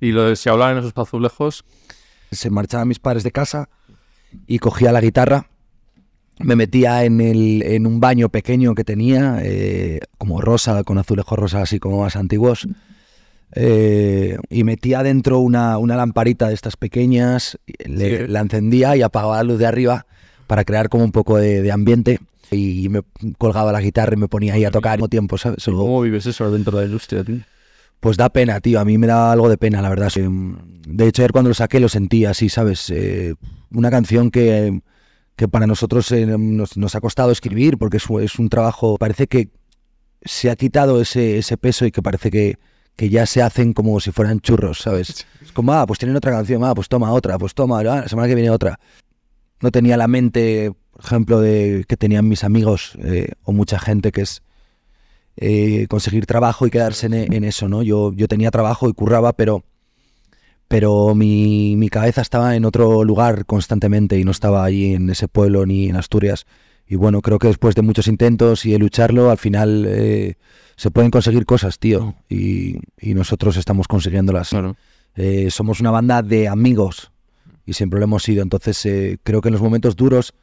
Y 0.00 0.12
lo 0.12 0.24
de 0.24 0.36
si 0.36 0.48
hablaban 0.48 0.78
esos 0.78 0.92
azulejos, 0.96 1.64
se 2.30 2.50
marchaban 2.50 2.88
mis 2.88 2.98
padres 2.98 3.22
de 3.24 3.30
casa 3.32 3.68
y 4.46 4.58
cogía 4.58 4.92
la 4.92 5.00
guitarra, 5.00 5.46
me 6.40 6.56
metía 6.56 7.04
en, 7.04 7.20
el, 7.20 7.62
en 7.62 7.86
un 7.86 8.00
baño 8.00 8.28
pequeño 8.28 8.74
que 8.74 8.82
tenía, 8.84 9.38
eh, 9.42 10.00
como 10.18 10.40
rosa, 10.40 10.82
con 10.82 10.98
azulejos 10.98 11.38
rosas 11.38 11.62
así 11.62 11.78
como 11.78 12.00
más 12.00 12.16
antiguos, 12.16 12.66
eh, 13.54 14.36
y 14.50 14.64
metía 14.64 15.02
dentro 15.04 15.38
una, 15.38 15.78
una 15.78 15.94
lamparita 15.96 16.48
de 16.48 16.54
estas 16.54 16.76
pequeñas, 16.76 17.58
le- 17.86 18.26
Sí. 18.26 18.32
la 18.32 18.40
encendía 18.40 18.96
y 18.96 19.02
apagaba 19.02 19.36
la 19.36 19.44
luz 19.44 19.58
de 19.58 19.66
arriba 19.66 20.06
para 20.48 20.64
crear 20.64 20.88
como 20.88 21.04
un 21.04 21.12
poco 21.12 21.36
de, 21.38 21.62
de 21.62 21.70
ambiente 21.72 22.18
y 22.50 22.88
me 22.88 23.02
colgaba 23.38 23.72
la 23.72 23.80
guitarra 23.80 24.14
y 24.14 24.16
me 24.18 24.28
ponía 24.28 24.54
ahí 24.54 24.64
a 24.64 24.70
tocar 24.70 24.92
al 24.92 24.98
mismo 24.98 25.08
tiempo, 25.08 25.36
¿cómo 25.64 26.00
vives 26.02 26.26
eso 26.26 26.50
dentro 26.50 26.76
de 26.78 26.84
la 26.84 26.86
industria, 26.86 27.22
tío? 27.24 27.36
Pues 28.04 28.18
da 28.18 28.28
pena, 28.28 28.60
tío. 28.60 28.80
A 28.80 28.84
mí 28.84 28.98
me 28.98 29.06
da 29.06 29.32
algo 29.32 29.48
de 29.48 29.56
pena, 29.56 29.80
la 29.80 29.88
verdad. 29.88 30.12
Eh, 30.16 30.28
De 30.86 31.06
hecho, 31.08 31.22
ayer 31.22 31.32
cuando 31.32 31.48
lo 31.48 31.54
saqué 31.54 31.80
lo 31.80 31.88
sentí 31.88 32.26
así, 32.26 32.50
¿sabes? 32.50 32.90
Eh, 32.90 33.34
una 33.70 33.90
canción 33.90 34.30
que, 34.30 34.82
que 35.36 35.48
para 35.48 35.66
nosotros 35.66 36.12
eh, 36.12 36.26
nos, 36.26 36.76
nos 36.76 36.94
ha 36.94 37.00
costado 37.00 37.30
escribir 37.30 37.78
porque 37.78 37.96
es, 37.96 38.04
es 38.20 38.38
un 38.38 38.50
trabajo, 38.50 38.98
parece 38.98 39.26
que 39.26 39.48
se 40.20 40.50
ha 40.50 40.56
quitado 40.56 41.00
ese, 41.00 41.38
ese 41.38 41.56
peso 41.56 41.86
y 41.86 41.92
que 41.92 42.02
parece 42.02 42.30
que, 42.30 42.58
que 42.94 43.08
ya 43.08 43.24
se 43.24 43.40
hacen 43.40 43.72
como 43.72 43.98
si 44.00 44.12
fueran 44.12 44.40
churros, 44.40 44.80
¿sabes? 44.82 45.26
Es 45.40 45.52
como, 45.52 45.72
ah, 45.72 45.86
pues 45.86 45.98
tienen 45.98 46.14
otra 46.14 46.30
canción, 46.30 46.62
ah, 46.62 46.74
pues 46.74 46.90
toma 46.90 47.10
otra, 47.10 47.38
pues 47.38 47.54
toma, 47.54 47.80
ah, 47.80 47.84
la 47.84 48.08
semana 48.08 48.28
que 48.28 48.34
viene 48.34 48.50
otra. 48.50 48.78
No 49.62 49.70
tenía 49.70 49.96
la 49.96 50.08
mente, 50.08 50.74
por 50.90 51.02
ejemplo, 51.06 51.40
de 51.40 51.86
que 51.88 51.96
tenían 51.96 52.28
mis 52.28 52.44
amigos 52.44 52.98
eh, 53.02 53.32
o 53.44 53.52
mucha 53.52 53.78
gente 53.78 54.12
que 54.12 54.20
es 54.20 54.42
eh, 55.36 55.86
conseguir 55.88 56.26
trabajo 56.26 56.66
y 56.66 56.70
quedarse 56.70 57.06
en, 57.06 57.32
en 57.32 57.44
eso, 57.44 57.68
¿no? 57.68 57.82
Yo, 57.82 58.12
yo 58.14 58.28
tenía 58.28 58.50
trabajo 58.50 58.88
y 58.88 58.92
curraba, 58.92 59.32
pero, 59.32 59.64
pero 60.68 61.14
mi, 61.14 61.76
mi 61.76 61.88
cabeza 61.88 62.20
estaba 62.20 62.56
en 62.56 62.64
otro 62.64 63.04
lugar 63.04 63.46
constantemente 63.46 64.18
y 64.18 64.24
no 64.24 64.30
estaba 64.30 64.64
allí 64.64 64.94
en 64.94 65.10
ese 65.10 65.28
pueblo 65.28 65.66
ni 65.66 65.88
en 65.88 65.96
Asturias. 65.96 66.46
Y 66.86 66.96
bueno, 66.96 67.22
creo 67.22 67.38
que 67.38 67.48
después 67.48 67.74
de 67.74 67.82
muchos 67.82 68.08
intentos 68.08 68.66
y 68.66 68.72
de 68.72 68.78
lucharlo, 68.78 69.30
al 69.30 69.38
final 69.38 69.86
eh, 69.88 70.34
se 70.76 70.90
pueden 70.90 71.10
conseguir 71.10 71.46
cosas, 71.46 71.78
tío. 71.78 72.14
Y, 72.28 72.76
y 73.00 73.14
nosotros 73.14 73.56
estamos 73.56 73.88
consiguiéndolas. 73.88 74.50
Claro. 74.50 74.76
Eh, 75.16 75.50
somos 75.50 75.80
una 75.80 75.90
banda 75.90 76.22
de 76.22 76.48
amigos 76.48 77.10
y 77.64 77.72
siempre 77.72 77.98
lo 77.98 78.04
hemos 78.04 78.22
sido. 78.22 78.42
Entonces 78.42 78.86
creo 79.22 79.40
que 79.40 79.48
en 79.48 79.54
los 79.54 79.62
momentos 79.62 79.96
duros 79.96 80.34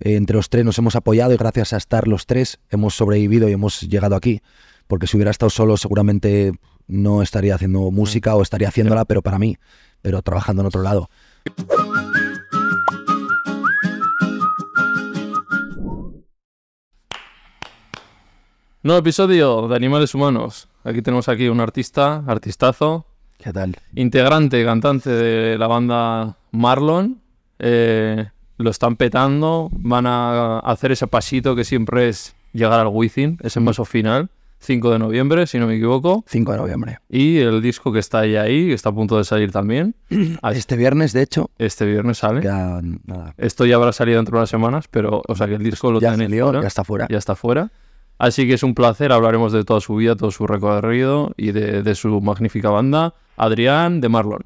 eh, 0.00 0.16
entre 0.16 0.36
los 0.36 0.48
tres 0.48 0.64
nos 0.64 0.78
hemos 0.78 0.96
apoyado 0.96 1.32
y 1.32 1.36
gracias 1.36 1.72
a 1.72 1.76
estar 1.76 2.08
los 2.08 2.26
tres 2.26 2.58
hemos 2.70 2.94
sobrevivido 2.94 3.48
y 3.48 3.52
hemos 3.52 3.80
llegado 3.82 4.16
aquí. 4.16 4.40
Porque 4.86 5.06
si 5.06 5.16
hubiera 5.16 5.30
estado 5.30 5.50
solo 5.50 5.76
seguramente 5.76 6.52
no 6.86 7.22
estaría 7.22 7.54
haciendo 7.54 7.90
música 7.90 8.34
o 8.34 8.42
estaría 8.42 8.68
haciéndola, 8.68 9.04
pero 9.04 9.22
para 9.22 9.38
mí, 9.38 9.56
pero 10.02 10.22
trabajando 10.22 10.62
en 10.62 10.66
otro 10.66 10.82
lado. 10.82 11.10
Nuevo 18.82 19.00
episodio 19.00 19.68
de 19.68 19.76
Animales 19.76 20.14
Humanos. 20.14 20.68
Aquí 20.84 21.02
tenemos 21.02 21.28
aquí 21.28 21.48
un 21.48 21.60
artista, 21.60 22.24
artistazo, 22.26 23.04
¿Qué 23.36 23.52
tal? 23.52 23.76
integrante, 23.94 24.64
cantante 24.64 25.10
de 25.10 25.58
la 25.58 25.66
banda 25.66 26.38
Marlon. 26.52 27.20
Eh, 27.58 28.30
lo 28.58 28.70
están 28.70 28.96
petando, 28.96 29.70
van 29.72 30.06
a 30.06 30.58
hacer 30.60 30.92
ese 30.92 31.06
pasito 31.06 31.56
que 31.56 31.64
siempre 31.64 32.08
es 32.08 32.34
llegar 32.52 32.80
al 32.80 32.88
Wizzing, 32.88 33.38
ese 33.42 33.60
paso 33.60 33.84
final, 33.84 34.30
5 34.60 34.90
de 34.90 34.98
noviembre, 34.98 35.46
si 35.46 35.58
no 35.58 35.66
me 35.66 35.76
equivoco. 35.76 36.24
5 36.26 36.52
de 36.52 36.58
noviembre. 36.58 36.98
Y 37.08 37.38
el 37.38 37.62
disco 37.62 37.92
que 37.92 38.00
está 38.00 38.20
ahí, 38.20 38.36
ahí, 38.36 38.66
que 38.66 38.74
está 38.74 38.88
a 38.88 38.92
punto 38.92 39.16
de 39.16 39.24
salir 39.24 39.52
también. 39.52 39.94
Este 40.52 40.76
viernes, 40.76 41.12
de 41.12 41.22
hecho, 41.22 41.50
Este 41.58 41.86
viernes 41.86 42.18
sale. 42.18 42.42
ya, 42.42 42.80
nada, 43.06 43.34
Esto 43.38 43.64
ya 43.64 43.76
habrá 43.76 43.92
salido 43.92 44.18
dentro 44.18 44.36
de 44.36 44.40
unas 44.40 44.50
semanas, 44.50 44.86
pero, 44.90 45.22
o 45.26 45.34
sea, 45.36 45.46
que 45.46 45.54
el 45.54 45.62
disco 45.62 45.92
lo 45.92 46.00
ya 46.00 46.10
tenéis 46.10 46.30
salió, 46.30 46.46
fuera, 46.46 46.60
ya 46.62 46.68
está 46.68 46.84
fuera. 46.84 47.06
ya 47.08 47.18
está 47.18 47.36
fuera. 47.36 47.70
Así 48.18 48.48
que 48.48 48.54
es 48.54 48.64
un 48.64 48.74
placer, 48.74 49.12
hablaremos 49.12 49.52
de 49.52 49.62
toda 49.64 49.80
su 49.80 49.94
vida, 49.94 50.16
todo 50.16 50.32
su 50.32 50.46
recorrido 50.48 51.32
y 51.36 51.52
de, 51.52 51.84
de 51.84 51.94
su 51.94 52.20
magnífica 52.20 52.68
banda, 52.68 53.14
Adrián 53.36 54.00
de 54.00 54.08
Marlon. 54.08 54.44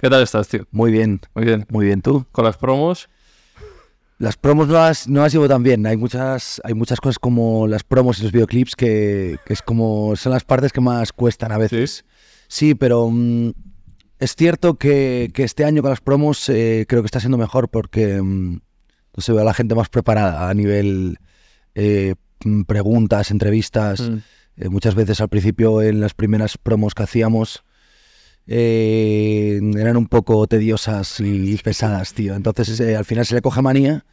¿Qué 0.00 0.08
tal 0.08 0.22
estás, 0.22 0.48
tío? 0.48 0.66
Muy 0.70 0.90
bien, 0.90 1.20
Muy 1.34 1.44
bien. 1.44 1.66
muy 1.68 1.84
bien 1.84 2.00
tú. 2.00 2.24
Con 2.32 2.46
las 2.46 2.56
promos, 2.56 3.10
Las 4.16 4.36
promos 4.38 4.66
no 4.66 4.74
las, 4.74 5.06
no 5.06 5.20
las 5.20 5.32
llevo 5.32 5.46
tan 5.46 5.62
bien. 5.62 5.86
Hay 5.86 5.98
muchas, 5.98 6.58
hay 6.64 6.72
muchas 6.72 7.00
cosas 7.00 7.18
como 7.18 7.66
las 7.66 7.84
promos 7.84 8.18
y 8.18 8.22
los 8.22 8.32
videoclips 8.32 8.76
que, 8.76 9.38
que 9.44 9.52
es 9.52 9.60
como 9.60 10.16
son 10.16 10.32
las 10.32 10.44
partes 10.44 10.72
que 10.72 10.80
más 10.80 11.12
cuestan 11.12 11.52
a 11.52 11.58
veces. 11.58 12.06
Sí, 12.48 12.74
pero 12.74 13.10
mm, 13.10 13.50
es 14.18 14.36
cierto 14.36 14.76
que, 14.76 15.30
que 15.34 15.44
este 15.44 15.66
año 15.66 15.82
con 15.82 15.90
las 15.90 16.00
promos 16.00 16.48
eh, 16.48 16.86
creo 16.88 17.02
que 17.02 17.06
está 17.06 17.20
siendo 17.20 17.36
mejor 17.36 17.68
porque 17.68 18.22
mm, 18.22 18.52
no 19.16 19.22
sé, 19.22 19.32
veo 19.32 19.42
a 19.42 19.44
la 19.44 19.54
gente 19.54 19.74
más 19.74 19.90
preparada 19.90 20.48
a 20.48 20.54
nivel 20.54 21.18
eh, 21.74 22.14
preguntas, 22.66 23.30
entrevistas. 23.30 24.00
Mm. 24.00 24.16
Eh, 24.56 24.68
muchas 24.70 24.94
veces 24.94 25.20
al 25.20 25.28
principio 25.28 25.82
en 25.82 26.00
las 26.00 26.14
primeras 26.14 26.56
promos 26.56 26.94
que 26.94 27.02
hacíamos 27.02 27.64
eh, 28.52 29.60
eran 29.78 29.96
un 29.96 30.06
poco 30.08 30.44
tediosas 30.48 31.20
y 31.20 31.56
pesadas, 31.58 32.12
tío. 32.14 32.34
Entonces 32.34 32.78
eh, 32.80 32.96
al 32.96 33.04
final 33.04 33.24
se 33.24 33.36
le 33.36 33.42
coge 33.42 33.62
manía, 33.62 34.04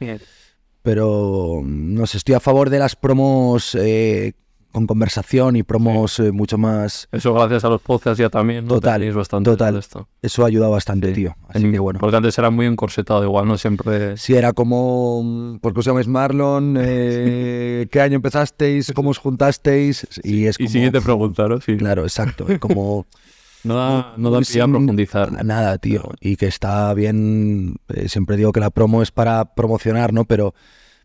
pero 0.83 1.61
no 1.65 2.05
sé, 2.05 2.17
estoy 2.17 2.35
a 2.35 2.39
favor 2.39 2.69
de 2.69 2.79
las 2.79 2.95
promos 2.95 3.75
eh, 3.75 4.33
con 4.71 4.85
conversación 4.85 5.55
y 5.55 5.63
promos 5.63 6.19
eh, 6.19 6.31
mucho 6.31 6.59
más... 6.59 7.07
Eso 7.11 7.33
gracias 7.33 7.63
a 7.65 7.69
los 7.69 7.81
podcasts 7.81 8.19
ya 8.19 8.29
también, 8.29 8.65
¿no? 8.65 8.75
Total, 8.75 8.99
Tenéis 8.99 9.15
bastante 9.15 9.49
total. 9.49 9.77
esto. 9.77 10.07
Eso 10.21 10.43
ha 10.43 10.47
ayudado 10.47 10.71
bastante, 10.73 11.11
tío. 11.13 11.35
Así 11.49 11.65
En- 11.65 11.71
que 11.71 11.79
bueno. 11.79 11.99
Porque 11.99 12.15
antes 12.17 12.37
era 12.37 12.51
muy 12.51 12.67
encorsetado 12.67 13.23
igual, 13.23 13.47
¿no? 13.47 13.57
Siempre... 13.57 14.17
Si 14.17 14.35
era 14.35 14.53
como, 14.53 15.23
mm, 15.23 15.59
¿por 15.59 15.73
qué 15.73 15.79
os 15.79 15.85
llamáis 15.85 16.07
Marlon? 16.07 16.75
¿Qué 16.75 17.99
año 17.99 18.17
empezasteis? 18.17 18.91
¿Cómo 18.93 19.09
os 19.09 19.17
juntasteis? 19.17 20.05
Y 20.23 20.45
es 20.45 20.57
Y 20.59 20.65
como... 20.65 20.69
siguiente 20.73 21.01
pregunta, 21.01 21.47
¿no? 21.47 21.59
Sí. 21.59 21.75
Claro, 21.75 22.03
exacto. 22.03 22.45
Como... 22.59 23.07
No 23.63 23.75
da, 23.75 24.13
no 24.17 24.31
da 24.31 24.39
pie 24.41 24.61
a 24.61 24.67
profundizar. 24.67 25.43
Nada, 25.43 25.77
tío. 25.77 26.03
Y 26.21 26.35
que 26.37 26.47
está 26.47 26.93
bien. 26.93 27.75
eh, 27.89 28.07
siempre 28.09 28.37
digo 28.37 28.51
que 28.53 28.59
la 28.59 28.69
promo 28.69 29.01
es 29.01 29.11
para 29.11 29.53
promocionar, 29.55 30.13
¿no? 30.13 30.25
Pero, 30.25 30.53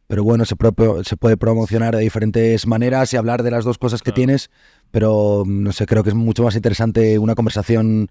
pero 0.07 0.23
bueno, 0.23 0.45
se, 0.45 0.55
pro- 0.57 1.03
se 1.05 1.17
puede 1.17 1.37
promocionar 1.37 1.97
de 1.97 2.03
diferentes 2.03 2.67
maneras 2.67 3.13
y 3.13 3.17
hablar 3.17 3.43
de 3.43 3.51
las 3.51 3.65
dos 3.65 3.79
cosas 3.79 4.01
que 4.03 4.11
Claro. 4.13 4.17
tienes. 4.17 4.51
Pero 4.91 5.45
no 5.47 5.73
sé, 5.73 5.87
creo 5.87 6.03
que 6.05 6.11
es 6.11 6.15
mucho 6.15 6.43
más 6.45 6.55
interesante 6.55 7.19
una 7.19 7.35
conversación, 7.35 8.11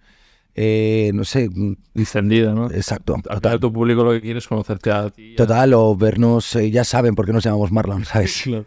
eh, 0.55 1.11
no 1.13 1.23
sé, 1.23 1.47
mm, 1.49 1.75
Distendida, 1.93 2.53
¿no? 2.53 2.69
exacto. 2.71 3.13
Final 3.15 3.35
Total, 3.41 3.59
tu 3.59 3.71
público 3.71 4.03
lo 4.03 4.11
que 4.11 4.21
quiere 4.21 4.39
es 4.39 4.47
conocerte 4.47 4.91
a 4.91 5.09
ti. 5.11 5.33
a- 5.33 5.37
total, 5.37 5.73
o 5.75 5.95
vernos, 5.95 6.55
eh, 6.55 6.71
ya 6.71 6.83
saben 6.83 7.15
por 7.15 7.25
qué 7.25 7.33
nos 7.33 7.43
llamamos 7.43 7.71
Marlon, 7.71 8.03
¿sabes? 8.05 8.41
Claro. 8.43 8.65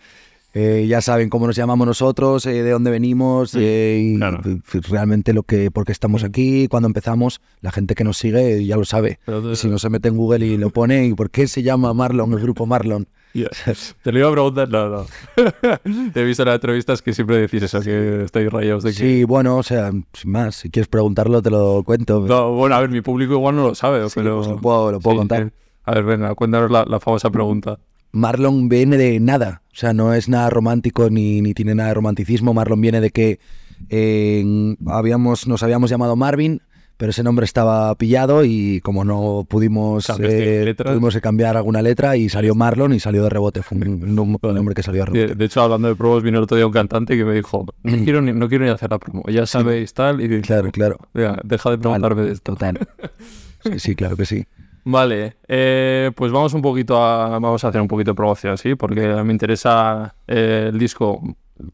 Eh, 0.56 0.86
ya 0.88 1.00
saben 1.00 1.28
cómo 1.30 1.48
nos 1.48 1.56
llamamos 1.56 1.84
nosotros, 1.86 2.46
eh, 2.46 2.62
de 2.62 2.70
dónde 2.70 2.90
venimos, 2.92 3.54
eh, 3.56 3.98
y 4.00 4.16
claro. 4.18 4.40
f- 4.44 4.80
realmente 4.88 5.32
lo 5.32 5.42
que, 5.42 5.72
por 5.72 5.84
qué 5.84 5.90
estamos 5.90 6.22
aquí, 6.22 6.68
cuando 6.68 6.86
empezamos, 6.86 7.40
la 7.60 7.72
gente 7.72 7.96
que 7.96 8.04
nos 8.04 8.18
sigue 8.18 8.58
eh, 8.58 8.64
ya 8.64 8.76
lo 8.76 8.84
sabe. 8.84 9.18
Si 9.54 9.68
no 9.68 9.78
se 9.78 9.90
mete 9.90 10.08
en 10.08 10.16
Google 10.16 10.46
y 10.46 10.56
lo 10.56 10.70
pone, 10.70 11.06
¿y 11.06 11.14
por 11.14 11.30
qué 11.30 11.48
se 11.48 11.62
llama 11.64 11.92
Marlon, 11.92 12.32
el 12.32 12.38
grupo 12.38 12.66
Marlon? 12.66 13.08
Te 14.04 14.12
lo 14.12 14.18
iba 14.20 14.28
a 14.28 14.30
preguntar, 14.32 14.68
no, 14.68 14.88
no. 14.88 15.06
Te 16.12 16.20
he 16.20 16.24
visto 16.24 16.44
en 16.44 16.46
las 16.50 16.54
entrevistas 16.54 17.02
que 17.02 17.12
siempre 17.12 17.36
decís 17.38 17.64
eso, 17.64 17.80
que 17.80 18.22
estáis 18.22 18.48
rayados 18.48 18.84
de 18.84 18.90
que... 18.90 18.96
Sí, 18.96 19.24
bueno, 19.24 19.56
o 19.56 19.62
sea, 19.64 19.90
sin 20.12 20.30
más, 20.30 20.54
si 20.54 20.70
quieres 20.70 20.86
preguntarlo 20.86 21.42
te 21.42 21.50
lo 21.50 21.82
cuento. 21.84 22.20
No, 22.20 22.52
bueno, 22.52 22.76
a 22.76 22.80
ver, 22.80 22.90
mi 22.90 23.00
público 23.00 23.32
igual 23.32 23.56
no 23.56 23.66
lo 23.66 23.74
sabe, 23.74 24.08
Sí, 24.08 24.12
pero... 24.14 24.36
pues 24.36 24.48
lo 24.50 24.60
puedo, 24.60 24.92
lo 24.92 25.00
puedo 25.00 25.14
Sí, 25.16 25.18
contar. 25.18 25.52
A 25.82 25.94
ver, 25.96 26.04
venga, 26.04 26.32
cuéntanos 26.36 26.70
la, 26.70 26.84
la 26.84 27.00
famosa 27.00 27.28
pregunta. 27.30 27.80
Marlon 28.14 28.68
viene 28.68 28.96
de 28.96 29.20
nada, 29.20 29.62
o 29.72 29.76
sea, 29.76 29.92
no 29.92 30.14
es 30.14 30.28
nada 30.28 30.48
romántico 30.50 31.10
ni, 31.10 31.40
ni 31.42 31.52
tiene 31.54 31.74
nada 31.74 31.88
de 31.90 31.94
romanticismo. 31.94 32.54
Marlon 32.54 32.80
viene 32.80 33.00
de 33.00 33.10
que 33.10 33.38
eh, 33.90 34.76
habíamos, 34.86 35.46
nos 35.46 35.62
habíamos 35.62 35.90
llamado 35.90 36.16
Marvin, 36.16 36.62
pero 36.96 37.10
ese 37.10 37.24
nombre 37.24 37.44
estaba 37.44 37.92
pillado 37.96 38.44
y 38.44 38.80
como 38.80 39.04
no 39.04 39.44
pudimos, 39.48 40.08
eh, 40.20 40.74
tuvimos 40.76 41.12
que 41.12 41.20
cambiar 41.20 41.56
alguna 41.56 41.82
letra 41.82 42.16
y 42.16 42.28
salió 42.28 42.54
Marlon 42.54 42.92
y 42.94 43.00
salió 43.00 43.24
de 43.24 43.30
rebote. 43.30 43.62
Fue 43.62 43.76
un, 43.76 43.84
un 43.88 44.16
nom- 44.16 44.38
un 44.40 44.54
nombre 44.54 44.74
que 44.76 44.82
salió 44.84 45.00
de 45.04 45.06
rebote. 45.06 45.34
De, 45.34 45.44
hecho, 45.44 45.60
hablando 45.62 45.88
de 45.88 45.96
promos, 45.96 46.22
vino 46.22 46.38
el 46.38 46.44
otro 46.44 46.56
día 46.56 46.66
un 46.66 46.72
cantante 46.72 47.16
que 47.16 47.24
me 47.24 47.34
dijo, 47.34 47.66
no 47.82 48.04
quiero 48.04 48.22
ni, 48.22 48.32
no 48.32 48.48
quiero 48.48 48.64
ni 48.64 48.70
hacer 48.70 48.90
la 48.90 48.98
promo, 49.00 49.24
ya 49.28 49.44
sabéis 49.44 49.92
tal, 49.92 50.20
y 50.20 50.40
Claro, 50.40 50.70
claro. 50.70 50.98
deja 51.42 51.70
de 51.70 51.78
preguntarme 51.78 52.22
de 52.22 52.32
esto. 52.32 52.52
Total. 52.52 52.78
Sí, 53.64 53.78
sí, 53.78 53.94
claro 53.96 54.14
que 54.14 54.26
sí. 54.26 54.44
Vale, 54.84 55.36
eh, 55.48 56.10
pues 56.14 56.30
vamos 56.30 56.52
un 56.52 56.60
poquito 56.62 57.02
a, 57.02 57.38
vamos 57.38 57.64
a 57.64 57.68
hacer 57.68 57.80
un 57.80 57.88
poquito 57.88 58.10
de 58.10 58.14
promoción, 58.14 58.58
¿sí? 58.58 58.74
Porque 58.74 59.00
me 59.24 59.32
interesa 59.32 60.14
eh, 60.26 60.68
el 60.72 60.78
disco, 60.78 61.22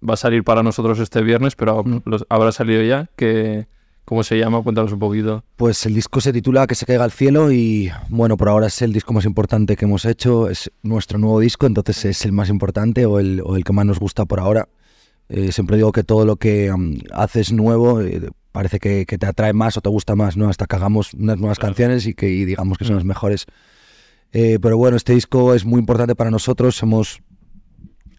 va 0.09 0.15
a 0.15 0.17
salir 0.17 0.45
para 0.45 0.63
nosotros 0.63 0.99
este 1.01 1.21
viernes, 1.23 1.57
pero 1.57 1.83
Mm. 1.83 2.03
los- 2.05 2.25
habrá 2.29 2.53
salido 2.53 2.83
ya, 2.83 3.09
que, 3.17 3.67
¿cómo 4.05 4.23
se 4.23 4.39
llama? 4.39 4.63
Cuéntanos 4.63 4.93
un 4.93 5.01
poquito. 5.01 5.43
Pues 5.57 5.85
el 5.87 5.95
disco 5.95 6.21
se 6.21 6.33
titula 6.33 6.67
Que 6.69 6.75
se 6.77 6.87
caiga 6.87 7.03
al 7.03 7.11
cielo 7.11 7.51
y 7.51 7.91
bueno, 8.11 8.37
por 8.37 8.49
ahora 8.49 8.69
es 8.69 8.81
el 8.83 8.93
disco 8.93 9.13
más 9.13 9.25
importante 9.25 9.75
que 9.77 9.87
hemos 9.87 10.05
hecho, 10.05 10.49
es 10.49 10.71
nuestro 10.83 11.19
nuevo 11.19 11.41
disco, 11.41 11.67
entonces 11.67 12.05
es 12.05 12.25
el 12.25 12.33
más 12.33 12.49
importante 12.49 13.07
o 13.07 13.19
el, 13.19 13.43
o 13.45 13.57
el 13.57 13.65
que 13.65 13.73
más 13.73 13.87
nos 13.87 13.99
gusta 13.99 14.25
por 14.25 14.39
ahora. 14.39 14.69
Eh, 15.33 15.53
siempre 15.53 15.77
digo 15.77 15.93
que 15.93 16.03
todo 16.03 16.27
lo 16.27 16.37
que 16.37 16.73
mm, 16.77 16.99
haces 17.13 17.53
nuevo 17.53 18.01
eh, 18.03 18.31
parece 18.53 18.81
que, 18.81 19.07
que 19.07 19.17
te 19.17 19.27
atrae 19.27 19.53
más 19.53 19.77
o 19.77 19.81
te 19.81 19.89
gusta 19.89 20.17
más, 20.17 20.37
¿no? 20.37 20.49
Hasta 20.49 20.67
que 20.67 20.75
hagamos 20.77 21.15
unas 21.15 21.39
nuevas 21.39 21.59
canciones 21.61 22.07
y 22.07 22.15
que 22.15 22.29
y 22.29 22.45
digamos 22.45 22.77
que 22.79 22.85
son 22.85 22.97
las 22.97 23.05
mejores. 23.05 23.47
Eh, 24.33 24.59
pero 24.61 24.77
bueno, 24.77 24.97
este 24.97 25.13
disco 25.15 25.55
es 25.55 25.65
muy 25.65 25.79
importante 25.79 26.15
para 26.17 26.31
nosotros, 26.31 26.83
hemos 26.83 27.21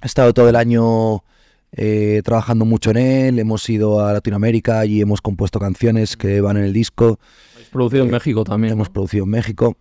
estado 0.02 0.34
todo 0.34 0.48
el 0.50 0.56
año 0.56 1.24
eh, 1.74 2.22
trabajando 2.24 2.64
mucho 2.66 2.92
en 2.92 2.98
él, 2.98 3.40
hemos 3.40 3.70
ido 3.70 4.06
a 4.06 4.14
Latinoamérica 4.14 4.86
y 4.86 5.02
hemos 5.02 5.22
compuesto 5.22 5.60
canciones 5.60 6.16
que 6.18 6.40
van 6.42 6.58
en 6.58 6.64
el 6.64 6.74
disco 6.74 7.20
Producido 7.72 8.04
en 8.04 8.10
Eh, 8.10 8.12
México 8.14 8.44
también. 8.44 8.74
hemos 8.74 8.88
¿no? 8.90 8.94
producido 8.94 9.24
en 9.26 9.30
México. 9.32 9.78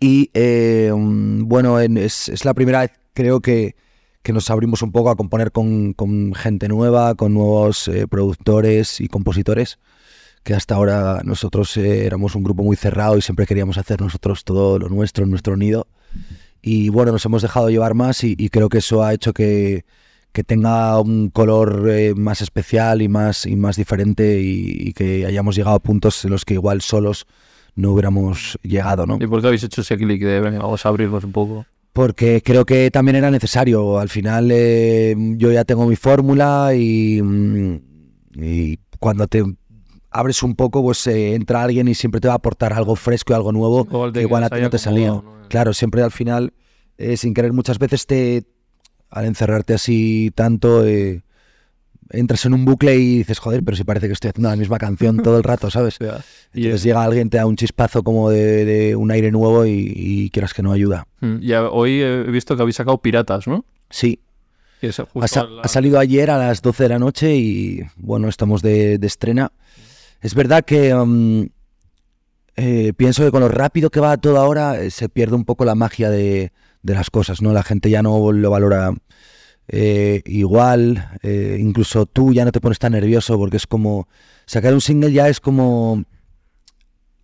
Y 0.00 0.30
eh, 0.34 0.92
mm, 0.94 1.44
bueno, 1.48 1.80
en- 1.80 1.96
es, 1.98 2.28
es 2.28 2.44
la 2.44 2.54
primera 2.54 2.80
vez 2.80 2.90
creo 3.14 3.40
que, 3.40 3.74
que 4.22 4.32
nos 4.32 4.50
abrimos 4.50 4.82
un 4.82 4.92
poco 4.92 5.10
a 5.10 5.16
componer 5.16 5.52
con, 5.52 5.92
con 5.92 6.34
gente 6.34 6.68
nueva, 6.68 7.14
con 7.14 7.34
nuevos 7.34 7.88
eh, 7.88 8.06
productores 8.06 9.00
y 9.00 9.08
compositores, 9.08 9.78
que 10.44 10.54
hasta 10.54 10.74
ahora 10.74 11.22
nosotros 11.24 11.76
eh, 11.76 12.06
éramos 12.06 12.34
un 12.34 12.42
grupo 12.42 12.62
muy 12.62 12.76
cerrado 12.76 13.16
y 13.16 13.22
siempre 13.22 13.46
queríamos 13.46 13.78
hacer 13.78 14.00
nosotros 14.00 14.44
todo 14.44 14.78
lo 14.78 14.88
nuestro, 14.88 15.26
nuestro 15.26 15.56
nido. 15.56 15.86
Y 16.62 16.88
bueno, 16.88 17.12
nos 17.12 17.24
hemos 17.24 17.42
dejado 17.42 17.70
llevar 17.70 17.94
más 17.94 18.24
y, 18.24 18.34
y 18.36 18.48
creo 18.48 18.68
que 18.68 18.78
eso 18.78 19.02
ha 19.02 19.14
hecho 19.14 19.32
que, 19.32 19.84
que 20.32 20.44
tenga 20.44 21.00
un 21.00 21.30
color 21.30 21.88
eh, 21.88 22.14
más 22.14 22.42
especial 22.42 23.02
y 23.02 23.08
más, 23.08 23.46
y 23.46 23.56
más 23.56 23.76
diferente 23.76 24.40
y, 24.40 24.88
y 24.88 24.92
que 24.92 25.26
hayamos 25.26 25.56
llegado 25.56 25.76
a 25.76 25.80
puntos 25.80 26.24
en 26.24 26.30
los 26.30 26.44
que 26.44 26.54
igual 26.54 26.82
solos 26.82 27.26
no 27.74 27.92
hubiéramos 27.92 28.58
llegado, 28.62 29.06
¿no? 29.06 29.18
¿Y 29.20 29.26
por 29.26 29.40
qué 29.40 29.46
habéis 29.46 29.62
hecho 29.62 29.82
ese 29.82 29.96
clic 29.96 30.22
de, 30.22 30.40
venga, 30.40 30.58
vamos 30.58 30.84
a 30.84 30.88
abrirnos 30.88 31.22
un 31.22 31.32
poco? 31.32 31.64
Porque 31.98 32.42
creo 32.44 32.64
que 32.64 32.92
también 32.92 33.16
era 33.16 33.28
necesario. 33.28 33.98
Al 33.98 34.08
final 34.08 34.50
eh, 34.52 35.16
yo 35.36 35.50
ya 35.50 35.64
tengo 35.64 35.84
mi 35.84 35.96
fórmula 35.96 36.70
y, 36.72 37.20
mm, 37.20 37.80
y 38.36 38.78
cuando 39.00 39.26
te 39.26 39.42
abres 40.08 40.44
un 40.44 40.54
poco, 40.54 40.80
pues 40.80 41.04
eh, 41.08 41.34
entra 41.34 41.64
alguien 41.64 41.88
y 41.88 41.96
siempre 41.96 42.20
te 42.20 42.28
va 42.28 42.34
a 42.34 42.36
aportar 42.36 42.72
algo 42.72 42.94
fresco 42.94 43.32
y 43.32 43.34
algo 43.34 43.50
nuevo 43.50 44.12
que 44.12 44.20
igual 44.20 44.44
a 44.44 44.48
ti 44.48 44.60
no 44.60 44.70
te 44.70 44.78
salía. 44.78 45.20
Claro, 45.48 45.72
siempre 45.72 46.02
al 46.02 46.12
final, 46.12 46.52
eh, 46.98 47.16
sin 47.16 47.34
querer, 47.34 47.52
muchas 47.52 47.80
veces 47.80 48.06
te, 48.06 48.44
al 49.10 49.24
encerrarte 49.24 49.74
así 49.74 50.30
tanto, 50.36 50.86
eh, 50.86 51.24
entras 52.10 52.44
en 52.46 52.54
un 52.54 52.64
bucle 52.64 52.96
y 52.96 53.18
dices, 53.18 53.38
joder, 53.38 53.62
pero 53.62 53.76
si 53.76 53.84
parece 53.84 54.06
que 54.06 54.12
estoy 54.14 54.30
haciendo 54.30 54.48
la 54.50 54.56
misma 54.56 54.78
canción 54.78 55.18
todo 55.22 55.36
el 55.36 55.42
rato, 55.44 55.70
¿sabes? 55.70 55.96
Ya. 56.00 56.20
Y, 56.54 56.64
Entonces 56.64 56.82
llega 56.84 57.02
alguien, 57.04 57.28
te 57.30 57.36
da 57.36 57.46
un 57.46 57.56
chispazo 57.56 58.02
como 58.02 58.30
de, 58.30 58.64
de 58.64 58.96
un 58.96 59.10
aire 59.10 59.30
nuevo 59.30 59.66
y, 59.66 59.92
y 59.94 60.30
quieras 60.30 60.54
que 60.54 60.62
no 60.62 60.72
ayuda. 60.72 61.06
Mm, 61.20 61.36
y 61.42 61.52
a- 61.52 61.68
hoy 61.68 62.00
he 62.00 62.22
visto 62.24 62.56
que 62.56 62.62
habéis 62.62 62.76
sacado 62.76 62.98
Piratas, 62.98 63.46
¿no? 63.46 63.64
Sí, 63.90 64.20
ha, 65.24 65.28
sa- 65.28 65.44
la- 65.44 65.62
ha 65.62 65.68
salido 65.68 65.98
ayer 65.98 66.30
a 66.30 66.38
las 66.38 66.62
12 66.62 66.84
de 66.84 66.88
la 66.88 66.98
noche 66.98 67.34
y 67.36 67.80
bueno, 67.96 68.28
estamos 68.28 68.62
de, 68.62 68.98
de 68.98 69.06
estrena. 69.06 69.52
Es 70.20 70.34
verdad 70.34 70.64
que 70.64 70.94
um, 70.94 71.48
eh, 72.56 72.92
pienso 72.96 73.24
que 73.24 73.30
con 73.30 73.40
lo 73.40 73.48
rápido 73.48 73.90
que 73.90 74.00
va 74.00 74.16
todo 74.16 74.38
ahora 74.38 74.80
eh, 74.80 74.90
se 74.90 75.08
pierde 75.08 75.36
un 75.36 75.44
poco 75.44 75.64
la 75.64 75.74
magia 75.74 76.10
de, 76.10 76.52
de 76.82 76.94
las 76.94 77.10
cosas, 77.10 77.40
¿no? 77.42 77.52
La 77.52 77.62
gente 77.62 77.90
ya 77.90 78.02
no 78.02 78.32
lo 78.32 78.50
valora 78.50 78.92
eh, 79.68 80.22
igual, 80.24 81.10
eh, 81.22 81.58
incluso 81.60 82.06
tú 82.06 82.32
ya 82.32 82.44
no 82.44 82.52
te 82.52 82.60
pones 82.60 82.78
tan 82.78 82.92
nervioso 82.92 83.36
porque 83.36 83.58
es 83.58 83.66
como 83.66 84.08
sacar 84.46 84.72
un 84.72 84.80
single 84.80 85.12
ya 85.12 85.28
es 85.28 85.40
como 85.40 86.04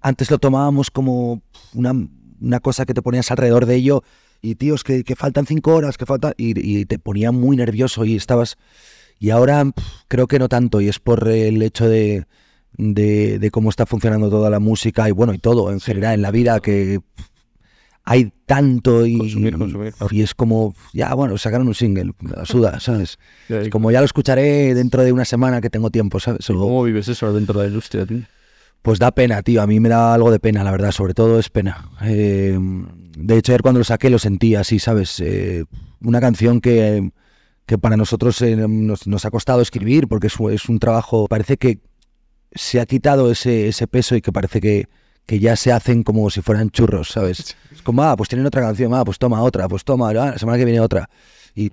antes 0.01 0.31
lo 0.31 0.39
tomábamos 0.39 0.91
como 0.91 1.41
una, 1.73 1.95
una 2.41 2.61
cosa 2.61 2.85
que 2.85 2.93
te 2.93 3.01
ponías 3.01 3.31
alrededor 3.31 3.65
de 3.65 3.77
ello 3.77 4.05
y 4.43 4.57
tíos 4.57 4.85
que, 4.85 5.05
que 5.05 5.17
faltan 5.17 5.47
cinco 5.47 5.75
horas, 5.75 5.97
que 5.97 6.05
falta 6.05 6.35
y, 6.37 6.81
y 6.81 6.85
te 6.85 6.99
ponía 6.99 7.33
muy 7.33 7.57
nervioso 7.57 8.05
y 8.05 8.17
estabas 8.17 8.59
y 9.19 9.31
ahora 9.31 9.65
creo 10.09 10.27
que 10.27 10.39
no 10.39 10.51
tanto 10.51 10.83
y 10.83 10.89
es 10.89 10.99
por 10.99 11.27
el 11.27 11.63
hecho 11.63 11.89
de, 11.89 12.27
de, 12.77 13.39
de 13.39 13.51
cómo 13.51 13.71
está 13.71 13.87
funcionando 13.87 14.29
toda 14.29 14.51
la 14.51 14.61
música 14.61 15.09
y 15.09 15.13
bueno 15.13 15.33
y 15.33 15.39
todo 15.39 15.73
en 15.73 15.81
general 15.81 16.13
en 16.13 16.23
la 16.23 16.31
vida 16.31 16.61
que 16.61 17.01
hay 18.05 18.33
tanto 18.47 19.07
y, 19.07 19.17
Consumir, 19.19 19.57
consumir, 19.57 19.95
y 20.11 20.21
es 20.23 20.35
como 20.35 20.75
ya 20.93 21.15
bueno 21.15 21.39
sacaron 21.39 21.67
un 21.69 21.75
single 21.75 22.13
la 22.21 22.45
suda 22.45 22.79
sabes 22.81 23.19
Es 23.49 23.71
como 23.71 23.91
ya 23.91 24.01
lo 24.01 24.05
escucharé 24.05 24.75
dentro 24.75 25.03
de 25.03 25.13
una 25.13 25.25
semana 25.25 25.61
que 25.63 25.71
tengo 25.71 25.91
tiempo 25.91 26.21
sabes 26.21 26.49
O- 26.51 26.59
¿Cómo 26.59 26.83
vives 26.85 27.09
eso 27.09 27.33
dentro 27.33 27.59
de 27.61 27.67
la 27.67 27.69
industria, 27.71 28.05
tío? 28.07 28.19
pues 28.83 28.99
da 28.99 29.13
pena, 29.13 29.41
tío. 29.43 29.63
A 29.63 29.67
mí 29.67 29.81
me 29.81 29.89
da 29.89 30.13
algo 30.13 30.31
de 30.31 30.39
pena, 30.39 30.63
la 30.63 30.71
verdad. 30.71 30.93
Sobre 30.93 31.15
todo 31.15 31.39
es 31.39 31.49
pena. 31.49 31.89
Eh, 32.03 32.59
de 33.17 33.39
hecho, 33.39 33.53
ayer 33.53 33.63
cuando 33.63 33.79
lo 33.79 33.85
saqué 33.85 34.11
lo 34.11 34.19
sentí 34.19 34.57
así, 34.57 34.79
¿sabes? 34.79 35.21
Eh, 35.21 35.65
una 36.03 36.21
canción 36.21 36.61
que, 36.61 37.11
que 37.65 37.79
para 37.79 37.97
nosotros 37.97 38.43
eh, 38.43 38.55
nos, 38.57 39.07
nos 39.07 39.25
ha 39.25 39.31
costado 39.31 39.63
escribir 39.63 40.07
porque 40.07 40.27
es, 40.27 40.35
es 40.51 40.69
un 40.69 40.79
trabajo... 40.81 41.29
Parece 41.29 41.57
que 41.57 41.79
se 42.53 42.79
ha 42.79 42.85
quitado 42.85 43.31
ese, 43.33 43.69
ese 43.69 43.87
peso 43.87 44.17
y 44.17 44.21
que 44.21 44.33
parece 44.33 44.61
que, 44.61 44.87
que 45.27 45.39
ya 45.39 45.57
se 45.57 45.73
hacen 45.73 46.03
como 46.03 46.29
si 46.31 46.43
fueran 46.43 46.71
churros, 46.71 47.09
¿sabes? 47.09 47.57
Es 47.73 47.83
como, 47.83 48.03
ah, 48.03 48.17
pues 48.17 48.29
tienen 48.29 48.47
otra 48.47 48.61
canción, 48.63 48.93
ah, 48.95 49.05
pues 49.05 49.19
toma 49.19 49.43
otra, 49.43 49.69
pues 49.69 49.85
toma, 49.85 50.11
ah, 50.11 50.13
la 50.15 50.39
semana 50.39 50.59
que 50.59 50.65
viene 50.65 50.81
otra. 50.81 51.09
Y 51.55 51.73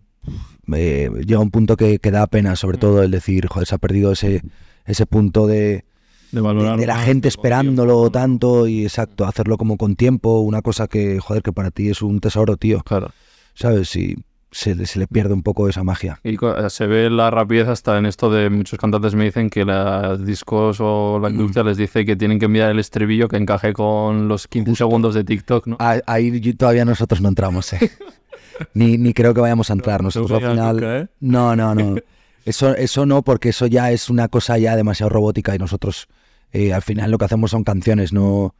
eh, 0.74 1.10
llega 1.26 1.40
un 1.40 1.52
punto 1.52 1.76
que, 1.76 2.00
que 2.00 2.12
da 2.12 2.28
pena, 2.28 2.56
sobre 2.56 2.78
todo 2.78 3.04
el 3.04 3.12
decir, 3.12 3.48
joder, 3.48 3.68
se 3.68 3.76
ha 3.76 3.78
perdido 3.78 4.12
ese, 4.14 4.42
ese 4.86 5.06
punto 5.06 5.48
de 5.48 5.84
De 6.32 6.40
valorar. 6.42 6.80
de 6.80 6.86
la 6.88 6.98
gente 7.00 7.28
esperándolo 7.28 8.10
tanto 8.10 8.68
y 8.68 8.84
exacto, 8.84 9.26
hacerlo 9.26 9.58
como 9.58 9.76
con 9.78 9.96
tiempo, 9.96 10.40
una 10.40 10.62
cosa 10.62 10.88
que, 10.88 11.20
joder, 11.20 11.44
que 11.44 11.52
para 11.52 11.72
ti 11.72 11.90
es 11.90 12.02
un 12.02 12.20
tesoro, 12.22 12.56
tío, 12.58 12.82
Claro. 12.84 13.12
¿sabes? 13.54 13.94
Y 13.98 14.16
se, 14.52 14.76
le- 14.76 14.86
se 14.86 15.00
le 15.00 15.08
pierde 15.08 15.34
un 15.34 15.44
poco 15.44 15.68
esa 15.70 15.84
magia. 15.84 16.20
Y 16.24 16.36
co- 16.36 16.70
se 16.70 16.86
ve 16.88 17.10
la 17.10 17.30
rapidez 17.32 17.68
hasta 17.70 17.98
en 17.98 18.06
esto 18.06 18.30
de 18.30 18.50
muchos 18.50 18.78
cantantes 18.78 19.16
me 19.16 19.24
dicen 19.26 19.50
que 19.50 19.64
los 19.66 20.26
discos 20.26 20.78
o 20.82 21.18
Mm. 21.20 21.24
la 21.24 21.30
industria 21.30 21.64
les 21.64 21.78
dice 21.78 22.06
que 22.06 22.16
tienen 22.16 22.38
que 22.40 22.46
enviar 22.46 22.70
el 22.72 22.80
estribillo 22.80 23.28
que 23.28 23.38
encaje 23.38 23.74
con 23.74 24.28
los 24.28 24.48
15 24.48 24.76
segundos 24.76 25.14
de 25.16 25.24
TikTok, 25.24 25.68
¿no? 25.68 25.78
Ah, 25.80 26.00
Ahí 26.06 26.42
todavía 26.54 26.86
nosotros 26.86 27.22
no 27.22 27.30
entramos, 27.30 27.72
¿eh? 27.74 27.80
ni, 28.74 28.98
ni 28.98 29.14
creo 29.14 29.34
que 29.34 29.42
vayamos 29.42 29.70
a 29.70 29.74
entrar. 29.74 30.04
Nosotros 30.04 30.44
al 30.44 30.52
final... 30.52 30.76
nunca, 30.76 30.98
¿eh? 31.00 31.08
No, 31.20 31.56
no, 31.56 31.74
no. 31.76 31.96
Eso, 32.44 32.76
eso 32.76 33.06
no, 33.06 33.22
porque 33.22 33.50
eso 33.50 33.68
ya 33.68 33.92
es 33.92 34.10
una 34.10 34.28
cosa 34.28 34.58
ya 34.58 34.76
demasiado 34.76 35.12
robótica 35.12 35.54
y 35.54 35.60
nosotros 35.60 36.08
eh, 36.52 36.74
al 36.74 36.82
final 36.82 37.12
lo 37.12 37.20
que 37.20 37.26
hacemos 37.26 37.52
son 37.52 37.64
canciones, 37.64 38.14
no... 38.14 38.56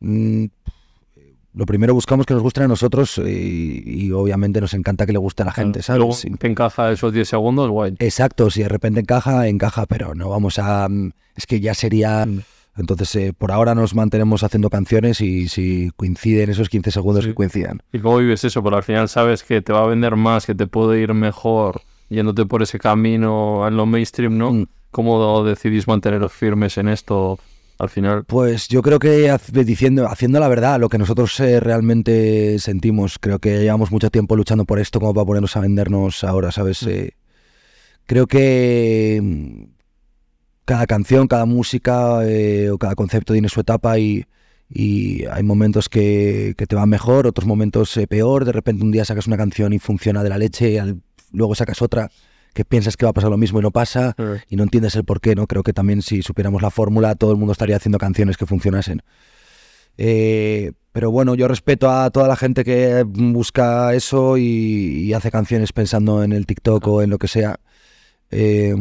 mm, 0.00 0.44
lo 1.54 1.66
primero 1.66 1.94
buscamos 1.94 2.26
que 2.26 2.34
nos 2.34 2.42
gusten 2.42 2.64
a 2.64 2.68
nosotros 2.68 3.18
eh, 3.18 3.30
y, 3.30 4.06
y 4.06 4.12
obviamente 4.12 4.60
nos 4.60 4.74
encanta 4.74 5.06
que 5.06 5.12
le 5.12 5.18
guste 5.18 5.42
a 5.42 5.46
la 5.46 5.52
gente, 5.52 5.82
¿sabes? 5.82 5.98
Luego 5.98 6.12
Sí. 6.14 6.30
te 6.38 6.46
encaja 6.48 6.90
esos 6.92 7.12
10 7.12 7.28
segundos, 7.28 7.70
guay. 7.70 7.94
Exacto, 8.00 8.50
si 8.50 8.62
de 8.62 8.68
repente 8.68 9.00
encaja, 9.00 9.46
encaja, 9.48 9.86
pero 9.86 10.14
no 10.14 10.28
vamos 10.28 10.58
a... 10.58 10.88
mm, 10.88 11.12
Es 11.36 11.46
que 11.46 11.60
ya 11.60 11.74
sería... 11.74 12.26
Entonces, 12.76 13.14
eh, 13.14 13.32
por 13.36 13.52
ahora 13.52 13.76
nos 13.76 13.94
mantenemos 13.94 14.42
haciendo 14.42 14.68
canciones 14.68 15.20
y 15.20 15.48
si 15.48 15.90
coinciden 15.96 16.50
esos 16.50 16.68
15 16.68 16.90
segundos 16.90 17.22
Sí. 17.22 17.30
que 17.30 17.34
coincidan. 17.36 17.80
¿Y 17.92 18.00
cómo 18.00 18.18
vives 18.18 18.42
eso? 18.42 18.64
Pero 18.64 18.76
al 18.76 18.82
final 18.82 19.08
sabes 19.08 19.44
que 19.44 19.62
te 19.62 19.72
va 19.72 19.84
a 19.84 19.86
vender 19.86 20.16
más, 20.16 20.44
que 20.46 20.56
te 20.56 20.66
puede 20.66 21.00
ir 21.00 21.14
mejor 21.14 21.82
yéndote 22.08 22.46
por 22.46 22.62
ese 22.64 22.80
camino 22.80 23.66
en 23.68 23.76
lo 23.76 23.86
mainstream, 23.86 24.36
¿no? 24.36 24.52
Mm. 24.52 24.66
¿Cómo 24.90 25.44
decidís 25.44 25.86
manteneros 25.86 26.32
firmes 26.32 26.76
en 26.78 26.88
esto 26.88 27.38
al 27.78 27.88
final? 27.88 28.24
Pues 28.24 28.68
yo 28.68 28.82
creo 28.82 28.98
que 28.98 29.34
diciendo, 29.64 30.06
haciendo 30.08 30.40
la 30.40 30.48
verdad, 30.48 30.78
lo 30.80 30.88
que 30.88 30.98
nosotros 30.98 31.38
eh, 31.40 31.60
realmente 31.60 32.58
sentimos, 32.58 33.18
creo 33.18 33.38
que 33.38 33.60
llevamos 33.60 33.90
mucho 33.90 34.10
tiempo 34.10 34.36
luchando 34.36 34.64
por 34.64 34.78
esto 34.78 35.00
como 35.00 35.14
para 35.14 35.26
ponernos 35.26 35.56
a 35.56 35.60
vendernos 35.60 36.24
ahora, 36.24 36.52
¿sabes? 36.52 36.82
Eh, 36.84 37.14
creo 38.06 38.26
que 38.26 39.20
mm, 39.22 39.64
cada 40.64 40.86
canción, 40.86 41.28
cada 41.28 41.44
música 41.46 42.20
eh, 42.26 42.70
o 42.70 42.78
cada 42.78 42.94
concepto 42.94 43.32
tiene 43.32 43.48
su 43.48 43.60
etapa 43.60 43.98
y, 43.98 44.24
y 44.68 45.26
hay 45.26 45.42
momentos 45.42 45.88
que, 45.88 46.54
que 46.56 46.66
te 46.66 46.76
van 46.76 46.88
mejor, 46.88 47.26
otros 47.26 47.46
momentos 47.46 47.98
peor, 48.08 48.44
de 48.44 48.52
repente 48.52 48.84
un 48.84 48.90
día 48.92 49.04
sacas 49.04 49.26
una 49.26 49.36
canción 49.36 49.72
y 49.72 49.78
funciona 49.78 50.22
de 50.22 50.28
la 50.30 50.38
leche 50.38 50.70
y 50.70 50.78
al- 50.78 51.02
luego 51.32 51.54
sacas 51.54 51.82
otra 51.82 52.10
que 52.54 52.64
piensas 52.64 52.96
que 52.96 53.04
va 53.04 53.10
a 53.10 53.12
pasar 53.12 53.30
lo 53.30 53.36
mismo 53.36 53.58
y 53.58 53.62
no 53.62 53.70
pasa 53.72 54.14
Eh. 54.16 54.40
y 54.48 54.56
no 54.56 54.62
entiendes 54.62 54.94
el 54.96 55.04
por 55.04 55.20
qué, 55.20 55.34
¿no? 55.34 55.46
Creo 55.46 55.62
que 55.62 55.72
también 55.72 56.00
si 56.02 56.22
supiéramos 56.22 56.62
la 56.62 56.70
fórmula, 56.70 57.14
todo 57.16 57.32
el 57.32 57.36
mundo 57.36 57.52
estaría 57.52 57.76
haciendo 57.76 57.98
canciones 57.98 58.36
que 58.36 58.46
funcionasen. 58.46 59.02
Eh, 59.96 60.72
pero 60.92 61.10
bueno, 61.10 61.34
yo 61.34 61.48
respeto 61.48 61.90
a 61.90 62.10
toda 62.10 62.28
la 62.28 62.36
gente 62.36 62.64
que 62.64 63.04
busca 63.06 63.92
eso 63.94 64.36
y, 64.38 64.42
y 65.04 65.12
hace 65.12 65.30
canciones 65.30 65.72
pensando 65.72 66.22
en 66.22 66.32
el 66.32 66.46
TikTok 66.46 66.86
o 66.86 67.02
en 67.02 67.10
lo 67.10 67.18
que 67.18 67.28
sea. 67.28 67.58
Eh, 68.30 68.74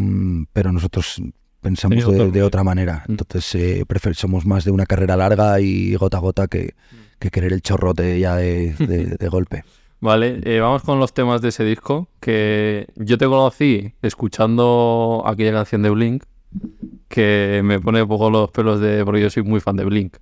pero 0.54 0.72
nosotros 0.72 1.22
pensamos 1.62 2.32
de, 2.32 2.44
otra 2.44 2.64
manera. 2.64 3.04
Mm. 3.08 3.12
Entonces, 3.12 3.56
eh, 3.56 3.86
somos 4.14 4.46
más 4.46 4.66
de 4.66 4.72
una 4.72 4.86
carrera 4.86 5.16
larga 5.16 5.60
y 5.60 5.96
gota 5.96 6.18
a 6.18 6.22
gota 6.22 6.48
que, 6.48 6.76
que 7.20 7.30
querer 7.32 7.54
el 7.54 7.62
chorrote 7.62 8.20
ya 8.20 8.36
de, 8.36 8.74
de- 8.80 9.06
de 9.20 9.28
golpe. 9.30 9.64
Vale, 10.04 10.42
eh, 10.44 10.60
vamos 10.60 10.82
con 10.84 11.00
los 11.00 11.14
temas 11.14 11.42
de 11.42 11.48
ese 11.48 11.64
disco, 11.64 12.10
que 12.20 12.88
yo 12.98 13.18
te 13.18 13.26
conocí 13.26 13.94
escuchando 14.02 15.24
aquella 15.26 15.54
canción 15.54 15.82
de 15.82 15.90
Blink, 15.92 16.24
que 17.08 17.62
me 17.64 17.80
pone 17.80 18.02
un 18.02 18.10
poco 18.10 18.30
los 18.30 18.52
pelos 18.52 18.82
de... 18.82 19.06
porque 19.06 19.22
yo 19.22 19.30
soy 19.30 19.44
muy 19.44 19.62
fan 19.62 19.78
de 19.78 19.86
Blink. 19.86 20.18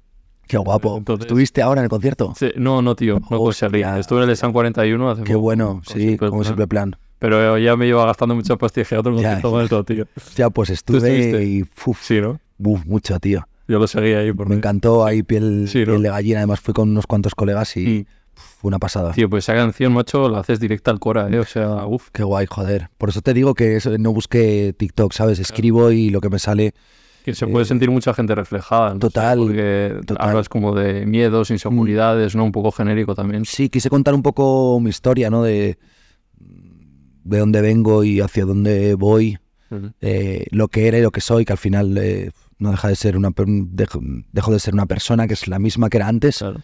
Qué 0.47 0.57
guapo. 0.57 0.97
Entonces- 0.97 1.25
¿Estuviste 1.25 1.63
ahora 1.63 1.81
en 1.81 1.85
el 1.85 1.89
concierto? 1.89 2.33
Sí, 2.37 2.51
no, 2.57 2.83
no, 2.83 2.95
tío, 2.95 3.19
no 3.31 3.37
conseguía. 3.39 3.97
Estuve 3.97 4.23
en 4.23 4.29
el 4.29 4.37
San 4.37 4.53
41 4.53 5.09
hace 5.09 5.23
Qué 5.23 5.33
poco, 5.33 5.41
bueno, 5.41 5.81
sí, 5.83 6.15
como 6.15 6.43
simple 6.43 6.67
plan. 6.67 6.95
Pero 7.17 7.57
ya 7.57 7.75
me 7.75 7.87
iba 7.87 8.05
gastando 8.05 8.35
mucha 8.35 8.57
pastilla 8.57 8.99
otro 8.99 9.13
concierto 9.13 9.49
con 9.49 9.63
esto, 9.63 9.83
tío. 9.83 10.05
Ya, 10.35 10.51
pues 10.51 10.69
estuve 10.69 11.43
y 11.43 11.63
uf, 11.87 11.99
Sí, 12.03 12.21
¿no? 12.21 12.39
uf, 12.59 12.85
mucho, 12.85 13.19
tío. 13.19 13.47
Yo 13.67 13.79
lo 13.79 13.87
seguía 13.87 14.19
ahí 14.19 14.31
por 14.31 14.47
Me 14.47 14.55
encantó 14.55 15.05
ahí 15.05 15.23
piel, 15.23 15.67
Sí, 15.69 15.79
¿no? 15.79 15.85
piel 15.93 16.03
de 16.03 16.09
gallina. 16.09 16.37
Además 16.39 16.59
fui 16.59 16.71
con 16.75 16.89
unos 16.91 17.07
cuantos 17.07 17.33
colegas 17.33 17.75
y 17.77 18.05
Mm. 18.07 18.20
Fue 18.41 18.69
una 18.69 18.79
pasada. 18.79 19.11
Tío, 19.13 19.29
pues 19.29 19.45
esa 19.45 19.53
canción, 19.53 19.93
macho, 19.93 20.29
la 20.29 20.39
haces 20.39 20.59
directa 20.59 20.91
al 20.91 20.99
Cora, 20.99 21.29
¿eh? 21.29 21.39
O 21.39 21.45
sea, 21.45 21.85
uff. 21.85 22.09
Qué 22.11 22.23
guay, 22.23 22.45
joder. 22.49 22.89
Por 22.97 23.09
eso 23.09 23.21
te 23.21 23.33
digo 23.33 23.53
que 23.53 23.79
no 23.99 24.13
busqué 24.13 24.73
TikTok, 24.77 25.13
¿sabes? 25.13 25.39
Escribo 25.39 25.91
y 25.91 26.09
lo 26.09 26.21
que 26.21 26.29
me 26.29 26.39
sale. 26.39 26.73
Que 27.23 27.35
se 27.35 27.45
puede 27.45 27.65
sentir 27.65 27.91
mucha 27.91 28.13
gente 28.13 28.33
reflejada. 28.33 28.93
no 28.93 28.99
total, 28.99 29.37
porque 29.37 29.95
total. 30.07 30.29
hablas 30.29 30.49
como 30.49 30.73
de 30.73 31.05
miedos, 31.05 31.51
inseguridades, 31.51 32.35
¿no? 32.35 32.43
Un 32.43 32.51
poco 32.51 32.71
genérico 32.71 33.13
también. 33.13 33.45
Sí, 33.45 33.69
quise 33.69 33.89
contar 33.89 34.13
un 34.15 34.23
poco 34.23 34.79
mi 34.79 34.89
historia, 34.89 35.29
¿no? 35.29 35.43
De, 35.43 35.77
de 36.39 37.37
dónde 37.37 37.61
vengo 37.61 38.03
y 38.03 38.21
hacia 38.21 38.45
dónde 38.45 38.95
voy. 38.95 39.37
Ujú. 39.69 39.91
eh, 40.01 40.47
lo 40.51 40.67
que 40.67 40.87
era 40.89 40.97
y 40.97 41.01
lo 41.01 41.11
que 41.11 41.21
soy, 41.21 41.45
que 41.45 41.53
al 41.53 41.57
final 41.57 41.97
eh, 41.97 42.31
no 42.59 42.71
deja 42.71 42.89
de 42.89 42.95
ser 42.95 43.15
una 43.15 43.29
dejo, 43.35 43.99
dejo 44.31 44.51
de 44.51 44.59
ser 44.59 44.73
una 44.73 44.85
persona 44.85 45.27
que 45.27 45.33
es 45.33 45.47
la 45.47 45.59
misma 45.59 45.89
que 45.89 45.97
era 45.97 46.07
antes. 46.07 46.39
Claro. 46.39 46.61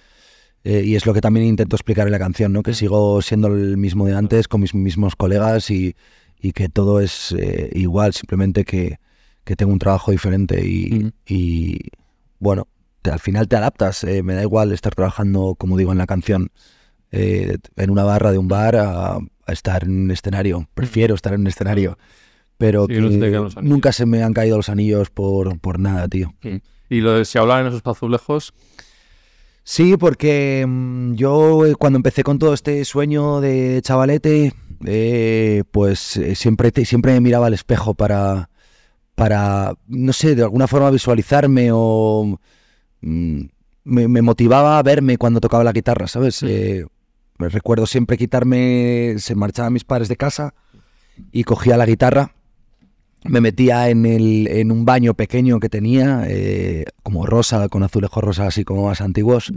Eh, 0.63 0.83
y 0.85 0.95
es 0.95 1.05
lo 1.05 1.13
que 1.13 1.21
también 1.21 1.45
intento 1.45 1.75
explicar 1.75 2.07
en 2.07 2.11
la 2.11 2.19
canción, 2.19 2.51
¿no? 2.51 2.61
Que 2.63 2.73
sigo 2.73 3.21
siendo 3.21 3.47
el 3.47 3.77
mismo 3.77 4.05
de 4.05 4.15
antes, 4.15 4.47
con 4.47 4.61
mis 4.61 4.73
mismos 4.75 5.15
colegas 5.15 5.69
y, 5.71 5.95
y 6.39 6.51
que 6.51 6.67
todo 6.69 6.99
es 6.99 7.33
eh, 7.37 7.69
igual, 7.73 8.13
simplemente 8.13 8.65
que, 8.65 8.99
que 9.45 9.55
tengo 9.55 9.71
un 9.71 9.79
trabajo 9.79 10.11
diferente 10.11 10.65
y, 10.67 11.11
y, 11.25 11.79
bueno, 12.39 12.67
te- 13.01 13.11
al 13.11 13.19
final 13.19 13.47
te 13.47 13.55
adaptas. 13.55 14.03
eh, 14.03 14.23
me 14.23 14.33
da 14.33 14.41
igual 14.41 14.73
estar 14.73 14.93
trabajando, 14.93 15.55
como 15.57 15.77
digo 15.77 15.91
en 15.93 15.97
la 15.99 16.05
canción, 16.07 16.51
eh, 17.11 17.57
en 17.77 17.89
una 17.89 18.03
barra 18.03 18.31
de 18.31 18.37
un 18.37 18.49
bar 18.49 18.75
a, 18.75 19.13
a 19.15 19.51
estar 19.53 19.85
en 19.85 19.91
un 20.05 20.11
escenario. 20.11 20.67
Prefiero 20.73 21.15
estar 21.15 21.33
en 21.33 21.41
un 21.41 21.47
escenario. 21.47 21.97
Pero 22.57 22.87
Sí, 22.87 22.93
que 22.95 22.99
no 22.99 23.49
nunca 23.61 23.91
se 23.93 24.05
me 24.05 24.23
han 24.23 24.33
caído 24.33 24.57
los 24.57 24.67
anillos 24.67 25.11
por, 25.11 25.59
por 25.59 25.79
nada, 25.79 26.07
tío. 26.07 26.33
Y 26.89 27.01
lo 27.01 27.13
de 27.13 27.23
si 27.23 27.37
hablar 27.37 27.61
en 27.61 27.67
esos 27.67 27.81
azulejos, 27.85 28.53
Sí, 29.69 29.97
porque 29.97 30.63
mm, 30.65 31.15
yo 31.15 31.65
eh, 31.65 31.75
cuando 31.75 31.97
empecé 31.97 32.23
con 32.23 32.39
todo 32.39 32.53
este 32.53 32.85
sueño 32.85 33.41
de 33.41 33.81
chavalete, 33.83 34.53
eh, 34.85 35.63
pues 35.71 36.15
eh, 36.15 36.35
siempre, 36.35 36.71
te- 36.71 36.85
siempre 36.85 37.11
me 37.11 37.19
miraba 37.19 37.47
al 37.47 37.53
espejo 37.53 37.93
para, 37.93 38.49
para, 39.15 39.73
no 39.89 40.13
sé, 40.13 40.35
de 40.35 40.43
alguna 40.43 40.67
forma 40.67 40.89
visualizarme 40.89 41.71
o 41.73 42.39
mm, 43.01 43.41
me, 43.83 44.07
me 44.07 44.21
motivaba 44.21 44.79
a 44.79 44.83
verme 44.83 45.17
cuando 45.17 45.41
tocaba 45.41 45.65
la 45.65 45.73
guitarra, 45.73 46.07
¿sabes? 46.07 46.41
Eh, 46.43 46.85
me 47.37 47.49
recuerdo 47.49 47.87
siempre 47.87 48.17
quitarme, 48.17 49.15
se 49.17 49.35
marchaban 49.35 49.73
mis 49.73 49.83
padres 49.83 50.07
de 50.07 50.15
casa 50.15 50.53
y 51.33 51.43
cogía 51.43 51.75
la 51.75 51.85
guitarra 51.85 52.36
me 53.27 53.41
metía 53.41 53.89
en, 53.89 54.05
el, 54.05 54.47
en 54.47 54.71
un 54.71 54.85
baño 54.85 55.13
pequeño 55.13 55.59
que 55.59 55.69
tenía, 55.69 56.23
eh, 56.27 56.85
como 57.03 57.25
rosa, 57.25 57.67
con 57.69 57.83
azulejos 57.83 58.23
rosas 58.23 58.47
así 58.47 58.63
como 58.63 58.85
más 58.87 59.01
antiguos, 59.01 59.51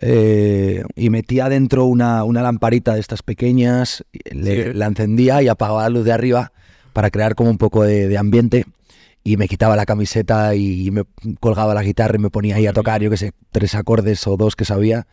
eh, 0.00 0.84
y 0.94 1.10
metía 1.10 1.48
dentro 1.48 1.84
una, 1.86 2.24
una 2.24 2.42
lamparita 2.42 2.94
de 2.94 3.00
estas 3.00 3.22
pequeñas, 3.22 4.04
le- 4.30 4.72
Sí. 4.72 4.78
la 4.78 4.86
encendía 4.86 5.42
y 5.42 5.48
apagaba 5.48 5.82
la 5.82 5.88
luz 5.90 6.04
de 6.04 6.12
arriba 6.12 6.52
para 6.92 7.10
crear 7.10 7.34
como 7.34 7.50
un 7.50 7.58
poco 7.58 7.82
de, 7.82 8.08
de 8.08 8.18
ambiente. 8.18 8.64
Y 9.24 9.36
me 9.36 9.48
quitaba 9.48 9.76
la 9.76 9.84
camiseta 9.84 10.54
y 10.54 10.90
me 10.90 11.02
colgaba 11.40 11.74
la 11.74 11.82
guitarra 11.82 12.16
y 12.16 12.20
me 12.20 12.30
ponía 12.30 12.56
ahí 12.56 12.66
a 12.66 12.72
tocar, 12.72 13.02
yo 13.02 13.10
qué 13.10 13.16
sé, 13.16 13.32
tres 13.50 13.74
acordes 13.74 14.26
o 14.26 14.36
dos 14.36 14.56
que 14.56 14.64
sabía, 14.64 15.06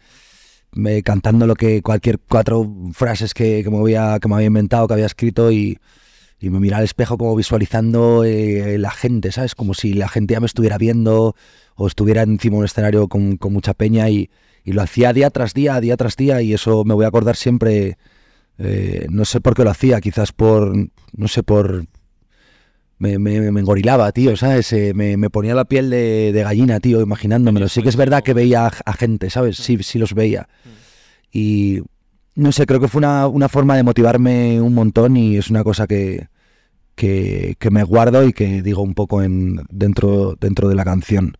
me, 0.72 1.01
cantando 1.03 1.48
lo 1.48 1.55
que 1.55 1.82
cualquier 1.82 2.20
cuatro 2.20 2.72
frases 2.94 3.34
que, 3.34 3.62
que 3.63 3.70
me 3.70 3.77
había, 3.79 4.20
que 4.22 4.27
me 4.27 4.36
había 4.36 4.48
inventado, 4.48 4.88
que 4.88 4.94
había 4.94 5.05
escrito 5.08 5.51
y, 5.51 5.79
y 6.39 6.49
me 6.49 6.59
miraba 6.59 6.79
al 6.79 6.85
espejo 6.85 7.17
como 7.17 7.35
visualizando 7.35 8.23
eh, 8.23 8.77
la 8.77 8.91
gente, 8.91 9.31
¿sabes? 9.31 9.55
Como 9.55 9.73
si 9.73 9.93
la 9.93 10.07
gente 10.07 10.33
ya 10.33 10.39
me 10.39 10.45
estuviera 10.45 10.77
viendo 10.77 11.35
o 11.75 11.87
estuviera 11.87 12.23
encima 12.23 12.55
de 12.55 12.59
un 12.59 12.65
escenario 12.65 13.07
con, 13.07 13.37
con 13.37 13.53
mucha 13.53 13.73
peña 13.73 14.09
y, 14.09 14.29
y 14.63 14.73
lo 14.73 14.81
hacía 14.81 15.13
día 15.13 15.29
tras 15.29 15.53
día, 15.53 15.79
día 15.79 15.97
tras 15.97 16.15
día 16.15 16.41
y 16.41 16.53
eso 16.53 16.83
me 16.83 16.93
voy 16.93 17.05
a 17.05 17.07
acordar 17.09 17.35
siempre, 17.35 17.97
eh, 18.57 19.07
no 19.09 19.25
sé 19.25 19.41
por 19.41 19.55
qué 19.55 19.63
lo 19.63 19.69
hacía, 19.69 20.01
quizás 20.01 20.31
por, 20.31 20.75
no 20.75 21.27
sé, 21.27 21.43
por... 21.43 21.85
Me, 22.97 23.19
me, 23.19 23.51
me 23.51 23.59
engorilaba, 23.59 24.09
tío, 24.13 24.37
¿sabes? 24.37 24.71
Eh, 24.71 24.93
me, 24.93 25.17
me 25.17 25.29
ponía 25.29 25.53
la 25.53 25.65
piel 25.65 25.89
de, 25.89 26.31
de 26.31 26.43
gallina, 26.43 26.79
tío, 26.79 27.01
imaginándomelo. 27.01 27.67
Sí 27.67 27.83
que 27.83 27.89
es 27.89 27.97
verdad 27.97 28.23
que 28.23 28.33
veía 28.33 28.67
a, 28.67 28.71
a 28.85 28.93
gente, 28.93 29.29
¿sabes? 29.29 29.57
Sí, 29.57 29.77
sí 29.83 29.99
los 29.99 30.13
veía. 30.13 30.47
Y 31.29 31.81
no 32.35 32.51
sé, 32.51 32.65
creo 32.65 32.79
que 32.79 32.87
fue 32.87 32.99
una, 32.99 33.27
una 33.27 33.49
forma 33.49 33.75
de 33.75 33.83
motivarme 33.83 34.61
un 34.61 34.73
montón 34.73 35.17
y 35.17 35.37
es 35.37 35.49
una 35.49 35.63
cosa 35.63 35.87
que, 35.87 36.27
que, 36.95 37.55
que 37.59 37.71
me 37.71 37.83
guardo 37.83 38.27
y 38.27 38.33
que 38.33 38.61
digo 38.61 38.81
un 38.81 38.93
poco 38.93 39.23
en, 39.23 39.61
dentro, 39.69 40.35
dentro 40.39 40.67
de 40.67 40.75
la 40.75 40.83
canción. 40.83 41.37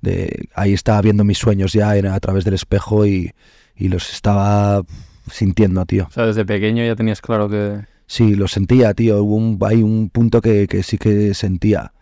De, 0.00 0.48
ahí 0.54 0.74
estaba 0.74 1.00
viendo 1.00 1.24
mis 1.24 1.38
sueños 1.38 1.72
ya 1.72 1.96
era 1.96 2.14
a 2.14 2.20
través 2.20 2.44
del 2.44 2.54
espejo 2.54 3.06
y, 3.06 3.32
y 3.74 3.88
los 3.88 4.12
estaba 4.12 4.82
sintiendo, 5.30 5.84
tío. 5.86 6.06
o 6.08 6.10
sea, 6.10 6.26
desde 6.26 6.44
pequeño 6.44 6.84
ya 6.84 6.94
tenías 6.94 7.22
claro 7.22 7.48
que... 7.48 7.80
Sí, 8.06 8.34
lo 8.34 8.48
sentía, 8.48 8.92
tío. 8.92 9.22
Hubo 9.22 9.36
un, 9.36 9.58
hay 9.62 9.82
un 9.82 10.10
punto 10.10 10.42
que, 10.42 10.68
que 10.68 10.82
sí 10.82 10.98
que 10.98 11.32
sentía. 11.32 11.93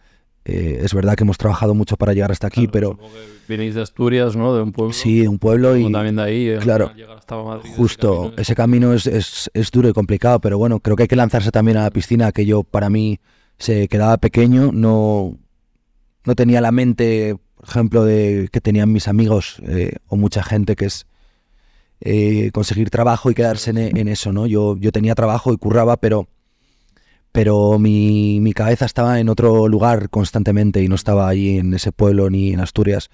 Eh, 0.45 0.81
es 0.83 0.93
verdad 0.93 1.15
que 1.15 1.23
hemos 1.23 1.39
trabajado 1.39 1.73
mucho 1.75 1.97
para 1.97 2.13
llegar 2.15 2.33
hasta 2.33 2.49
aquí, 2.49 2.67
Claro, 2.67 2.99
pero 2.99 3.11
Venís 3.49 3.75
de 3.75 3.83
Asturias, 3.83 4.35
¿no? 4.35 4.55
De 4.57 4.63
un 4.63 4.73
pueblo. 4.73 4.93
sí, 4.93 5.27
un 5.27 5.39
pueblo 5.39 5.77
y 5.77 5.91
también 5.93 6.17
de 6.17 6.23
ahí. 6.23 6.49
eh, 6.49 6.59
claro, 6.61 6.91
hasta 7.17 7.37
Madrid, 7.43 7.67
ese 7.67 7.77
justo, 7.77 8.17
camino, 8.17 8.35
ese 8.39 8.55
camino 8.55 8.93
es, 8.93 9.07
es, 9.07 9.51
es 9.55 9.71
duro 9.71 9.89
y 9.89 9.93
complicado, 9.93 10.41
pero 10.41 10.59
bueno, 10.59 10.81
creo 10.81 10.97
que 10.97 11.05
hay 11.05 11.09
que 11.09 11.17
lanzarse 11.17 11.51
también 11.53 11.77
a 11.77 11.83
la 11.83 11.91
piscina, 11.91 12.33
que 12.33 12.45
yo 12.45 12.65
para 12.65 12.91
mí 12.91 13.21
se 13.59 13.87
quedaba 13.89 14.17
pequeño, 14.17 14.71
no, 14.73 15.39
no 16.25 16.35
tenía 16.35 16.61
la 16.61 16.73
mente, 16.73 17.37
por 17.57 17.69
ejemplo, 17.69 18.05
de 18.05 18.49
que 18.51 18.61
tenían 18.61 18.91
mis 18.91 19.07
amigos 19.07 19.63
eh, 19.69 19.97
o 20.09 20.17
mucha 20.17 20.43
gente 20.43 20.75
que 20.75 20.87
es 20.87 21.07
eh, 22.01 22.51
conseguir 22.53 22.91
trabajo 22.91 23.31
y 23.31 23.35
quedarse 23.35 23.71
en, 23.71 23.79
en 23.97 24.09
eso, 24.09 24.33
¿no? 24.33 24.47
Yo, 24.47 24.77
yo 24.77 24.91
tenía 24.91 25.15
trabajo 25.15 25.53
y 25.53 25.57
curraba, 25.57 25.97
pero, 25.99 26.27
pero 27.33 27.79
mi, 27.79 28.41
mi 28.41 28.53
cabeza 28.53 28.85
estaba 28.85 29.19
en 29.19 29.29
otro 29.29 29.67
lugar 29.69 30.11
constantemente 30.11 30.83
y 30.83 30.89
no 30.89 30.95
estaba 30.95 31.29
allí 31.29 31.59
en 31.59 31.75
ese 31.75 31.91
pueblo 31.91 32.31
ni 32.31 32.53
en 32.53 32.61
Asturias. 32.61 33.11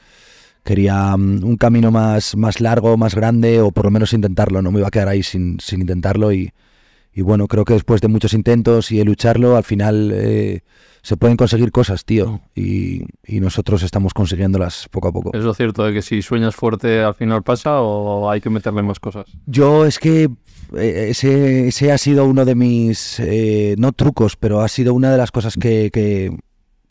Quería 0.65 1.17
mm, 1.17 1.45
un 1.45 1.57
camino 1.57 1.91
más, 1.91 2.37
más 2.37 2.61
largo, 2.61 2.97
más 2.97 3.15
grande, 3.15 3.61
o 3.61 3.71
por 3.71 3.87
lo 3.87 3.91
menos 3.91 4.13
intentarlo. 4.13 4.61
No 4.61 4.73
me 4.73 4.81
iba 4.81 4.89
a 4.89 4.91
quedar 4.91 5.09
ahí 5.09 5.23
sin, 5.23 5.59
sin 5.61 5.81
intentarlo. 5.81 6.33
Y, 6.33 6.53
y 7.19 7.23
bueno, 7.23 7.49
creo 7.49 7.65
que 7.65 7.73
después 7.75 8.01
de 8.01 8.07
muchos 8.07 8.33
intentos 8.33 8.93
y 8.93 8.99
de 8.99 9.05
lucharlo, 9.05 9.57
al 9.57 9.65
final 9.65 10.13
eh, 10.15 10.61
se 11.03 11.17
pueden 11.17 11.37
conseguir 11.37 11.73
cosas, 11.73 12.05
tío. 12.05 12.43
Y, 12.55 13.07
y 13.27 13.41
nosotros 13.41 13.83
estamos 13.83 14.15
consiguiéndolas 14.15 14.87
poco 14.93 15.09
a 15.09 15.13
poco. 15.13 15.33
¿Es 15.35 15.43
lo 15.43 15.53
cierto 15.53 15.83
de 15.83 15.93
que 15.93 16.01
si 16.01 16.23
sueñas 16.23 16.55
fuerte 16.55 17.01
al 17.01 17.17
final 17.17 17.43
pasa 17.43 17.81
o 17.81 18.31
hay 18.31 18.41
que 18.41 18.51
meterle 18.51 18.85
más 18.85 19.01
cosas? 19.01 19.27
Yo 19.47 19.85
es 19.85 19.99
que 19.99 20.31
eh, 20.77 21.07
ese, 21.09 21.67
ese 21.67 21.91
ha 21.91 21.99
sido 21.99 22.25
uno 22.25 22.45
de 22.45 22.55
mis, 22.55 23.19
eh, 23.19 23.75
no 23.79 23.91
trucos, 23.91 24.37
pero 24.37 24.61
ha 24.61 24.69
sido 24.69 24.95
una 24.95 25.11
de 25.11 25.19
las 25.19 25.33
cosas 25.33 25.57
que, 25.57 25.91
que, 25.93 26.39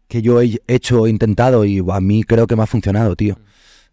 que 0.09 0.21
yo 0.21 0.41
he 0.41 0.59
hecho, 0.67 1.07
he 1.07 1.09
intentado 1.09 1.63
y 1.63 1.81
a 1.89 2.01
mí 2.01 2.25
creo 2.25 2.47
que 2.47 2.57
me 2.57 2.63
ha 2.63 2.67
funcionado, 2.67 3.15
tío. 3.15 3.37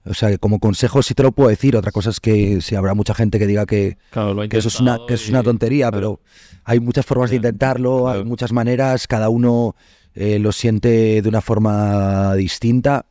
O 0.07 0.13
sea, 0.15 0.37
como 0.39 0.59
consejo 0.59 1.03
sí 1.03 1.15
te 1.15 1.23
lo 1.23 1.33
puedo 1.33 1.49
decir. 1.49 1.77
Otra 1.77 1.91
cosa 1.93 2.11
es 2.11 2.21
que 2.21 2.61
si 2.61 2.75
habrá 2.75 2.95
mucha 2.95 3.15
gente 3.15 3.39
que 3.39 3.47
diga 3.47 3.65
que, 3.67 3.97
Claro, 4.11 4.43
eso 4.43 4.69
es 4.69 4.81
una, 4.81 4.99
que 5.09 5.15
eso 5.15 5.25
es 5.25 5.31
una 5.31 5.43
tontería, 5.43 5.91
claro. 5.91 6.21
pero 6.21 6.61
hay 6.65 6.81
muchas 6.81 7.07
formas 7.07 7.31
de 7.31 7.39
Claro, 7.39 7.49
intentarlo, 7.49 8.09
hay 8.11 8.25
muchas 8.25 8.53
maneras, 8.53 9.07
cada 9.07 9.29
uno 9.31 9.75
eh, 10.15 10.39
lo 10.39 10.53
siente 10.53 11.23
de 11.23 11.29
una 11.29 11.41
forma 11.41 12.35
distinta 12.35 13.07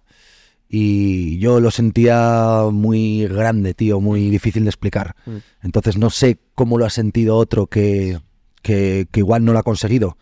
y 0.69 1.37
yo 1.39 1.59
lo 1.59 1.69
sentía 1.71 2.61
muy 2.71 3.27
grande, 3.27 3.73
tío, 3.73 3.99
muy 3.99 4.29
difícil 4.29 4.63
de 4.63 4.69
explicar. 4.69 5.15
Mm. 5.25 5.37
Entonces 5.63 5.97
no 5.97 6.09
sé 6.09 6.39
cómo 6.55 6.77
lo 6.77 6.85
ha 6.85 6.89
sentido 6.89 7.37
otro 7.37 7.67
que, 7.67 8.19
que, 8.61 9.07
que 9.11 9.19
igual 9.19 9.43
no 9.45 9.53
lo 9.53 9.59
ha 9.59 9.63
conseguido. 9.63 10.17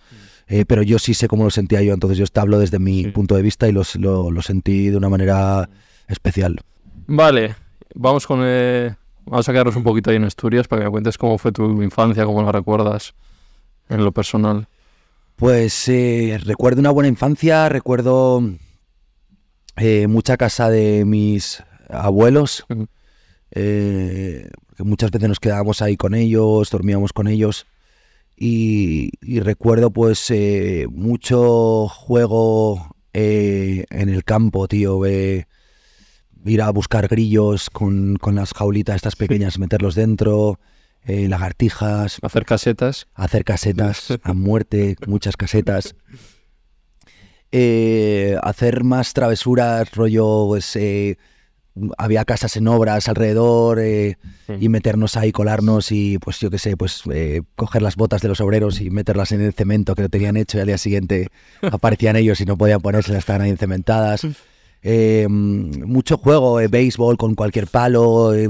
Eh, 0.48 0.66
pero 0.66 0.84
yo 0.84 1.00
sí 1.00 1.14
sé 1.14 1.28
cómo 1.30 1.46
lo 1.46 1.50
sentía 1.52 1.82
yo, 1.82 1.94
entonces 1.94 2.18
yo 2.18 2.26
te 2.28 2.40
hablo 2.42 2.60
desde 2.60 2.80
mi 2.80 3.04
Sí. 3.06 3.12
punto 3.12 3.36
de 3.36 3.42
vista 3.42 3.70
y 3.70 3.72
los- 3.72 3.96
lo, 3.96 4.32
lo 4.32 4.42
sentí 4.42 4.90
de 4.90 4.98
una 4.98 5.08
manera 5.08 5.70
especial. 6.12 6.60
Vale, 7.08 7.56
vamos 7.96 8.28
con... 8.28 8.42
eh, 8.44 8.96
Vamos 9.24 9.48
a 9.48 9.52
quedarnos 9.52 9.76
un 9.76 9.84
poquito 9.84 10.10
ahí 10.10 10.16
en 10.16 10.24
Asturias 10.24 10.68
para 10.68 10.82
que 10.82 10.86
me 10.86 10.92
cuentes 10.92 11.18
cómo 11.18 11.38
fue 11.38 11.52
tu 11.52 11.82
infancia, 11.84 12.26
cómo 12.26 12.42
la 12.42 12.52
recuerdas 12.52 13.14
en 13.88 14.04
lo 14.04 14.12
personal. 14.12 14.68
Pues 15.36 15.88
eh, 15.90 16.40
recuerdo 16.44 16.80
una 16.80 16.90
buena 16.90 17.08
infancia, 17.08 17.70
recuerdo 17.70 18.42
eh, 19.78 20.08
mucha 20.08 20.38
casa 20.38 20.70
de 20.70 21.06
mis 21.06 21.64
abuelos, 21.88 22.66
eh, 23.52 24.50
muchas 24.80 25.12
veces 25.12 25.30
nos 25.30 25.40
quedábamos 25.40 25.84
ahí 25.84 25.98
con 25.98 26.16
ellos, 26.16 26.72
dormíamos 26.72 27.14
con 27.14 27.28
ellos. 27.28 27.68
Y, 28.36 29.12
y 29.22 29.40
recuerdo 29.40 29.92
pues 29.92 30.34
mucho 30.90 31.88
juego 31.90 32.96
en 33.14 34.10
el 34.10 34.24
campo, 34.24 34.68
tío. 34.68 35.00
Ir 36.46 36.62
a 36.62 36.70
buscar 36.70 37.08
grillos 37.08 37.70
con, 37.70 38.16
con 38.18 38.36
las 38.36 38.54
jaulitas 38.54 38.96
estas 38.96 39.16
pequeñas, 39.16 39.60
meterlos 39.60 39.96
dentro, 39.96 40.60
eh, 41.06 41.28
lagartijas, 41.28 42.18
Hacer 42.22 42.46
casetas. 42.46 43.08
hacer 43.14 43.44
casetas 43.44 44.08
a 44.24 44.34
muerte, 44.34 44.96
muchas 45.08 45.38
casetas. 45.38 45.96
Eh, 47.52 48.38
hacer 48.44 48.84
más 48.84 49.14
travesuras, 49.14 49.92
rollo, 49.92 50.46
pues 50.48 50.76
eh, 50.78 51.18
había 51.98 52.24
casas 52.26 52.56
en 52.58 52.68
obras 52.68 53.08
alrededor 53.10 53.80
eh, 53.80 54.18
y 54.60 54.70
meternos 54.70 55.18
ahí, 55.18 55.32
colarnos 55.32 55.92
y 55.92 56.18
pues 56.20 56.40
yo 56.40 56.50
qué 56.50 56.58
sé, 56.58 56.78
pues 56.78 57.02
eh, 57.12 57.42
coger 57.56 57.82
las 57.82 57.96
botas 57.96 58.22
de 58.22 58.30
los 58.30 58.40
obreros 58.42 58.80
y 58.82 58.90
meterlas 58.90 59.32
en 59.32 59.42
el 59.42 59.54
cemento 59.54 59.96
que 59.96 60.04
lo 60.04 60.10
tenían 60.10 60.38
hecho 60.38 60.58
y 60.58 60.62
al 60.62 60.68
día 60.68 60.78
siguiente 60.78 61.28
aparecían 61.62 62.16
ellos 62.16 62.40
y 62.42 62.46
no 62.46 62.58
podían 62.58 62.82
ponérselas, 62.82 63.20
estaban 63.20 63.42
ahí 63.42 63.50
encementadas. 63.50 64.26
Eh, 64.84 65.28
mucho 65.30 66.18
juego, 66.18 66.60
eh, 66.60 66.68
béisbol 66.68 67.18
con 67.18 67.36
cualquier 67.36 67.68
palo, 67.68 68.34
eh, 68.34 68.48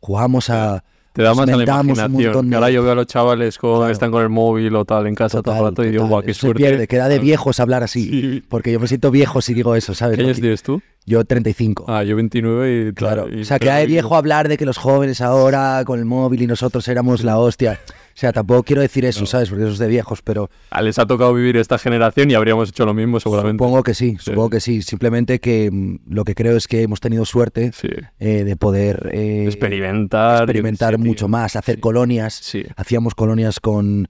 jugamos 0.00 0.50
a... 0.50 0.82
Te 1.12 1.22
da 1.24 1.30
más 1.34 1.44
a 1.44 1.46
la 1.46 1.52
inventábamos 1.52 1.98
un 1.98 2.02
montón 2.04 2.20
imaginación. 2.20 2.50
de- 2.50 2.56
ahora 2.56 2.70
yo 2.70 2.82
veo 2.84 2.92
a 2.92 2.94
los 2.94 3.06
chavales 3.06 3.58
con, 3.58 3.78
Claro. 3.78 3.92
están 3.92 4.10
con 4.12 4.22
el 4.22 4.28
móvil 4.28 4.76
o 4.76 4.84
tal 4.84 5.06
en 5.08 5.16
casa 5.16 5.42
todo 5.42 5.56
el 5.56 5.62
rato 5.64 5.82
y 5.84 5.86
digo, 5.90 6.02
total, 6.04 6.10
guau, 6.10 6.22
qué 6.22 6.34
se 6.34 6.40
suerte. 6.40 6.62
pierde, 6.62 6.86
queda 6.86 7.08
de 7.08 7.18
viejos 7.18 7.58
hablar 7.58 7.82
así. 7.82 8.08
Sí. 8.08 8.42
Porque 8.48 8.70
yo 8.70 8.78
me 8.78 8.86
siento 8.86 9.10
viejo 9.10 9.40
si 9.40 9.52
digo 9.52 9.74
eso, 9.74 9.94
¿sabes? 9.94 10.16
¿Qué 10.16 10.24
años 10.24 10.38
tienes 10.40 10.62
tú? 10.62 10.80
Yo 11.06 11.24
35. 11.24 11.86
Ah, 11.88 12.04
yo 12.04 12.14
29 12.14 12.88
y 12.90 12.92
claro. 12.92 13.26
y- 13.28 13.40
o 13.40 13.44
sea, 13.44 13.58
queda 13.58 13.76
de 13.76 13.86
viejo 13.86 14.14
hablar 14.14 14.48
de 14.48 14.56
que 14.58 14.64
los 14.66 14.78
jóvenes 14.78 15.20
ahora 15.20 15.82
con 15.86 15.98
el 15.98 16.04
móvil 16.04 16.42
y 16.42 16.46
nosotros 16.46 16.86
éramos 16.86 17.24
la 17.24 17.38
hostia. 17.38 17.80
O 18.18 18.20
sea, 18.20 18.32
tampoco 18.32 18.64
quiero 18.64 18.82
decir 18.82 19.04
eso, 19.04 19.26
¿sabes? 19.26 19.48
Porque 19.48 19.62
eso 19.62 19.72
es 19.74 19.78
de 19.78 19.86
viejos, 19.86 20.22
pero 20.22 20.50
les 20.82 20.98
ha 20.98 21.06
tocado 21.06 21.32
vivir 21.32 21.56
esta 21.56 21.78
generación 21.78 22.28
y 22.28 22.34
habríamos 22.34 22.70
hecho 22.70 22.84
lo 22.84 22.92
mismo 22.92 23.20
seguramente. 23.20 23.62
supongo 23.62 23.84
que 23.84 23.94
sí, 23.94 24.16
supongo 24.18 24.50
que 24.50 24.58
sí. 24.58 24.82
Simplemente 24.82 25.38
que 25.38 25.70
mm, 25.70 25.98
lo 26.08 26.24
que 26.24 26.34
creo 26.34 26.56
es 26.56 26.66
que 26.66 26.82
hemos 26.82 26.98
tenido 26.98 27.24
suerte 27.24 27.70
Sí. 27.72 27.86
eh, 28.18 28.42
de 28.42 28.56
poder 28.56 29.10
eh, 29.12 29.44
Experimentar. 29.46 30.38
experimentar 30.42 30.98
mucho 30.98 31.28
más, 31.28 31.54
hacer 31.54 31.78
colonias. 31.78 32.34
Sí. 32.34 32.64
Hacíamos 32.74 33.14
colonias 33.14 33.60
con, 33.60 34.08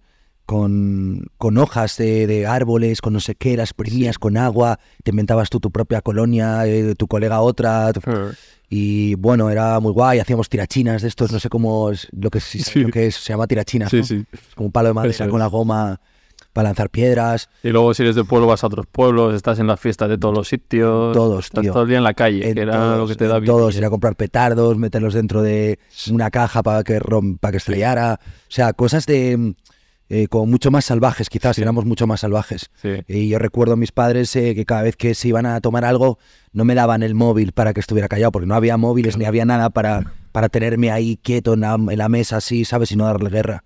con, 0.53 1.27
con 1.37 1.59
hojas 1.59 1.99
de, 1.99 2.27
de 2.27 2.47
árboles, 2.47 3.03
con 3.03 3.13
no 3.13 3.21
sé 3.21 3.35
qué, 3.35 3.55
las 3.55 3.69
exprimías 3.69 4.19
con 4.19 4.39
agua, 4.39 4.79
te 5.05 5.11
inventabas 5.11 5.51
tú 5.51 5.61
tu 5.61 5.71
propia 5.71 6.01
colonia, 6.01 6.67
eh, 6.67 6.95
tu 6.97 7.07
colega 7.07 7.43
otra. 7.43 7.93
tu- 7.93 8.01
Ah, 8.07 8.31
Y 8.71 9.15
bueno, 9.17 9.51
era 9.51 9.79
muy 9.79 9.93
guay, 9.93 10.21
hacíamos 10.21 10.49
tirachinas 10.49 11.03
de 11.03 11.09
estos, 11.09 11.31
no 11.33 11.39
sé 11.39 11.51
cómo 11.51 11.91
es 11.91 12.09
lo 12.19 12.31
que, 12.31 12.41
sí, 12.41 12.63
lo 12.81 12.89
que 12.89 13.09
es, 13.09 13.17
se 13.17 13.35
llama 13.35 13.47
tirachinas, 13.47 13.91
Sí, 13.91 13.99
¿no? 13.99 14.05
sí. 14.05 14.25
Es 14.33 14.55
como 14.55 14.67
un 14.69 14.73
palo 14.73 14.89
de 14.89 14.95
madera 14.95 15.11
Eso 15.13 15.29
con 15.29 15.39
la 15.39 15.49
goma 15.49 16.01
para 16.55 16.71
lanzar 16.71 16.89
piedras. 16.89 17.51
Y 17.63 17.69
luego 17.69 17.93
si 17.93 18.03
eres 18.05 18.17
de 18.17 18.25
pueblo 18.25 18.47
vas 18.47 18.65
a 18.65 18.69
otros 18.69 18.87
pueblos, 18.91 19.35
estás 19.35 19.59
en 19.59 19.67
las 19.67 19.79
fiestas 19.79 20.09
de 20.09 20.17
todos 20.17 20.35
los 20.35 20.49
sitios. 20.49 21.13
Todos, 21.13 21.45
Estás 21.45 21.61
tío. 21.63 21.73
todo 21.75 21.83
el 21.83 21.89
día 21.91 21.99
en 21.99 22.05
la 22.05 22.15
calle, 22.15 22.49
En 22.49 22.55
que 22.55 22.61
era 22.63 22.73
todos, 22.73 22.99
lo 22.99 23.07
que 23.07 23.15
te 23.17 23.27
da 23.29 23.39
vida. 23.39 23.53
todos, 23.53 23.77
ir 23.77 23.85
a 23.85 23.91
comprar 23.91 24.17
petardos, 24.17 24.79
meterlos 24.79 25.13
dentro 25.13 25.43
de 25.43 25.79
una 26.11 26.31
caja 26.31 26.63
para 26.63 26.83
que, 26.85 26.99
para 27.39 27.53
que 27.53 27.59
estrellara. 27.59 28.19
O 28.23 28.51
sea, 28.51 28.73
cosas 28.73 29.05
de 29.05 29.55
eh, 30.09 30.27
como 30.29 30.47
mucho 30.47 30.71
más 30.71 30.85
salvajes, 30.87 31.29
quizás, 31.29 31.57
Sí. 31.57 31.63
éramos 31.63 31.85
mucho 31.85 32.07
más 32.07 32.21
salvajes. 32.21 32.71
Sí. 32.81 32.89
Y 33.09 33.29
yo 33.29 33.39
recuerdo 33.39 33.75
a 33.75 33.77
mis 33.77 33.93
padres 33.93 34.35
eh, 34.37 34.55
que 34.55 34.65
cada 34.65 34.83
vez 34.83 34.97
que 34.97 35.15
se 35.15 35.29
iban 35.29 35.47
a 35.47 35.61
tomar 35.61 35.85
algo, 35.85 36.19
no 36.53 36.65
me 36.65 36.75
daban 36.75 37.03
el 37.03 37.15
móvil 37.15 37.53
para 37.53 37.75
que 37.75 37.81
estuviera 37.81 38.09
callado, 38.09 38.33
porque 38.33 38.47
no 38.47 38.55
había 38.55 38.77
móviles 38.77 39.17
ni 39.19 39.25
había 39.27 39.45
nada 39.45 39.71
para, 39.71 40.13
para 40.33 40.49
tenerme 40.49 40.91
ahí 40.91 41.19
quieto 41.23 41.55
en 41.55 41.61
la, 41.61 41.75
en 41.75 41.99
la 41.99 42.09
mesa, 42.09 42.39
así, 42.39 42.65
¿sabes? 42.65 42.91
Y 42.93 42.97
no 42.97 43.05
darle 43.05 43.29
guerra. 43.31 43.65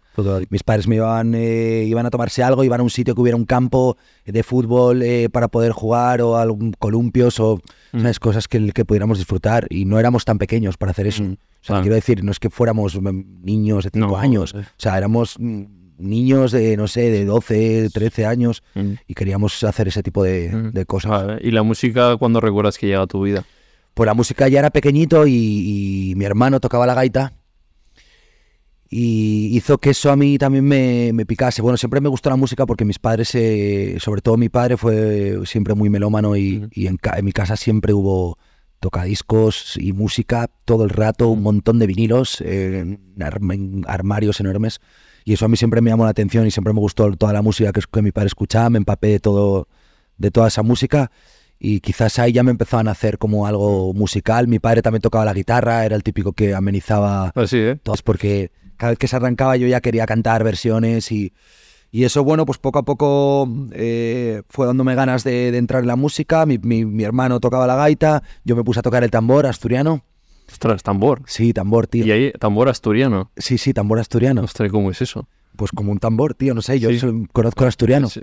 Mis 0.51 0.63
padres 0.63 0.89
me 0.89 0.97
iban, 0.97 1.35
eh, 1.35 1.85
iban 1.87 2.05
a 2.05 2.11
tomarse 2.11 2.43
algo, 2.43 2.65
iban 2.65 2.81
a 2.81 2.83
un 2.83 2.91
sitio 2.91 3.15
que 3.15 3.21
hubiera 3.23 3.37
un 3.37 3.47
campo 3.47 3.97
de 4.27 4.43
fútbol 4.43 5.01
eh, 5.03 5.29
para 5.33 5.49
poder 5.49 5.73
jugar 5.73 6.21
o 6.21 6.37
algún 6.37 6.73
columpios 6.79 7.41
o 7.41 7.61
¿sabes? 7.93 8.19
cosas 8.21 8.47
que, 8.47 8.73
que 8.73 8.85
pudiéramos 8.85 9.17
disfrutar. 9.17 9.67
Y 9.71 9.87
no 9.87 9.99
éramos 9.99 10.27
tan 10.27 10.37
pequeños 10.37 10.77
para 10.77 10.91
hacer 10.91 11.07
eso. 11.07 11.23
Mm, 11.23 11.33
O 11.33 11.37
sea, 11.37 11.67
claro. 11.67 11.83
quiero 11.83 11.95
decir, 11.95 12.23
no 12.25 12.31
es 12.31 12.39
que 12.41 12.51
fuéramos 12.51 13.01
mm, 13.01 13.43
niños 13.43 13.85
de 13.85 13.91
5 13.95 14.07
No, 14.07 14.17
años. 14.19 14.53
eh. 14.55 14.59
O 14.59 14.65
sea, 14.77 14.99
éramos 14.99 15.37
mm, 15.39 15.63
niños 16.03 16.53
de, 16.53 16.77
no 16.77 16.89
sé, 16.89 17.11
de 17.11 17.25
12, 17.25 17.89
13 17.93 18.27
años 18.27 18.63
Mm. 18.75 18.93
y 19.09 19.15
queríamos 19.15 19.63
hacer 19.65 19.89
ese 19.89 20.03
tipo 20.03 20.23
de, 20.25 20.51
Mm. 20.51 20.71
de 20.73 20.85
cosas. 20.87 21.39
¿Y 21.43 21.51
la 21.53 21.63
música 21.63 22.17
cuando 22.17 22.41
recuerdas 22.41 22.77
que 22.79 22.87
llega 22.87 23.03
a 23.03 23.07
tu 23.07 23.23
vida? 23.23 23.45
Pues 23.95 24.07
la 24.07 24.15
música 24.15 24.49
ya 24.49 24.59
era 24.61 24.71
pequeñito 24.71 25.27
y, 25.27 25.33
y 26.11 26.15
mi 26.17 26.25
hermano 26.25 26.61
tocaba 26.61 26.87
la 26.87 26.95
gaita 26.95 27.35
y 28.95 29.57
hizo 29.57 29.79
que 29.79 29.91
eso 29.91 30.11
a 30.11 30.17
mí 30.17 30.37
también 30.37 30.65
me, 30.65 31.13
me 31.15 31.25
picase. 31.25 31.63
Bueno, 31.63 31.79
siempre 31.79 32.01
me 32.01 32.09
gustó 32.11 32.29
la 32.29 32.37
música 32.37 32.67
porque 32.67 32.85
mis 32.85 32.99
padres, 32.99 33.35
eh, 33.35 33.97
sobre 34.01 34.21
todo 34.21 34.37
mi 34.37 34.49
padre, 34.51 34.77
fue 34.77 35.39
siempre 35.47 35.75
muy 35.75 35.89
melómano 35.89 36.37
y, 36.37 36.59
Ujú. 36.59 36.69
y 36.73 36.87
en, 36.89 36.99
en 37.03 37.25
mi 37.25 37.33
casa 37.33 37.57
siempre 37.57 37.95
hubo 37.95 38.39
tocadiscos 38.81 39.77
y 39.79 39.93
música 39.93 40.51
todo 40.65 40.85
el 40.85 40.91
rato, 40.91 41.29
un 41.29 41.43
montón 41.43 41.79
de 41.79 41.87
vinilos, 41.87 42.43
eh, 42.45 42.99
arm- 43.19 43.85
armarios 43.87 44.41
enormes. 44.41 44.81
Y 45.25 45.35
eso 45.35 45.45
a 45.45 45.49
mí 45.49 45.57
siempre 45.57 45.81
me 45.81 45.91
llamó 45.91 46.05
la 46.05 46.11
atención 46.11 46.47
y 46.47 46.51
siempre 46.51 46.73
me 46.73 46.81
gustó 46.81 47.11
toda 47.17 47.33
la 47.33 47.43
música 47.43 47.73
que, 47.73 48.03
mi 48.03 48.13
padre 48.13 48.27
escuchaba, 48.29 48.71
me 48.71 48.79
empapé 48.79 49.09
de, 49.09 49.21
todo, 49.21 49.69
de 50.19 50.31
toda 50.31 50.49
esa 50.49 50.63
música 50.63 51.11
y 51.59 51.81
quizás 51.81 52.19
ahí 52.19 52.33
ya 52.33 52.43
me 52.43 52.51
empezó 52.51 52.79
a 52.79 52.83
nacer 52.83 53.19
como 53.19 53.47
algo 53.47 53.95
musical. 53.95 54.49
Mi 54.49 54.59
padre 54.59 54.83
también 54.83 55.01
tocaba 55.03 55.25
la 55.25 55.33
guitarra, 55.33 55.85
era 55.85 55.95
el 55.95 56.03
típico 56.03 56.33
que 56.33 56.55
amenizaba 56.55 57.33
Así, 57.37 57.57
¿eh? 57.59 57.79
todas 57.83 58.03
porque 58.03 58.51
cada 58.77 58.91
vez 58.91 58.99
que 58.99 59.07
se 59.07 59.15
arrancaba 59.17 59.57
yo 59.57 59.69
ya 59.69 59.81
quería 59.81 60.05
cantar 60.07 60.43
versiones 60.43 61.13
y, 61.13 61.33
y 61.93 62.03
eso, 62.03 62.25
bueno, 62.25 62.47
pues 62.47 62.59
poco 62.59 62.81
a 62.81 62.85
poco 62.85 63.49
eh, 63.75 64.43
fue 64.49 64.67
dándome 64.67 64.97
ganas 64.97 65.23
de, 65.23 65.53
de 65.53 65.59
entrar 65.59 65.83
en 65.83 65.87
la 65.89 65.95
música. 65.95 66.47
Mi, 66.47 66.59
mi- 66.59 66.85
mi 66.85 67.05
hermano 67.05 67.39
tocaba 67.39 67.67
la 67.69 67.77
gaita, 67.77 68.25
yo 68.45 68.57
me 68.57 68.65
puse 68.65 68.81
a 68.81 68.83
tocar 68.83 69.05
el 69.05 69.11
tambor 69.13 69.47
asturiano. 69.47 70.03
Ostras, 70.53 70.83
tambor. 70.83 71.23
Sí, 71.27 71.53
tambor, 71.53 71.87
tío. 71.87 72.05
Y 72.07 72.11
ahí, 72.13 72.33
tambor 72.33 72.69
asturiano. 72.69 73.31
Sí, 73.37 73.59
sí, 73.59 73.73
tambor 73.73 73.99
asturiano. 73.99 74.43
Ostras, 74.43 74.71
¿cómo 74.71 74.91
es 74.91 75.01
eso? 75.03 75.27
Pues 75.57 75.71
como 75.73 75.93
un 75.93 75.99
tambor, 75.99 76.35
tío, 76.35 76.55
no 76.55 76.63
sé, 76.63 76.79
yo 76.79 76.91
Sí. 76.91 76.99
solo 76.99 77.25
conozco 77.33 77.65
el 77.65 77.69
asturiano. 77.69 78.09
Sí. 78.09 78.21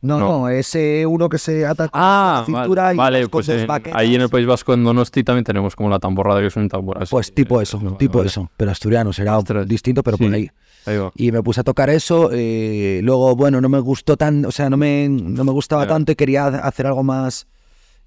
No, 0.00 0.18
No. 0.20 0.28
no, 0.42 0.48
es 0.48 0.72
eh, 0.76 1.04
uno 1.06 1.28
que 1.28 1.38
se 1.38 1.66
ata 1.66 1.88
Ah, 1.92 2.38
la 2.40 2.46
cintura 2.46 2.82
vale, 2.84 2.94
y 2.94 2.96
vale, 2.98 3.20
con 3.22 3.30
pues 3.30 3.48
en- 3.48 3.66
ahí 3.94 4.14
en 4.14 4.20
el 4.20 4.28
País 4.28 4.46
Vasco, 4.46 4.72
en 4.74 4.84
Donosti, 4.84 5.24
también 5.24 5.42
tenemos 5.44 5.74
como 5.74 5.88
la 5.90 5.98
tamborrada, 5.98 6.40
que 6.40 6.46
es 6.46 6.56
un 6.56 6.68
tambor 6.68 7.02
así. 7.02 7.10
Pues 7.10 7.34
tipo 7.34 7.60
eso, 7.60 7.78
tipo 7.98 8.18
vale. 8.18 8.28
eso, 8.28 8.48
pero 8.56 8.70
asturiano, 8.70 9.12
será 9.12 9.36
Ostras. 9.36 9.66
distinto, 9.66 10.04
pero 10.04 10.16
Sí. 10.16 10.24
por 10.24 10.34
ahí. 10.34 10.48
Ahí 10.86 10.96
va. 10.98 11.10
Y 11.16 11.32
me 11.32 11.42
puse 11.42 11.62
a 11.62 11.64
tocar 11.64 11.90
eso, 11.90 12.30
eh, 12.32 13.00
luego, 13.02 13.34
bueno, 13.34 13.60
no 13.60 13.68
me 13.68 13.80
gustó 13.80 14.16
tan, 14.16 14.44
o 14.44 14.52
sea, 14.52 14.70
no 14.70 14.76
me, 14.76 15.08
no 15.08 15.42
me 15.42 15.50
gustaba 15.50 15.86
tanto 15.88 16.12
y 16.12 16.14
quería 16.14 16.46
hacer 16.46 16.86
algo 16.86 17.02
más, 17.02 17.48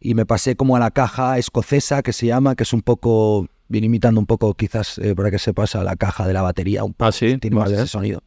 y 0.01 0.15
me 0.15 0.25
pasé 0.25 0.55
como 0.57 0.75
a 0.75 0.79
la 0.79 0.91
caja 0.91 1.37
escocesa, 1.37 2.01
que 2.03 2.11
se 2.11 2.25
llama, 2.25 2.55
que 2.55 2.63
es 2.63 2.73
un 2.73 2.81
poco, 2.81 3.47
viene 3.69 3.85
imitando 3.85 4.19
un 4.19 4.25
poco, 4.25 4.53
quizás, 4.55 4.97
eh, 4.97 5.15
para 5.15 5.31
que 5.31 5.39
se 5.39 5.53
pasa, 5.53 5.83
la 5.83 5.95
caja 5.95 6.27
de 6.27 6.33
la 6.33 6.41
batería, 6.41 6.83
un 6.83 6.91
poco, 6.93 7.05
Ah, 7.05 7.11
sí, 7.11 7.37
tiene 7.37 7.55
más 7.55 7.65
vale. 7.65 7.75
ese 7.77 7.87
sonido. 7.87 8.21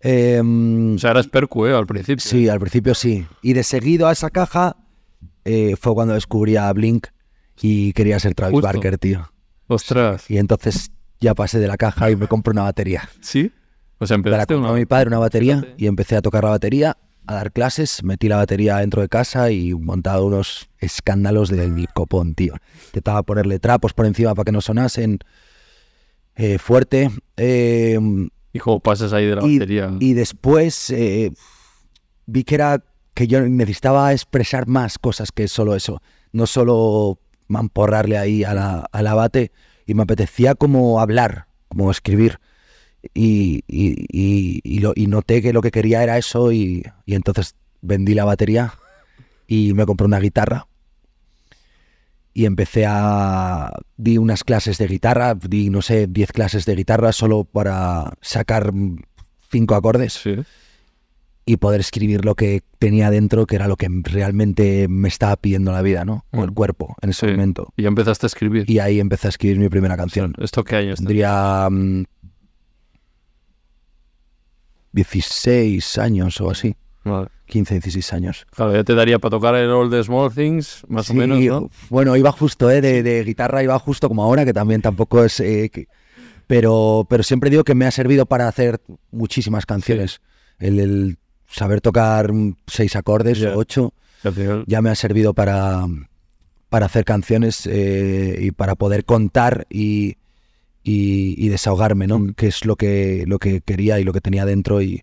Em, 0.00 0.94
O 0.96 0.98
sea, 0.98 1.12
eras 1.12 1.28
percu, 1.28 1.66
¿eh? 1.66 1.74
Al 1.74 1.86
principio. 1.86 2.20
Sí, 2.24 2.48
al 2.48 2.58
principio 2.60 2.94
sí. 2.94 3.26
Y 3.40 3.52
de 3.52 3.62
seguido 3.62 4.08
a 4.08 4.12
esa 4.12 4.30
caja 4.30 4.76
eh, 5.44 5.76
fue 5.80 5.94
cuando 5.94 6.14
descubrí 6.14 6.56
a 6.56 6.72
Blink 6.72 7.06
y 7.60 7.92
quería 7.92 8.18
ser 8.18 8.34
Travis 8.34 8.54
Justo. 8.54 8.66
Barker, 8.66 8.98
tío. 8.98 9.30
Ostras. 9.68 10.28
Y 10.30 10.38
entonces 10.38 10.90
ya 11.20 11.34
pasé 11.34 11.60
de 11.60 11.68
la 11.68 11.76
caja 11.76 12.10
y 12.10 12.16
me 12.16 12.26
compré 12.26 12.50
una 12.52 12.62
batería. 12.62 13.08
¿Sí? 13.20 13.52
O 13.98 14.06
sea, 14.06 14.18
Me 14.18 14.24
la 14.24 14.28
empezaste 14.36 14.54
compró 14.54 14.70
una... 14.72 14.78
mi 14.80 14.86
padre 14.86 15.06
una 15.08 15.18
batería 15.20 15.60
Fíjate. 15.60 15.74
y 15.78 15.86
empecé 15.86 16.16
a 16.16 16.22
tocar 16.22 16.42
la 16.42 16.50
batería, 16.50 16.96
a 17.26 17.34
dar 17.34 17.52
clases, 17.52 18.02
metí 18.02 18.28
la 18.28 18.36
batería 18.36 18.78
dentro 18.78 19.00
de 19.02 19.08
casa 19.08 19.50
y 19.50 19.74
montaba 19.74 20.22
unos 20.22 20.68
escándalos 20.78 21.48
del 21.50 21.86
copón, 21.94 22.34
tío. 22.34 22.54
Intentaba 22.86 23.22
ponerle 23.22 23.58
trapos 23.58 23.92
por 23.92 24.06
encima 24.06 24.34
para 24.34 24.44
que 24.46 24.52
no 24.52 24.60
sonasen 24.60 25.18
eh, 26.34 26.58
fuerte. 26.58 27.10
eh, 27.36 27.98
Y 28.52 28.58
como 28.58 28.80
pasas 28.80 29.12
ahí 29.12 29.26
de 29.26 29.36
la 29.36 29.46
y, 29.46 29.58
batería. 29.58 29.92
y 30.00 30.14
después 30.14 30.90
eh, 30.90 31.32
vi 32.26 32.44
que 32.44 32.54
era 32.56 32.82
que 33.14 33.26
yo 33.26 33.40
necesitaba 33.42 34.12
expresar 34.12 34.66
más 34.66 34.98
cosas 34.98 35.32
que 35.32 35.46
solo 35.48 35.74
eso, 35.76 36.00
no 36.32 36.46
solo 36.46 37.18
mamporrarle 37.46 38.16
ahí 38.18 38.42
a 38.44 38.54
la, 38.54 38.86
a 38.90 39.02
la 39.02 39.14
bate 39.14 39.52
y 39.86 39.94
me 39.94 40.02
apetecía 40.02 40.54
como 40.54 41.00
hablar, 41.00 41.46
como 41.68 41.90
escribir. 41.90 42.38
Y, 43.14 43.62
y- 43.66 44.06
y- 44.10 44.60
y 44.62 44.78
lo- 44.80 44.92
y 44.94 45.06
noté 45.06 45.42
que 45.42 45.52
lo 45.52 45.60
que 45.60 45.70
quería 45.70 46.02
era 46.02 46.18
eso 46.18 46.52
y, 46.52 46.82
y 47.06 47.14
entonces 47.14 47.54
vendí 47.80 48.14
la 48.14 48.24
batería 48.24 48.74
y 49.46 49.72
me 49.74 49.86
compré 49.86 50.06
una 50.06 50.20
guitarra 50.20 50.66
y 52.34 52.46
empecé 52.46 52.86
a... 52.88 53.72
di 53.96 54.16
unas 54.18 54.42
clases 54.44 54.78
de 54.78 54.86
guitarra, 54.86 55.34
di, 55.34 55.68
no 55.68 55.82
sé, 55.82 56.06
10 56.06 56.32
clases 56.32 56.64
de 56.64 56.74
guitarra 56.74 57.12
solo 57.12 57.44
para 57.44 58.12
sacar 58.22 58.72
cinco 59.50 59.74
acordes 59.74 60.14
Sí. 60.14 60.36
y 61.44 61.56
poder 61.58 61.80
escribir 61.80 62.24
lo 62.24 62.34
que 62.34 62.62
tenía 62.78 63.10
dentro, 63.10 63.44
que 63.46 63.56
era 63.56 63.68
lo 63.68 63.76
que 63.76 63.88
realmente 64.04 64.86
me 64.88 65.08
estaba 65.08 65.36
pidiendo 65.36 65.72
la 65.72 65.82
vida, 65.82 66.06
¿no? 66.06 66.24
O 66.32 66.42
el 66.44 66.52
Mm. 66.52 66.54
cuerpo 66.54 66.96
en 67.02 67.10
ese 67.10 67.26
Sí. 67.26 67.32
momento. 67.32 67.72
Y 67.76 67.84
empezaste 67.84 68.24
a 68.24 68.28
escribir. 68.28 68.64
Y 68.70 68.78
ahí 68.78 68.98
empecé 68.98 69.26
a 69.26 69.30
escribir 69.30 69.58
mi 69.58 69.68
primera 69.68 69.96
canción. 69.98 70.32
¿Esto 70.38 70.64
qué 70.64 70.76
año? 70.76 70.94
Tendría 70.94 71.68
mm, 71.70 72.04
16 74.92 75.98
años 75.98 76.40
o 76.40 76.50
así, 76.50 76.76
Vale. 77.04 77.28
15, 77.46 77.74
16 77.74 78.12
años. 78.12 78.46
Claro, 78.54 78.72
ya 78.74 78.84
te 78.84 78.94
daría 78.94 79.18
para 79.18 79.30
tocar 79.30 79.54
el 79.56 79.70
All 79.70 79.90
the 79.90 80.02
Small 80.04 80.32
Things, 80.32 80.84
más 80.88 81.10
o 81.10 81.14
menos, 81.14 81.38
¿no? 81.40 81.70
Bueno, 81.90 82.16
iba 82.16 82.30
justo, 82.32 82.70
¿eh? 82.70 82.80
De, 82.80 83.02
de 83.02 83.24
guitarra 83.24 83.62
iba 83.62 83.78
justo 83.78 84.08
como 84.08 84.22
ahora, 84.22 84.44
que 84.44 84.52
también 84.52 84.80
tampoco 84.82 85.24
es... 85.24 85.40
eh, 85.40 85.70
que- 85.72 85.88
pero, 86.46 87.06
pero 87.08 87.22
siempre 87.22 87.48
digo 87.50 87.64
que 87.64 87.74
me 87.74 87.86
ha 87.86 87.90
servido 87.90 88.26
para 88.26 88.46
hacer 88.46 88.80
muchísimas 89.10 89.64
canciones. 89.64 90.20
El, 90.58 90.78
el 90.80 91.18
saber 91.48 91.80
tocar 91.80 92.30
seis 92.66 92.94
acordes 92.96 93.42
o 93.42 93.56
ocho 93.58 93.94
ya 94.66 94.82
me 94.82 94.90
ha 94.90 94.94
servido 94.94 95.32
para, 95.34 95.86
para 96.68 96.86
hacer 96.86 97.04
canciones 97.04 97.66
eh, 97.66 98.36
y 98.40 98.50
para 98.50 98.74
poder 98.74 99.04
contar 99.04 99.66
y, 99.70 100.16
y, 100.82 101.34
y 101.44 101.48
desahogarme, 101.48 102.06
¿no? 102.06 102.18
Mm. 102.18 102.32
Que 102.34 102.46
es 102.48 102.64
lo 102.64 102.76
que, 102.76 103.24
lo 103.26 103.38
que 103.38 103.60
quería 103.60 104.00
y 104.00 104.04
lo 104.04 104.12
que 104.12 104.20
tenía 104.20 104.44
dentro 104.44 104.82
y, 104.82 105.02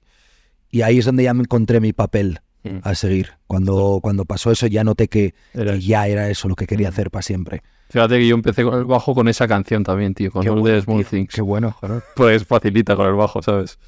y 0.71 0.81
ahí 0.81 0.99
es 0.99 1.05
donde 1.05 1.23
ya 1.23 1.33
me 1.33 1.41
encontré 1.41 1.79
mi 1.79 1.93
papel 1.93 2.39
Mm. 2.61 2.79
a 2.83 2.93
seguir. 2.93 3.29
Cuando, 3.47 3.99
cuando 4.01 4.25
pasó 4.25 4.51
eso 4.51 4.67
ya 4.67 4.83
noté 4.83 5.07
que, 5.07 5.33
Era 5.53 5.71
que 5.71 5.77
eso. 5.77 5.87
ya 5.87 6.07
era 6.09 6.29
eso 6.29 6.49
lo 6.49 6.55
que 6.57 6.67
quería 6.67 6.89
Mm. 6.89 6.91
hacer 6.91 7.09
para 7.09 7.21
siempre. 7.21 7.63
Fíjate 7.89 8.19
que 8.19 8.27
yo 8.27 8.35
empecé 8.35 8.63
con 8.65 8.73
el 8.77 8.83
bajo 8.83 9.15
con 9.15 9.29
esa 9.29 9.47
canción 9.47 9.81
también, 9.85 10.13
tío, 10.13 10.29
con 10.29 10.43
Qué 10.43 10.49
All 10.49 10.59
bueno, 10.59 10.75
the 10.75 10.81
Small 10.83 10.97
tío, 10.99 11.09
Things. 11.09 11.33
Qué 11.33 11.41
bueno, 11.41 11.71
joder. 11.71 12.03
Pues 12.17 12.43
facilita 12.45 12.97
con 12.97 13.07
el 13.07 13.13
bajo, 13.13 13.41
¿sabes? 13.41 13.79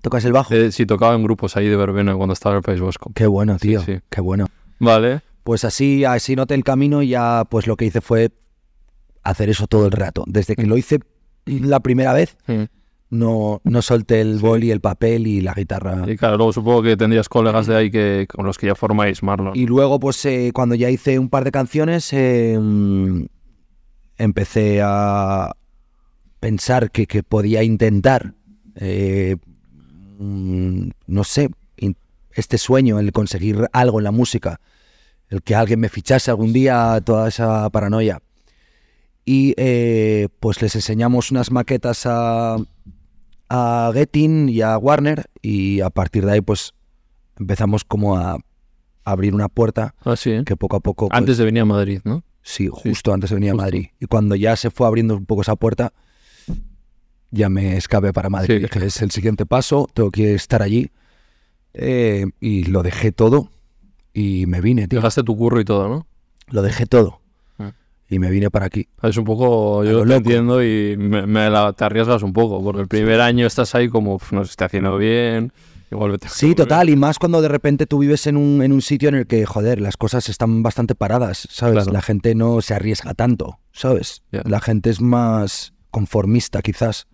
¿Tocas 0.00 0.24
el 0.24 0.32
bajo? 0.32 0.52
Eh, 0.54 0.72
sí, 0.72 0.86
tocaba 0.86 1.14
en 1.14 1.22
grupos 1.22 1.56
ahí 1.56 1.68
de 1.68 1.76
verbena 1.76 2.14
cuando 2.16 2.32
estaba 2.32 2.54
en 2.54 2.58
el 2.58 2.62
País 2.62 2.80
Vasco. 2.80 3.12
Qué 3.14 3.26
bueno, 3.26 3.58
Sí, 3.58 3.68
tío. 3.68 3.82
sí. 3.82 3.98
Qué 4.10 4.20
bueno. 4.20 4.46
Vale. 4.80 5.20
Pues 5.44 5.64
así, 5.64 6.04
así 6.04 6.34
noté 6.34 6.54
el 6.54 6.64
camino 6.64 7.02
y 7.02 7.08
ya 7.08 7.44
pues 7.48 7.66
lo 7.66 7.76
que 7.76 7.84
hice 7.84 8.00
fue 8.00 8.30
hacer 9.22 9.48
eso 9.50 9.66
todo 9.66 9.86
el 9.86 9.92
rato. 9.92 10.24
Desde 10.26 10.56
que 10.56 10.66
lo 10.66 10.76
hice 10.76 11.00
la 11.46 11.80
primera 11.80 12.12
vez, 12.12 12.36
Mm. 12.46 12.64
no, 13.10 13.60
no 13.64 13.82
solté 13.82 14.20
el 14.20 14.38
boli, 14.38 14.70
el 14.70 14.80
papel 14.80 15.26
y 15.26 15.40
la 15.40 15.54
guitarra. 15.54 16.04
Y 16.06 16.16
claro, 16.16 16.36
luego 16.36 16.52
supongo 16.52 16.82
que 16.82 16.96
tendrías 16.96 17.28
colegas 17.28 17.66
de 17.66 17.76
ahí 17.76 17.90
que 17.90 18.26
con 18.28 18.46
los 18.46 18.58
que 18.58 18.66
ya 18.68 18.74
formáis 18.74 19.22
Marlon. 19.22 19.54
Y 19.56 19.66
luego, 19.66 20.00
pues 20.00 20.24
eh, 20.24 20.50
cuando 20.54 20.74
ya 20.74 20.88
hice 20.90 21.18
un 21.18 21.28
par 21.28 21.44
de 21.44 21.50
canciones, 21.52 22.12
eh, 22.12 22.58
mm, 22.60 23.24
empecé 24.18 24.80
a 24.82 25.52
pensar 26.40 26.90
que, 26.90 27.06
que 27.06 27.22
podía 27.22 27.62
intentar, 27.62 28.34
eh, 28.76 29.36
mm, 30.18 30.88
no 31.06 31.24
sé, 31.24 31.50
este 32.34 32.56
sueño, 32.56 32.98
el 32.98 33.12
conseguir 33.12 33.68
algo 33.74 34.00
en 34.00 34.04
la 34.04 34.10
música, 34.10 34.58
el 35.28 35.42
que 35.42 35.54
alguien 35.54 35.80
me 35.80 35.90
fichase 35.90 36.30
algún 36.30 36.52
día, 36.54 36.98
toda 37.04 37.28
esa 37.28 37.68
paranoia. 37.68 38.22
Y 39.24 39.54
eh, 39.56 40.28
pues 40.40 40.60
les 40.62 40.74
enseñamos 40.74 41.30
unas 41.30 41.50
maquetas 41.52 42.06
a, 42.06 42.56
a 43.48 43.90
Getting 43.94 44.48
y 44.48 44.62
a 44.62 44.76
Warner 44.78 45.26
y 45.40 45.80
a 45.80 45.90
partir 45.90 46.26
de 46.26 46.32
ahí 46.32 46.40
pues 46.40 46.74
empezamos 47.38 47.84
como 47.84 48.16
a 48.16 48.38
abrir 49.04 49.34
una 49.34 49.48
puerta 49.48 49.94
Ah, 50.04 50.16
sí, 50.16 50.30
¿eh? 50.30 50.42
que 50.44 50.56
poco 50.56 50.76
a 50.76 50.80
poco... 50.80 51.08
pues, 51.08 51.18
Antes 51.18 51.38
de 51.38 51.44
venir 51.44 51.62
a 51.62 51.66
Madrid, 51.66 52.00
¿no? 52.04 52.24
Sí, 52.42 52.68
justo 52.72 53.12
antes 53.12 53.30
de 53.30 53.36
venir 53.36 53.52
a. 53.52 53.54
Madrid. 53.54 53.86
Y 54.00 54.06
cuando 54.06 54.34
ya 54.34 54.56
se 54.56 54.70
fue 54.70 54.86
abriendo 54.88 55.16
un 55.16 55.26
poco 55.26 55.42
esa 55.42 55.54
puerta, 55.54 55.92
ya 57.30 57.48
me 57.48 57.76
escapé 57.76 58.12
para 58.12 58.28
Madrid. 58.30 58.56
Sí. 58.56 58.62
Dije, 58.64 58.86
es 58.86 59.00
el 59.00 59.12
siguiente 59.12 59.46
paso, 59.46 59.88
tengo 59.94 60.10
que 60.10 60.34
estar 60.34 60.60
allí. 60.60 60.90
Eh, 61.74 62.26
y 62.40 62.64
lo 62.64 62.82
dejé 62.82 63.12
todo 63.12 63.48
y 64.12 64.46
me 64.46 64.60
vine, 64.60 64.88
tío. 64.88 64.98
Dejaste 64.98 65.22
tu 65.22 65.36
curro 65.36 65.60
y 65.60 65.64
todo, 65.64 65.88
¿no? 65.88 66.06
Lo 66.48 66.62
dejé 66.62 66.86
todo. 66.86 67.20
Y 68.12 68.18
me 68.18 68.28
vine 68.30 68.50
para 68.50 68.66
aquí. 68.66 68.86
Es 69.02 69.16
un 69.16 69.24
poco, 69.24 69.82
yo 69.84 69.92
lo 69.92 70.04
loco. 70.04 70.16
entiendo 70.18 70.62
y 70.62 70.96
me, 70.98 71.26
me 71.26 71.48
la- 71.48 71.72
te 71.72 71.84
arriesgas 71.86 72.22
un 72.22 72.34
poco, 72.34 72.62
porque 72.62 72.82
el 72.82 72.86
primer 72.88 73.22
año 73.22 73.46
estás 73.46 73.74
ahí 73.74 73.88
como, 73.88 74.16
"Uf, 74.16 74.32
no 74.32 74.44
se 74.44 74.50
está 74.50 74.66
haciendo 74.66 74.98
bien, 74.98 75.50
igual 75.90 76.18
Sí, 76.28 76.48
volver". 76.48 76.56
total, 76.56 76.90
y 76.90 76.96
más 76.96 77.18
cuando 77.18 77.40
de 77.40 77.48
repente 77.48 77.86
tú 77.86 78.00
vives 78.00 78.26
en 78.26 78.36
un, 78.36 78.60
en 78.62 78.70
un 78.72 78.82
sitio 78.82 79.08
en 79.08 79.14
el 79.14 79.26
que, 79.26 79.46
joder, 79.46 79.80
las 79.80 79.96
cosas 79.96 80.28
están 80.28 80.62
bastante 80.62 80.94
paradas, 80.94 81.48
¿sabes? 81.50 81.72
Claro. 81.76 81.92
La 81.92 82.02
gente 82.02 82.34
no 82.34 82.60
se 82.60 82.74
arriesga 82.74 83.14
tanto, 83.14 83.60
¿sabes? 83.72 84.22
La 84.30 84.60
gente 84.60 84.90
es 84.90 85.00
más 85.00 85.72
conformista, 85.90 86.60
quizás. 86.60 87.06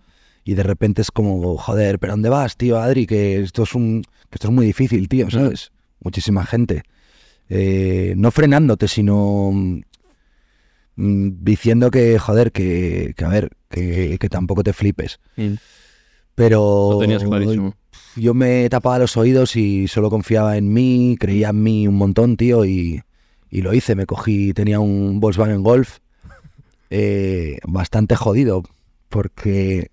Y 0.43 0.55
de 0.55 0.65
repente 0.65 1.03
es 1.03 1.13
como, 1.13 1.57
joder, 1.59 2.01
¿pero 2.01 2.15
dónde 2.15 2.29
vas, 2.29 2.57
tío, 2.57 2.81
Adri? 2.81 3.07
Que 3.07 3.39
esto 3.41 3.63
es, 3.63 3.75
un, 3.77 4.03
que 4.31 4.35
esto 4.35 4.49
es 4.49 4.53
muy 4.53 4.67
difícil, 4.67 5.09
tío, 5.09 5.31
¿sabes? 5.31 5.71
Muchísima 6.01 6.45
gente. 6.45 6.83
Eh, 7.51 8.15
no 8.17 8.31
frenándote, 8.31 8.89
sino 8.89 9.53
diciendo 10.99 11.91
que, 11.91 12.19
joder, 12.19 12.51
que, 12.53 13.15
que 13.17 13.25
a 13.25 13.29
ver, 13.29 13.51
que, 13.71 14.19
que 14.19 14.29
tampoco 14.29 14.65
te 14.65 14.73
flipes. 14.73 15.21
Mm, 15.37 15.55
Pero 16.35 16.91
Lo 16.93 16.99
tenías 16.99 17.23
clarísimo. 17.25 17.75
yo 18.17 18.35
me 18.35 18.69
tapaba 18.69 18.99
los 18.99 19.17
oídos 19.17 19.55
y 19.57 19.87
solo 19.89 20.11
confiaba 20.11 20.57
en 20.57 20.73
mí, 20.73 21.17
creía 21.19 21.51
en 21.51 21.63
mí 21.63 21.87
un 21.87 21.95
montón, 21.97 22.37
tío, 22.37 22.65
y, 22.65 23.03
y 23.51 23.63
lo 23.63 23.73
hice. 23.75 23.95
Me 23.95 24.07
cogí, 24.07 24.53
tenía 24.53 24.81
un 24.81 25.21
Volkswagen 25.21 25.63
Golf 25.63 25.99
eh, 26.91 27.59
bastante 27.67 28.17
jodido, 28.17 28.63
porque 29.09 29.91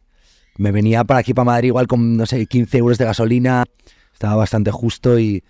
me 0.57 0.71
venía 0.71 1.03
para 1.03 1.19
aquí, 1.19 1.33
para 1.35 1.45
Madrid, 1.45 1.67
igual 1.67 1.85
con, 1.87 2.17
no 2.17 2.25
sé, 2.25 2.45
15 2.47 2.77
euros 2.79 2.97
de 2.97 3.05
gasolina, 3.05 3.65
estaba 4.11 4.35
bastante 4.35 4.71
justo 4.71 5.19
y, 5.19 5.43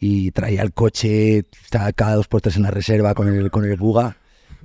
y 0.00 0.30
traía 0.30 0.62
el 0.62 0.72
coche, 0.72 1.44
estaba 1.62 1.92
cada 1.92 2.14
dos 2.14 2.28
por 2.28 2.40
tres 2.40 2.56
en 2.56 2.62
la 2.62 2.70
reserva 2.70 3.12
con 3.14 3.28
el, 3.28 3.50
con 3.50 3.64
el 3.64 3.76
Buga. 3.76 4.16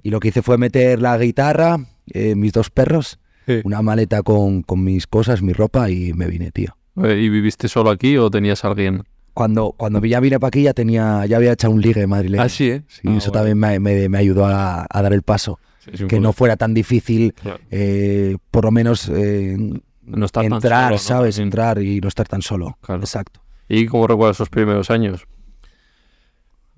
Y 0.04 0.10
lo 0.10 0.20
que 0.20 0.30
hice 0.30 0.42
fue 0.42 0.58
meter 0.58 1.02
la 1.02 1.18
guitarra, 1.18 1.78
eh, 2.14 2.36
mis 2.36 2.54
dos 2.54 2.70
perros, 2.70 3.20
Sí. 3.46 3.62
una 3.64 3.82
maleta 3.82 4.24
con, 4.24 4.62
con 4.62 4.84
mis 4.84 5.08
cosas, 5.08 5.42
mi 5.42 5.54
ropa 5.54 5.90
y 5.90 6.12
me 6.14 6.28
vine, 6.28 6.52
tío. 6.52 6.76
¿Y 6.98 7.30
viviste 7.30 7.68
solo 7.70 7.90
aquí 7.92 8.18
o 8.18 8.30
tenías 8.30 8.66
alguien? 8.66 9.04
Cuando, 9.34 9.72
cuando 9.78 10.04
ya 10.04 10.20
vine 10.20 10.40
para 10.40 10.50
aquí 10.50 10.64
ya 10.64 10.74
tenía, 10.74 11.26
ya 11.28 11.38
había 11.38 11.52
echado 11.54 11.74
un 11.74 11.82
ligue 11.82 12.08
madrileño. 12.08 12.42
Ah, 12.44 12.50
sí, 12.50 12.72
¿eh? 12.72 12.84
Sí, 12.88 13.02
Ah, 13.06 13.18
eso 13.18 13.32
bueno. 13.32 13.32
también 13.32 13.58
me, 13.60 13.80
me- 13.80 14.10
me 14.10 14.18
ayudó 14.18 14.46
a, 14.48 14.86
a 14.90 15.02
dar 15.02 15.14
el 15.14 15.22
paso. 15.22 15.60
Sí, 15.94 16.06
que 16.08 16.20
no 16.20 16.34
fuera 16.34 16.58
tan 16.58 16.74
difícil, 16.74 17.34
Claro. 17.34 17.60
eh, 17.72 18.36
por 18.52 18.66
lo 18.66 18.72
menos 18.72 19.10
eh, 19.14 19.56
No 20.04 20.26
estar 20.26 20.44
tan 20.44 20.54
entrar, 20.54 20.84
solo, 20.86 20.92
¿no? 20.92 20.98
¿sabes? 21.00 21.40
Entrar 21.40 21.82
y 21.82 22.02
no 22.02 22.08
estar 22.10 22.28
tan 22.28 22.42
solo. 22.42 22.78
Claro. 22.82 23.02
Exacto. 23.02 23.40
¿Y 23.70 23.86
cómo 23.86 24.08
recuerdas 24.08 24.38
esos 24.38 24.50
primeros 24.50 24.90
años? 24.90 25.26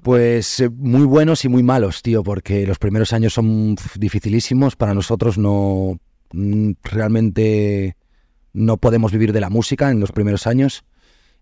Pues 0.01 0.62
eh, 0.62 0.69
muy 0.69 1.05
buenos 1.05 1.43
y 1.43 1.49
muy 1.49 1.63
malos, 1.63 2.01
tío, 2.01 2.23
porque 2.23 2.65
los 2.65 2.79
primeros 2.79 3.12
años 3.12 3.33
son 3.33 3.75
dificilísimos. 3.95 4.75
Para 4.75 4.93
nosotros 4.93 5.38
no 5.38 5.99
mm, 6.31 6.71
realmente 6.83 7.97
no 8.53 8.77
podemos 8.77 9.12
vivir 9.12 9.33
de 9.33 9.41
la 9.41 9.49
música 9.49 9.91
en 9.91 9.99
los 9.99 10.12
primeros 10.12 10.47
años. 10.47 10.83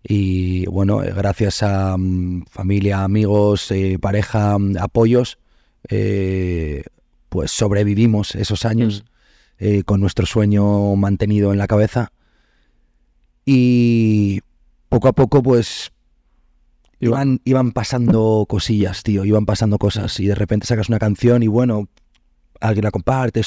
Y 0.02 0.66
bueno, 0.66 1.02
eh, 1.02 1.12
gracias 1.14 1.62
a 1.62 1.96
mm, 1.96 2.46
familia, 2.46 3.02
amigos, 3.04 3.70
eh, 3.70 3.98
pareja, 4.00 4.58
mm, 4.58 4.76
apoyos, 4.78 5.38
eh, 5.88 6.84
pues 7.28 7.50
sobrevivimos 7.50 8.34
esos 8.34 8.64
años 8.64 9.04
con 9.86 10.00
nuestro 10.00 10.24
sueño 10.24 10.94
mantenido 10.94 11.50
en 11.50 11.58
la 11.58 11.66
cabeza. 11.66 12.12
Y 13.44 14.40
poco 14.88 15.08
a 15.08 15.12
poco, 15.12 15.42
pues 15.42 15.90
Iban, 17.00 17.40
iban 17.44 17.72
pasando 17.72 18.44
cosillas, 18.48 19.02
tío, 19.02 19.24
iban 19.24 19.46
pasando 19.46 19.78
cosas 19.78 20.18
y 20.18 20.26
de 20.26 20.34
repente 20.34 20.66
sacas 20.66 20.88
una 20.88 20.98
canción 20.98 21.42
y 21.42 21.46
bueno, 21.46 21.88
alguien 22.60 22.84
la 22.84 22.90
comparte, 22.90 23.42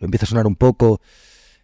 empieza 0.00 0.24
a 0.24 0.28
sonar 0.28 0.46
un 0.46 0.54
poco, 0.56 1.00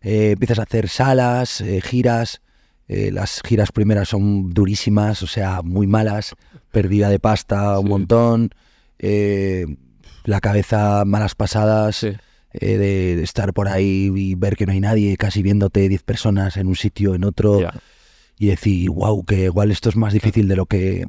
eh, 0.00 0.32
empiezas 0.32 0.58
a 0.58 0.62
hacer 0.62 0.88
salas, 0.88 1.60
eh, 1.60 1.80
giras, 1.80 2.40
eh, 2.88 3.10
las 3.12 3.40
giras 3.46 3.70
primeras 3.70 4.08
son 4.08 4.50
durísimas, 4.50 5.22
o 5.22 5.26
sea, 5.28 5.62
muy 5.62 5.86
malas, 5.86 6.34
pérdida 6.72 7.08
de 7.08 7.20
pasta 7.20 7.78
un 7.78 7.88
montón, 7.88 8.50
la 10.24 10.40
cabeza 10.40 11.04
malas 11.04 11.34
pasadas, 11.34 11.96
Sí. 11.96 12.10
de, 12.52 12.76
de 13.16 13.22
estar 13.22 13.52
por 13.52 13.68
ahí 13.68 14.10
y 14.16 14.34
ver 14.34 14.56
que 14.56 14.66
no 14.66 14.72
hay 14.72 14.80
nadie, 14.80 15.16
casi 15.16 15.42
viéndote 15.42 15.88
10 15.88 16.02
personas 16.02 16.56
en 16.56 16.66
un 16.66 16.74
sitio, 16.76 17.14
en 17.14 17.24
otro 17.24 17.60
y 18.38 18.46
decir, 18.46 18.90
wow, 18.90 19.24
que 19.24 19.44
igual 19.44 19.70
esto 19.70 19.88
es 19.90 19.96
más 19.96 20.12
difícil 20.12 20.48
de 20.48 20.56
lo 20.56 20.66
que 20.66 21.06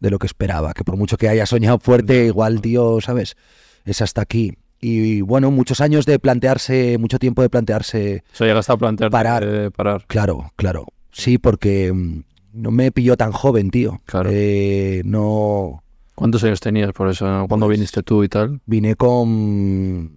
de 0.00 0.10
lo 0.10 0.18
que 0.18 0.26
esperaba, 0.26 0.72
que 0.74 0.84
por 0.84 0.96
mucho 0.96 1.16
que 1.16 1.28
haya 1.28 1.46
soñado 1.46 1.78
fuerte, 1.78 2.26
igual, 2.26 2.60
tío, 2.60 3.00
¿sabes? 3.00 3.36
Es 3.84 4.00
hasta 4.02 4.20
aquí. 4.22 4.54
y 4.80 5.22
bueno, 5.22 5.50
muchos 5.50 5.80
años 5.80 6.06
de 6.06 6.18
plantearse, 6.20 6.98
mucho 6.98 7.18
tiempo 7.18 7.42
de 7.42 7.50
plantearse. 7.50 8.22
O 8.32 8.36
sea, 8.36 8.46
llegaste 8.46 8.72
a 8.72 8.76
plantear 8.76 9.10
Parar. 9.10 9.72
parar. 9.72 10.04
Claro, 10.06 10.52
claro. 10.56 10.86
Sí, 11.10 11.36
porque 11.38 11.92
mm, 11.92 12.20
no 12.52 12.70
me 12.70 12.92
pilló 12.92 13.16
tan 13.16 13.32
joven, 13.32 13.70
tío. 13.70 14.00
Claro. 14.06 14.30
Eh, 14.32 15.02
no. 15.04 15.82
¿Cuántos 16.14 16.44
años 16.44 16.60
tenías 16.60 16.92
por 16.92 17.08
eso? 17.08 17.24
¿Cuándo 17.48 17.66
Pues- 17.66 17.76
viniste 17.78 18.02
tú 18.04 18.22
y 18.22 18.28
tal? 18.28 18.60
Vine 18.66 18.94
con. 18.94 20.12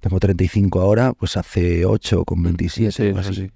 Tengo 0.00 0.18
35 0.18 0.80
ahora, 0.80 1.12
pues 1.12 1.36
hace 1.36 1.84
8, 1.86 2.24
con 2.24 2.42
27. 2.42 2.90
Sí, 2.92 3.02
algo 3.08 3.20
eso 3.20 3.30
así. 3.30 3.40
sí. 3.42 3.50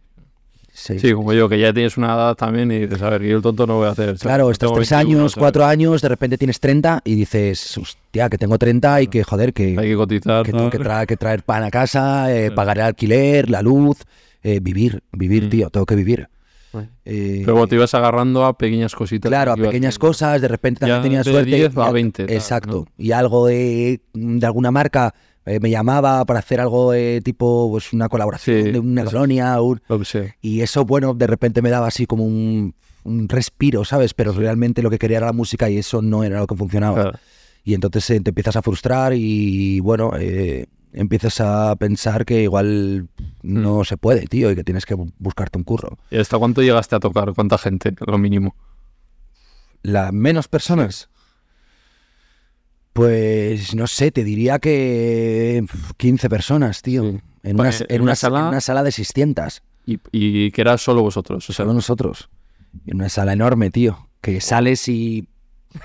Sí. 0.79 0.99
Sí, 0.99 1.13
como 1.15 1.33
yo, 1.33 1.49
que 1.49 1.59
ya 1.59 1.73
tienes 1.73 1.97
una 1.97 2.15
edad 2.15 2.35
también 2.35 2.71
y 2.71 2.81
dices, 2.81 3.01
a 3.01 3.09
ver, 3.09 3.23
que 3.23 3.29
yo 3.31 3.37
el 3.39 3.43
tonto 3.43 3.67
no 3.67 3.77
voy 3.79 3.87
a 3.87 3.93
hacer. 3.93 4.17
Claro, 4.19 4.51
estás 4.51 4.69
Tengo 4.69 4.75
3 4.77 4.91
21, 4.91 5.19
años, 5.21 5.33
¿sabes? 5.33 5.41
4 5.43 5.65
años, 5.65 6.03
de 6.03 6.09
repente 6.11 6.37
tienes 6.37 6.61
30 6.61 7.01
y 7.03 7.15
dices, 7.15 7.79
hostia, 7.79 8.29
que 8.29 8.37
tengo 8.37 8.59
30 8.59 9.01
y 9.01 9.07
que, 9.07 9.25
joder, 9.25 9.55
que, 9.55 9.69
Hay 9.79 9.89
que 9.89 9.97
cotizar. 9.97 10.45
que 10.45 10.53
tengo 10.53 10.69
que, 10.69 10.79
traer, 10.79 11.07
que 11.07 11.17
traer 11.17 11.43
pan 11.45 11.63
a 11.65 11.71
casa, 11.71 12.31
eh, 12.37 12.51
pagar 12.51 12.77
el 12.77 12.85
alquiler, 12.85 13.49
la 13.49 13.63
luz, 13.63 14.03
eh, 14.43 14.61
vivir, 14.61 15.03
vivir, 15.13 15.45
Mm. 15.45 15.49
tío, 15.49 15.71
tengo 15.71 15.87
que 15.87 15.95
vivir. 15.97 16.29
Eh, 17.07 17.41
Pero 17.41 17.55
bueno, 17.55 17.69
te 17.69 17.77
ibas 17.77 17.95
agarrando 17.95 18.45
a 18.45 18.59
pequeñas 18.59 18.95
cositas. 18.95 19.31
Claro, 19.31 19.53
a 19.53 19.57
pequeñas 19.57 19.99
cosas, 19.99 20.43
de 20.43 20.49
repente 20.49 20.81
también 20.81 20.99
Ya 20.99 21.03
tenía 21.03 21.19
de 21.23 21.25
suerte. 21.25 21.57
10 21.57 21.79
a 21.79 21.89
y- 21.89 21.93
20, 21.95 22.27
tal, 22.27 22.35
Exacto. 22.37 22.85
¿no? 22.87 23.03
Y 23.03 23.13
algo 23.13 23.47
de, 23.47 24.03
de 24.13 24.47
alguna 24.47 24.71
marca 24.71 25.15
eh, 25.47 25.59
me 25.61 25.71
llamaba 25.71 26.25
para 26.27 26.41
hacer 26.41 26.61
algo 26.61 26.93
de 26.93 27.21
tipo, 27.25 27.69
pues 27.71 27.93
una 27.93 28.09
colaboración 28.09 28.65
Sí, 28.65 28.71
de 28.73 28.79
una 28.79 29.03
eso. 29.03 29.13
colonia. 29.13 29.61
un- 29.63 29.81
y 30.43 30.61
eso, 30.61 30.85
bueno, 30.85 31.15
de 31.15 31.27
repente 31.27 31.63
me 31.63 31.71
daba 31.71 31.87
así 31.87 32.07
como 32.07 32.25
un, 32.25 32.75
un 33.05 33.29
respiro, 33.29 33.85
¿sabes? 33.85 34.13
Pero 34.15 34.33
realmente 34.33 34.83
lo 34.83 34.91
que 34.91 34.99
quería 34.99 35.19
era 35.19 35.27
la 35.27 35.33
música 35.33 35.71
y 35.71 35.79
eso 35.79 36.03
no 36.03 36.25
era 36.25 36.41
lo 36.41 36.47
que 36.47 36.57
funcionaba. 36.57 37.03
Claro. 37.03 37.19
Y 37.65 37.75
entonces 37.75 38.09
eh, 38.11 38.21
te 38.21 38.31
empiezas 38.31 38.57
a 38.57 38.63
frustrar 38.63 39.13
y, 39.15 39.81
bueno, 39.81 40.13
eh, 40.19 40.67
empiezas 40.93 41.41
a 41.41 41.75
pensar 41.77 42.25
que 42.25 42.43
igual 42.43 43.09
Mm. 43.43 43.63
no 43.63 43.85
se 43.85 43.97
puede, 43.97 44.27
tío, 44.27 44.51
y 44.51 44.55
que 44.57 44.65
tienes 44.65 44.87
que 44.87 44.97
bu- 44.97 45.13
buscarte 45.19 45.59
un 45.59 45.65
curro. 45.65 45.99
¿Y 46.11 46.19
hasta 46.19 46.39
cuánto 46.39 46.63
llegaste 46.63 46.97
a 46.97 47.01
tocar? 47.01 47.33
¿Cuánta 47.35 47.59
gente? 47.59 47.95
Lo 48.07 48.19
mínimo. 48.19 48.55
¿La 49.83 50.11
menos 50.13 50.49
personas? 50.49 51.09
Pues 52.97 53.75
no 53.75 53.87
sé, 53.87 54.11
te 54.11 54.25
diría 54.25 54.59
que 54.59 55.63
pf, 55.71 55.93
15 55.99 56.29
personas, 56.31 56.81
tío. 56.81 57.03
Sí. 57.03 57.21
En, 57.43 57.61
una, 57.61 57.65
Vale, 57.71 57.77
en, 57.91 57.95
en 57.97 58.01
una, 58.03 58.17
sala- 58.17 58.41
en 58.41 58.47
una 58.47 58.61
sala 58.63 58.83
de 58.83 58.91
600, 58.91 59.63
Y, 59.85 59.99
y 60.13 60.51
que 60.51 60.63
era 60.63 60.79
solo 60.79 61.03
vosotros. 61.03 61.45
O 61.49 61.53
sea, 61.53 61.65
solo 61.65 61.75
nosotros. 61.75 62.31
En 62.87 62.97
una 62.97 63.11
sala 63.11 63.35
enorme, 63.35 63.71
tío. 63.71 64.09
Que 64.23 64.41
sales 64.41 64.89
y 64.89 65.29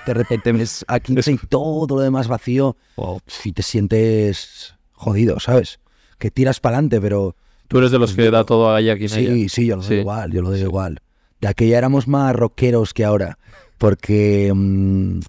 de 0.05 0.13
repente 0.13 0.51
ves 0.53 0.85
a 0.87 1.01
15 1.01 1.33
y 1.33 1.37
todo 1.49 1.97
lo 1.97 2.01
demás 2.01 2.29
vacío 2.29 2.77
wow. 2.95 3.19
y 3.43 3.51
te 3.51 3.61
sientes 3.61 4.75
jodido, 4.93 5.39
¿sabes? 5.41 5.79
Que 6.17 6.31
tiras 6.31 6.61
para 6.61 6.77
adelante, 6.77 7.01
pero 7.01 7.35
Tú 7.67 7.77
eres 7.79 7.91
de 7.91 7.99
los 7.99 8.13
que 8.13 8.31
da 8.31 8.45
todo 8.45 8.69
a 8.69 8.77
aquí 8.77 9.09
Sí, 9.09 9.49
sí, 9.49 9.65
yo 9.65 9.75
lo 9.75 9.81
Sí. 9.83 9.89
doy 9.89 9.99
igual, 9.99 10.31
yo 10.31 10.41
lo 10.41 10.49
doy 10.49 10.61
igual. 10.61 10.99
De 11.41 11.49
aquella 11.49 11.77
éramos 11.77 12.07
más 12.07 12.33
rockeros 12.35 12.93
que 12.93 13.03
ahora, 13.03 13.37
porque 13.77 14.51
mm, 14.55 15.19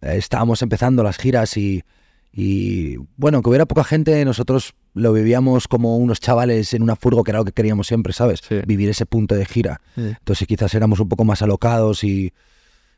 estábamos 0.00 0.62
empezando 0.62 1.02
las 1.02 1.16
giras 1.16 1.56
y, 1.56 1.82
y, 2.32 2.96
bueno, 3.16 3.42
que 3.42 3.48
hubiera 3.48 3.66
poca 3.66 3.84
gente, 3.84 4.24
nosotros 4.24 4.74
lo 4.94 5.12
vivíamos 5.12 5.68
como 5.68 5.96
unos 5.98 6.20
chavales 6.20 6.72
en 6.74 6.82
una 6.82 6.96
furgo, 6.96 7.24
que 7.24 7.30
era 7.30 7.38
lo 7.40 7.44
que 7.44 7.52
queríamos 7.52 7.86
siempre, 7.86 8.12
¿sabes? 8.12 8.40
Sí. 8.46 8.56
Vivir 8.66 8.88
ese 8.88 9.06
punto 9.06 9.34
de 9.34 9.44
gira. 9.46 9.80
Sí. 9.94 10.02
Entonces 10.18 10.46
quizás 10.46 10.74
éramos 10.74 11.00
un 11.00 11.08
poco 11.08 11.24
más 11.24 11.42
alocados 11.42 12.02
y, 12.04 12.32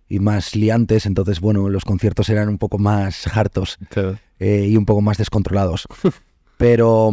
y 0.09 0.19
más 0.21 0.55
liantes, 0.57 1.07
entonces 1.07 1.41
bueno, 1.41 1.69
los 1.69 1.85
conciertos 1.85 2.29
eran 2.31 2.49
un 2.49 2.59
poco 2.59 2.79
más 2.79 3.27
hartos 3.37 3.79
Claro. 3.91 4.19
eh, 4.39 4.67
y 4.69 4.77
un 4.77 4.87
poco 4.87 5.01
más 5.01 5.19
descontrolados. 5.19 5.87
Pero 6.57 7.11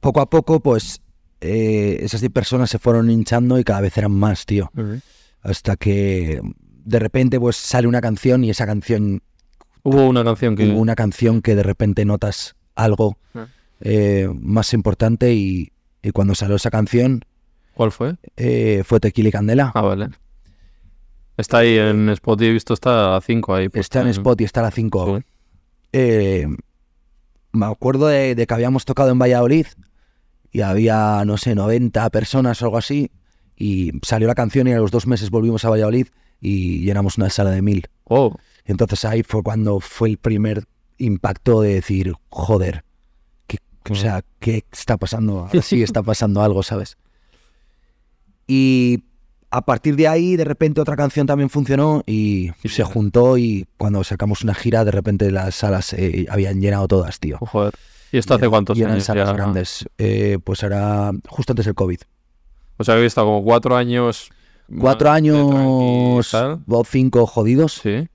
poco 0.00 0.20
a 0.20 0.28
poco, 0.28 0.60
pues 0.60 1.00
eh, 1.40 1.98
esas 2.02 2.20
10 2.20 2.32
personas 2.32 2.70
se 2.70 2.78
fueron 2.78 3.10
hinchando 3.10 3.58
y 3.58 3.64
cada 3.64 3.80
vez 3.80 3.96
eran 3.96 4.12
más, 4.12 4.44
tío. 4.46 4.70
Hasta 5.42 5.76
que 5.76 6.40
de 6.86 6.98
repente 6.98 7.38
pues 7.38 7.56
sale 7.56 7.86
una 7.88 8.00
canción 8.00 8.42
y 8.44 8.50
esa 8.50 8.64
canción, 8.66 9.20
Hubo 9.82 10.06
una 10.08 10.24
canción 10.24 10.56
que... 10.56 10.68
hubo 10.70 10.78
una 10.80 10.94
canción 10.94 11.42
que 11.42 11.54
de 11.54 11.62
repente 11.62 12.04
notas 12.04 12.56
algo 12.74 13.18
Ah. 13.34 13.46
eh, 13.80 14.28
más 14.40 14.72
importante 14.72 15.34
y, 15.34 15.72
y 16.02 16.10
cuando 16.12 16.34
salió 16.34 16.56
esa 16.56 16.70
canción 16.70 17.20
¿Cuál 17.74 17.92
fue? 17.92 18.16
eh, 18.36 18.82
fue 18.86 19.00
Tequila 19.00 19.28
y 19.28 19.32
Candela. 19.32 19.70
Ah, 19.74 19.82
vale. 19.82 20.08
Está 21.36 21.58
ahí 21.58 21.76
en 21.76 22.08
Spotify, 22.08 22.48
he 22.48 22.52
visto 22.54 22.72
está 22.72 23.16
a 23.16 23.20
5 23.20 23.54
ahí. 23.54 23.68
puesta, 23.68 23.80
Está 23.98 24.00
en. 24.00 24.08
Spot 24.08 24.40
y 24.40 24.44
está 24.44 24.60
a 24.60 24.62
la 24.64 24.70
5. 24.70 25.18
Sí. 25.18 25.24
eh, 25.92 26.46
me 27.52 27.66
acuerdo 27.66 28.06
de, 28.06 28.34
de 28.34 28.46
que 28.46 28.54
habíamos 28.54 28.84
tocado 28.86 29.10
en 29.10 29.18
Valladolid 29.18 29.66
y 30.50 30.62
había, 30.62 31.22
no 31.26 31.36
sé, 31.36 31.54
90 31.54 32.08
personas 32.10 32.62
o 32.62 32.64
algo 32.64 32.78
así. 32.78 33.10
Y 33.56 33.92
salió 34.02 34.26
la 34.28 34.34
canción 34.34 34.66
y 34.68 34.72
a 34.72 34.78
los 34.78 34.90
dos 34.90 35.06
meses 35.06 35.28
volvimos 35.30 35.64
a 35.66 35.70
Valladolid 35.70 36.06
y 36.40 36.80
llenamos 36.80 37.18
una 37.18 37.30
sala 37.30 37.50
de 37.50 37.62
mil. 37.62 37.86
Oh, 38.04 38.34
Entonces 38.64 39.04
ahí 39.04 39.22
fue 39.22 39.42
cuando 39.42 39.80
fue 39.80 40.10
el 40.10 40.18
primer 40.18 40.64
impacto 40.98 41.60
de 41.60 41.74
decir, 41.74 42.14
joder, 42.28 42.84
¿qué, 43.46 43.58
o 43.90 43.94
sea, 43.94 44.24
¿qué 44.38 44.64
está 44.72 44.96
pasando? 44.96 45.40
Ahora 45.46 45.62
sí 45.62 45.82
está 45.82 46.02
pasando 46.02 46.42
algo, 46.42 46.62
¿sabes? 46.62 46.96
Y 48.46 49.02
a 49.50 49.62
partir 49.62 49.96
de 49.96 50.08
ahí, 50.08 50.36
de 50.36 50.44
repente 50.44 50.80
otra 50.80 50.96
canción 50.96 51.26
también 51.26 51.50
funcionó 51.50 52.02
y 52.06 52.50
se 52.64 52.84
juntó 52.84 53.38
y 53.38 53.66
cuando 53.76 54.04
sacamos 54.04 54.42
una 54.42 54.54
gira, 54.54 54.84
de 54.84 54.90
repente 54.90 55.30
las 55.30 55.54
salas 55.54 55.92
eh, 55.94 56.26
habían 56.28 56.60
llenado 56.60 56.86
todas, 56.88 57.18
tío. 57.18 57.38
joder. 57.38 57.74
¿Y 58.12 58.18
esto 58.18 58.34
hace 58.34 58.48
cuántos 58.48 58.78
y 58.78 58.82
eran 58.82 58.94
años? 58.94 59.04
salas 59.04 59.28
ya? 59.28 59.34
grandes. 59.34 59.84
Eh, 59.98 60.38
pues 60.42 60.62
era 60.62 61.10
justo 61.28 61.52
antes 61.52 61.66
del 61.66 61.74
COVID. 61.74 61.98
O 62.76 62.84
sea, 62.84 62.94
habéis 62.94 63.08
estado 63.08 63.26
como 63.28 63.42
cuatro 63.44 63.76
años... 63.76 64.30
Cuatro 64.80 65.10
años 65.10 65.38
o 65.42 66.84
cinco 66.84 67.26
jodidos. 67.26 67.74
Sí. 67.82 68.08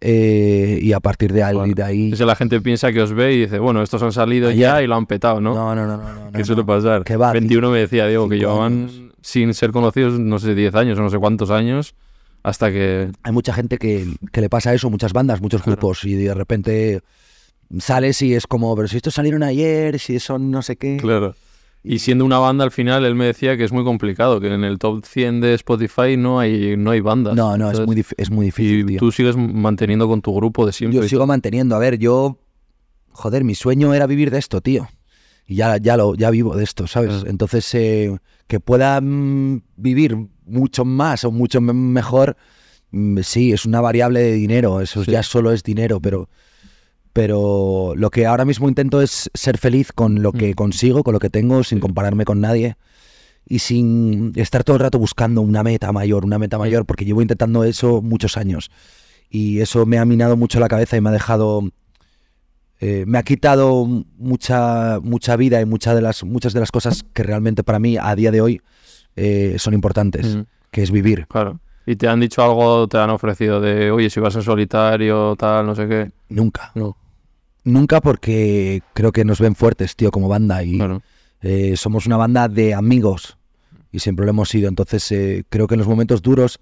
eh, 0.00 0.78
y 0.82 0.92
a 0.92 1.00
partir 1.00 1.32
de 1.32 1.42
ahí, 1.42 1.54
Bueno, 1.56 1.74
de 1.74 1.82
ahí 1.82 2.04
Entonces 2.04 2.26
la 2.26 2.36
gente 2.36 2.60
piensa 2.60 2.92
que 2.92 3.00
os 3.00 3.12
ve 3.12 3.32
y 3.34 3.40
dice, 3.42 3.58
bueno, 3.58 3.82
estos 3.82 4.02
han 4.02 4.12
salido 4.12 4.48
Ayer. 4.50 4.60
ya 4.60 4.82
y 4.82 4.86
lo 4.86 4.94
han 4.94 5.06
petado, 5.06 5.40
¿no? 5.40 5.54
No, 5.54 5.74
no, 5.74 5.86
no, 5.86 5.96
no. 5.96 6.24
no, 6.26 6.32
¿Qué 6.32 6.44
suele 6.44 6.62
no. 6.62 6.66
pasar? 6.66 7.02
Que 7.04 7.16
va, 7.16 7.32
21 7.32 7.70
me 7.70 7.78
decía 7.78 8.06
Diego 8.06 8.28
que 8.28 8.36
llevaban 8.36 8.72
años. 8.88 9.00
sin 9.22 9.54
ser 9.54 9.70
conocidos, 9.72 10.18
no 10.18 10.38
sé, 10.38 10.54
10 10.54 10.74
años 10.74 10.98
o 10.98 11.02
no 11.02 11.10
sé 11.10 11.18
cuántos 11.18 11.50
años, 11.50 11.94
hasta 12.42 12.70
que... 12.70 13.10
Hay 13.22 13.32
mucha 13.32 13.52
gente 13.54 13.78
que, 13.78 14.06
que 14.32 14.40
le 14.40 14.48
pasa 14.50 14.74
eso, 14.74 14.90
muchas 14.90 15.12
bandas, 15.12 15.40
muchos 15.40 15.62
Claro. 15.62 15.76
grupos, 15.76 16.04
y 16.04 16.14
de 16.14 16.34
repente 16.34 17.00
sales 17.78 18.20
y 18.22 18.34
es 18.34 18.46
como, 18.46 18.76
pero 18.76 18.86
si 18.88 18.96
estos 18.98 19.14
salieron 19.14 19.42
ayer, 19.42 19.98
si 19.98 20.20
son 20.20 20.50
no 20.50 20.62
sé 20.62 20.76
qué. 20.76 20.98
Claro. 20.98 21.34
Y 21.88 22.00
siendo 22.00 22.24
una 22.24 22.38
banda, 22.38 22.64
al 22.64 22.72
final, 22.72 23.04
él 23.04 23.14
me 23.14 23.26
decía 23.26 23.56
que 23.56 23.62
es 23.64 23.70
muy 23.72 23.84
complicado, 23.84 24.40
que 24.40 24.52
en 24.52 24.64
el 24.64 24.78
top 24.78 25.04
100 25.04 25.40
de 25.40 25.54
Spotify 25.54 26.16
no 26.16 26.40
hay, 26.40 26.76
no 26.76 26.90
hay 26.90 27.00
bandas. 27.00 27.36
No, 27.36 27.56
no, 27.56 27.70
es 27.70 27.78
Entonces, 27.78 27.86
muy, 27.86 27.96
dif- 27.96 28.14
es 28.16 28.30
muy 28.30 28.46
difícil, 28.46 28.80
Y 28.80 28.84
tío. 28.86 28.98
tú 28.98 29.12
sigues 29.12 29.36
manteniendo 29.36 30.08
con 30.08 30.20
tu 30.20 30.34
grupo 30.34 30.66
de 30.66 30.72
siempre. 30.72 31.00
Yo 31.00 31.08
sigo 31.08 31.26
manteniendo. 31.26 31.76
A 31.76 31.78
ver, 31.78 31.98
yo. 31.98 32.38
Joder, 33.10 33.44
mi 33.44 33.54
sueño 33.54 33.94
era 33.94 34.06
vivir 34.06 34.30
de 34.30 34.38
esto, 34.38 34.60
tío. 34.60 34.88
Y 35.46 35.54
ya, 35.56 35.76
ya, 35.76 35.96
lo, 35.96 36.14
ya 36.16 36.30
vivo 36.30 36.56
de 36.56 36.64
esto, 36.64 36.86
¿sabes? 36.88 37.22
Entonces, 37.26 37.72
eh, 37.74 38.16
que 38.48 38.58
pueda 38.60 39.00
mm, 39.00 39.62
vivir 39.76 40.16
mucho 40.44 40.84
más 40.84 41.22
o 41.24 41.30
mucho 41.30 41.60
me- 41.60 41.72
mejor, 41.72 42.36
mm, 42.90 43.20
sí, 43.22 43.52
es 43.52 43.64
una 43.64 43.80
variable 43.80 44.20
de 44.20 44.32
dinero. 44.32 44.80
Eso 44.80 45.04
Sí. 45.04 45.12
ya 45.12 45.22
solo 45.22 45.52
es 45.52 45.62
dinero, 45.62 46.00
pero. 46.00 46.28
Pero 47.16 47.94
lo 47.96 48.10
que 48.10 48.26
ahora 48.26 48.44
mismo 48.44 48.68
intento 48.68 49.00
es 49.00 49.30
ser 49.32 49.56
feliz 49.56 49.90
con 49.90 50.20
lo 50.22 50.32
que 50.32 50.50
Mm. 50.50 50.54
consigo, 50.54 51.02
con 51.02 51.14
lo 51.14 51.18
que 51.18 51.30
tengo, 51.30 51.64
sin 51.64 51.80
compararme 51.80 52.26
con 52.26 52.42
nadie 52.42 52.76
y 53.48 53.60
sin 53.60 54.32
estar 54.36 54.64
todo 54.64 54.76
el 54.76 54.80
rato 54.82 54.98
buscando 54.98 55.40
una 55.40 55.62
meta 55.62 55.90
mayor, 55.92 56.26
una 56.26 56.38
meta 56.38 56.58
mayor, 56.58 56.84
porque 56.84 57.06
llevo 57.06 57.22
intentando 57.22 57.64
eso 57.64 58.02
muchos 58.02 58.36
años. 58.36 58.70
Y 59.30 59.60
eso 59.60 59.86
me 59.86 59.96
ha 59.96 60.04
minado 60.04 60.36
mucho 60.36 60.60
la 60.60 60.68
cabeza 60.68 60.98
y 60.98 61.00
me 61.00 61.08
ha 61.08 61.12
dejado. 61.12 61.62
eh, 62.80 63.04
me 63.06 63.16
ha 63.16 63.22
quitado 63.22 63.86
mucha, 64.18 65.00
mucha 65.02 65.34
vida 65.36 65.58
y 65.62 65.64
mucha 65.64 65.94
de 65.94 66.02
las, 66.02 66.22
muchas 66.24 66.52
de 66.52 66.60
las 66.60 66.70
cosas 66.70 67.06
que 67.14 67.22
realmente 67.22 67.64
para 67.64 67.78
mí 67.78 67.96
a 67.98 68.14
día 68.14 68.30
de 68.30 68.42
hoy 68.42 68.60
eh, 69.16 69.56
son 69.58 69.72
importantes, 69.72 70.36
Mm, 70.36 70.40
que 70.70 70.82
es 70.82 70.90
vivir. 70.90 71.26
claro. 71.28 71.58
¿Y 71.86 71.96
te 71.96 72.06
han 72.08 72.20
dicho 72.20 72.42
algo, 72.44 72.86
te 72.88 72.98
han 72.98 73.08
ofrecido 73.08 73.62
de, 73.62 73.90
oye, 73.90 74.10
si 74.10 74.20
vas 74.20 74.34
en 74.36 74.42
solitario, 74.42 75.34
tal, 75.36 75.64
no 75.64 75.74
sé 75.74 75.88
qué? 75.88 76.10
Nunca. 76.28 76.72
No. 76.74 76.94
Nunca 77.66 78.00
porque 78.00 78.80
creo 78.94 79.10
que 79.10 79.24
nos 79.24 79.40
ven 79.40 79.56
fuertes, 79.56 79.96
tío, 79.96 80.12
como 80.12 80.28
banda. 80.28 80.62
Y 80.62 80.76
Claro. 80.76 81.02
eh, 81.42 81.76
somos 81.76 82.06
una 82.06 82.16
banda 82.16 82.46
de 82.48 82.74
amigos 82.74 83.36
y 83.90 83.98
siempre 83.98 84.24
lo 84.24 84.30
hemos 84.30 84.48
sido. 84.48 84.68
Entonces 84.68 85.10
eh, 85.10 85.44
creo 85.48 85.66
que 85.66 85.74
en 85.74 85.80
los 85.80 85.88
momentos 85.88 86.22
duros 86.22 86.60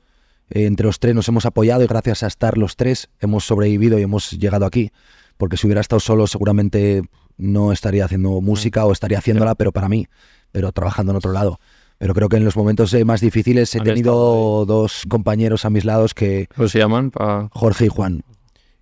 eh, 0.49 0.65
entre 0.65 0.87
los 0.87 0.99
tres 1.01 1.15
nos 1.15 1.29
hemos 1.29 1.45
apoyado 1.45 1.85
y 1.85 1.87
gracias 1.87 2.23
a 2.23 2.27
estar 2.27 2.57
los 2.57 2.77
tres 2.77 3.11
hemos 3.21 3.45
sobrevivido 3.45 3.99
y 3.99 4.03
hemos 4.03 4.31
llegado 4.31 4.65
aquí. 4.65 4.93
Porque 5.37 5.59
si 5.59 5.67
hubiera 5.67 5.83
estado 5.83 6.01
solo 6.01 6.27
seguramente 6.27 7.03
no 7.37 7.71
estaría 7.71 8.07
haciendo 8.07 8.41
música 8.41 8.87
o 8.87 8.93
estaría 8.93 9.19
haciéndola, 9.19 9.57
pero 9.57 9.73
para 9.73 9.91
mí, 9.91 10.07
pero 10.53 10.73
trabajando 10.73 11.13
en 11.13 11.17
otro 11.17 11.33
lado. 11.33 11.61
Pero 11.99 12.15
creo 12.15 12.31
que 12.31 12.39
en 12.39 12.45
los 12.47 12.57
momentos 12.57 12.97
más 13.05 13.21
difíciles 13.21 13.75
he 13.75 13.81
tenido 13.81 14.65
dos 14.67 15.03
compañeros 15.09 15.67
a 15.67 15.71
mis 15.71 15.85
lados 15.85 16.15
que, 16.15 16.49
¿Cómo 16.57 16.69
se 16.69 16.79
llaman? 16.79 17.11
Pa... 17.11 17.51
Jorge 17.53 17.85
y 17.87 17.89
Juan. 17.89 18.23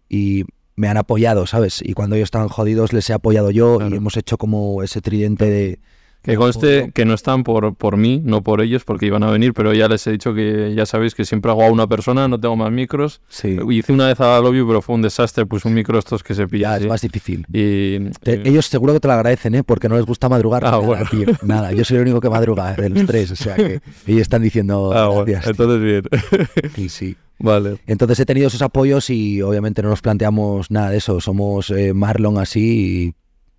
Y 0.08 0.44
me 0.76 0.88
han 0.88 0.96
apoyado, 0.96 1.46
¿sabes? 1.46 1.80
Y 1.84 1.92
cuando 1.94 2.16
ellos 2.16 2.26
estaban 2.26 2.48
jodidos 2.48 2.92
les 2.92 3.08
he 3.10 3.12
apoyado 3.12 3.50
yo 3.50 3.78
Claro. 3.78 3.94
y 3.94 3.98
hemos 3.98 4.16
hecho 4.16 4.38
como 4.38 4.82
ese 4.82 5.00
tridente 5.00 5.46
de... 5.46 5.80
Que 6.22 6.36
conste 6.36 6.92
que 6.94 7.04
no 7.04 7.14
están 7.14 7.42
por, 7.42 7.74
por 7.74 7.96
mí, 7.96 8.22
no 8.24 8.42
por 8.42 8.60
ellos, 8.60 8.84
porque 8.84 9.06
iban 9.06 9.24
a 9.24 9.30
venir, 9.30 9.52
pero 9.54 9.74
ya 9.74 9.88
les 9.88 10.06
he 10.06 10.12
dicho 10.12 10.32
que 10.34 10.72
ya 10.74 10.86
sabéis 10.86 11.14
que 11.16 11.24
siempre 11.24 11.50
hago 11.50 11.64
a 11.64 11.70
una 11.70 11.88
persona, 11.88 12.28
no 12.28 12.38
tengo 12.38 12.54
más 12.54 12.70
micros. 12.70 13.20
Sí, 13.28 13.58
Hice 13.70 13.92
una 13.92 14.06
vez 14.06 14.20
a 14.20 14.38
Love 14.40 14.54
You, 14.54 14.66
pero 14.68 14.82
fue 14.82 14.94
un 14.94 15.02
desastre, 15.02 15.46
puse 15.46 15.66
un 15.66 15.74
micro 15.74 15.98
estos 15.98 16.22
que 16.22 16.34
se 16.34 16.42
ya 16.42 16.46
pillan. 16.48 16.80
es 16.82 16.86
más 16.86 17.00
difícil. 17.00 17.44
Y, 17.52 17.98
Te- 18.22 18.40
y- 18.44 18.48
ellos 18.50 18.66
seguro 18.66 18.92
que 18.92 19.00
te 19.00 19.08
lo 19.08 19.14
agradecen, 19.14 19.56
¿eh? 19.56 19.64
Porque 19.64 19.88
no 19.88 19.96
les 19.96 20.06
gusta 20.06 20.28
madrugar. 20.28 20.64
Ah, 20.64 20.70
Nada, 20.72 20.78
bueno. 20.86 21.04
tío, 21.10 21.26
nada, 21.42 21.72
yo 21.72 21.84
soy 21.84 21.96
el 21.96 22.02
único 22.04 22.20
que 22.20 22.30
madruga 22.30 22.72
de 22.74 22.88
los 22.88 23.04
tres, 23.06 23.32
o 23.32 23.36
sea 23.36 23.56
que 23.56 23.80
ellos 24.06 24.20
están 24.22 24.42
diciendo 24.42 24.92
Ah, 24.94 25.08
bueno, 25.08 25.40
entonces 25.44 25.80
bien. 25.82 26.02
Sí, 26.76 26.88
sí. 26.88 27.16
vale. 27.40 27.78
Entonces 27.88 28.20
he 28.20 28.26
tenido 28.26 28.46
esos 28.46 28.62
apoyos 28.62 29.10
y 29.10 29.42
obviamente 29.42 29.82
no 29.82 29.88
nos 29.88 30.00
planteamos 30.02 30.70
nada 30.70 30.90
de 30.90 30.98
eso. 30.98 31.20
Somos 31.20 31.70
eh, 31.70 31.92
Marlon 31.94 32.38
así 32.38 33.14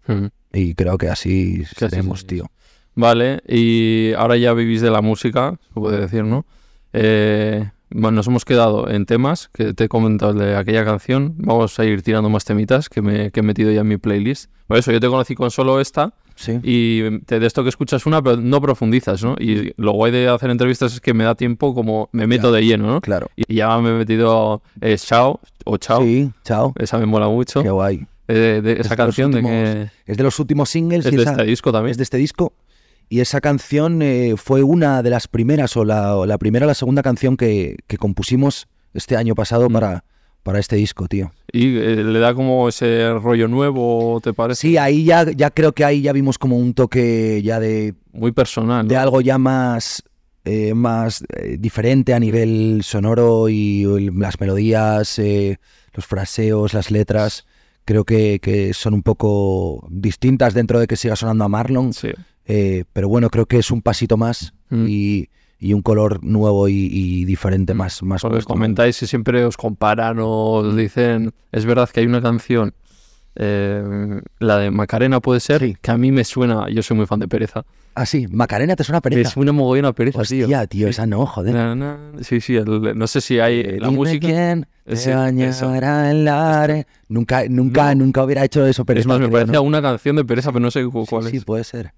y, 0.07 0.13
y 0.53 0.75
creo 0.75 0.97
que 0.97 1.09
así 1.09 1.63
Que 1.77 1.89
seremos, 1.89 2.25
tío. 2.25 2.45
Vale, 2.95 3.41
y 3.47 4.13
ahora 4.13 4.37
ya 4.37 4.53
vivís 4.53 4.81
de 4.81 4.91
la 4.91 5.01
música, 5.01 5.57
se 5.73 5.79
puede 5.79 5.99
decir, 5.99 6.23
¿no? 6.23 6.45
Eh, 6.93 7.69
bueno, 7.89 8.11
nos 8.17 8.27
hemos 8.27 8.45
quedado 8.45 8.89
en 8.89 9.05
temas 9.05 9.49
que 9.53 9.73
te 9.73 9.85
he 9.85 9.87
comentado 9.87 10.33
de 10.33 10.55
aquella 10.55 10.85
canción. 10.85 11.33
Vamos 11.37 11.79
a 11.79 11.85
ir 11.85 12.01
tirando 12.03 12.29
más 12.29 12.45
temitas 12.45 12.89
que, 12.89 13.01
me, 13.01 13.31
que 13.31 13.39
he 13.39 13.43
metido 13.43 13.71
ya 13.71 13.81
en 13.81 13.87
mi 13.87 13.97
playlist. 13.97 14.51
Por 14.67 14.77
eso, 14.77 14.91
yo 14.91 14.99
te 14.99 15.07
conocí 15.07 15.35
con 15.35 15.51
solo 15.51 15.79
esta 15.79 16.13
Sí. 16.35 16.59
y 16.63 17.19
te, 17.25 17.39
de 17.39 17.45
esto 17.45 17.61
que 17.61 17.69
escuchas 17.69 18.07
una, 18.07 18.19
pero 18.23 18.37
no 18.37 18.59
profundizas, 18.59 19.23
¿no? 19.23 19.35
Y 19.39 19.71
lo 19.77 19.91
guay 19.91 20.11
de 20.11 20.27
hacer 20.29 20.49
entrevistas 20.49 20.93
es 20.93 20.99
que 21.01 21.13
me 21.13 21.23
da 21.23 21.35
tiempo 21.35 21.75
como 21.75 22.09
me 22.11 22.25
meto 22.25 22.49
Ya. 22.49 22.55
de 22.57 22.65
lleno, 22.65 22.87
¿no? 22.87 23.01
Claro. 23.01 23.27
Y 23.35 23.55
ya 23.55 23.77
me 23.77 23.89
he 23.89 23.93
metido 23.93 24.63
eh, 24.81 24.97
Chao 24.97 25.39
o 25.65 25.77
Chao, 25.77 26.01
Sí, 26.01 26.31
chao. 26.43 26.73
esa 26.79 26.97
me 26.97 27.05
mola 27.05 27.27
mucho. 27.27 27.61
Qué 27.61 27.69
guay. 27.69 28.07
Eh, 28.27 28.61
de 28.63 28.73
esa 28.79 28.89
de 28.91 28.95
canción 28.95 29.31
de 29.31 29.37
últimos 29.39 29.51
que 29.51 29.89
Es 30.11 30.17
de 30.17 30.23
los 30.23 30.39
últimos 30.39 30.69
singles 30.69 31.05
es 31.05 31.13
y 31.13 31.15
de 31.17 31.21
esa- 31.23 31.31
este 31.31 31.43
disco 31.43 31.71
también. 31.71 31.91
es 31.91 31.97
de 31.97 32.03
este 32.03 32.17
disco. 32.17 32.53
Y 33.09 33.19
esa 33.19 33.41
canción 33.41 34.01
eh, 34.01 34.35
fue 34.37 34.63
una 34.63 35.03
de 35.03 35.09
las 35.09 35.27
primeras, 35.27 35.75
o 35.77 35.83
la, 35.85 36.15
o 36.15 36.25
la 36.25 36.37
primera 36.37 36.65
o 36.65 36.67
la 36.67 36.73
segunda 36.73 37.03
canción 37.03 37.35
que, 37.37 37.75
que 37.87 37.97
compusimos 37.97 38.67
este 38.93 39.17
año 39.17 39.35
pasado 39.35 39.69
Mm. 39.69 39.73
para, 39.73 40.05
para 40.41 40.59
este 40.59 40.77
disco, 40.77 41.07
tío. 41.07 41.31
Y 41.51 41.77
eh, 41.77 42.03
le 42.03 42.19
da 42.19 42.33
como 42.33 42.67
ese 42.69 43.11
rollo 43.13 43.47
nuevo, 43.47 44.19
¿te 44.23 44.33
parece? 44.33 44.61
Sí, 44.61 44.77
ahí 44.77 45.03
ya, 45.03 45.29
ya 45.31 45.51
creo 45.51 45.73
que 45.73 45.83
ahí 45.85 46.01
ya 46.01 46.13
vimos 46.13 46.37
como 46.37 46.57
un 46.57 46.73
toque 46.73 47.41
ya 47.43 47.59
de, 47.59 47.93
Muy 48.13 48.31
personal. 48.31 48.87
de 48.87 48.95
¿no? 48.95 49.01
algo 49.01 49.21
ya 49.21 49.37
más, 49.37 50.03
eh, 50.45 50.73
más 50.73 51.23
eh, 51.35 51.57
diferente 51.59 52.13
a 52.13 52.19
nivel 52.19 52.81
sonoro 52.83 53.49
y 53.49 53.83
el- 53.83 54.17
las 54.17 54.39
melodías, 54.39 55.19
eh, 55.19 55.59
los 55.93 56.05
fraseos, 56.05 56.73
las 56.73 56.89
letras. 56.89 57.45
Creo 57.85 58.05
que, 58.05 58.39
que 58.41 58.73
son 58.73 58.93
un 58.93 59.03
poco 59.03 59.85
distintas 59.89 60.53
dentro 60.53 60.79
de 60.79 60.87
que 60.87 60.95
siga 60.95 61.15
sonando 61.15 61.43
a 61.43 61.49
Marlon. 61.49 61.93
Sí. 61.93 62.09
Eh, 62.45 62.83
pero 62.93 63.07
bueno, 63.09 63.29
creo 63.29 63.45
que 63.45 63.57
es 63.59 63.71
un 63.71 63.81
pasito 63.81 64.17
más 64.17 64.53
Mm. 64.69 64.85
y, 64.87 65.29
y 65.59 65.73
un 65.73 65.81
color 65.81 66.23
nuevo 66.23 66.67
y, 66.67 66.89
y 66.91 67.25
diferente, 67.25 67.73
Mm. 67.73 67.77
más, 67.77 68.03
más 68.03 68.21
Porque 68.21 68.41
comentáis 68.43 69.01
y 69.03 69.07
siempre 69.07 69.45
os 69.45 69.55
comparan 69.57 70.17
o 70.19 70.27
os 70.55 70.75
dicen. 70.75 71.31
Es 71.51 71.65
verdad 71.65 71.89
que 71.89 71.99
hay 72.01 72.05
una 72.07 72.21
canción, 72.21 72.73
eh, 73.35 74.21
la 74.39 74.57
de 74.59 74.71
Macarena 74.71 75.19
puede 75.19 75.39
ser, 75.39 75.61
Sí. 75.61 75.77
que 75.81 75.91
a 75.91 75.97
mí 75.97 76.11
me 76.11 76.23
suena. 76.23 76.69
Yo 76.69 76.81
soy 76.83 76.97
muy 76.97 77.05
fan 77.05 77.19
de 77.19 77.27
Pereza. 77.27 77.63
Ah, 77.95 78.07
sí, 78.07 78.25
Macarena 78.27 78.75
te 78.75 78.83
suena 78.83 78.97
a 78.97 79.01
pereza. 79.01 79.29
suena 79.29 79.51
mogollón 79.51 79.85
a 79.85 79.93
Pereza, 79.93 80.23
tío. 80.23 80.45
Hostia, 80.45 80.65
tío, 80.65 80.87
Sí. 80.87 80.91
esa 80.91 81.05
no, 81.05 81.25
joder. 81.27 81.53
Na, 81.53 81.75
na, 81.75 81.97
Sí, 82.21 82.41
sí, 82.41 82.55
el- 82.55 82.97
no 82.97 83.05
sé 83.05 83.21
si 83.21 83.39
hay 83.39 83.59
Eh, 83.59 83.77
la 83.79 83.87
dime 83.89 83.97
música. 83.99 84.27
quién 84.27 84.67
te 84.85 84.95
Sí, 84.95 85.11
en 85.11 86.25
la 86.25 86.85
Nunca, 87.07 87.43
nunca, 87.47 87.93
No. 87.93 88.05
nunca 88.05 88.23
hubiera 88.23 88.43
hecho 88.43 88.65
eso, 88.65 88.83
pero 88.83 88.99
es 88.99 89.05
más, 89.05 89.19
me 89.19 89.25
creo, 89.27 89.31
parece 89.33 89.51
¿no? 89.51 89.61
una 89.61 89.79
canción 89.81 90.15
de 90.15 90.25
Pereza, 90.25 90.51
pero 90.51 90.61
no 90.61 90.71
sé 90.71 90.83
cu- 90.85 91.01
Sí, 91.03 91.07
cuál 91.09 91.23
sí, 91.29 91.37
es. 91.37 91.45
puede 91.45 91.63
ser. 91.63 91.93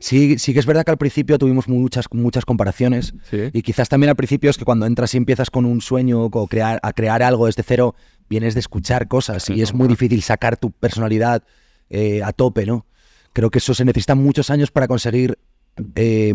Sí, 0.00 0.38
sí 0.38 0.54
que 0.54 0.60
es 0.60 0.66
verdad 0.66 0.82
que 0.82 0.92
al 0.92 0.96
principio 0.96 1.36
tuvimos 1.36 1.68
muchas, 1.68 2.06
muchas 2.10 2.46
comparaciones 2.46 3.12
Sí. 3.30 3.50
y 3.52 3.60
quizás 3.60 3.90
también 3.90 4.08
al 4.08 4.16
principio 4.16 4.48
es 4.48 4.56
que 4.56 4.64
cuando 4.64 4.86
entras 4.86 5.12
y 5.12 5.18
empiezas 5.18 5.50
con 5.50 5.66
un 5.66 5.82
sueño 5.82 6.22
o 6.24 6.46
crear, 6.46 6.80
a 6.82 6.94
crear 6.94 7.22
algo 7.22 7.44
desde 7.46 7.62
cero, 7.62 7.94
vienes 8.28 8.54
de 8.54 8.60
escuchar 8.60 9.08
cosas 9.08 9.48
y 9.50 9.62
es 9.62 9.74
muy 9.74 9.88
difícil 9.88 10.22
sacar 10.22 10.56
tu 10.56 10.70
personalidad 10.70 11.42
eh, 11.90 12.22
a 12.22 12.32
tope, 12.32 12.66
¿no? 12.66 12.86
Creo 13.32 13.50
que 13.50 13.58
eso 13.58 13.74
se 13.74 13.84
necesitan 13.84 14.18
muchos 14.18 14.50
años 14.50 14.70
para 14.70 14.86
conseguir 14.88 15.38
eh, 15.96 16.32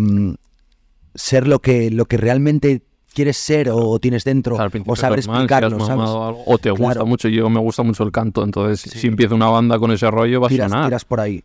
ser 1.15 1.47
lo 1.47 1.59
que, 1.59 1.91
lo 1.91 2.05
que 2.05 2.17
realmente 2.17 2.83
quieres 3.13 3.37
ser 3.37 3.69
o, 3.71 3.99
tienes 3.99 4.23
dentro 4.23 4.55
O 4.85 4.95
saber 4.95 5.23
si 5.23 5.29
explicarlo, 5.29 5.79
¿sabes? 5.79 5.89
algo, 6.09 6.43
o 6.45 6.57
te 6.57 6.71
gusta 6.71 7.03
mucho. 7.05 7.27
Yo 7.27 7.49
me 7.49 7.59
gusta 7.59 7.83
mucho 7.83 8.03
el 8.03 8.11
canto, 8.11 8.43
entonces 8.43 8.81
Sí. 8.91 8.99
si 8.99 9.07
empieza 9.07 9.35
una 9.35 9.47
banda 9.49 9.79
con 9.79 9.91
ese 9.91 10.09
rollo 10.11 10.41
va 10.41 10.47
a 10.47 10.49
tiras, 10.49 10.71
sonar. 10.71 10.87
tiras 10.87 11.05
por 11.05 11.19
ahí. 11.19 11.43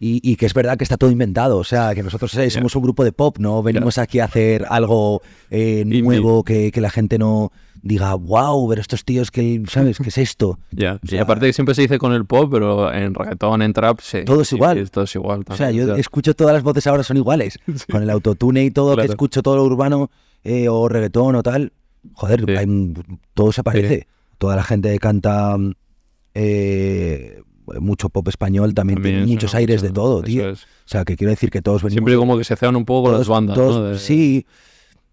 Y, 0.00 0.20
y 0.22 0.36
que 0.36 0.46
es 0.46 0.54
verdad 0.54 0.76
que 0.78 0.84
está 0.84 0.96
todo 0.96 1.10
inventado. 1.10 1.56
O 1.58 1.64
sea, 1.64 1.94
que 1.94 2.02
nosotros 2.02 2.32
eh, 2.36 2.50
somos 2.50 2.74
un 2.76 2.82
grupo 2.82 3.04
de 3.04 3.12
pop, 3.12 3.38
no 3.38 3.62
venimos 3.62 3.98
aquí 3.98 4.20
a 4.20 4.24
hacer 4.26 4.64
algo 4.68 5.22
eh, 5.50 5.84
nuevo 5.84 6.44
que, 6.44 6.70
que 6.70 6.80
la 6.80 6.90
gente 6.90 7.18
no 7.18 7.50
diga, 7.82 8.14
wow, 8.14 8.68
pero 8.68 8.80
estos 8.80 9.04
tíos, 9.04 9.30
que, 9.30 9.62
¿sabes? 9.68 9.98
¿Qué 9.98 10.08
es 10.08 10.18
esto? 10.18 10.58
Ya, 10.70 10.94
O 10.94 10.98
y 11.02 11.08
sea- 11.08 11.22
aparte 11.22 11.46
que 11.46 11.52
siempre 11.52 11.74
se 11.74 11.82
dice 11.82 11.98
con 11.98 12.12
el 12.12 12.24
pop, 12.26 12.48
pero 12.52 12.92
en 12.92 13.14
reggaetón, 13.14 13.62
en 13.62 13.72
trap, 13.72 14.00
sí. 14.00 14.24
Todo 14.24 14.42
es 14.42 14.52
igual. 14.52 14.84
sí, 14.84 14.90
todo 14.90 15.04
es 15.04 15.14
igual. 15.14 15.44
O 15.48 15.56
sea, 15.56 15.70
yo 15.70 15.86
ya. 15.86 15.94
escucho 15.96 16.34
todas 16.34 16.54
las 16.54 16.62
voces 16.62 16.86
ahora 16.86 17.02
son 17.02 17.16
iguales. 17.16 17.58
Con 17.90 18.02
el 18.02 18.10
autotune 18.10 18.64
y 18.64 18.70
todo, 18.70 18.94
Claro. 18.94 19.06
que 19.06 19.12
escucho 19.12 19.42
todo 19.42 19.56
lo 19.56 19.64
urbano 19.64 20.10
eh, 20.44 20.68
o 20.68 20.88
reggaetón 20.88 21.34
o 21.36 21.42
tal. 21.42 21.72
Joder, 22.14 22.44
Sí. 22.46 22.50
hay 22.56 22.94
todo 23.34 23.52
se 23.52 23.62
parece. 23.62 24.06
Toda 24.38 24.54
la 24.56 24.62
gente 24.62 24.90
que 24.92 24.98
canta 24.98 25.56
eh, 26.34 27.42
mucho 27.80 28.08
pop 28.08 28.26
español 28.28 28.72
también, 28.74 28.96
También 28.96 29.16
tiene 29.16 29.32
muchos 29.32 29.54
aires 29.54 29.82
mucho, 29.82 29.88
de 29.88 29.94
todo, 29.94 30.22
tío. 30.22 30.50
es. 30.50 30.62
O 30.62 30.66
sea, 30.86 31.04
que 31.04 31.16
quiero 31.16 31.30
decir 31.30 31.50
que 31.50 31.60
todos 31.60 31.82
venimos 31.82 31.94
Siempre 31.94 32.16
como 32.16 32.38
que 32.38 32.44
se 32.44 32.56
ceban 32.56 32.76
un 32.76 32.84
poco 32.84 33.10
con 33.10 33.18
las 33.18 33.28
bandas, 33.28 33.56
todos- 33.56 33.76
¿no? 33.76 33.84
De- 33.90 33.98
Sí. 33.98 34.46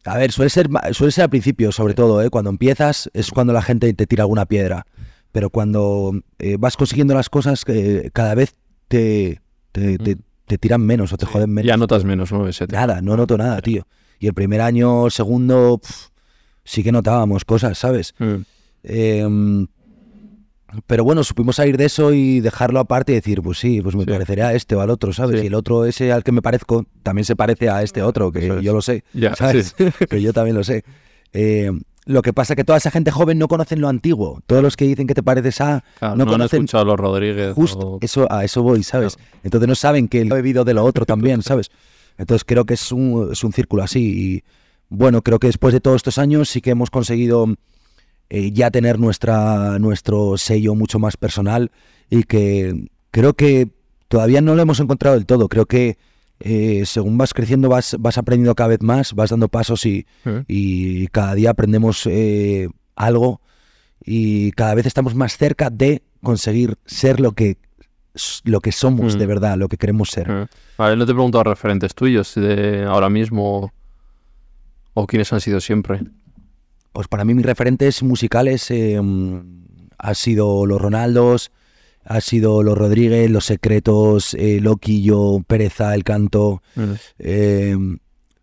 A 0.06 0.18
ver, 0.18 0.32
suele 0.32 0.50
ser, 0.50 0.70
suele 0.92 1.12
ser 1.12 1.24
al 1.24 1.30
principio, 1.30 1.72
sobre 1.72 1.94
todo, 1.96 2.22
¿eh? 2.22 2.30
Cuando 2.30 2.50
empiezas 2.52 3.10
es 3.14 3.32
cuando 3.32 3.54
la 3.54 3.62
gente 3.62 3.92
te 3.94 4.06
tira 4.08 4.24
alguna 4.24 4.46
piedra. 4.46 4.86
Pero 5.32 5.50
cuando 5.50 6.14
eh, 6.40 6.58
vas 6.60 6.78
consiguiendo 6.78 7.14
las 7.14 7.30
cosas, 7.30 7.64
eh, 7.68 8.10
cada 8.14 8.36
vez 8.36 8.56
te, 8.88 9.42
te, 9.72 9.98
te- 9.98 10.16
Mm. 10.16 10.20
te 10.46 10.58
tiran 10.60 10.82
menos 10.82 11.12
o 11.12 11.18
te 11.18 11.26
sí. 11.26 11.32
joden 11.34 11.50
menos. 11.52 11.68
Ya 11.68 11.76
notas 11.76 12.04
menos, 12.06 12.32
¿no? 12.32 12.48
Ese. 12.48 12.68
Nada, 12.68 13.02
no 13.02 13.18
noto 13.18 13.36
nada, 13.38 13.60
tío. 13.62 13.88
Y 14.20 14.28
el 14.28 14.34
primer 14.36 14.62
año, 14.62 15.10
segundo, 15.10 15.80
pf, 15.82 16.10
sí 16.64 16.84
que 16.84 16.92
notábamos 16.92 17.44
cosas, 17.44 17.78
¿sabes? 17.78 18.14
Mm. 18.20 19.64
Pero 20.88 21.04
bueno, 21.04 21.24
supimos 21.24 21.56
salir 21.58 21.78
de 21.78 21.86
eso 21.86 22.12
y 22.14 22.40
dejarlo 22.42 22.80
aparte 22.80 23.12
y 23.12 23.16
decir, 23.16 23.42
pues 23.42 23.60
sí, 23.60 23.82
pues 23.82 23.96
me 23.96 24.04
Sí. 24.04 24.10
parecerá 24.12 24.50
a 24.50 24.54
este 24.54 24.76
o 24.76 24.82
al 24.82 24.90
otro, 24.90 25.14
¿sabes? 25.14 25.40
Sí. 25.40 25.44
Y 25.46 25.48
el 25.48 25.54
otro, 25.54 25.86
ese 25.86 26.12
al 26.12 26.24
que 26.24 26.32
me 26.32 26.42
parezco, 26.42 26.86
también 27.04 27.24
se 27.26 27.36
parece 27.36 27.70
a 27.70 27.82
este 27.84 28.02
otro, 28.02 28.32
que 28.32 28.48
es. 28.48 28.62
yo 28.62 28.74
lo 28.74 28.82
sé, 28.82 29.04
Ya, 29.14 29.36
¿sabes? 29.36 29.76
sí. 29.78 29.86
que 30.10 30.22
yo 30.22 30.34
también 30.34 30.56
lo 30.56 30.64
sé. 30.64 30.84
Eh, 31.34 31.72
lo 32.06 32.22
que 32.22 32.34
pasa 32.34 32.54
es 32.54 32.58
que 32.58 32.64
toda 32.64 32.78
esa 32.78 32.92
gente 32.92 33.10
joven 33.12 33.38
no 33.40 33.48
conocen 33.48 33.80
lo 33.82 33.88
antiguo. 33.88 34.42
Todos 34.48 34.62
los 34.62 34.76
que 34.76 34.86
dicen 34.86 35.08
que 35.08 35.14
te 35.16 35.24
pareces 35.24 35.60
a... 35.62 35.84
Claro, 36.00 36.16
no 36.16 36.26
no, 36.26 36.32
han 36.32 36.38
conocen 36.38 36.58
escuchado 36.64 36.84
a 36.84 36.86
los 36.86 37.00
Rodríguez. 37.00 37.54
Justo, 37.54 37.88
o- 37.94 38.00
eso, 38.02 38.28
a 38.32 38.44
eso 38.44 38.62
voy, 38.62 38.84
¿sabes? 38.84 39.18
Entonces 39.44 39.68
no 39.68 39.76
saben 39.76 40.08
que 40.08 40.26
lo 40.26 40.36
he 40.36 40.40
bebido 40.40 40.66
de 40.66 40.74
lo 40.74 40.84
otro 40.84 41.06
también, 41.06 41.42
¿sabes? 41.42 41.72
Entonces 42.18 42.44
creo 42.46 42.66
que 42.66 42.74
es 42.76 42.92
un, 42.92 43.30
es 43.32 43.44
un 43.44 43.54
círculo 43.54 43.82
así. 43.84 44.00
Y 44.02 44.44
bueno, 44.90 45.22
creo 45.22 45.40
que 45.40 45.48
después 45.48 45.74
de 45.74 45.80
todos 45.82 45.96
estos 45.98 46.18
años 46.18 46.50
sí 46.50 46.62
que 46.62 46.70
hemos 46.72 46.90
conseguido 46.92 47.48
eh, 48.30 48.52
ya 48.52 48.72
tener 48.72 49.00
nuestra, 49.00 49.78
nuestro 49.80 50.38
sello 50.38 50.76
mucho 50.76 51.00
más 51.00 51.18
personal 51.18 51.72
y 52.10 52.24
que 52.24 52.88
creo 53.12 53.34
que 53.34 53.70
todavía 54.08 54.42
no 54.42 54.56
lo 54.56 54.62
hemos 54.62 54.80
encontrado 54.80 55.16
del 55.16 55.26
todo. 55.26 55.48
Creo 55.48 55.66
que 55.66 55.98
eh, 56.40 56.84
según 56.86 57.18
vas 57.18 57.34
creciendo 57.34 57.70
vas, 57.70 57.96
vas 58.00 58.18
aprendiendo 58.18 58.56
cada 58.56 58.70
vez 58.70 58.82
más, 58.82 59.14
vas 59.14 59.30
dando 59.30 59.48
pasos 59.48 59.86
y, 59.86 60.06
y 60.48 61.08
cada 61.08 61.34
día 61.36 61.52
aprendemos 61.52 62.06
eh, 62.08 62.68
algo 62.96 63.42
y 64.04 64.52
cada 64.52 64.76
vez 64.76 64.86
estamos 64.86 65.16
más 65.16 65.38
cerca 65.38 65.70
de 65.70 66.04
conseguir 66.22 66.78
ser 66.86 67.20
lo 67.20 67.32
que 67.34 67.58
lo 68.46 68.62
que 68.62 68.72
somos 68.72 69.16
Mm. 69.16 69.20
de 69.20 69.26
verdad, 69.26 69.58
lo 69.58 69.68
que 69.68 69.78
queremos 69.78 70.10
ser. 70.10 70.48
Vale, 70.78 70.96
no 70.96 71.06
te 71.06 71.12
he 71.12 71.16
preguntado 71.16 71.44
referentes 71.44 71.94
tuyos 71.94 72.34
de 72.36 72.84
ahora 72.86 73.10
mismo 73.10 73.74
o 74.94 75.06
quiénes 75.06 75.34
han 75.34 75.42
sido 75.42 75.60
siempre. 75.60 76.02
Pues 76.96 77.10
para 77.10 77.26
mí 77.26 77.34
mis 77.34 77.46
referentes 77.46 78.02
musicales 78.04 78.72
eh, 78.72 78.96
han 78.96 80.16
sido 80.16 80.66
los 80.66 80.82
Ronaldos, 80.82 81.52
ha 82.06 82.22
sido 82.22 82.64
los 82.64 82.78
Rodríguez, 82.78 83.30
los 83.30 83.44
Secretos, 83.44 84.34
eh, 84.36 84.62
Loquillo, 84.62 85.42
Pereza, 85.46 85.94
El 85.94 86.06
Canto, 86.06 86.64
eh, 87.20 87.76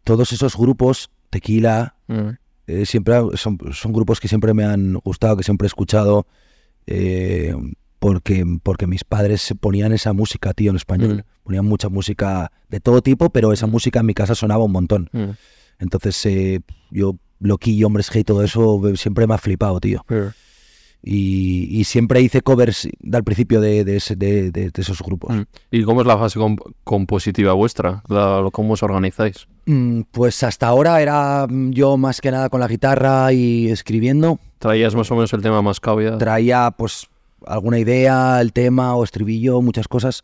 todos 0.04 0.32
esos 0.32 0.54
grupos, 0.54 1.10
Tequila, 1.30 1.96
eh, 2.66 2.84
siempre 2.84 3.14
son, 3.36 3.58
son 3.72 3.92
grupos 3.94 4.20
que 4.20 4.28
siempre 4.28 4.52
me 4.52 4.64
han 4.64 4.96
gustado, 5.02 5.38
que 5.38 5.44
siempre 5.44 5.64
he 5.64 5.68
escuchado, 5.68 6.26
eh, 6.86 7.54
porque, 7.98 8.44
porque 8.62 8.86
mis 8.86 9.04
padres 9.04 9.54
ponían 9.60 9.94
esa 9.94 10.12
música, 10.12 10.52
tío, 10.52 10.72
en 10.72 10.76
español. 10.76 11.24
Ponían 11.42 11.64
mucha 11.64 11.88
música 11.88 12.52
de 12.68 12.80
todo 12.80 13.00
tipo, 13.00 13.30
pero 13.30 13.54
esa 13.54 13.66
música 13.66 14.00
en 14.00 14.06
mi 14.06 14.12
casa 14.12 14.34
sonaba 14.34 14.62
un 14.62 14.72
montón. 14.72 15.08
Entonces, 15.78 16.28
yo, 16.90 17.16
Loquillo, 17.42 17.86
Hombres 17.88 18.10
G 18.12 18.20
y 18.20 18.24
todo 18.24 18.42
eso 18.42 18.80
siempre 18.96 19.26
me 19.26 19.34
ha 19.34 19.38
flipado, 19.38 19.80
tío. 19.80 20.04
Y, 21.04 21.66
y 21.80 21.82
siempre 21.84 22.20
hice 22.20 22.42
covers 22.42 22.88
al 23.12 23.24
principio 23.24 23.60
de, 23.60 23.82
de, 23.84 23.96
ese- 23.96 24.14
de- 24.14 24.52
de- 24.52 24.70
de 24.70 24.82
esos 24.82 25.02
grupos. 25.02 25.34
Mm. 25.34 25.42
¿Y 25.72 25.82
cómo 25.82 26.00
es 26.02 26.06
la 26.06 26.16
fase 26.16 26.38
comp- 26.38 26.62
compositiva 26.84 27.54
vuestra? 27.54 28.04
La- 28.08 28.48
¿Cómo 28.52 28.74
os 28.74 28.84
organizáis? 28.84 29.48
Mm, 29.66 30.02
Pues 30.12 30.42
hasta 30.44 30.68
ahora 30.68 31.02
era 31.02 31.46
mm, 31.50 31.70
yo 31.72 31.96
más 31.96 32.20
que 32.20 32.30
nada 32.30 32.48
con 32.50 32.60
la 32.60 32.68
guitarra 32.68 33.32
y 33.32 33.68
escribiendo. 33.68 34.38
¿Traías 34.60 34.94
más 34.94 35.10
o 35.10 35.16
menos 35.16 35.32
el 35.32 35.42
tema 35.42 35.60
más 35.60 35.80
cabia? 35.80 36.16
Traía 36.18 36.70
pues 36.70 37.08
alguna 37.46 37.80
idea, 37.80 38.40
el 38.40 38.52
tema 38.52 38.94
o 38.94 39.02
estribillo, 39.02 39.60
muchas 39.60 39.88
cosas. 39.88 40.22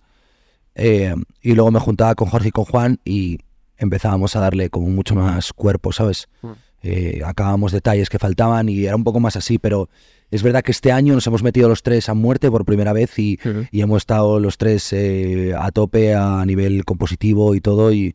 Eh, 0.76 1.12
y 1.42 1.54
luego 1.54 1.72
me 1.72 1.80
juntaba 1.80 2.14
con 2.14 2.28
Jorge 2.28 2.48
y 2.50 2.52
con 2.52 2.66
Juan 2.66 3.00
y 3.04 3.40
empezábamos 3.78 4.36
a 4.36 4.40
darle 4.40 4.70
como 4.70 4.86
mucho 4.90 5.16
más 5.16 5.52
cuerpo, 5.52 5.90
¿sabes? 5.90 6.28
Mm. 6.42 6.50
Eh, 6.82 7.22
acabamos 7.24 7.72
detalles 7.72 8.08
que 8.08 8.18
faltaban 8.18 8.68
y 8.68 8.84
era 8.84 8.94
un 8.96 9.04
poco 9.04 9.18
más 9.20 9.36
así, 9.36 9.58
pero 9.58 9.88
es 10.30 10.42
verdad 10.42 10.62
que 10.62 10.70
este 10.72 10.92
año 10.92 11.14
nos 11.14 11.26
hemos 11.26 11.42
metido 11.42 11.68
los 11.68 11.82
tres 11.82 12.08
a 12.08 12.14
muerte 12.14 12.50
por 12.50 12.64
primera 12.64 12.92
vez 12.92 13.18
y, 13.18 13.38
y 13.72 13.80
hemos 13.80 13.98
estado 14.02 14.38
los 14.38 14.58
tres 14.58 14.92
eh, 14.92 15.54
a 15.58 15.70
tope 15.72 16.14
a 16.14 16.44
nivel 16.46 16.84
compositivo 16.84 17.54
y 17.54 17.60
todo 17.60 17.92
y 17.92 18.14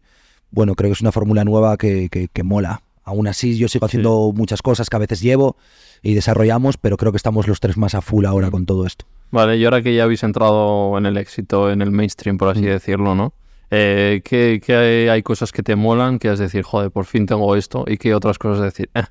bueno, 0.52 0.76
creo 0.76 0.90
que 0.90 0.94
es 0.94 1.02
una 1.02 1.12
fórmula 1.12 1.44
nueva 1.44 1.78
que, 1.78 2.08
que- 2.10 2.28
que 2.32 2.44
mola. 2.44 2.84
Aún 3.06 3.28
así 3.28 3.58
yo 3.58 3.68
sigo 3.68 3.86
haciendo 3.86 4.32
muchas 4.34 4.62
cosas 4.62 4.90
que 4.90 4.96
a 4.96 5.00
veces 5.00 5.20
llevo 5.20 5.58
y 6.02 6.14
desarrollamos, 6.14 6.78
pero 6.78 6.96
creo 6.96 7.12
que 7.12 7.18
estamos 7.18 7.48
los 7.50 7.60
tres 7.60 7.76
más 7.76 7.96
a 7.96 8.02
full 8.02 8.24
ahora 8.26 8.50
con 8.50 8.66
todo 8.66 8.86
esto. 8.86 9.06
Vale, 9.32 9.58
y 9.58 9.66
ahora 9.66 9.82
que 9.82 9.94
ya 9.94 10.04
habéis 10.04 10.24
entrado 10.24 10.98
en 10.98 11.06
el 11.08 11.18
éxito, 11.18 11.70
en 11.70 11.82
el 11.82 11.92
mainstream, 11.92 12.38
por 12.38 12.48
así 12.50 12.62
Mm. 12.62 12.66
decirlo, 12.66 13.14
¿no? 13.16 13.34
Eh, 13.76 14.22
¿qué, 14.24 14.62
qué 14.64 14.76
hay, 14.76 15.08
hay 15.08 15.24
cosas 15.24 15.52
que 15.52 15.64
te 15.64 15.76
molan, 15.76 16.20
que 16.20 16.30
has 16.30 16.38
de 16.38 16.46
decir, 16.46 16.62
joder, 16.64 16.92
por 16.92 17.06
fin 17.06 17.26
tengo 17.26 17.56
esto? 17.56 17.86
¿Y 17.88 17.98
qué 17.98 18.14
otras 18.14 18.38
cosas 18.38 18.64
decir, 18.66 18.90
eh, 18.94 19.02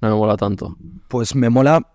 no 0.00 0.08
me 0.10 0.14
mola 0.14 0.36
tanto? 0.36 0.76
Pues 1.08 1.34
me 1.34 1.50
mola 1.50 1.88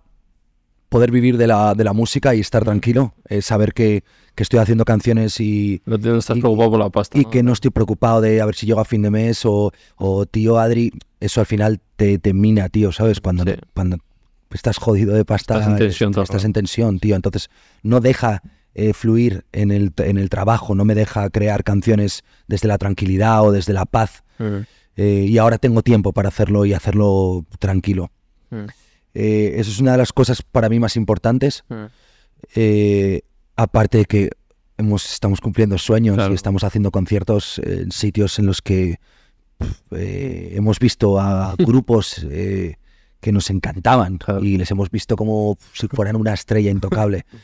poder 0.89 1.11
vivir 1.11 1.37
de 1.37 1.47
la, 1.47 1.75
de 1.75 1.83
la 1.83 1.93
música 1.93 2.33
y 2.35 2.39
estar 2.39 2.63
tranquilo, 2.65 3.13
eh, 3.29 3.41
saber 3.41 3.73
que, 3.73 4.03
que 4.35 4.43
estoy 4.43 4.59
haciendo 4.59 4.83
canciones 4.85 5.39
y, 5.39 5.81
No, 5.85 5.97
te- 5.99 6.17
estás 6.17 6.35
Y- 6.37 6.41
preocupado 6.41 6.71
por 6.71 6.79
la 6.79 6.89
pasta. 6.89 7.17
y 7.17 7.23
¿no? 7.23 7.29
que 7.29 7.43
no 7.43 7.53
estoy 7.53 7.71
preocupado 7.71 8.19
de 8.21 8.41
a 8.41 8.45
ver 8.45 8.55
si 8.55 8.65
llego 8.65 8.79
a 8.79 8.85
fin 8.85 9.01
de 9.03 9.11
mes 9.11 9.45
o, 9.45 9.71
o 9.97 10.25
tío 10.25 10.57
Adri, 10.59 10.91
eso 11.19 11.39
al 11.39 11.45
final 11.45 11.79
te, 11.95 12.17
te 12.17 12.33
mina, 12.33 12.67
tío, 12.69 12.91
¿sabes? 12.91 13.21
Cuando, 13.21 13.43
Sí. 13.45 13.51
cuando 13.75 13.97
estás 14.51 14.77
jodido 14.77 15.13
de 15.13 15.23
pasta, 15.25 15.53
Estás 15.59 15.71
en 15.71 15.77
tensión 15.77 16.11
estás 16.21 16.43
en 16.43 16.53
tensión, 16.53 16.99
tío. 16.99 17.15
Entonces 17.15 17.49
no 17.83 17.99
deja 18.01 18.41
eh, 18.75 18.93
fluir 18.93 19.45
en 19.51 19.71
el, 19.71 19.91
en 19.97 20.17
el 20.17 20.29
trabajo, 20.29 20.75
no 20.75 20.85
me 20.85 20.95
deja 20.95 21.29
crear 21.29 21.63
canciones 21.63 22.23
desde 22.47 22.67
la 22.67 22.77
tranquilidad 22.77 23.43
o 23.43 23.51
desde 23.51 23.73
la 23.73 23.85
paz. 23.85 24.23
Mm, 24.37 24.59
Eh, 25.01 25.25
y 25.29 25.37
ahora 25.37 25.57
tengo 25.57 25.81
tiempo 25.81 26.11
para 26.11 26.27
hacerlo 26.27 26.65
y 26.65 26.73
hacerlo 26.73 27.45
tranquilo. 27.59 28.11
mm, 28.49 28.65
Eh, 29.13 29.53
eso 29.57 29.71
es 29.71 29.79
una 29.79 29.93
de 29.93 29.97
las 29.97 30.11
cosas 30.13 30.41
para 30.41 30.67
mí 30.69 30.77
más 30.79 30.95
importantes. 30.97 31.63
mm. 31.69 31.85
Aparte 33.55 33.97
de 33.99 34.05
que 34.05 34.29
hemos, 34.77 35.11
estamos 35.11 35.41
cumpliendo 35.41 35.77
sueños 35.77 36.15
Claro. 36.15 36.31
y 36.31 36.35
estamos 36.35 36.63
haciendo 36.63 36.91
conciertos 36.91 37.59
en 37.63 37.91
sitios 37.91 38.39
en 38.39 38.45
los 38.45 38.61
que 38.61 38.99
hemos 39.91 40.79
visto 40.79 41.19
a 41.19 41.55
grupos 41.57 42.25
que 42.29 43.31
nos 43.31 43.49
encantaban 43.49 44.17
Claro. 44.17 44.43
y 44.43 44.57
les 44.57 44.71
hemos 44.71 44.89
visto 44.89 45.15
como 45.17 45.57
si 45.73 45.87
fueran 45.87 46.15
una 46.15 46.33
estrella 46.33 46.71
intocable. 46.71 47.25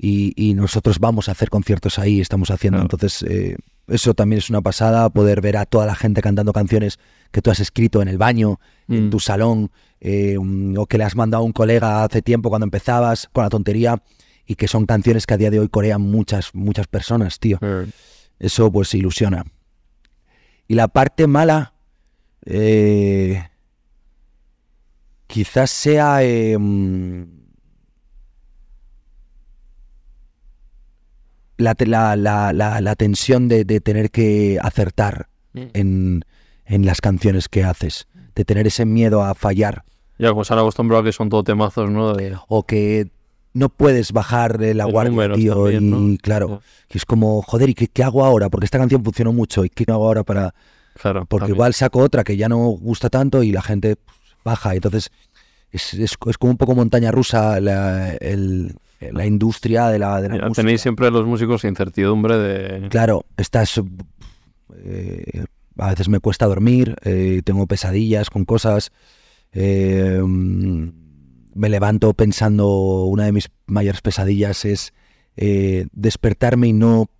Y, 0.00 0.32
y 0.36 0.54
nosotros 0.54 1.00
vamos 1.00 1.28
a 1.28 1.32
hacer 1.32 1.50
conciertos 1.50 1.98
ahí, 1.98 2.20
estamos 2.20 2.50
haciendo. 2.52 2.76
Claro. 2.78 2.84
Entonces, 2.94 3.22
eh, 3.28 3.56
eso 3.88 4.14
también 4.14 4.38
es 4.38 4.48
una 4.48 4.62
pasada, 4.62 5.10
poder 5.10 5.40
ver 5.40 5.56
a 5.56 5.66
toda 5.66 5.86
la 5.86 5.96
gente 5.96 6.22
cantando 6.22 6.52
canciones 6.52 6.98
que 7.32 7.42
tú 7.42 7.50
has 7.50 7.58
escrito 7.58 8.00
en 8.00 8.06
el 8.08 8.16
baño, 8.18 8.60
en 8.86 9.06
Mm. 9.06 9.10
tu 9.10 9.18
salón, 9.18 9.70
eh, 10.00 10.36
o 10.76 10.86
que 10.86 10.98
le 10.98 11.04
has 11.04 11.16
mandado 11.16 11.42
a 11.42 11.46
un 11.46 11.52
colega 11.52 12.04
hace 12.04 12.22
tiempo 12.22 12.48
cuando 12.48 12.64
empezabas 12.64 13.28
con 13.32 13.42
la 13.42 13.50
tontería, 13.50 14.00
y 14.46 14.54
que 14.54 14.68
son 14.68 14.86
canciones 14.86 15.26
que 15.26 15.34
a 15.34 15.36
día 15.36 15.50
de 15.50 15.58
hoy 15.58 15.68
corean 15.68 16.00
muchas, 16.00 16.54
muchas 16.54 16.86
personas, 16.86 17.38
tío. 17.40 17.58
Mm. 17.60 17.88
Eso 18.38 18.70
pues 18.70 18.94
ilusiona. 18.94 19.44
Y 20.68 20.74
la 20.74 20.86
parte 20.88 21.26
mala, 21.26 21.74
eh, 22.46 23.42
quizás 25.26 25.70
sea... 25.70 26.22
eh, 26.22 26.56
la, 31.58 31.74
la, 31.78 32.16
la- 32.16 32.52
la- 32.54 32.80
la 32.80 32.94
tensión 32.96 33.48
de, 33.48 33.64
de 33.64 33.80
tener 33.80 34.10
que 34.10 34.58
acertar 34.62 35.28
Mm. 35.54 35.60
en, 35.74 36.24
en 36.66 36.86
las 36.86 37.00
canciones 37.00 37.48
que 37.48 37.64
haces, 37.64 38.06
de 38.34 38.44
tener 38.44 38.66
ese 38.66 38.84
miedo 38.84 39.22
a 39.22 39.34
fallar 39.34 39.82
Ya, 40.18 40.28
como 40.30 40.44
se 40.44 40.52
han 40.52 40.58
acostumbrado 40.58 41.02
que 41.04 41.12
son 41.12 41.28
todo 41.30 41.42
temazos, 41.44 41.90
¿no? 41.90 42.14
De- 42.14 42.36
o 42.48 42.62
que 42.64 43.08
no 43.54 43.68
puedes 43.70 44.12
bajar 44.12 44.60
la 44.60 44.84
Los 44.84 44.92
guardia, 44.92 45.32
tío, 45.32 45.54
también, 45.64 46.12
y 46.12 46.18
claro, 46.18 46.60
que 46.88 46.98
es 46.98 47.04
como, 47.06 47.40
joder, 47.42 47.70
¿y 47.70 47.74
qué, 47.74 47.88
qué 47.88 48.04
hago 48.04 48.24
ahora? 48.24 48.48
Porque 48.50 48.66
esta 48.66 48.78
canción 48.78 49.02
funcionó 49.02 49.32
mucho, 49.32 49.64
¿y 49.64 49.70
qué 49.70 49.84
hago 49.90 50.06
ahora 50.06 50.22
para...? 50.22 50.54
Claro. 51.00 51.24
Porque 51.26 51.42
también. 51.44 51.56
igual 51.56 51.74
saco 51.74 52.00
otra 52.00 52.24
que 52.24 52.36
ya 52.36 52.48
no 52.48 52.58
gusta 52.58 53.08
tanto 53.08 53.42
y 53.42 53.52
la 53.52 53.62
gente 53.62 53.96
pues, 53.96 54.16
baja, 54.44 54.74
entonces 54.74 55.10
es, 55.72 55.94
es- 55.94 56.16
es 56.26 56.38
como 56.38 56.50
un 56.52 56.56
poco 56.58 56.74
montaña 56.74 57.10
rusa 57.10 57.58
la, 57.60 58.14
el- 58.16 58.74
la 59.00 59.26
industria 59.26 59.88
de 59.88 59.98
la, 59.98 60.20
de 60.20 60.28
la 60.28 60.34
música. 60.48 60.62
tenéis 60.62 60.80
siempre 60.80 61.10
los 61.10 61.26
músicos 61.26 61.64
incertidumbre 61.64 62.36
de... 62.36 62.88
Claro, 62.88 63.24
estás. 63.36 63.80
eh, 64.84 65.44
a 65.78 65.90
veces 65.90 66.08
me 66.08 66.18
cuesta 66.20 66.46
dormir, 66.46 66.96
eh, 67.04 67.42
tengo 67.44 67.66
pesadillas 67.66 68.30
con 68.30 68.44
cosas. 68.44 68.90
eh, 69.52 70.20
mm, 70.22 70.88
me 71.54 71.68
levanto 71.68 72.14
pensando. 72.14 73.04
Una 73.06 73.24
de 73.24 73.32
mis 73.32 73.50
mayores 73.66 74.00
pesadillas 74.00 74.64
es 74.64 74.92
eh, 75.36 75.86
despertarme 75.92 76.68
y 76.68 76.72
no 76.72 77.10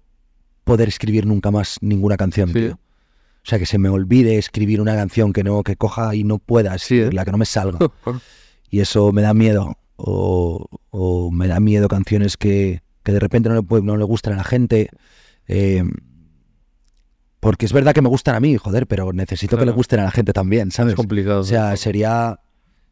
poder 0.64 0.88
escribir 0.88 1.26
nunca 1.26 1.50
más 1.50 1.78
ninguna 1.80 2.16
canción. 2.16 2.48
Sí. 2.48 2.54
tío. 2.54 2.72
O 2.74 3.50
sea, 3.50 3.58
que 3.58 3.66
se 3.66 3.78
me 3.78 3.88
olvide 3.88 4.36
escribir 4.38 4.80
una 4.80 4.94
canción 4.94 5.32
que 5.32 5.42
no, 5.42 5.62
que 5.62 5.76
coja 5.76 6.14
y 6.14 6.22
no 6.24 6.38
pueda 6.38 6.76
Sí, 6.78 6.94
¿eh? 6.94 6.98
escribirla, 6.98 7.24
que 7.24 7.32
no 7.32 7.38
me 7.38 7.46
salga. 7.46 7.78
y 8.70 8.80
eso 8.80 9.10
me 9.12 9.22
da 9.22 9.32
miedo. 9.34 9.76
O, 10.00 10.66
o 10.90 11.30
me 11.32 11.48
da 11.48 11.58
miedo 11.60 11.88
canciones 11.88 12.36
que, 12.36 12.82
que 13.02 13.12
de 13.12 13.18
repente 13.18 13.48
no 13.48 13.56
le, 13.56 13.82
no 13.82 13.96
le 13.96 14.04
gustan 14.04 14.34
a 14.34 14.36
la 14.36 14.44
gente. 14.44 14.90
eh, 15.48 15.82
porque 17.40 17.66
es 17.66 17.72
verdad 17.72 17.92
que 17.94 18.02
me 18.02 18.08
gustan 18.08 18.34
a 18.34 18.40
mí, 18.40 18.56
joder, 18.56 18.86
pero 18.86 19.12
necesito 19.12 19.56
que 19.56 19.64
le 19.64 19.70
gusten 19.76 20.00
a 20.00 20.04
la 20.04 20.10
gente 20.10 20.32
también, 20.32 20.70
¿sabes? 20.72 20.92
Es 20.92 20.96
complicado. 20.96 21.40
O 21.40 21.44
sea, 21.44 21.76
sería. 21.76 22.40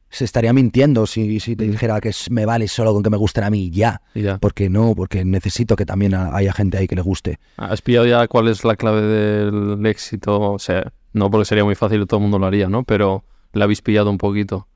Se 0.09 0.25
estaría 0.25 0.53
mintiendo 0.53 1.05
si, 1.07 1.41
si 1.41 1.57
te 1.57 1.65
dijera 1.65 2.01
que 2.01 2.11
es- 2.11 2.31
me 2.31 2.47
vale 2.47 2.69
solo 2.69 2.93
con 2.95 3.03
que 3.03 3.11
me 3.11 3.17
gusten 3.17 3.43
a 3.43 3.51
mí 3.51 3.71
ya. 3.71 4.03
Y 4.15 4.23
ya. 4.23 4.39
Porque 4.39 4.71
no, 4.71 4.95
porque 4.95 5.25
necesito 5.25 5.75
que 5.75 5.85
también 5.85 6.15
ha- 6.15 6.35
haya 6.35 6.53
gente 6.53 6.79
ahí 6.79 6.87
que 6.87 6.95
le 6.95 7.03
guste. 7.03 7.41
¿Has 7.57 7.83
pillado 7.83 8.07
ya 8.07 8.29
cuál 8.29 8.47
es 8.47 8.65
la 8.65 8.77
clave 8.77 9.03
del 9.03 9.85
éxito? 9.85 10.53
O 10.53 10.59
sea, 10.61 10.93
no 11.13 11.29
porque 11.29 11.45
sería 11.45 11.65
muy 11.65 11.75
fácil 11.75 12.03
y 12.03 12.07
todo 12.07 12.19
el 12.19 12.23
mundo 12.23 12.39
lo 12.39 12.47
haría, 12.47 12.69
¿no? 12.69 12.85
Pero 12.85 13.25
la 13.53 13.65
habéis 13.65 13.83
pillado 13.83 14.09
un 14.09 14.17
poquito. 14.19 14.69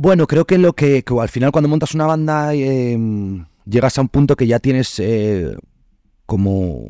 Bueno, 0.00 0.26
creo 0.28 0.44
que 0.46 0.58
lo 0.58 0.74
que, 0.74 1.02
que 1.02 1.14
al 1.20 1.28
final 1.28 1.50
cuando 1.50 1.68
montas 1.68 1.92
una 1.94 2.06
banda 2.06 2.54
eh, 2.54 2.96
llegas 3.66 3.98
a 3.98 4.00
un 4.00 4.08
punto 4.08 4.36
que 4.36 4.46
ya 4.46 4.60
tienes 4.60 4.98
eh, 5.00 5.56
como 6.26 6.84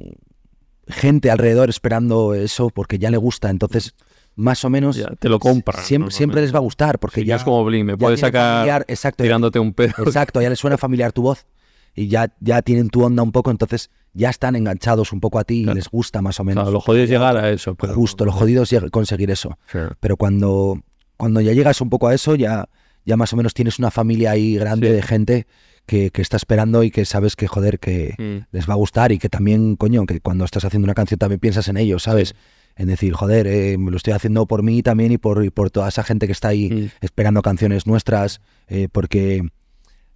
gente 0.87 1.31
alrededor 1.31 1.69
esperando 1.71 2.35
eso 2.35 2.71
porque 2.71 2.99
ya 2.99 3.11
le 3.11 3.17
gusta, 3.17 3.51
entonces 3.51 3.95
más 4.37 4.65
o 4.65 4.71
menos 4.71 4.97
Ya, 4.97 5.09
te 5.19 5.29
lo 5.29 5.39
compran. 5.39 5.83
siempre, 5.85 6.11
siempre 6.13 6.41
les 6.43 6.53
va 6.55 6.59
a 6.59 6.61
gustar 6.63 6.99
porque 6.99 7.23
Sí, 7.23 7.27
ya 7.27 7.37
es 7.37 7.45
como 7.45 7.65
Blink, 7.65 7.85
me 7.87 7.97
puedes 7.97 8.21
sacar 8.21 8.57
familiar, 8.59 8.85
exacto, 8.89 9.25
ya- 9.25 9.29
tirándote 9.29 9.59
un 9.59 9.73
pedo. 9.73 9.95
exacto, 10.07 10.41
ya 10.41 10.49
les 10.51 10.59
suena 10.59 10.77
familiar 10.79 11.13
tu 11.13 11.23
voz 11.23 11.47
y 11.95 12.09
ya, 12.09 12.33
ya 12.41 12.63
tienen 12.63 12.91
tu 12.91 13.03
onda 13.05 13.23
un 13.23 13.33
poco, 13.33 13.51
entonces 13.51 13.91
ya 14.13 14.31
están 14.31 14.55
enganchados 14.55 15.13
un 15.13 15.21
poco 15.21 15.39
a 15.39 15.45
ti 15.45 15.63
Claro. 15.65 15.77
y 15.77 15.81
les 15.81 15.89
gusta 15.89 16.23
más 16.23 16.39
o 16.41 16.45
menos. 16.45 16.65
sea, 16.65 16.73
lo 16.73 16.81
jodido 16.81 17.05
es 17.05 17.11
llegar 17.11 17.37
a 17.37 17.51
eso. 17.51 17.75
Pero... 17.75 17.95
Justo, 17.95 18.25
lo 18.25 18.33
jodido 18.33 18.63
es 18.63 18.75
conseguir 18.93 19.31
eso. 19.31 19.59
Sí. 19.73 19.79
Pero 19.99 20.17
cuando, 20.17 20.81
cuando 21.17 21.41
ya 21.41 21.53
llegas 21.53 21.81
un 21.81 21.91
poco 21.91 22.07
a 22.07 22.15
eso, 22.15 22.35
ya, 22.37 22.69
ya 23.09 23.17
más 23.17 23.33
o 23.33 23.37
menos 23.37 23.55
tienes 23.55 23.79
una 23.81 23.91
familia 23.91 24.31
ahí 24.33 24.55
grande 24.57 24.89
Sí. 24.89 24.93
de 24.95 25.03
gente 25.03 25.47
que, 25.87 26.11
que 26.11 26.21
está 26.23 26.37
esperando 26.37 26.83
y 26.85 26.91
que 26.91 27.05
sabes 27.07 27.35
que, 27.35 27.47
joder, 27.49 27.79
que 27.81 28.15
Mm. 28.19 28.47
les 28.55 28.69
va 28.69 28.75
a 28.75 28.77
gustar 28.77 29.11
y 29.11 29.19
que 29.19 29.29
también, 29.31 29.75
coño, 29.77 30.05
que 30.07 30.21
cuando 30.21 30.45
estás 30.45 30.65
haciendo 30.65 30.85
una 30.85 30.95
canción 30.95 31.19
también 31.19 31.41
piensas 31.41 31.67
en 31.69 31.79
ellos, 31.79 32.03
¿sabes? 32.03 32.35
En 32.77 32.87
decir, 32.89 33.13
joder, 33.15 33.47
eh, 33.47 33.77
me 33.79 33.91
lo 33.91 33.97
estoy 33.97 34.13
haciendo 34.13 34.47
por 34.47 34.63
mí 34.63 34.83
también 34.83 35.11
y 35.13 35.19
por, 35.19 35.43
y 35.45 35.51
por 35.51 35.71
toda 35.71 35.89
esa 35.89 36.05
gente 36.05 36.27
que 36.27 36.33
está 36.33 36.49
ahí 36.49 36.71
Mm. 36.71 36.91
esperando 37.01 37.41
canciones 37.43 37.87
nuestras, 37.87 38.41
eh, 38.69 38.89
porque 38.93 39.43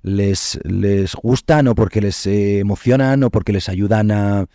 les, 0.03 0.59
les 0.65 1.15
gustan 1.15 1.69
o 1.69 1.75
porque 1.75 2.01
les 2.01 2.27
eh, 2.27 2.59
emocionan 2.59 3.23
o 3.25 3.31
porque 3.31 3.53
les 3.53 3.69
ayudan 3.69 4.11
a, 4.11 4.47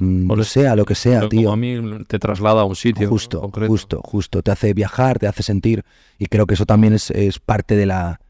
O 0.00 0.04
no 0.04 0.36
les- 0.36 0.48
sé, 0.48 0.66
a 0.68 0.74
lo 0.76 0.84
que 0.84 0.94
sea, 0.94 1.28
tío. 1.28 1.42
Como 1.50 1.52
a 1.52 1.56
mí 1.56 2.04
te 2.08 2.18
traslada 2.18 2.62
a 2.62 2.64
un 2.64 2.76
sitio. 2.76 3.08
Justo, 3.08 3.40
concreto. 3.40 3.70
justo, 3.70 4.00
justo. 4.02 4.42
Te 4.42 4.50
hace 4.50 4.72
viajar, 4.74 5.18
te 5.18 5.26
hace 5.26 5.42
sentir. 5.42 5.84
Y 6.18 6.26
creo 6.26 6.46
que 6.46 6.54
eso 6.54 6.66
también 6.66 6.92
es, 6.94 7.10
es 7.10 7.38
parte 7.38 7.76
de 7.76 7.86
la, 7.86 8.20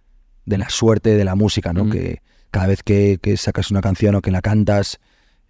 de 0.44 0.58
la 0.58 0.68
suerte 0.68 1.14
de 1.16 1.24
la 1.24 1.34
música, 1.34 1.72
¿no? 1.72 1.84
Mm. 1.84 1.90
Que 1.90 2.22
cada 2.50 2.66
vez 2.66 2.82
que, 2.82 3.18
que 3.22 3.36
sacas 3.36 3.70
una 3.70 3.80
canción 3.80 4.14
o 4.16 4.20
que 4.22 4.30
la 4.30 4.42
cantas, 4.42 4.98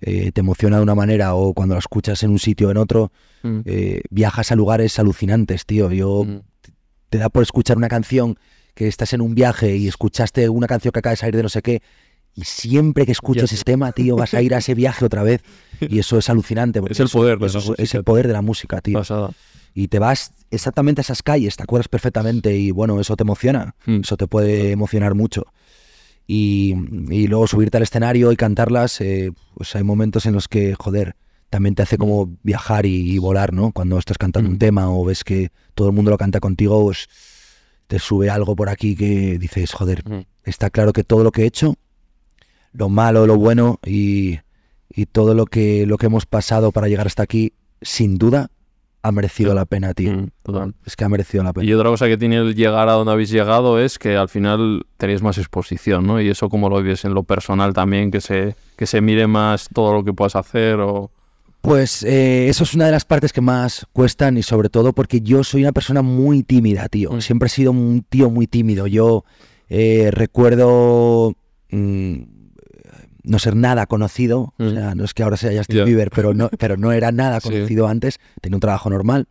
eh, 0.00 0.32
te 0.32 0.40
emociona 0.40 0.76
de 0.78 0.82
una 0.82 0.94
manera 0.94 1.34
o 1.34 1.54
cuando 1.54 1.74
la 1.74 1.78
escuchas 1.78 2.22
en 2.22 2.30
un 2.30 2.38
sitio 2.38 2.68
o 2.68 2.70
en 2.70 2.76
otro, 2.76 3.10
Mm. 3.44 3.60
eh, 3.64 4.02
viajas 4.10 4.52
a 4.52 4.54
lugares 4.56 4.98
alucinantes, 5.00 5.64
tío. 5.66 5.90
Yo 5.90 6.24
Mm. 6.24 6.40
te 7.08 7.18
da 7.18 7.28
por 7.28 7.42
escuchar 7.42 7.76
una 7.76 7.88
canción 7.88 8.36
que 8.74 8.86
estás 8.88 9.12
en 9.14 9.20
un 9.20 9.34
viaje 9.34 9.76
y 9.76 9.88
escuchaste 9.88 10.48
una 10.48 10.66
canción 10.66 10.92
que 10.92 10.98
acaba 11.00 11.12
de 11.12 11.16
salir 11.16 11.36
de 11.36 11.42
no 11.42 11.48
sé 11.48 11.60
qué, 11.62 11.82
y 12.34 12.44
siempre 12.44 13.04
que 13.06 13.12
escuches 13.12 13.50
Ya. 13.50 13.54
ese 13.54 13.64
tema, 13.64 13.92
tío, 13.92 14.16
vas 14.16 14.32
a 14.34 14.42
ir 14.42 14.54
a 14.54 14.58
ese 14.58 14.74
viaje 14.74 15.04
otra 15.04 15.22
vez. 15.22 15.42
Y 15.80 15.98
eso 15.98 16.18
es 16.18 16.30
alucinante. 16.30 16.80
Es 16.90 17.00
el 17.00 17.06
eso- 17.06 17.18
poder 17.18 17.36
de 17.38 17.40
la 17.40 17.46
eso 17.46 17.58
es- 17.58 17.64
es 17.64 17.78
música. 17.78 17.98
el 17.98 18.04
poder 18.04 18.26
de 18.26 18.32
la 18.32 18.42
música, 18.42 18.80
tío. 18.80 18.98
Pasada. 18.98 19.30
Y 19.74 19.88
te 19.88 19.98
vas 19.98 20.32
exactamente 20.50 21.00
a 21.00 21.02
esas 21.02 21.22
calles, 21.22 21.56
te 21.56 21.62
acuerdas 21.62 21.88
perfectamente 21.88 22.56
y 22.56 22.70
bueno, 22.70 23.00
eso 23.00 23.16
te 23.16 23.22
emociona. 23.22 23.74
Mm. 23.86 24.00
Eso 24.02 24.16
te 24.16 24.26
puede 24.26 24.70
emocionar 24.70 25.14
mucho. 25.14 25.46
Y, 26.26 26.74
y 27.10 27.26
luego 27.26 27.46
subirte 27.46 27.76
al 27.78 27.82
escenario 27.82 28.30
y 28.32 28.36
cantarlas, 28.36 29.00
eh, 29.00 29.32
pues 29.54 29.74
hay 29.74 29.82
momentos 29.82 30.24
en 30.26 30.34
los 30.34 30.48
que, 30.48 30.74
joder, 30.74 31.16
también 31.50 31.74
te 31.74 31.82
hace 31.82 31.98
como 31.98 32.36
viajar 32.42 32.86
y, 32.86 33.10
y 33.12 33.18
volar, 33.18 33.52
¿no? 33.52 33.72
Cuando 33.72 33.98
estás 33.98 34.16
cantando 34.18 34.48
un 34.48 34.56
Mm. 34.56 34.58
tema 34.58 34.90
o 34.90 35.04
ves 35.04 35.24
que 35.24 35.50
todo 35.74 35.88
el 35.88 35.94
mundo 35.94 36.10
lo 36.10 36.18
canta 36.18 36.40
contigo, 36.40 36.80
pues 36.82 37.08
te 37.88 37.98
sube 37.98 38.30
algo 38.30 38.56
por 38.56 38.68
aquí 38.68 38.94
que 38.94 39.38
dices, 39.38 39.72
joder, 39.72 40.08
Mm. 40.08 40.24
está 40.44 40.70
claro 40.70 40.92
que 40.92 41.04
todo 41.04 41.24
lo 41.24 41.32
que 41.32 41.42
he 41.42 41.46
hecho, 41.46 41.74
lo 42.72 42.88
malo, 42.88 43.26
lo 43.26 43.36
bueno 43.36 43.78
y, 43.84 44.38
y 44.88 45.06
todo 45.06 45.34
lo 45.34 45.46
que, 45.46 45.86
lo 45.86 45.98
que 45.98 46.06
hemos 46.06 46.26
pasado 46.26 46.72
para 46.72 46.88
llegar 46.88 47.06
hasta 47.06 47.22
aquí, 47.22 47.52
sin 47.80 48.18
duda, 48.18 48.50
ha 49.02 49.10
merecido 49.10 49.54
la 49.54 49.64
pena, 49.64 49.94
tío. 49.94 50.12
Mm, 50.12 50.28
total. 50.42 50.74
Es 50.86 50.96
que 50.96 51.04
ha 51.04 51.08
merecido 51.08 51.42
la 51.42 51.52
pena. 51.52 51.66
Y 51.66 51.72
otra 51.72 51.90
cosa 51.90 52.06
que 52.06 52.16
tiene 52.16 52.36
el 52.36 52.54
llegar 52.54 52.88
a 52.88 52.92
donde 52.92 53.12
habéis 53.12 53.30
llegado 53.30 53.78
es 53.80 53.98
que 53.98 54.16
al 54.16 54.28
final 54.28 54.86
tenéis 54.96 55.22
más 55.22 55.38
exposición, 55.38 56.06
¿no? 56.06 56.20
Y 56.20 56.28
eso 56.28 56.48
como 56.48 56.68
lo 56.68 56.80
vives 56.80 57.04
en 57.04 57.14
lo 57.14 57.24
personal 57.24 57.74
también, 57.74 58.10
que 58.10 58.20
se, 58.20 58.54
que 58.76 58.86
se 58.86 59.00
mire 59.00 59.26
más 59.26 59.68
todo 59.72 59.92
lo 59.92 60.04
que 60.04 60.12
puedas 60.12 60.36
hacer 60.36 60.80
o... 60.80 61.10
Pues 61.60 62.02
eh, 62.02 62.48
eso 62.48 62.64
es 62.64 62.74
una 62.74 62.86
de 62.86 62.92
las 62.92 63.04
partes 63.04 63.32
que 63.32 63.40
más 63.40 63.86
cuestan 63.92 64.36
y 64.36 64.42
sobre 64.42 64.68
todo 64.68 64.92
porque 64.92 65.20
yo 65.20 65.44
soy 65.44 65.62
una 65.62 65.70
persona 65.70 66.02
muy 66.02 66.42
tímida, 66.42 66.88
tío. 66.88 67.12
Mm. 67.12 67.20
Siempre 67.20 67.46
he 67.46 67.50
sido 67.50 67.70
un 67.70 68.04
tío 68.08 68.30
muy 68.30 68.48
tímido. 68.48 68.88
Yo 68.88 69.24
eh, 69.68 70.10
recuerdo 70.12 71.34
mm, 71.70 72.22
no 73.24 73.38
ser 73.38 73.56
nada 73.56 73.86
conocido. 73.86 74.54
O 74.58 74.70
sea, 74.70 74.94
no 74.94 75.04
es 75.04 75.14
que 75.14 75.22
ahora 75.22 75.36
sea 75.36 75.56
Justin 75.56 75.76
Ya. 75.78 75.84
Bieber, 75.84 76.10
pero 76.10 76.34
no, 76.34 76.48
pero 76.58 76.76
no 76.76 76.92
era 76.92 77.12
nada 77.12 77.40
Sí. 77.40 77.48
conocido 77.50 77.88
antes. 77.88 78.18
Tenía 78.40 78.56
un 78.56 78.60
trabajo 78.60 78.90
normal. 78.90 79.26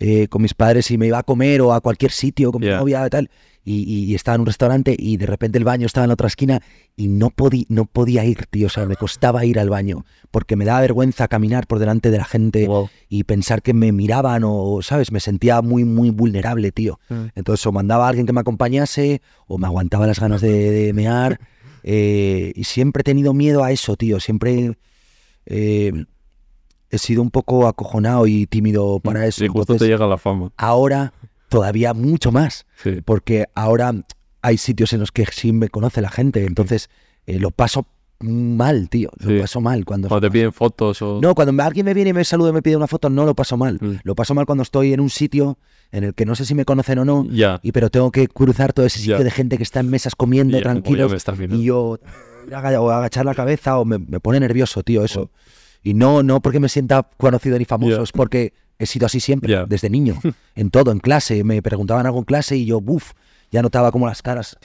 eh, 0.00 0.26
con 0.26 0.42
mis 0.42 0.54
padres 0.54 0.90
y 0.90 0.98
me 0.98 1.06
iba 1.06 1.18
a 1.18 1.22
comer 1.22 1.60
o 1.62 1.72
a 1.72 1.80
cualquier 1.80 2.10
sitio 2.10 2.50
con 2.50 2.60
mi 2.60 2.66
novia 2.66 3.06
y 3.06 3.10
tal. 3.10 3.30
Y, 3.64 3.76
y- 3.84 4.04
y 4.10 4.14
estaba 4.16 4.34
en 4.34 4.40
un 4.40 4.46
restaurante 4.48 4.94
y 4.98 5.16
de 5.18 5.24
repente 5.26 5.56
el 5.56 5.62
baño 5.64 5.86
estaba 5.86 6.04
en 6.04 6.08
la 6.08 6.14
otra 6.14 6.26
esquina 6.26 6.60
y 6.96 7.06
no, 7.06 7.30
podí, 7.30 7.64
no 7.68 7.84
podía 7.86 8.24
ir, 8.24 8.44
tío. 8.50 8.66
O 8.66 8.70
sea, 8.70 8.86
me 8.86 8.96
costaba 8.96 9.44
ir 9.44 9.58
al 9.60 9.70
baño 9.70 10.04
porque 10.32 10.56
me 10.56 10.64
daba 10.64 10.80
vergüenza 10.80 11.28
caminar 11.28 11.68
por 11.68 11.78
delante 11.78 12.10
de 12.10 12.18
la 12.18 12.24
gente 12.24 12.66
Wow. 12.66 12.90
y 13.08 13.22
pensar 13.22 13.62
que 13.62 13.72
me 13.72 13.92
miraban 13.92 14.42
o, 14.44 14.80
¿sabes? 14.82 15.12
Me 15.12 15.20
sentía 15.20 15.62
muy, 15.62 15.84
muy 15.84 16.10
vulnerable, 16.10 16.72
tío. 16.72 16.98
Mm. 17.08 17.26
Entonces 17.36 17.64
o 17.64 17.70
mandaba 17.72 18.06
a 18.06 18.08
alguien 18.08 18.26
que 18.26 18.32
me 18.32 18.40
acompañase 18.40 19.22
o 19.46 19.58
me 19.58 19.66
aguantaba 19.68 20.08
las 20.08 20.18
ganas 20.18 20.40
de, 20.40 20.70
de 20.72 20.92
mear. 20.92 21.38
Eh, 21.86 22.52
y 22.56 22.64
siempre 22.64 23.02
he 23.02 23.04
tenido 23.04 23.34
miedo 23.34 23.62
a 23.62 23.70
eso, 23.70 23.94
tío. 23.96 24.18
Siempre 24.18 24.76
eh, 25.46 25.92
he 26.90 26.98
sido 26.98 27.20
un 27.22 27.30
poco 27.30 27.66
acojonado 27.68 28.26
y 28.26 28.46
tímido 28.46 28.98
para 29.00 29.26
eso. 29.26 29.44
Y 29.44 29.48
justo 29.48 29.74
Entonces, 29.74 29.86
te 29.86 29.92
llega 29.92 30.06
la 30.06 30.16
fama. 30.18 30.50
ahora 30.56 31.12
todavía 31.50 31.92
mucho 31.94 32.32
más, 32.32 32.66
Sí. 32.82 33.00
porque 33.04 33.44
ahora 33.54 33.92
hay 34.42 34.56
sitios 34.58 34.92
en 34.94 35.00
los 35.00 35.12
que 35.12 35.24
sí 35.26 35.52
me 35.52 35.68
conoce 35.68 36.00
la 36.00 36.10
gente, 36.10 36.44
entonces 36.46 36.88
eh, 37.26 37.38
lo 37.38 37.50
paso 37.50 37.86
mal, 38.24 38.88
tío, 38.88 39.10
lo 39.18 39.30
Sí. 39.30 39.38
paso 39.40 39.60
mal 39.60 39.84
cuando... 39.84 40.08
Cuando 40.08 40.26
te 40.28 40.32
piden 40.32 40.52
fotos 40.52 41.00
o... 41.02 41.20
No, 41.20 41.34
cuando 41.34 41.62
alguien 41.62 41.86
me 41.86 41.94
viene 41.94 42.10
y 42.10 42.12
me 42.12 42.24
saluda 42.24 42.50
y 42.50 42.52
me 42.52 42.62
pide 42.62 42.76
una 42.76 42.86
foto, 42.86 43.10
no 43.10 43.24
lo 43.24 43.34
paso 43.34 43.56
mal. 43.56 43.78
Mm. 43.80 43.96
Lo 44.02 44.14
paso 44.14 44.34
mal 44.34 44.46
cuando 44.46 44.62
estoy 44.62 44.92
en 44.92 45.00
un 45.00 45.10
sitio 45.10 45.58
en 45.92 46.04
el 46.04 46.14
que 46.14 46.26
no 46.26 46.34
sé 46.34 46.44
si 46.44 46.54
me 46.54 46.64
conocen 46.64 46.98
o 46.98 47.04
no, 47.04 47.26
y 47.62 47.72
pero 47.72 47.90
tengo 47.90 48.10
que 48.10 48.26
cruzar 48.26 48.72
todo 48.72 48.86
ese 48.86 48.98
sitio 48.98 49.22
de 49.22 49.30
gente 49.30 49.56
que 49.56 49.62
está 49.62 49.80
en 49.80 49.90
mesas 49.90 50.16
comiendo 50.16 50.60
tranquilos 50.60 51.12
y 51.50 51.62
yo 51.64 51.98
o 52.80 52.90
agachar 52.90 53.24
la 53.24 53.34
cabeza 53.34 53.78
o 53.78 53.84
me, 53.84 53.98
me 53.98 54.20
pone 54.20 54.40
nervioso, 54.40 54.82
tío, 54.82 55.04
eso. 55.04 55.30
Y 55.82 55.94
no, 55.94 56.22
no 56.22 56.40
porque 56.40 56.60
me 56.60 56.68
sienta 56.68 57.08
conocido 57.16 57.58
ni 57.58 57.64
famoso, 57.64 58.02
es 58.02 58.12
porque 58.12 58.54
he 58.78 58.86
sido 58.86 59.06
así 59.06 59.20
siempre, 59.20 59.64
desde 59.68 59.90
niño, 59.90 60.18
en 60.54 60.70
todo, 60.70 60.90
en 60.90 60.98
clase. 60.98 61.44
Me 61.44 61.62
preguntaban 61.62 62.06
algo 62.06 62.18
en 62.18 62.24
clase 62.24 62.56
y 62.56 62.66
yo, 62.66 62.80
buf, 62.80 63.12
ya 63.50 63.62
notaba 63.62 63.92
como 63.92 64.06
las 64.06 64.22
caras. 64.22 64.56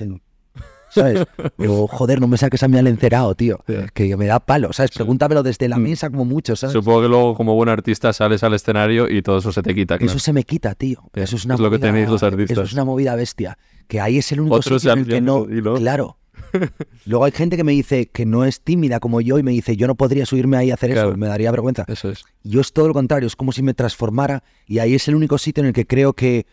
¿Sabes? 0.92 1.26
Digo, 1.58 1.88
joder, 1.88 2.20
no 2.20 2.28
me 2.28 2.38
saques 2.38 2.62
a 2.64 2.68
mí 2.68 2.78
al 2.78 2.88
encerado, 2.88 3.36
tío. 3.36 3.60
Que 3.94 4.16
me 4.18 4.26
da 4.26 4.40
palo, 4.40 4.74
¿sabes? 4.74 4.92
Pregúntamelo 4.92 5.44
desde 5.44 5.68
la 5.70 5.78
Mm. 5.78 5.82
mesa 5.84 6.10
como 6.10 6.26
mucho, 6.26 6.56
¿sabes? 6.56 6.74
Supongo 6.74 7.02
que 7.04 7.08
luego 7.08 7.36
como 7.36 7.56
buen 7.56 7.70
artista 7.70 8.12
sales 8.14 8.44
al 8.44 8.54
escenario 8.54 9.10
y 9.10 9.22
todo 9.22 9.38
eso 9.38 9.52
se 9.52 9.62
te 9.62 9.74
quita. 9.76 9.98
claro. 9.98 10.12
Eso 10.12 10.20
se 10.20 10.34
me 10.34 10.44
quita, 10.44 10.76
tío. 10.76 11.02
Eso 11.14 11.36
es 11.36 11.46
una 11.46 11.54
es 11.56 11.60
lo 11.60 11.70
que 11.72 11.80
tenéis 11.80 12.10
los 12.10 12.24
artistas. 12.24 12.52
Eso 12.52 12.64
es 12.64 12.74
una 12.74 12.86
movida 12.86 13.16
bestia. 13.16 13.58
Que 13.88 14.00
ahí 14.02 14.18
es 14.18 14.32
el 14.32 14.42
único 14.42 14.56
Otros 14.56 14.82
sitio 14.82 14.94
en 14.94 15.00
el 15.00 15.08
que 15.08 15.22
no. 15.22 15.46
Claro. 15.78 16.18
Luego 17.06 17.26
hay 17.26 17.32
gente 17.32 17.58
que 17.58 17.64
me 17.64 17.74
dice 17.74 18.08
que 18.08 18.26
no 18.26 18.46
es 18.46 18.62
tímida 18.62 19.00
como 19.00 19.20
yo 19.22 19.38
y 19.40 19.44
me 19.44 19.52
dice, 19.52 19.76
yo 19.76 19.88
no 19.88 19.96
podría 19.96 20.26
subirme 20.26 20.58
ahí 20.58 20.72
a 20.72 20.76
hacer 20.76 20.92
Claro. 20.92 21.10
eso, 21.10 21.18
me 21.18 21.28
daría 21.28 21.52
vergüenza. 21.52 21.84
Eso 21.88 22.10
es. 22.10 22.24
Yo 22.44 22.62
es 22.62 22.72
todo 22.74 22.88
lo 22.88 22.94
contrario, 22.94 23.28
es 23.28 23.36
como 23.36 23.52
si 23.52 23.62
me 23.62 23.74
transformara 23.74 24.44
y 24.66 24.80
ahí 24.80 24.96
es 24.96 25.08
el 25.08 25.16
único 25.16 25.38
sitio 25.38 25.62
en 25.62 25.68
el 25.68 25.74
que 25.74 25.86
creo 25.86 26.14
que, 26.14 26.46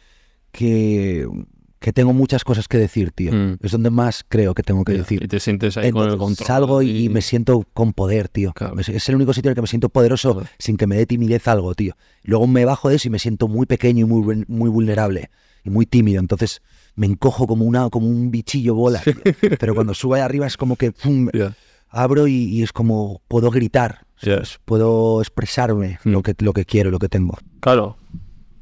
que, 0.50 1.28
que 1.86 1.92
tengo 1.92 2.12
muchas 2.12 2.42
cosas 2.42 2.66
que 2.66 2.78
decir, 2.78 3.12
tío. 3.12 3.32
Mm. 3.32 3.58
Es 3.62 3.70
donde 3.70 3.90
más 3.90 4.24
creo 4.28 4.54
que 4.54 4.64
tengo 4.64 4.82
que 4.82 4.94
decir. 4.94 5.22
Y 5.22 5.28
te 5.28 5.38
sientes 5.38 5.76
ahí 5.76 5.92
con 5.92 6.10
el 6.10 6.16
control. 6.18 6.44
salgo 6.44 6.82
y, 6.82 7.04
y 7.04 7.08
me 7.08 7.22
siento 7.22 7.64
con 7.74 7.92
poder, 7.92 8.26
tío. 8.28 8.52
Claro. 8.54 8.74
Es, 8.80 9.08
el 9.08 9.14
único 9.14 9.32
sitio 9.32 9.50
en 9.50 9.52
el 9.52 9.54
que 9.54 9.60
me 9.62 9.68
siento 9.68 9.88
poderoso 9.88 10.42
sin 10.58 10.76
que 10.76 10.88
me 10.88 10.96
dé 10.96 11.06
timidez 11.06 11.46
algo, 11.46 11.76
tío. 11.76 11.94
Luego 12.24 12.48
me 12.48 12.64
bajo 12.64 12.88
de 12.88 12.96
eso 12.96 13.06
y 13.06 13.12
me 13.12 13.20
siento 13.20 13.46
muy 13.46 13.66
pequeño 13.66 14.04
y 14.04 14.08
muy, 14.08 14.44
muy 14.48 14.68
vulnerable 14.68 15.30
y 15.62 15.70
muy 15.70 15.86
tímido. 15.86 16.18
Entonces 16.18 16.60
me 16.96 17.06
encojo 17.06 17.46
como, 17.46 17.64
una, 17.64 17.88
como 17.88 18.08
un 18.08 18.32
bichillo 18.32 18.74
bola. 18.74 19.00
Pero 19.60 19.76
cuando 19.76 19.94
subo 19.94 20.14
ahí 20.14 20.22
arriba 20.22 20.48
es 20.48 20.56
como 20.56 20.74
que 20.74 20.90
pum, 20.90 21.28
abro 21.88 22.26
y, 22.26 22.34
y 22.34 22.64
es 22.64 22.72
como 22.72 23.22
puedo 23.28 23.52
gritar. 23.52 24.06
Puedo 24.64 25.20
expresarme 25.20 26.00
Mm. 26.02 26.10
lo, 26.10 26.22
que, 26.24 26.34
lo 26.40 26.52
que 26.52 26.64
quiero, 26.64 26.90
lo 26.90 26.98
que 26.98 27.08
tengo. 27.08 27.38
Claro. 27.60 27.96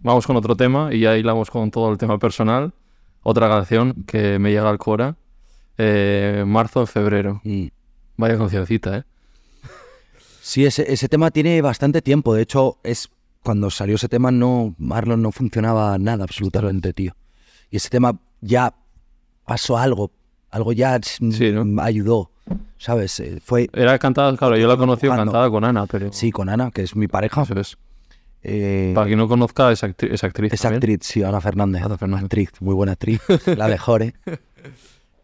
Vamos 0.02 0.26
con 0.26 0.36
otro 0.36 0.54
tema 0.56 0.92
y 0.92 1.00
ya 1.00 1.16
hilamos 1.16 1.50
con 1.50 1.70
todo 1.70 1.90
el 1.90 1.96
tema 1.96 2.18
personal. 2.18 2.74
Otra 3.24 3.48
canción 3.48 4.04
que 4.06 4.38
me 4.38 4.50
llega 4.52 4.70
al 4.70 4.78
cora. 4.78 5.16
eh, 5.76 6.44
marzo 6.46 6.80
en 6.82 6.86
febrero. 6.86 7.40
Mm. 7.42 7.66
Vaya 8.16 8.38
cancioncita, 8.38 8.98
¿eh? 8.98 9.04
Sí, 10.40 10.64
ese, 10.64 10.92
ese 10.92 11.08
tema 11.08 11.30
tiene 11.32 11.60
bastante 11.62 12.00
tiempo. 12.02 12.34
De 12.34 12.42
hecho, 12.42 12.78
es 12.84 13.08
cuando 13.42 13.70
salió 13.70 13.96
ese 13.96 14.08
tema, 14.08 14.30
no, 14.30 14.74
Marlon 14.78 15.20
no 15.22 15.32
funcionaba 15.32 15.98
nada 15.98 16.22
absolutamente, 16.24 16.92
tío. 16.92 17.16
Y 17.70 17.78
ese 17.78 17.88
tema 17.88 18.20
ya 18.40 18.72
pasó 19.46 19.76
algo, 19.78 20.10
algo 20.50 20.72
ya 20.72 21.00
Sí, 21.02 21.50
¿no? 21.50 21.82
ayudó, 21.82 22.30
¿sabes? 22.78 23.18
Eh, 23.20 23.40
Fue, 23.42 23.68
Era 23.72 23.98
cantada, 23.98 24.36
claro, 24.36 24.56
yo 24.56 24.68
la 24.68 24.76
conocí 24.76 25.08
cantada 25.08 25.50
con 25.50 25.64
Ana, 25.64 25.86
pero... 25.86 26.12
sí, 26.12 26.30
con 26.30 26.48
Ana, 26.48 26.70
que 26.70 26.82
es 26.82 26.94
mi 26.94 27.08
pareja. 27.08 27.42
Eso 27.42 27.58
es. 27.58 27.78
Eh, 28.46 28.92
Para 28.94 29.06
quien 29.06 29.18
no 29.18 29.26
conozca, 29.26 29.72
es, 29.72 29.82
actri- 29.82 30.12
es 30.12 30.22
actriz. 30.22 30.52
es 30.52 30.60
también. 30.60 30.76
actriz, 30.82 30.98
sí, 31.02 31.22
Ana 31.22 31.40
Fernández. 31.40 31.82
Ana 31.82 31.96
Fernández. 31.96 32.24
Actriz, 32.24 32.50
muy 32.60 32.74
buena 32.74 32.92
actriz, 32.92 33.20
la 33.56 33.68
mejor, 33.68 34.02
¿eh? 34.02 34.14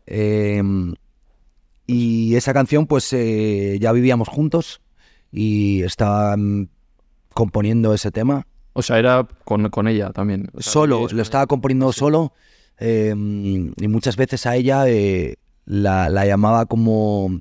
Eh, 0.07 0.63
y 1.87 2.35
esa 2.37 2.53
canción, 2.53 2.87
pues 2.87 3.13
eh, 3.13 3.79
ya 3.81 3.93
vivíamos 3.93 4.29
juntos 4.29 4.81
y 5.33 5.83
estaba 5.83 6.37
mm, 6.37 6.69
componiendo 7.35 7.93
ese 7.95 8.11
tema. 8.11 8.47
O 8.73 8.83
sea, 8.83 8.99
era 8.99 9.27
con, 9.45 9.69
con 9.71 9.89
ella 9.89 10.11
también. 10.11 10.49
O 10.55 10.63
sea, 10.63 10.73
solo, 10.73 11.07
lo 11.11 11.23
estaba 11.23 11.47
componiendo 11.47 11.93
solo 11.93 12.33
eh, 12.79 13.13
y 13.17 13.89
muchas 13.89 14.17
veces 14.17 14.47
a 14.47 14.57
ella 14.57 14.89
eh, 14.89 15.37
la, 15.65 16.09
la 16.09 16.25
llamaba 16.25 16.67
como, 16.67 17.41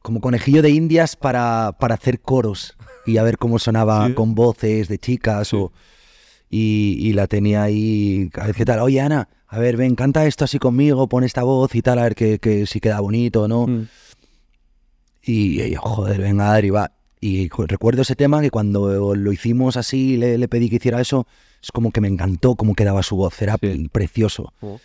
como 0.00 0.20
conejillo 0.20 0.62
de 0.62 0.70
indias 0.70 1.14
para, 1.14 1.76
para 1.78 1.94
hacer 1.94 2.20
coros 2.20 2.76
y 3.06 3.16
a 3.16 3.22
ver 3.22 3.38
cómo 3.38 3.58
sonaba 3.58 4.06
Sí. 4.08 4.14
con 4.14 4.34
voces 4.34 4.88
de 4.88 4.98
chicas 4.98 5.48
Sí. 5.48 5.56
o, 5.56 5.72
y, 6.50 6.98
y 7.00 7.12
la 7.14 7.26
tenía 7.26 7.62
ahí, 7.62 8.30
a 8.34 8.46
ver 8.46 8.54
qué 8.54 8.64
tal, 8.64 8.80
oye 8.80 9.00
Ana, 9.00 9.28
a 9.48 9.58
ver, 9.58 9.76
ven, 9.76 9.94
canta 9.94 10.26
esto 10.26 10.44
así 10.44 10.58
conmigo, 10.58 11.08
pon 11.08 11.24
esta 11.24 11.42
voz 11.42 11.74
y 11.74 11.82
tal, 11.82 11.98
a 11.98 12.02
ver 12.04 12.14
que, 12.14 12.38
que 12.38 12.66
si 12.66 12.80
queda 12.80 13.00
bonito 13.00 13.42
o 13.42 13.48
no. 13.48 13.66
Mm. 13.66 13.88
Y 15.24 15.60
ella, 15.60 15.78
joder, 15.78 16.20
venga, 16.20 16.52
Adri, 16.52 16.70
va. 16.70 16.90
Y 17.20 17.48
recuerdo 17.48 18.02
ese 18.02 18.16
tema 18.16 18.40
que 18.40 18.50
cuando 18.50 19.14
lo 19.14 19.32
hicimos 19.32 19.76
así, 19.76 20.16
le, 20.16 20.36
le 20.38 20.48
pedí 20.48 20.68
que 20.68 20.76
hiciera 20.76 21.00
eso, 21.00 21.26
es 21.62 21.70
como 21.70 21.92
que 21.92 22.00
me 22.00 22.08
encantó 22.08 22.56
cómo 22.56 22.74
quedaba 22.74 23.02
su 23.04 23.14
voz, 23.16 23.40
era 23.40 23.56
Sí. 23.62 23.88
precioso. 23.92 24.52
Oh. 24.60 24.80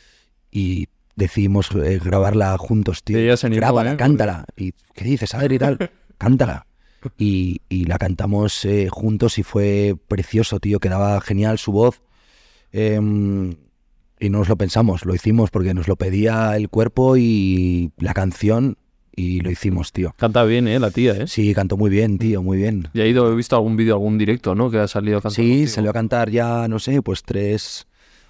Y 0.51 0.87
decidimos 1.15 1.69
eh, 1.71 1.99
grabarla 2.03 2.55
juntos, 2.59 3.03
tío. 3.03 3.17
Y 3.19 3.35
Grábala, 3.55 3.93
¿eh? 3.93 3.97
cántala. 3.97 4.45
Y, 4.55 4.73
¿qué 4.93 5.05
dices, 5.05 5.33
Adri, 5.33 5.55
y 5.55 5.59
tal? 5.59 5.77
cántala. 6.19 6.66
Y, 7.17 7.61
y 7.69 7.85
la 7.85 7.97
cantamos 7.97 8.65
eh, 8.65 8.89
juntos 8.89 9.37
y 9.37 9.43
fue 9.43 9.95
precioso, 10.07 10.59
tío, 10.59 10.79
quedaba 10.79 11.19
genial 11.21 11.57
su 11.57 11.71
voz. 11.71 12.01
Em, 12.71 13.55
y 14.19 14.29
no 14.29 14.39
nos 14.39 14.49
lo 14.49 14.57
pensamos, 14.57 15.05
lo 15.05 15.13
hicimos 15.13 15.51
porque 15.51 15.73
nos 15.73 15.87
lo 15.87 15.95
pedía 15.95 16.55
el 16.57 16.69
cuerpo 16.69 17.17
y 17.17 17.91
la 17.97 18.13
canción 18.13 18.77
y 19.15 19.41
lo 19.41 19.49
hicimos, 19.51 19.91
tío. 19.93 20.13
Canta 20.17 20.43
bien, 20.43 20.67
¿eh? 20.67 20.79
La 20.79 20.91
tía, 20.91 21.13
¿eh? 21.13 21.27
Sí, 21.27 21.53
cantó 21.53 21.77
muy 21.77 21.89
bien, 21.89 22.17
tío, 22.17 22.41
muy 22.43 22.57
bien. 22.57 22.87
Y 22.93 23.01
ha 23.01 23.07
ido, 23.07 23.31
he 23.31 23.35
visto 23.35 23.55
algún 23.55 23.75
vídeo, 23.77 23.95
algún 23.95 24.17
directo, 24.17 24.53
¿no? 24.55 24.69
Que 24.69 24.77
ha 24.79 24.87
salido 24.87 25.17
cantando. 25.21 25.35
Sí, 25.35 25.49
contigo. 25.49 25.67
salió 25.69 25.89
a 25.91 25.93
cantar 25.93 26.29
ya, 26.29 26.67
no 26.67 26.79
sé, 26.79 27.01
pues 27.01 27.23
tres 27.23 27.87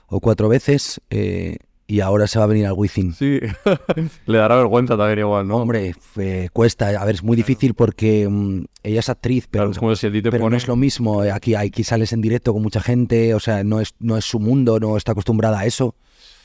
o 0.08 0.20
cuatro 0.20 0.48
veces. 0.50 1.02
eh, 1.10 1.58
y 1.90 2.02
ahora 2.02 2.28
se 2.28 2.38
va 2.38 2.44
a 2.46 2.48
venir 2.48 2.66
al 2.66 2.74
Wizzing. 2.74 3.14
Sí. 3.14 3.40
Le 4.26 4.38
dará 4.38 4.58
vergüenza 4.58 4.98
también 4.98 5.20
igual, 5.20 5.48
¿no? 5.48 5.58
Hombre, 5.58 5.96
eh, 6.18 6.50
cuesta. 6.52 6.90
A 6.90 7.06
ver, 7.06 7.16
es 7.16 7.24
muy 7.24 7.38
difícil 7.38 7.74
porque 7.76 8.28
mm, 8.30 8.66
ella 8.84 9.00
es 9.00 9.08
actriz, 9.10 9.48
pero, 9.50 9.64
Claro, 9.64 9.72
es 9.72 9.80
como 9.80 9.96
si 9.96 10.08
a 10.08 10.12
ti 10.12 10.22
te 10.22 10.30
pero 10.30 10.44
pone... 10.44 10.54
no 10.54 10.58
es 10.58 10.68
lo 10.68 10.76
mismo. 10.76 11.24
Eh, 11.24 11.32
Aquí, 11.32 11.56
aquí 11.56 11.84
sales 11.84 12.12
en 12.12 12.20
directo 12.22 12.52
con 12.54 12.62
mucha 12.62 12.82
gente, 12.82 13.34
o 13.34 13.40
sea, 13.40 13.64
no 13.64 13.80
es, 13.80 13.96
no 14.00 14.18
es 14.18 14.26
su 14.26 14.40
mundo, 14.40 14.80
no 14.80 14.98
está 14.98 15.14
acostumbrada 15.14 15.60
a 15.60 15.66
eso. 15.66 15.96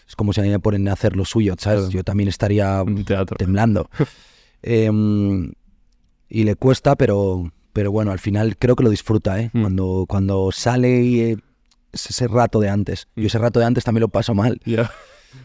Es 0.08 0.14
como 0.16 0.32
si 0.32 0.40
a 0.40 0.44
mí 0.44 0.48
me 0.50 0.58
ponen 0.60 0.86
a 0.88 0.92
hacer 0.92 1.16
lo 1.16 1.24
suyo, 1.24 1.54
¿sabes? 1.58 1.80
Claro. 1.80 1.92
Yo 1.92 2.04
también 2.04 2.28
estaría 2.28 2.84
teatro. 3.06 3.36
temblando. 3.36 3.88
Em, 4.62 5.52
y 6.28 6.44
le 6.44 6.54
cuesta, 6.54 6.94
pero, 6.94 7.50
pero 7.72 7.90
bueno, 7.90 8.12
al 8.12 8.20
final 8.20 8.56
creo 8.56 8.76
que 8.76 8.84
lo 8.84 8.90
disfruta, 8.90 9.40
¿eh? 9.40 9.50
Mm. 9.52 9.60
Cuando, 9.62 10.04
cuando 10.08 10.52
sale 10.52 11.02
y 11.02 11.20
eh, 11.20 11.36
es 11.92 12.06
ese 12.10 12.28
rato 12.28 12.60
de 12.60 12.68
antes. 12.68 13.08
Yo 13.16 13.26
ese 13.26 13.38
rato 13.38 13.58
de 13.58 13.66
antes 13.66 13.82
también 13.82 14.02
lo 14.02 14.08
paso 14.08 14.34
mal. 14.34 14.60
Ya. 14.64 14.90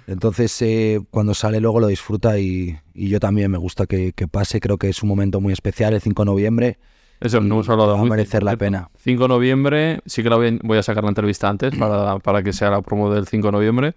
Entonces, 0.08 0.62
eh, 0.62 1.02
cuando 1.12 1.34
sale 1.34 1.60
luego 1.60 1.80
lo 1.80 1.88
disfruta 1.88 2.40
y, 2.40 2.78
y 2.94 3.10
yo 3.10 3.20
también 3.20 3.52
me 3.52 3.58
gusta 3.58 3.86
que, 3.86 4.14
que 4.14 4.28
pase. 4.28 4.60
Creo 4.60 4.78
que 4.78 4.90
es 4.90 5.04
un 5.04 5.10
momento 5.10 5.42
muy 5.42 5.54
especial, 5.54 5.94
el 5.94 6.02
5 6.02 6.22
de 6.22 6.26
noviembre. 6.26 6.78
Eso, 7.20 7.42
no 7.42 7.56
hemos 7.56 7.70
hablado 7.70 7.96
va 7.96 8.02
a 8.02 8.06
merecer 8.06 8.44
la 8.44 8.56
pena. 8.58 8.90
5 9.00 9.24
de 9.24 9.28
noviembre, 9.28 10.00
sí 10.06 10.22
que 10.22 10.30
la 10.30 10.36
voy, 10.36 10.60
voy 10.62 10.78
a 10.78 10.84
sacar 10.84 11.04
la 11.04 11.10
entrevista 11.10 11.50
antes 11.50 11.76
para, 11.76 12.20
para 12.20 12.44
que 12.44 12.54
sea 12.54 12.70
la 12.70 12.82
promo 12.82 13.12
del 13.12 13.28
5 13.28 13.48
de 13.48 13.52
noviembre. 13.52 13.96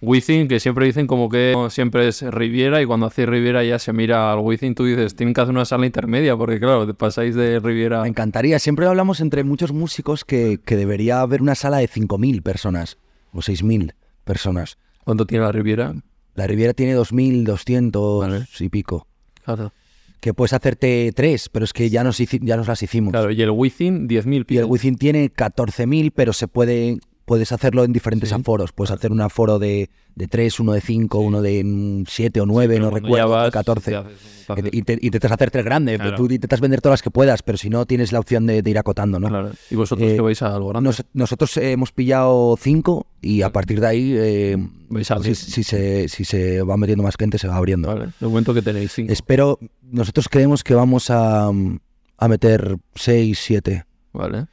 Wizzing, 0.00 0.48
que 0.48 0.60
siempre 0.60 0.86
dicen 0.86 1.06
como 1.06 1.28
que 1.28 1.54
siempre 1.70 2.08
es 2.08 2.22
Riviera 2.22 2.82
y 2.82 2.86
cuando 2.86 3.06
hace 3.06 3.26
Riviera 3.26 3.64
ya 3.64 3.78
se 3.78 3.92
mira 3.92 4.32
al 4.32 4.38
Wizzing, 4.40 4.74
tú 4.74 4.84
dices, 4.84 5.14
tienen 5.14 5.34
que 5.34 5.40
hacer 5.40 5.54
una 5.54 5.64
sala 5.64 5.86
intermedia 5.86 6.36
porque 6.36 6.58
claro, 6.58 6.86
te 6.86 6.94
pasáis 6.94 7.34
de 7.34 7.58
Riviera... 7.60 8.02
Me 8.02 8.08
encantaría. 8.08 8.58
Siempre 8.58 8.86
hablamos 8.86 9.20
entre 9.20 9.44
muchos 9.44 9.72
músicos 9.72 10.24
que, 10.24 10.58
que 10.64 10.76
debería 10.76 11.20
haber 11.20 11.42
una 11.42 11.54
sala 11.54 11.78
de 11.78 11.88
5.000 11.88 12.42
personas 12.42 12.98
o 13.32 13.38
6.000 13.38 13.94
personas. 14.24 14.78
¿Cuánto 15.04 15.26
tiene 15.26 15.44
la 15.44 15.52
Riviera? 15.52 15.94
La 16.34 16.46
Riviera 16.46 16.72
tiene 16.72 16.96
2.200 16.96 18.20
Vale. 18.20 18.46
y 18.58 18.68
pico. 18.68 19.06
Claro. 19.44 19.72
Que 20.20 20.32
puedes 20.32 20.54
hacerte 20.54 21.12
tres, 21.14 21.48
pero 21.50 21.64
es 21.64 21.72
que 21.72 21.90
ya 21.90 22.02
nos, 22.02 22.18
ya 22.18 22.56
nos 22.56 22.66
las 22.66 22.82
hicimos. 22.82 23.12
Claro, 23.12 23.30
y 23.30 23.40
el 23.42 23.50
Wizzing, 23.50 24.08
10.000 24.08 24.46
Y 24.48 24.56
el 24.56 24.64
Wizzing 24.64 24.96
tiene 24.96 25.30
14.000, 25.30 26.12
pero 26.14 26.32
se 26.32 26.48
puede 26.48 26.98
puedes 27.24 27.52
hacerlo 27.52 27.84
en 27.84 27.92
diferentes 27.92 28.28
Sí. 28.30 28.34
aforos. 28.34 28.72
Puedes 28.72 28.90
hacer 28.90 29.12
un 29.12 29.20
aforo 29.20 29.58
de, 29.58 29.90
de 30.14 30.28
3, 30.28 30.60
uno 30.60 30.72
de 30.72 30.80
5, 30.80 31.18
uno 31.18 31.42
de 31.42 32.04
7 32.08 32.40
o 32.40 32.46
9, 32.46 32.78
no 32.78 32.90
recuerdo, 32.90 33.28
vas, 33.28 33.50
14. 33.50 33.90
te 33.90 33.96
haces- 33.96 34.70
te 34.70 34.76
Y, 34.76 34.82
te, 34.82 34.98
intentas 35.00 35.32
hacerte 35.32 35.58
el 35.58 35.64
grande, 35.64 35.96
Claro. 35.96 36.16
tú 36.16 36.24
intentas 36.24 36.60
vender 36.60 36.80
todas 36.82 36.94
las 36.94 37.02
que 37.02 37.10
puedas, 37.10 37.42
pero 37.42 37.56
si 37.56 37.70
no 37.70 37.86
tienes 37.86 38.12
la 38.12 38.20
opción 38.20 38.46
de, 38.46 38.60
de 38.62 38.70
ir 38.70 38.78
acotando, 38.78 39.18
¿no? 39.18 39.28
Claro. 39.28 39.50
¿Y 39.70 39.74
vosotros 39.74 40.06
Eh, 40.10 40.16
que 40.16 40.20
vais 40.20 40.42
a 40.42 40.54
algo 40.54 40.68
grande? 40.68 40.86
Nos- 40.88 41.04
nosotros 41.14 41.56
eh, 41.56 41.72
hemos 41.72 41.92
pillado 41.92 42.56
5 42.60 43.06
y 43.22 43.40
a 43.42 43.50
partir 43.50 43.80
de 43.80 43.86
ahí, 43.86 44.14
eh, 44.16 44.56
Vais 44.90 45.10
a 45.10 45.18
si, 45.22 45.34
si 45.34 45.64
se, 45.64 46.08
si 46.08 46.24
se 46.24 46.62
va 46.62 46.76
metiendo 46.76 47.02
más 47.02 47.16
gente, 47.18 47.38
se 47.38 47.48
va 47.48 47.56
abriendo. 47.56 47.88
Vale, 47.88 48.10
de 48.20 48.26
momento 48.26 48.52
que 48.54 48.62
tenéis 48.62 48.92
5. 48.92 49.10
Espero, 49.12 49.58
nosotros 49.90 50.28
creemos 50.28 50.62
que 50.62 50.74
vamos 50.74 51.08
a, 51.10 51.48
a 51.48 52.28
meter 52.28 52.76
6, 52.94 53.38
7 53.42 53.84
Vale. 54.12 54.46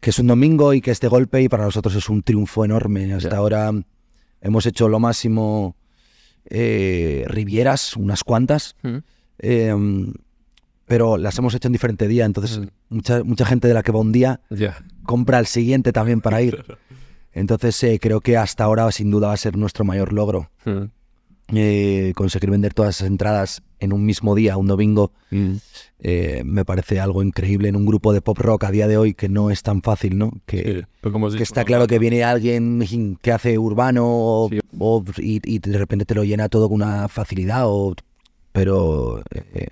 Que 0.00 0.10
es 0.10 0.18
un 0.18 0.26
domingo 0.28 0.72
y 0.74 0.80
que 0.80 0.90
este 0.90 1.08
golpe 1.08 1.42
y 1.42 1.48
para 1.48 1.64
nosotros 1.64 1.94
es 1.94 2.08
un 2.08 2.22
triunfo 2.22 2.64
enorme. 2.64 3.12
Hasta 3.12 3.36
ahora 3.36 3.72
hemos 4.40 4.66
hecho 4.66 4.88
lo 4.88 5.00
máximo 5.00 5.76
eh, 6.50 7.24
Rivieras, 7.28 7.96
unas 7.96 8.24
cuantas, 8.24 8.74
Mm. 8.82 8.96
eh, 9.40 9.74
pero 10.86 11.18
las 11.18 11.36
hemos 11.38 11.54
hecho 11.54 11.68
en 11.68 11.72
diferente 11.72 12.08
día. 12.08 12.24
Entonces, 12.24 12.58
Mm. 12.60 12.66
mucha, 12.88 13.22
mucha 13.24 13.44
gente 13.44 13.68
de 13.68 13.74
la 13.74 13.82
que 13.82 13.92
va 13.92 14.00
un 14.00 14.12
día 14.12 14.40
compra 15.04 15.38
el 15.38 15.46
siguiente 15.46 15.92
también 15.92 16.20
para 16.20 16.40
ir. 16.40 16.64
Entonces, 17.32 17.82
eh, 17.84 17.98
creo 18.00 18.20
que 18.20 18.36
hasta 18.36 18.64
ahora 18.64 18.90
sin 18.92 19.10
duda 19.10 19.28
va 19.28 19.34
a 19.34 19.36
ser 19.36 19.56
nuestro 19.56 19.84
mayor 19.84 20.12
logro. 20.12 20.50
Mm. 20.64 20.84
Eh, 21.54 22.12
conseguir 22.14 22.50
vender 22.50 22.74
todas 22.74 22.96
esas 22.96 23.06
entradas 23.08 23.62
en 23.80 23.94
un 23.94 24.04
mismo 24.04 24.34
día, 24.34 24.58
un 24.58 24.66
domingo, 24.66 25.12
eh, 26.00 26.42
me 26.44 26.66
parece 26.66 27.00
algo 27.00 27.22
increíble 27.22 27.70
en 27.70 27.76
un 27.76 27.86
grupo 27.86 28.12
de 28.12 28.20
pop 28.20 28.36
rock 28.38 28.64
a 28.64 28.70
día 28.70 28.86
de 28.86 28.98
hoy 28.98 29.14
que 29.14 29.30
no 29.30 29.50
es 29.50 29.62
tan 29.62 29.80
fácil, 29.80 30.18
¿no? 30.18 30.32
Que, 30.44 30.58
Sí, 30.80 30.86
pero 31.00 31.12
como 31.12 31.26
has 31.28 31.32
que 31.32 31.38
dicho, 31.38 31.44
está 31.44 31.62
no, 31.62 31.66
claro 31.66 31.82
no, 31.84 31.86
que 31.86 31.98
viene 31.98 32.22
alguien 32.22 33.18
que 33.22 33.32
hace 33.32 33.56
urbano 33.56 34.04
o- 34.06 34.48
Sí. 34.50 34.60
o- 34.78 35.02
y, 35.16 35.40
y 35.42 35.58
de 35.58 35.78
repente 35.78 36.04
te 36.04 36.14
lo 36.14 36.22
llena 36.24 36.50
todo 36.50 36.68
con 36.68 36.82
una 36.82 37.08
facilidad, 37.08 37.62
o, 37.66 37.94
pero 38.52 39.22
eh, 39.30 39.68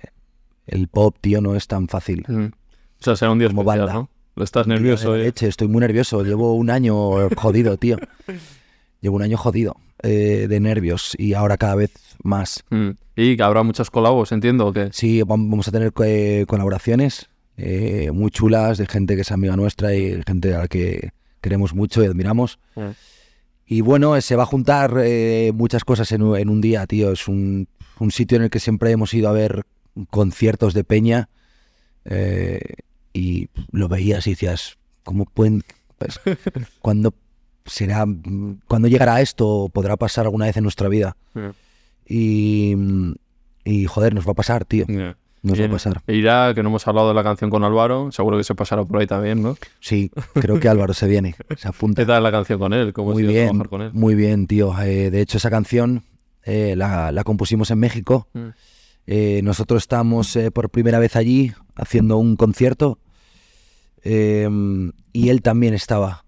el 0.65 0.87
pop, 0.87 1.15
tío, 1.21 1.41
no 1.41 1.55
es 1.55 1.67
tan 1.67 1.87
fácil. 1.87 2.25
Mm. 2.27 2.45
O 2.45 3.03
sea, 3.03 3.15
será 3.15 3.29
un 3.31 3.37
día 3.37 3.49
Como 3.49 3.61
especial, 3.61 3.85
banda. 3.85 3.93
¿no? 4.01 4.09
Lo 4.35 4.43
estás 4.43 4.65
nervioso, 4.65 5.15
leche, 5.15 5.47
estoy 5.47 5.67
muy 5.67 5.81
nervioso, 5.81 6.23
llevo 6.23 6.55
un 6.55 6.71
año 6.71 7.29
jodido, 7.35 7.77
tío. 7.77 7.97
Llevo 9.01 9.17
un 9.17 9.21
año 9.21 9.37
jodido 9.37 9.75
eh, 10.03 10.47
de 10.49 10.59
nervios 10.59 11.13
y 11.17 11.33
ahora 11.33 11.57
cada 11.57 11.75
vez 11.75 11.91
más. 12.23 12.63
Mm. 12.69 12.89
Y 13.15 13.35
que 13.37 13.43
habrá 13.43 13.63
muchos 13.63 13.89
colabos, 13.89 14.31
entiendo, 14.31 14.67
¿o 14.67 14.73
qué? 14.73 14.89
Sí, 14.93 15.21
vam- 15.21 15.49
vamos 15.49 15.67
a 15.67 15.71
tener 15.71 15.91
eh, 16.05 16.45
colaboraciones 16.47 17.29
eh, 17.57 18.11
muy 18.13 18.29
chulas 18.31 18.77
de 18.77 18.85
gente 18.85 19.15
que 19.15 19.21
es 19.21 19.31
amiga 19.31 19.55
nuestra 19.55 19.95
y 19.95 20.21
gente 20.25 20.53
a 20.53 20.59
la 20.59 20.67
que 20.67 21.09
queremos 21.41 21.73
mucho 21.73 22.03
y 22.03 22.07
admiramos. 22.07 22.59
Mm. 22.75 22.81
Y 23.65 23.81
bueno, 23.81 24.19
se 24.21 24.35
va 24.35 24.43
a 24.43 24.45
juntar 24.45 24.93
muchas 25.53 25.83
cosas 25.83 26.11
en, 26.11 26.21
un- 26.21 26.37
en 26.37 26.49
un 26.49 26.61
día, 26.61 26.85
tío. 26.87 27.11
Es 27.11 27.27
un, 27.27 27.67
un 27.99 28.11
sitio 28.11 28.37
en 28.37 28.43
el 28.43 28.49
que 28.49 28.59
siempre 28.59 28.91
hemos 28.91 29.13
ido 29.13 29.27
a 29.29 29.33
ver 29.33 29.63
conciertos 30.09 30.73
de 30.73 30.83
peña 30.85 31.27
y 33.13 33.49
lo 33.71 33.87
veías 33.87 34.27
y 34.27 34.31
decías, 34.31 34.77
¿cómo 35.03 35.25
pueden...? 35.25 35.63
pues, 35.97 36.19
¿Cuándo 36.81 37.13
será, 37.67 38.05
cuando 38.67 38.87
llegará 38.87 39.21
esto? 39.21 39.69
¿Podrá 39.71 39.97
pasar 39.97 40.25
alguna 40.25 40.45
vez 40.45 40.57
en 40.57 40.63
nuestra 40.63 40.89
vida? 40.89 41.15
Y, 42.07 42.75
y 43.63 43.85
joder, 43.85 44.13
nos 44.15 44.27
va 44.27 44.31
a 44.31 44.35
pasar, 44.35 44.65
tío. 44.65 44.85
Nos 45.43 45.61
va 45.61 45.65
a 45.65 45.69
pasar. 45.69 46.01
Irá, 46.07 46.53
que 46.55 46.63
no 46.63 46.69
hemos 46.69 46.87
hablado 46.87 47.09
de 47.09 47.13
la 47.13 47.23
canción 47.23 47.49
con 47.49 47.63
Álvaro, 47.63 48.11
seguro 48.11 48.37
que 48.37 48.43
se 48.43 48.55
pasará 48.55 48.83
por 48.83 48.99
ahí 48.99 49.07
también, 49.07 49.43
¿no? 49.43 49.55
Sí, 49.79 50.11
creo 50.33 50.59
que 50.59 50.67
Álvaro 50.67 50.93
se 50.93 51.07
viene, 51.07 51.35
se 51.55 51.67
apunta. 51.67 52.01
¿Qué 52.01 52.05
tal 52.05 52.23
la 52.23 52.31
canción 52.31 52.59
con 52.59 52.73
él? 52.73 52.91
¿Cómo 52.91 53.11
Muy 53.11 53.23
bien, 53.23 53.49
trabajar 53.49 53.69
con 53.69 53.81
él? 53.83 53.91
muy 53.93 54.15
bien, 54.15 54.47
tío. 54.47 54.77
Eh, 54.81 55.11
de 55.11 55.21
hecho, 55.21 55.37
esa 55.37 55.49
canción 55.49 56.03
eh, 56.47 56.75
la, 56.77 57.11
la 57.11 57.23
compusimos 57.25 57.69
en 57.71 57.79
México. 57.79 58.29
Mm. 58.33 58.47
Eh, 59.05 59.41
nosotros 59.43 59.83
estábamos 59.83 60.33
eh, 60.37 60.49
por 60.49 60.69
primera 60.69 60.97
vez 60.97 61.17
allí 61.17 61.53
haciendo 61.75 62.17
un 62.17 62.37
concierto 62.37 62.99
y 64.03 65.29
él 65.29 65.41
también 65.41 65.73
estaba. 65.73 66.23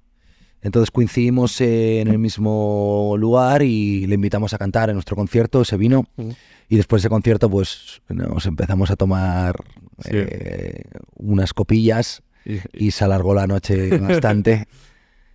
Entonces 0.61 0.91
coincidimos 0.91 1.59
eh, 1.61 2.01
en 2.01 2.09
el 2.09 2.19
mismo 2.19 3.15
lugar 3.17 3.61
y 3.61 4.05
le 4.07 4.15
invitamos 4.15 4.53
a 4.53 4.57
cantar 4.57 4.89
en 4.89 4.95
nuestro 4.95 5.15
concierto, 5.15 5.63
se 5.63 5.77
vino 5.77 6.05
Mm. 6.17 6.29
y 6.69 6.75
después 6.75 7.01
de 7.01 7.05
ese 7.05 7.09
concierto 7.09 7.49
pues 7.49 8.01
nos 8.09 8.45
empezamos 8.45 8.91
a 8.91 8.95
tomar 8.95 9.55
Sí. 9.99 10.11
eh, 10.13 10.83
unas 11.15 11.53
copillas 11.53 12.23
Y- 12.45 12.59
y 12.87 12.91
se 12.91 13.03
alargó 13.03 13.33
la 13.33 13.47
noche 13.47 13.89
bastante. 13.99 14.67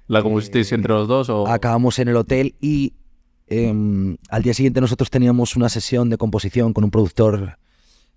¿La 0.08 0.22
compusisteis 0.22 0.72
entre 0.72 0.92
los 0.92 1.08
dos 1.08 1.30
o...? 1.30 1.46
Acabamos 1.48 1.98
en 1.98 2.08
el 2.08 2.16
hotel 2.16 2.54
y 2.60 2.92
em, 3.46 4.16
al 4.28 4.42
día 4.42 4.52
siguiente 4.54 4.80
nosotros 4.80 5.10
teníamos 5.10 5.56
una 5.56 5.68
sesión 5.68 6.10
de 6.10 6.16
composición 6.18 6.72
con 6.74 6.84
un 6.84 6.90
productor 6.90 7.58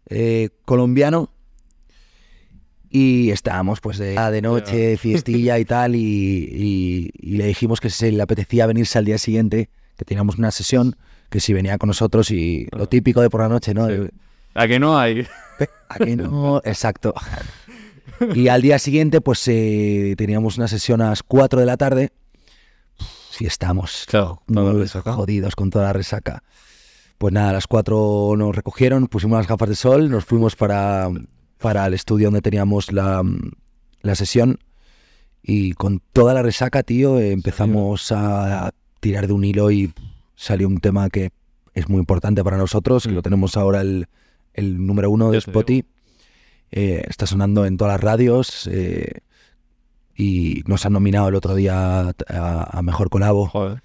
eh, 0.09 0.49
colombiano 0.65 1.29
y 2.89 3.31
estábamos 3.31 3.79
pues 3.81 3.97
de, 3.97 4.15
de 4.31 4.41
noche, 4.41 4.97
fiestilla 4.97 5.59
y 5.59 5.65
tal 5.65 5.95
y, 5.95 5.99
y- 6.01 7.09
y 7.19 7.37
le 7.37 7.45
dijimos 7.47 7.79
que 7.81 7.89
si 7.89 8.11
le 8.11 8.21
apetecía 8.23 8.65
venirse 8.65 8.97
al 8.97 9.05
día 9.05 9.17
siguiente, 9.17 9.69
que 9.97 10.05
teníamos 10.05 10.37
una 10.37 10.51
sesión, 10.51 10.95
que 11.29 11.39
si 11.39 11.53
venía 11.53 11.77
con 11.77 11.87
nosotros 11.87 12.31
y 12.31 12.67
lo 12.71 12.87
típico 12.87 13.21
de 13.21 13.29
por 13.29 13.41
la 13.41 13.49
noche, 13.49 13.73
¿no? 13.73 13.87
Sí. 13.87 13.95
¿A 14.53 14.67
que 14.67 14.79
no 14.79 14.97
hay? 14.97 15.27
¿A 15.89 15.97
que 15.97 16.15
no? 16.15 16.61
Exacto. 16.63 17.13
Y 18.33 18.47
al 18.47 18.61
día 18.63 18.79
siguiente, 18.79 19.21
pues 19.21 19.47
eh, 19.47 20.15
teníamos 20.17 20.57
una 20.57 20.67
sesión 20.67 21.01
a 21.01 21.09
las 21.09 21.21
4 21.23 21.59
de 21.59 21.65
la 21.67 21.77
tarde. 21.77 22.11
Sí, 23.29 23.45
estamos 23.45 24.05
Claro, 24.07 24.41
jodidos 25.03 25.55
con 25.55 25.69
toda 25.69 25.85
la 25.85 25.93
resaca. 25.93 26.41
Pues 27.19 27.33
nada, 27.33 27.49
a 27.49 27.53
las 27.53 27.67
4 27.67 28.33
nos 28.37 28.55
recogieron, 28.55 29.07
pusimos 29.07 29.37
las 29.37 29.47
gafas 29.47 29.69
de 29.69 29.75
sol, 29.75 30.09
nos 30.09 30.25
fuimos 30.25 30.55
para, 30.55 31.09
para 31.59 31.85
el 31.85 31.93
estudio 31.93 32.27
donde 32.27 32.41
teníamos 32.41 32.91
la, 32.91 33.23
la 34.01 34.15
sesión. 34.15 34.59
Y 35.41 35.73
con 35.73 36.01
toda 36.13 36.33
la 36.33 36.43
resaca, 36.43 36.83
tío, 36.83 37.19
empezamos 37.19 38.11
a 38.11 38.71
tirar 38.99 39.27
de 39.27 39.33
un 39.33 39.43
hilo 39.45 39.71
y 39.71 39.93
salió 40.35 40.67
un 40.67 40.79
tema 40.79 41.09
que 41.09 41.31
es 41.73 41.87
muy 41.89 41.99
importante 41.99 42.43
para 42.43 42.57
nosotros, 42.57 43.03
que 43.03 43.11
Mm. 43.11 43.15
lo 43.15 43.21
tenemos 43.21 43.55
ahora 43.55 43.81
el, 43.81 44.07
el 44.53 44.85
número 44.85 45.09
uno 45.09 45.31
de 45.31 45.37
Spotify. 45.37 45.85
Eh, 46.71 47.03
está 47.07 47.25
sonando 47.25 47.65
en 47.65 47.77
todas 47.77 47.93
las 47.93 48.01
radios 48.01 48.67
eh, 48.69 49.21
y 50.15 50.63
nos 50.65 50.85
han 50.85 50.93
nominado 50.93 51.29
el 51.29 51.35
otro 51.35 51.55
día 51.55 52.09
a, 52.27 52.77
a 52.77 52.81
Mejor 52.81 53.09
Colabo. 53.09 53.47
Joder. 53.47 53.81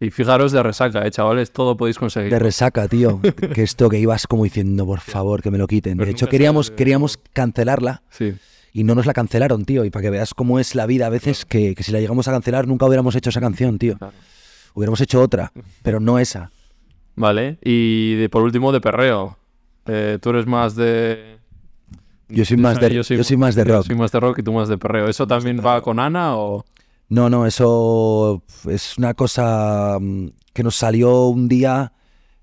Y 0.00 0.10
fijaros 0.10 0.52
de 0.52 0.62
resaca, 0.62 1.06
¿eh, 1.06 1.10
chavales? 1.10 1.52
Todo 1.52 1.76
podéis 1.76 1.98
conseguir. 1.98 2.30
De 2.30 2.38
resaca, 2.38 2.88
tío. 2.88 3.20
que 3.54 3.62
esto 3.62 3.88
que 3.88 3.98
ibas 3.98 4.26
como 4.26 4.44
diciendo, 4.44 4.84
por 4.84 5.00
favor, 5.00 5.40
que 5.42 5.50
me 5.50 5.58
lo 5.58 5.66
quiten. 5.66 5.96
Pero 5.96 6.06
De 6.06 6.12
hecho, 6.12 6.28
queríamos, 6.28 6.66
sabes- 6.66 6.76
queríamos 6.76 7.18
cancelarla 7.32 8.02
Sí. 8.10 8.34
y 8.72 8.84
no 8.84 8.94
nos 8.94 9.06
la 9.06 9.12
cancelaron, 9.12 9.64
tío. 9.64 9.84
Y 9.84 9.90
para 9.90 10.02
que 10.02 10.10
veas 10.10 10.34
cómo 10.34 10.58
es 10.58 10.74
la 10.74 10.86
vida 10.86 11.06
a 11.06 11.10
veces, 11.10 11.44
que, 11.44 11.74
que 11.74 11.82
si 11.82 11.92
la 11.92 12.00
llegamos 12.00 12.26
a 12.28 12.32
cancelar 12.32 12.66
nunca 12.66 12.86
hubiéramos 12.86 13.14
hecho 13.14 13.30
esa 13.30 13.40
canción, 13.40 13.78
tío. 13.78 13.96
Claro. 13.96 14.12
Hubiéramos 14.74 15.00
hecho 15.00 15.22
otra, 15.22 15.52
pero 15.82 16.00
no 16.00 16.18
esa. 16.18 16.50
Vale. 17.16 17.58
Y 17.62 18.14
de- 18.16 18.28
por 18.28 18.42
último, 18.42 18.72
de 18.72 18.80
perreo. 18.80 19.38
Eh, 19.86 20.18
tú 20.20 20.30
eres 20.30 20.46
más 20.46 20.74
de. 20.74 21.38
Yo 22.28 22.44
soy 22.44 22.56
más 22.56 22.80
de, 22.80 22.90
yo 22.94 23.04
soy 23.04 23.36
más 23.36 23.54
de 23.54 23.64
yo 23.64 23.74
rock. 23.76 23.86
soy 23.86 23.96
más 23.96 24.10
de 24.10 24.18
rock 24.20 24.38
y 24.40 24.42
tú 24.42 24.52
más 24.52 24.68
de 24.68 24.76
perreo. 24.76 25.08
¿Eso 25.08 25.26
también 25.26 25.60
va 25.64 25.80
con 25.82 26.00
Ana 26.00 26.36
o.? 26.36 26.64
No, 27.14 27.30
no, 27.30 27.46
eso 27.46 28.42
es 28.68 28.98
una 28.98 29.14
cosa 29.14 29.98
mm, 30.00 30.30
que 30.52 30.64
nos 30.64 30.74
salió 30.74 31.26
un 31.26 31.46
día 31.46 31.92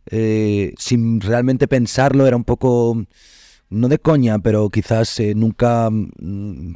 eh, 0.05 0.73
sin 0.77 1.19
realmente 1.19 1.67
pensarlo, 1.67 2.25
era 2.25 2.37
un 2.37 2.45
poco, 2.45 3.03
no 3.69 3.89
de 3.89 3.99
coña, 3.99 4.39
pero 4.39 4.69
quizás 4.69 5.19
eh, 5.19 5.35
nunca, 5.35 5.89
mm, 5.89 6.73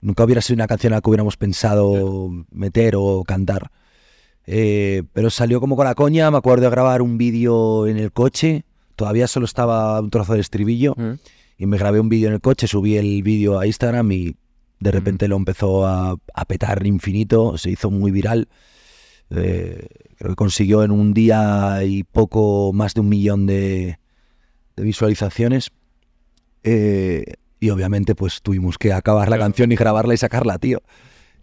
nunca 0.00 0.24
hubiera 0.24 0.40
sido 0.40 0.54
una 0.54 0.66
canción 0.66 0.94
a 0.94 0.96
la 0.96 1.02
que 1.02 1.10
hubiéramos 1.10 1.36
pensado 1.36 2.30
meter 2.50 2.94
o 2.96 3.24
cantar. 3.24 3.70
Eh, 4.46 5.02
pero 5.12 5.28
salió 5.28 5.60
como 5.60 5.76
con 5.76 5.84
la 5.84 5.94
coña, 5.94 6.30
me 6.30 6.38
acuerdo 6.38 6.64
de 6.64 6.70
grabar 6.70 7.02
un 7.02 7.18
vídeo 7.18 7.86
en 7.86 7.98
el 7.98 8.10
coche, 8.10 8.64
todavía 8.96 9.28
solo 9.28 9.44
estaba 9.44 10.00
un 10.00 10.08
trozo 10.08 10.32
del 10.32 10.40
estribillo 10.40 10.96
y 11.58 11.66
me 11.66 11.76
grabé 11.76 12.00
un 12.00 12.08
vídeo 12.08 12.28
en 12.28 12.34
el 12.36 12.40
coche, 12.40 12.68
subí 12.68 12.96
el 12.96 13.22
vídeo 13.22 13.58
a 13.58 13.66
Instagram 13.66 14.10
y 14.12 14.34
de 14.80 14.90
repente 14.90 15.28
lo 15.28 15.36
empezó 15.36 15.86
a, 15.86 16.16
a 16.34 16.44
petar 16.44 16.86
infinito, 16.86 17.56
se 17.58 17.70
hizo 17.70 17.90
muy 17.90 18.10
viral. 18.10 18.48
Eh, 19.30 19.86
creo 20.18 20.30
que 20.30 20.36
consiguió 20.36 20.82
en 20.84 20.90
un 20.90 21.14
día 21.14 21.78
y 21.84 22.04
poco 22.04 22.72
más 22.74 22.94
de 22.94 23.00
un 23.00 23.08
millón 23.08 23.46
de, 23.46 23.98
de 24.76 24.82
visualizaciones. 24.82 25.70
Eh, 26.62 27.24
y 27.60 27.70
obviamente 27.70 28.14
pues 28.14 28.42
tuvimos 28.42 28.78
que 28.78 28.92
acabar 28.92 29.28
la 29.28 29.38
canción 29.38 29.72
y 29.72 29.76
grabarla 29.76 30.14
y 30.14 30.18
sacarla, 30.18 30.58
tío. 30.58 30.82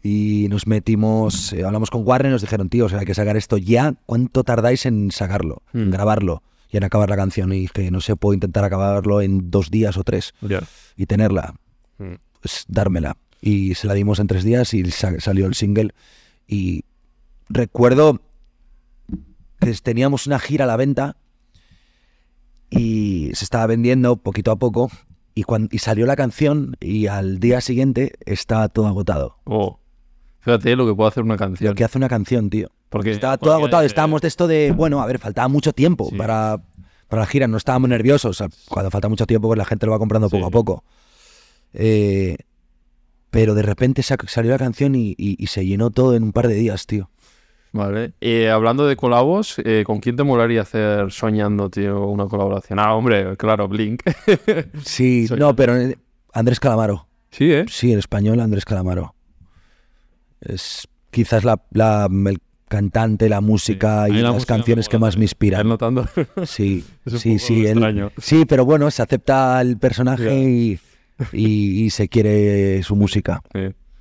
Y 0.03 0.47
nos 0.49 0.65
metimos, 0.67 1.53
eh, 1.53 1.63
hablamos 1.63 1.89
con 1.91 2.05
Warner 2.07 2.29
y 2.32 2.34
nos 2.34 2.41
dijeron, 2.41 2.69
tío, 2.69 2.86
o 2.86 2.89
sea, 2.89 2.99
hay 2.99 3.05
que 3.05 3.13
sacar 3.13 3.38
esto 3.38 3.57
ya. 3.57 3.93
¿Cuánto 4.05 4.43
tardáis 4.43 4.86
en 4.86 5.11
sacarlo, 5.11 5.61
en 5.73 5.88
Mm. 5.89 5.91
grabarlo 5.91 6.43
y 6.71 6.77
en 6.77 6.84
acabar 6.84 7.09
la 7.09 7.15
canción? 7.15 7.53
Y 7.53 7.61
dije, 7.61 7.91
no 7.91 8.01
sé, 8.01 8.15
puedo 8.15 8.34
intentar 8.34 8.63
acabarlo 8.63 9.21
en 9.21 9.51
dos 9.51 9.69
días 9.69 9.97
o 9.97 10.03
tres 10.03 10.34
y 10.95 11.05
tenerla, 11.05 11.55
Mm. 11.99 12.13
Pues 12.42 12.66
dármela. 12.68 13.18
Y 13.42 13.74
se 13.76 13.88
la 13.88 13.94
dimos 13.94 14.20
en 14.20 14.28
tres 14.28 14.44
días 14.44 14.74
y 14.74 14.89
sa- 14.92 15.20
salió 15.20 15.46
el 15.48 15.56
single. 15.56 15.94
Y 16.48 16.84
recuerdo 17.50 18.22
que 19.60 19.74
teníamos 19.82 20.28
una 20.28 20.39
gira 20.39 20.66
a 20.66 20.68
la 20.68 20.78
venta 20.78 21.16
y 22.70 23.32
se 23.34 23.44
estaba 23.44 23.68
vendiendo 23.68 24.18
poquito 24.18 24.52
a 24.52 24.56
poco. 24.58 24.89
Y, 25.34 25.44
cuan- 25.44 25.70
y 25.72 25.78
salió 25.78 26.06
la 26.06 26.16
canción 26.18 26.76
y 26.82 27.08
al 27.08 27.39
día 27.39 27.62
siguiente 27.62 28.14
estaba 28.26 28.68
todo 28.68 28.88
agotado. 28.88 29.38
Oh. 29.46 29.80
Fíjate 30.42 30.76
lo 30.76 30.86
que 30.86 30.94
puede 30.94 31.08
hacer 31.10 31.24
una 31.24 31.36
Lo 31.36 31.39
canción. 31.39 31.76
que 31.76 31.84
hace 31.86 31.98
una 31.98 32.10
canción, 32.10 32.50
tío. 32.50 32.70
Porque 32.89 33.12
Estaba 33.12 33.38
todo 33.38 33.52
porque, 33.52 33.62
agotado. 33.64 33.84
eh, 33.84 33.86
Estábamos 33.86 34.22
de 34.22 34.28
esto 34.28 34.48
de, 34.48 34.74
bueno, 34.76 35.02
a 35.02 35.06
ver, 35.06 35.20
faltaba 35.20 35.48
mucho 35.48 35.72
tiempo 35.72 36.10
Sí. 36.10 36.18
para, 36.18 36.62
para 37.08 37.22
la 37.22 37.26
gira. 37.28 37.48
No 37.48 37.56
estábamos 37.58 37.89
nerviosos. 37.89 38.32
O 38.32 38.34
sea, 38.34 38.50
cuando 38.68 38.92
falta 38.92 39.08
mucho 39.08 39.26
tiempo, 39.26 39.48
pues 39.48 39.58
la 39.58 39.64
gente 39.66 39.86
lo 39.86 39.94
va 39.94 40.00
comprando 40.00 40.30
poco 40.30 40.48
a 40.48 40.52
poco. 40.52 40.84
Eh, 41.74 42.38
pero 43.30 43.53
de 43.55 43.61
repente 43.61 44.03
sa- 44.03 44.17
salió 44.28 44.51
la 44.51 44.57
canción 44.57 44.95
y, 44.95 45.11
y- 45.17 45.36
y 45.41 45.47
se 45.47 45.65
llenó 45.65 45.89
todo 45.89 46.15
en 46.15 46.24
un 46.24 46.32
par 46.34 46.47
de 46.47 46.55
días, 46.55 46.86
tío. 46.86 47.09
Vale. 47.74 48.11
Hablando 48.51 48.86
de 48.86 48.97
colabos, 48.97 49.55
eh, 49.63 49.84
¿con 49.86 49.99
quién 50.01 50.17
te 50.17 50.24
molaría 50.24 50.61
hacer 50.61 51.09
soñando, 51.11 51.69
tío, 51.69 52.05
una 52.07 52.26
colaboración? 52.26 52.80
Ah, 52.80 52.93
hombre, 52.95 53.38
claro, 53.38 53.67
Blink. 53.69 54.01
Sí, 54.84 55.28
Soy- 55.28 55.39
no, 55.39 55.55
pero 55.55 55.78
eh, 55.78 55.97
Andrés 56.34 56.59
Calamaro. 56.59 57.07
sí, 57.30 57.51
¿eh? 57.53 57.65
Sí, 57.69 57.93
en 57.93 57.99
español 57.99 58.41
Andrés 58.41 58.65
Calamaro. 58.65 59.15
Es 60.41 60.88
quizás 61.11 61.43
la, 61.43 61.61
la- 61.72 62.09
el 62.11 62.39
cantante, 62.67 63.28
la 63.30 63.41
música 63.41 64.07
y 64.09 64.13
la 64.13 64.22
las 64.24 64.34
música 64.34 64.55
canciones 64.55 64.88
que 64.89 64.97
más 64.97 65.17
me 65.17 65.24
inspiran. 65.26 65.59
¿Estás 65.61 65.69
notando? 65.69 66.05
Sí, 66.45 66.86
sí, 67.05 67.38
sí. 67.39 67.65
él- 67.65 68.11
sí, 68.17 68.45
pero 68.45 68.65
bueno, 68.65 68.89
se 68.91 69.01
acepta 69.01 69.59
el 69.61 69.78
personaje 69.78 70.34
y, 70.49 70.80
y- 71.34 71.84
y 71.86 71.89
se 71.89 72.07
quiere 72.09 72.82
su 72.84 72.95
música. 72.95 73.41
Sí. 73.53 73.59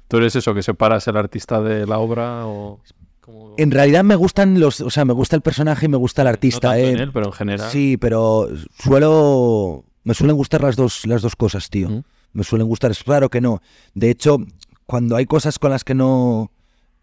¿Tú 0.08 0.16
eres 0.16 0.34
eso, 0.36 0.54
que 0.54 0.62
separas 0.62 1.06
el 1.08 1.16
artista 1.16 1.60
de 1.60 1.86
la 1.86 1.98
obra 1.98 2.46
o...? 2.46 2.80
como- 3.20 3.54
En 3.58 3.70
realidad 3.70 4.02
me 4.02 4.16
gustan 4.16 4.58
los, 4.58 4.80
o 4.80 4.90
sea, 4.90 5.04
me 5.04 5.12
gusta 5.12 5.36
el 5.36 5.42
personaje 5.42 5.86
y 5.86 5.88
me 5.88 5.96
gusta 5.96 6.22
el 6.22 6.26
no 6.26 6.30
artista. 6.30 6.70
tanto 6.70 6.76
eh. 6.86 6.90
en 6.90 6.98
él, 6.98 7.12
pero 7.12 7.26
en 7.26 7.32
general. 7.32 7.70
Sí, 7.70 7.96
pero 7.96 8.48
suelo, 8.82 9.84
me 10.04 10.14
suelen 10.14 10.36
gustar 10.36 10.62
las 10.62 10.76
dos, 10.76 11.06
las 11.06 11.22
dos 11.22 11.36
cosas, 11.36 11.70
tío. 11.70 11.86
Ujú. 11.88 12.02
Me 12.32 12.44
suelen 12.44 12.66
gustar, 12.68 12.90
es 12.90 13.02
claro 13.04 13.28
que 13.28 13.40
no. 13.40 13.60
De 13.94 14.10
hecho, 14.10 14.38
cuando 14.86 15.16
hay 15.16 15.26
cosas 15.26 15.58
con 15.58 15.70
las 15.70 15.84
que 15.84 15.94
no 15.94 16.50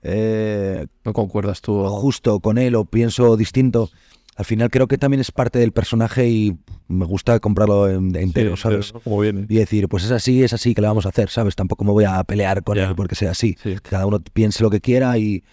eh, 0.04 0.86
No 1.04 1.14
concuerdas 1.14 1.62
tú. 1.62 1.84
justo 1.88 2.40
con 2.40 2.58
él 2.58 2.76
o 2.76 2.86
pienso 2.86 3.36
distinto, 3.36 3.90
al 4.38 4.46
final 4.46 4.70
creo 4.70 4.88
que 4.88 4.98
también 4.98 5.20
es 5.20 5.32
parte 5.32 5.58
del 5.60 5.72
personaje 5.72 6.30
y 6.30 6.56
me 6.88 7.06
gusta 7.06 7.40
comprarlo 7.40 7.90
en- 7.90 8.12
de 8.12 8.22
entero, 8.22 8.56
¿sabes? 8.56 8.94
¿no? 8.94 9.00
Como 9.02 9.20
viene. 9.20 9.46
Y 9.50 9.56
decir, 9.56 9.90
pues 9.90 10.04
es 10.06 10.12
así, 10.12 10.44
es 10.44 10.54
así, 10.54 10.74
que 10.76 10.82
le 10.82 10.88
vamos 10.88 11.06
a 11.06 11.10
hacer, 11.10 11.30
¿sabes? 11.30 11.56
Tampoco 11.56 11.84
me 11.84 11.92
voy 11.92 12.06
a 12.06 12.24
pelear 12.24 12.64
con 12.64 12.78
él 12.78 12.94
porque 12.96 13.16
sea 13.16 13.32
así. 13.32 13.58
Sí. 13.62 13.76
Cada 13.82 14.06
uno 14.06 14.20
piense 14.34 14.64
lo 14.64 14.70
que 14.70 14.80
quiera 14.80 15.18
y, 15.18 15.44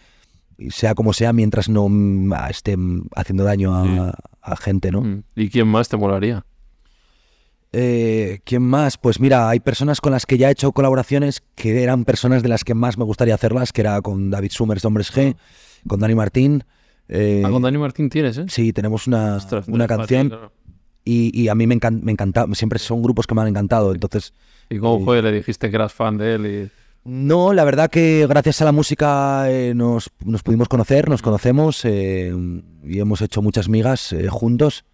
y 0.59 0.71
sea 0.71 0.95
como 0.95 1.13
sea 1.15 1.33
mientras 1.33 1.69
no 1.69 1.89
mm, 1.89 2.33
ah, 2.35 2.51
esté 2.51 2.77
haciendo 3.17 3.43
daño 3.45 3.75
a, 3.75 4.15
a 4.43 4.57
gente, 4.57 4.91
¿no? 4.93 5.01
Mm. 5.01 5.23
¿Y 5.35 5.49
quién 5.49 5.67
más 5.67 5.89
te 5.89 5.97
molaría? 5.97 6.45
Eh, 7.73 8.39
¿Quién 8.45 8.63
más? 8.63 8.99
Pues 8.99 9.19
mira, 9.19 9.49
hay 9.49 9.59
personas 9.59 10.01
con 10.01 10.13
las 10.13 10.27
que 10.27 10.39
ya 10.39 10.49
he 10.49 10.53
hecho 10.53 10.71
colaboraciones 10.73 11.43
que 11.57 11.83
eran 11.83 12.05
personas 12.05 12.43
de 12.43 12.49
las 12.49 12.63
que 12.63 12.75
más 12.75 12.97
me 12.99 13.05
gustaría 13.05 13.35
hacerlas, 13.35 13.73
que 13.73 13.81
era 13.81 14.01
con 14.01 14.31
David 14.31 14.51
Summers 14.53 14.83
de 14.83 14.87
Hombres 14.89 15.13
G, 15.13 15.35
con 15.89 15.99
Dani 15.99 16.15
Martín. 16.15 16.63
Eh, 17.09 17.43
Ah, 17.45 17.51
con 17.51 17.63
Dani 17.63 17.79
Martín 17.79 18.09
tienes, 18.11 18.39
¿eh? 18.39 18.45
Sí, 18.49 18.73
tenemos 18.73 19.07
una, 19.07 19.37
Ostras, 19.37 19.69
una 19.69 19.87
canción 19.87 20.29
Martín, 20.29 20.39
claro. 20.39 20.53
y, 21.05 21.39
y 21.43 21.49
a 21.49 21.55
mí 21.55 21.67
me, 21.67 21.77
encan- 21.79 22.01
me 22.03 22.13
encanta, 22.13 22.47
siempre 22.55 22.79
son 22.79 23.03
grupos 23.03 23.27
que 23.27 23.35
me 23.35 23.43
han 23.43 23.49
encantado, 23.49 23.93
entonces... 23.93 24.33
¿Y 24.71 24.79
cómo 24.79 25.05
fue? 25.05 25.21
Le 25.23 25.31
dijiste 25.33 25.69
que 25.71 25.77
eras 25.77 25.93
fan 25.93 26.17
de 26.17 26.35
él 26.35 26.47
y... 26.47 26.71
No, 27.07 27.53
la 27.53 27.65
verdad 27.65 27.91
que 27.91 28.27
gracias 28.27 28.63
a 28.63 28.65
la 28.65 28.73
música 28.73 29.45
eh, 29.51 29.75
nos, 29.75 30.11
nos 30.25 30.43
pudimos 30.43 30.69
conocer, 30.69 31.11
nos 31.11 31.21
conocemos 31.21 31.85
eh, 31.85 32.33
y 32.83 32.99
hemos 32.99 33.21
hecho 33.21 33.43
muchas 33.43 33.69
migas 33.69 34.15
eh, 34.15 34.29
juntos. 34.29 34.87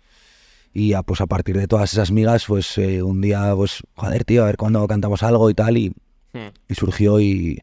Y 0.74 0.92
a, 0.94 1.02
pues 1.02 1.20
a 1.20 1.26
partir 1.26 1.56
de 1.56 1.68
todas 1.68 1.92
esas 1.92 2.10
migas, 2.10 2.44
pues 2.46 2.78
eh, 2.78 3.02
un 3.04 3.20
día, 3.20 3.52
pues, 3.54 3.82
joder, 3.94 4.24
tío, 4.24 4.42
a 4.42 4.46
ver 4.46 4.56
cuándo 4.56 4.84
cantamos 4.88 5.22
algo 5.22 5.50
y 5.50 5.54
tal. 5.54 5.76
Y, 5.78 5.92
y 6.68 6.74
surgió 6.74 7.20
y, 7.20 7.60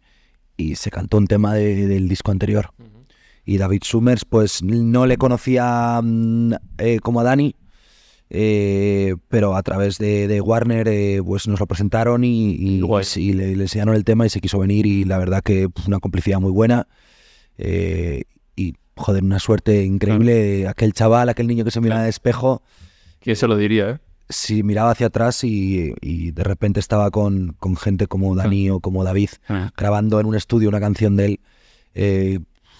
y 0.55 0.75
se 0.75 0.91
cantó 0.91 1.17
un 1.17 1.27
tema 1.27 1.53
de- 1.53 1.85
del 1.87 2.07
disco 2.07 2.31
anterior. 2.31 2.69
Y 3.47 3.57
David 3.57 3.81
Summers, 3.83 4.25
pues 4.25 4.61
no 4.61 5.05
le 5.07 5.15
conocía 5.17 5.99
mm, 6.03 6.53
eh, 6.79 6.99
como 7.01 7.21
a 7.21 7.23
Dani, 7.23 7.55
eh, 8.29 9.15
pero 9.29 9.55
a 9.55 9.63
través 9.63 9.97
de, 9.99 10.27
de 10.27 10.41
Warner 10.41 10.87
eh, 10.89 11.21
pues 11.25 11.47
nos 11.47 11.59
lo 11.61 11.65
presentaron 11.65 12.23
y, 12.25 12.51
y- 12.55 12.81
y 13.15 13.33
le, 13.33 13.55
le 13.55 13.63
enseñaron 13.63 13.95
el 13.95 14.03
tema 14.03 14.25
y 14.25 14.29
se 14.29 14.41
quiso 14.41 14.59
venir 14.59 14.85
y 14.85 15.05
la 15.05 15.17
verdad 15.17 15.41
que 15.41 15.69
pf, 15.69 15.87
una 15.87 15.99
complicidad 15.99 16.39
muy 16.41 16.51
buena. 16.51 16.87
eh, 17.57 18.23
y 18.55 18.73
joder, 18.95 19.23
una 19.23 19.39
suerte 19.39 19.83
increíble. 19.85 20.67
Aquel 20.67 20.91
chaval, 20.93 21.29
aquel 21.29 21.47
niño 21.47 21.63
que 21.63 21.71
se 21.71 21.79
miraba 21.79 21.99
Claro. 21.99 22.03
de 22.05 22.09
espejo, 22.09 22.61
¿Quién 23.21 23.35
se 23.35 23.47
lo 23.47 23.55
diría, 23.55 23.89
eh? 23.91 23.97
si 24.29 24.61
miraba 24.61 24.91
hacia 24.91 25.07
atrás 25.07 25.43
y, 25.45 25.93
y 26.01 26.31
de 26.31 26.43
repente 26.43 26.79
estaba 26.81 27.11
con, 27.11 27.55
con 27.59 27.77
gente 27.77 28.07
como 28.07 28.35
Dani 28.35 28.69
o 28.71 28.79
como 28.81 29.05
David 29.05 29.29
grabando 29.77 30.19
en 30.19 30.25
un 30.25 30.35
estudio 30.35 30.67
una 30.67 30.81
canción 30.81 31.15
de 31.15 31.25
él, 31.25 31.39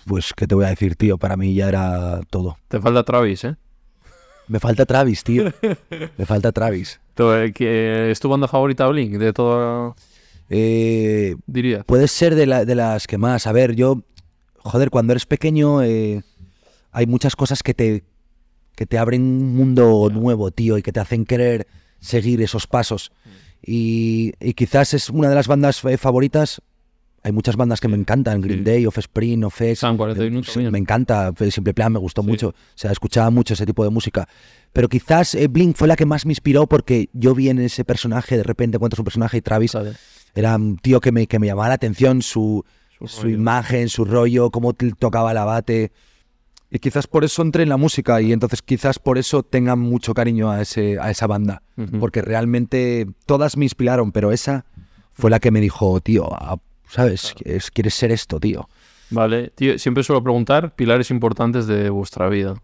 pues, 0.08 0.34
¿qué 0.36 0.48
te 0.48 0.56
voy 0.56 0.66
a 0.66 0.70
decir, 0.70 0.96
tío? 0.96 1.18
Para 1.18 1.38
mí 1.38 1.54
ya 1.54 1.68
era 1.70 2.22
todo. 2.30 2.58
Te 2.68 2.80
falta 2.80 3.04
Travis, 3.04 3.44
¿eh? 3.44 3.56
Me 4.48 4.60
falta 4.60 4.86
Travis, 4.86 5.24
tío. 5.24 5.52
Me 6.18 6.26
falta 6.26 6.52
Travis. 6.52 7.00
Eh, 7.20 7.52
que- 7.54 8.12
¿Es 8.12 8.20
tu 8.20 8.30
banda 8.30 8.48
favorita 8.48 8.86
Blink? 8.88 9.14
De 9.18 9.34
todo, 9.34 9.96
Eh, 10.50 11.36
dirías. 11.48 11.84
puede 11.84 12.08
ser 12.08 12.36
de, 12.36 12.46
la- 12.46 12.64
de 12.64 12.76
las 12.76 13.08
que 13.08 13.18
más. 13.18 13.48
A 13.48 13.52
ver, 13.52 13.76
yo, 13.76 14.04
joder, 14.60 14.92
cuando 14.92 15.14
eres 15.14 15.26
pequeño 15.26 15.82
eh, 15.82 16.22
hay 16.92 17.08
muchas 17.08 17.36
cosas 17.36 17.64
que 17.64 17.74
te, 17.74 18.04
que 18.76 18.86
te 18.86 19.00
abren 19.00 19.24
un 19.24 19.56
mundo 19.56 20.10
nuevo, 20.14 20.52
tío, 20.52 20.78
y 20.78 20.84
que 20.84 20.92
te 20.92 21.00
hacen 21.00 21.26
querer 21.26 21.66
seguir 22.00 22.40
esos 22.44 22.68
pasos. 22.68 23.12
Y, 23.66 24.34
y 24.40 24.54
quizás 24.54 24.94
es 24.94 25.10
una 25.10 25.30
de 25.30 25.36
las 25.36 25.48
bandas 25.48 25.84
eh, 25.86 25.98
favoritas. 25.98 26.62
Hay 27.28 27.34
muchas 27.34 27.58
bandas 27.58 27.82
que 27.82 27.90
me 27.90 27.98
encantan, 27.98 28.40
Green 28.40 28.60
Sí. 28.60 28.64
Day, 28.64 28.86
Offspring, 28.86 29.44
Offspring. 29.44 29.76
San 29.76 29.98
41 29.98 30.44
Sí, 30.44 30.54
también. 30.54 30.72
me 30.72 30.78
encanta, 30.80 31.34
fue 31.36 31.52
Simple 31.52 31.74
Plan 31.74 31.92
me 31.92 32.00
gustó 32.00 32.22
Sí. 32.22 32.28
mucho, 32.30 32.48
o 32.50 32.54
sea, 32.74 32.90
escuchaba 32.94 33.30
mucho 33.32 33.54
ese 33.54 33.66
tipo 33.66 33.84
de 33.84 33.90
música. 33.90 34.30
Pero 34.72 34.88
quizás 34.88 35.36
eh, 35.36 35.48
Blink 35.50 35.76
fue 35.76 35.90
la 35.90 35.98
que 35.98 36.06
más 36.06 36.26
me 36.26 36.32
inspiró 36.32 36.68
porque 36.68 37.10
yo 37.12 37.36
vi 37.36 37.50
en 37.50 37.60
ese 37.60 37.84
personaje, 37.84 38.38
de 38.38 38.44
repente 38.44 38.78
encuentras 38.78 39.00
un 39.00 39.04
personaje 39.04 39.36
y 39.38 39.42
Travis 39.42 39.76
era 40.36 40.56
un 40.56 40.78
tío 40.78 41.02
que 41.02 41.12
me, 41.12 41.28
que 41.28 41.38
me 41.38 41.48
llamaba 41.48 41.68
la 41.68 41.74
atención, 41.74 42.22
su, 42.22 42.64
Su 42.98 43.08
su 43.10 43.28
imagen, 43.30 43.90
su 43.90 44.06
rollo, 44.06 44.50
cómo 44.50 44.72
tocaba 44.74 45.32
el 45.32 45.38
abate. 45.38 45.92
Y 46.72 46.80
quizás 46.80 47.08
por 47.08 47.24
eso 47.26 47.42
entré 47.42 47.64
en 47.64 47.70
la 47.70 47.78
música 47.78 48.22
y 48.22 48.32
entonces 48.32 48.62
quizás 48.62 49.00
por 49.00 49.18
eso 49.18 49.44
tenga 49.44 49.76
mucho 49.76 50.14
cariño 50.14 50.50
a, 50.50 50.62
ese, 50.62 50.98
a 51.00 51.12
esa 51.12 51.28
banda. 51.28 51.62
Ujú. 51.76 52.00
Porque 52.00 52.22
realmente 52.22 53.06
todas 53.26 53.58
me 53.58 53.66
inspiraron, 53.66 54.12
pero 54.14 54.32
esa 54.32 54.66
fue 55.14 55.30
la 55.30 55.40
que 55.40 55.50
me 55.52 55.60
dijo, 55.62 56.00
tío, 56.02 56.28
ah, 56.32 56.58
¿sabes? 56.90 57.36
Es- 57.44 57.72
¿Quieres 57.72 57.94
ser 57.94 58.12
esto, 58.12 58.40
tío? 58.40 58.68
Vale, 59.10 59.50
tío, 59.56 59.78
siempre 59.80 60.04
suelo 60.04 60.22
preguntar 60.24 60.76
pilares 60.76 61.12
importantes 61.12 61.66
de 61.68 61.90
vuestra 61.90 62.28
vida. 62.30 62.56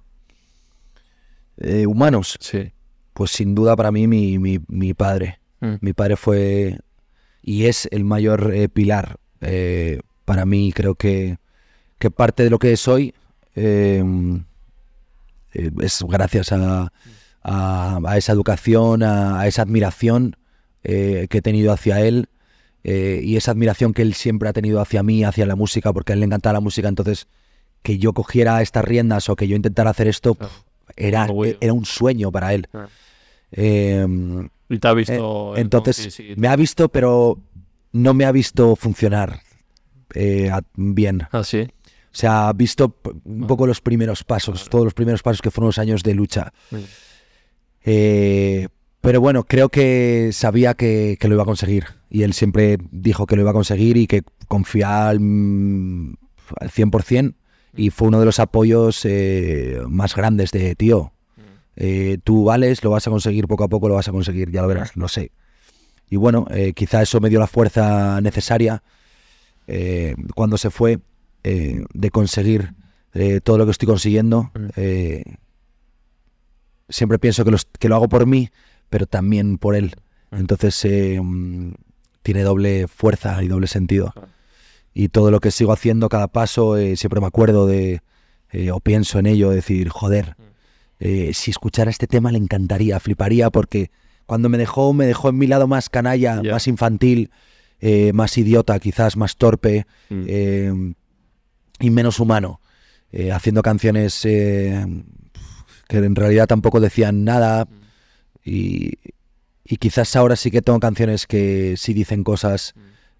Eh, 1.57 1.85
humanos, 1.85 2.37
Sí. 2.39 2.71
pues 3.13 3.31
sin 3.31 3.53
duda 3.55 3.75
para 3.75 3.91
mí 3.91 4.07
mi, 4.07 4.39
mi, 4.39 4.59
mi 4.67 4.93
padre. 4.93 5.39
Mm. 5.61 5.75
Mi 5.81 5.93
padre 5.93 6.15
fue 6.17 6.79
y 7.41 7.65
es 7.65 7.87
el 7.91 8.03
mayor 8.03 8.53
eh, 8.53 8.69
pilar. 8.69 9.17
eh, 9.41 9.99
para 10.25 10.45
mí 10.45 10.71
creo 10.73 10.95
que, 10.95 11.37
que 11.99 12.09
parte 12.09 12.43
de 12.43 12.49
lo 12.49 12.57
que 12.59 12.77
soy 12.77 13.13
eh, 13.55 14.01
eh, 15.53 15.69
es 15.81 16.01
gracias 16.07 16.51
a, 16.53 16.91
a- 17.43 17.99
a 18.05 18.17
esa 18.17 18.31
educación, 18.31 19.03
a, 19.03 19.39
a 19.41 19.47
esa 19.47 19.61
admiración 19.63 20.37
que 20.81 21.27
he 21.31 21.41
tenido 21.41 21.71
hacia 21.71 22.01
él 22.01 22.27
eh, 22.83 23.21
y 23.23 23.37
esa 23.37 23.51
admiración 23.51 23.93
que 23.93 24.01
él 24.01 24.13
siempre 24.13 24.49
ha 24.49 24.53
tenido 24.53 24.81
hacia 24.81 25.03
mí, 25.03 25.23
hacia 25.23 25.45
la 25.45 25.55
música, 25.55 25.93
porque 25.93 26.11
a 26.11 26.15
él 26.15 26.19
le 26.19 26.25
encantaba 26.25 26.53
la 26.53 26.59
música. 26.59 26.87
Entonces, 26.87 27.27
que 27.81 27.97
yo 27.97 28.13
cogiera 28.13 28.61
estas 28.61 28.85
riendas 28.85 29.29
o 29.29 29.35
que 29.35 29.47
yo 29.47 29.55
intentara 29.55 29.89
hacer 29.89 30.07
esto 30.07 30.37
era, 30.95 31.27
era 31.61 31.73
un 31.73 31.85
sueño 31.85 32.31
para 32.31 32.53
él. 32.53 32.67
Eh, 33.51 34.05
Y 34.69 34.79
te 34.79 34.87
ha 34.87 34.93
visto. 34.93 35.55
eh, 35.55 35.61
entonces, 35.61 35.95
sí, 35.97 36.11
sí. 36.11 36.33
me 36.37 36.47
ha 36.47 36.55
visto, 36.55 36.89
pero 36.89 37.39
no 37.91 38.13
me 38.13 38.25
ha 38.25 38.31
visto 38.31 38.75
funcionar 38.75 39.39
bien. 40.75 41.23
Ah, 41.31 41.43
sí. 41.43 41.61
O 41.61 42.15
sea, 42.15 42.49
ha 42.49 42.53
visto 42.53 42.95
un 43.25 43.47
poco 43.47 43.65
los 43.65 43.81
primeros 43.81 44.23
pasos, 44.23 44.69
todos 44.69 44.83
los 44.85 44.93
primeros 44.93 45.23
pasos 45.23 45.41
que 45.41 45.49
fueron 45.49 45.69
los 45.69 45.79
años 45.79 46.03
de 46.03 46.13
lucha. 46.13 46.53
Eh, 47.83 48.67
pero 49.03 49.19
bueno, 49.19 49.43
creo 49.43 49.67
que 49.67 50.29
sabía 50.31 50.75
que, 50.75 51.17
que 51.19 51.27
lo 51.27 51.33
iba 51.35 51.43
a 51.43 51.45
conseguir. 51.45 51.87
Y 52.09 52.23
él 52.23 52.31
siempre 52.31 52.77
dijo 52.89 53.25
que 53.27 53.35
lo 53.35 53.41
iba 53.41 53.51
a 53.51 53.53
conseguir 53.53 53.97
y 53.97 54.07
que 54.07 54.23
confiaba 54.47 55.09
al, 55.09 55.19
mm, 55.19 56.13
al 56.61 56.69
100%. 56.69 57.35
Y 57.75 57.89
fue 57.89 58.07
uno 58.07 58.19
de 58.21 58.25
los 58.25 58.39
apoyos 58.39 59.01
eh, 59.03 59.81
más 59.89 60.15
grandes 60.15 60.51
de 60.51 60.73
tío. 60.75 61.11
eh, 61.75 62.17
tú 62.23 62.45
vales, 62.45 62.81
lo 62.81 62.91
vas 62.91 63.05
a 63.05 63.09
conseguir 63.11 63.45
poco 63.47 63.65
a 63.65 63.67
poco, 63.67 63.89
lo 63.89 63.95
vas 63.95 64.07
a 64.07 64.11
conseguir, 64.13 64.49
ya 64.51 64.61
lo 64.61 64.69
verás, 64.69 64.95
lo 64.95 65.09
sé. 65.09 65.31
Y 66.09 66.15
bueno, 66.15 66.45
eh, 66.51 66.71
quizá 66.73 67.01
eso 67.01 67.19
me 67.19 67.29
dio 67.29 67.39
la 67.39 67.47
fuerza 67.47 68.21
necesaria 68.21 68.83
eh, 69.67 70.15
cuando 70.33 70.57
se 70.57 70.69
fue 70.69 70.99
de 71.43 72.09
conseguir 72.09 72.73
todo 73.43 73.57
lo 73.57 73.65
que 73.65 73.71
estoy 73.71 73.87
consiguiendo. 73.87 74.49
Mm. 74.53 74.69
siempre 76.89 77.19
pienso 77.19 77.43
que, 77.43 77.51
los- 77.51 77.65
que 77.79 77.89
lo 77.89 77.95
hago 77.95 78.07
por 78.07 78.25
mí, 78.25 78.49
pero 78.93 79.07
también 79.07 79.57
por 79.57 79.75
él. 79.75 79.95
Entonces 80.31 80.85
eh, 80.85 81.19
mm, 81.19 81.73
tiene 82.21 82.43
doble 82.43 82.87
fuerza 82.87 83.41
y 83.41 83.47
doble 83.47 83.65
sentido. 83.65 84.13
Y 84.93 85.09
todo 85.09 85.31
lo 85.31 85.39
que 85.39 85.49
sigo 85.49 85.73
haciendo, 85.73 86.09
cada 86.09 86.27
paso, 86.27 86.77
eh, 86.77 86.95
siempre 86.95 87.19
me 87.19 87.25
acuerdo 87.25 87.65
de, 87.65 88.03
eh, 88.51 88.69
o 88.69 88.79
pienso 88.79 89.17
en 89.17 89.25
ello, 89.25 89.49
decir, 89.49 89.89
joder, 89.89 90.35
si 90.99 91.49
escuchara 91.49 91.89
este 91.89 92.05
tema 92.05 92.31
le 92.31 92.37
encantaría, 92.37 92.99
fliparía, 92.99 93.49
porque 93.49 93.89
cuando 94.27 94.47
me 94.47 94.59
dejó, 94.59 94.93
me 94.93 95.07
dejó 95.07 95.29
en 95.29 95.39
mi 95.39 95.47
lado 95.47 95.67
más 95.67 95.89
canalla, 95.89 96.43
más 96.43 96.67
infantil, 96.67 97.31
más 98.13 98.37
idiota, 98.37 98.79
quizás 98.79 99.17
más 99.17 99.37
torpe 99.37 99.87
Mm. 100.09 100.23
eh, 100.27 100.93
y 101.79 101.89
menos 101.89 102.19
humano, 102.19 102.61
haciendo 103.31 103.63
canciones 103.63 104.21
que 104.21 104.85
en 105.89 106.15
realidad 106.15 106.45
tampoco 106.45 106.79
decían 106.79 107.23
nada 107.23 107.67
y, 108.43 108.93
y 109.63 109.77
quizás 109.77 110.15
ahora 110.15 110.35
sí 110.35 110.51
que 110.51 110.61
tengo 110.61 110.79
canciones 110.79 111.25
que 111.27 111.75
sí 111.77 111.93
dicen 111.93 112.23
cosas 112.23 112.73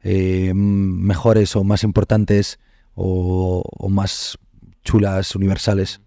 eh, 0.03 0.47
m- 0.49 1.03
mejores 1.05 1.55
o 1.55 1.63
más 1.63 1.84
importantes 1.84 2.59
o, 2.95 3.63
o 3.65 3.89
más 3.89 4.38
chulas, 4.84 5.36
universales. 5.36 6.01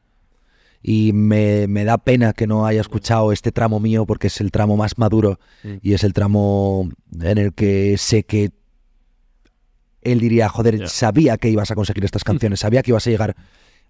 Y 0.82 1.12
me, 1.14 1.66
me 1.66 1.84
da 1.84 1.98
pena 1.98 2.32
que 2.32 2.46
no 2.46 2.66
haya 2.66 2.80
escuchado 2.80 3.32
este 3.32 3.50
tramo 3.50 3.80
mío 3.80 4.06
porque 4.06 4.28
es 4.28 4.40
el 4.40 4.50
tramo 4.52 4.76
más 4.76 4.98
maduro 4.98 5.40
Mm. 5.64 5.74
y 5.82 5.94
es 5.94 6.04
el 6.04 6.12
tramo 6.12 6.90
en 7.20 7.38
el 7.38 7.54
que 7.54 7.96
sé 7.98 8.22
que 8.24 8.52
él 10.02 10.20
diría, 10.20 10.48
joder, 10.48 10.88
sabía 10.88 11.36
que 11.38 11.48
ibas 11.50 11.70
a 11.70 11.74
conseguir 11.74 12.04
estas 12.04 12.22
canciones, 12.24 12.60
sabía 12.60 12.82
que 12.82 12.90
ibas 12.92 13.06
a 13.06 13.10
llegar 13.10 13.36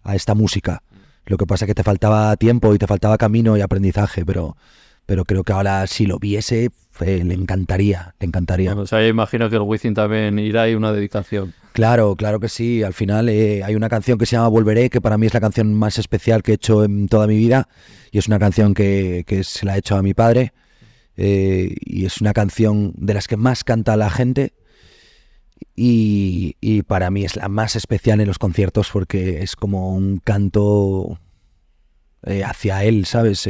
a 0.03 0.15
esta 0.15 0.35
música. 0.35 0.83
Lo 1.27 1.37
que 1.37 1.47
pasa 1.47 1.65
es 1.65 1.67
que 1.67 1.75
te 1.75 1.83
faltaba 1.83 2.35
tiempo 2.37 2.73
y 2.75 2.79
te 2.79 2.87
faltaba 2.87 3.19
camino 3.19 3.57
y 3.57 3.61
aprendizaje, 3.61 4.25
pero, 4.25 4.57
pero 5.07 5.25
creo 5.25 5.45
que 5.45 5.53
ahora 5.53 5.87
si 5.87 6.05
lo 6.05 6.19
viese 6.19 6.71
eh, 7.01 7.23
le 7.25 7.35
encantaría, 7.35 8.15
le 8.19 8.27
encantaría. 8.27 8.71
Bueno, 8.71 8.83
o 8.83 8.87
sea, 8.87 9.07
imagino 9.07 9.49
que 9.49 9.57
el 9.57 9.63
Wizzing 9.63 9.95
también 9.95 10.39
irá 10.39 10.69
y 10.69 10.75
una 10.75 10.93
dedicación. 10.93 11.55
Claro, 11.73 12.17
claro 12.17 12.41
que 12.41 12.49
sí. 12.49 12.83
Al 12.83 12.95
final 12.95 13.29
eh, 13.29 13.63
hay 13.63 13.75
una 13.75 13.89
canción 13.89 14.19
que 14.19 14.27
se 14.27 14.37
llama 14.37 14.49
Volveré, 14.49 14.91
que 14.91 15.01
para 15.01 15.19
mí 15.19 15.27
es 15.27 15.35
la 15.35 15.41
canción 15.41 15.75
más 15.75 15.99
especial 15.99 16.43
que 16.43 16.53
he 16.53 16.55
hecho 16.55 16.85
en 16.85 17.07
toda 17.09 17.27
mi 17.27 17.37
vida. 17.37 17.69
Y 18.11 18.19
es 18.19 18.29
una 18.29 18.39
canción 18.39 18.75
que, 18.75 19.25
que 19.27 19.45
se 19.45 19.67
la 19.67 19.77
he 19.77 19.79
hecho 19.79 19.97
a 19.97 20.03
mi 20.03 20.15
padre. 20.15 20.53
eh, 21.17 21.75
y 21.81 22.07
es 22.07 22.21
una 22.21 22.33
canción 22.33 22.93
de 22.97 23.15
las 23.15 23.29
que 23.29 23.37
más 23.37 23.63
canta 23.63 23.97
la 23.97 24.11
gente. 24.11 24.55
Y, 25.75 26.57
y 26.61 26.83
para 26.83 27.11
mí 27.11 27.25
es 27.25 27.37
la 27.37 27.49
más 27.49 27.77
especial 27.77 28.21
en 28.21 28.27
los 28.27 28.39
conciertos 28.39 28.91
porque 28.91 29.43
es 29.43 29.55
como 29.55 29.95
un 29.95 30.19
canto 30.19 31.19
hacia 32.45 32.83
él, 32.85 33.07
¿sabes? 33.07 33.47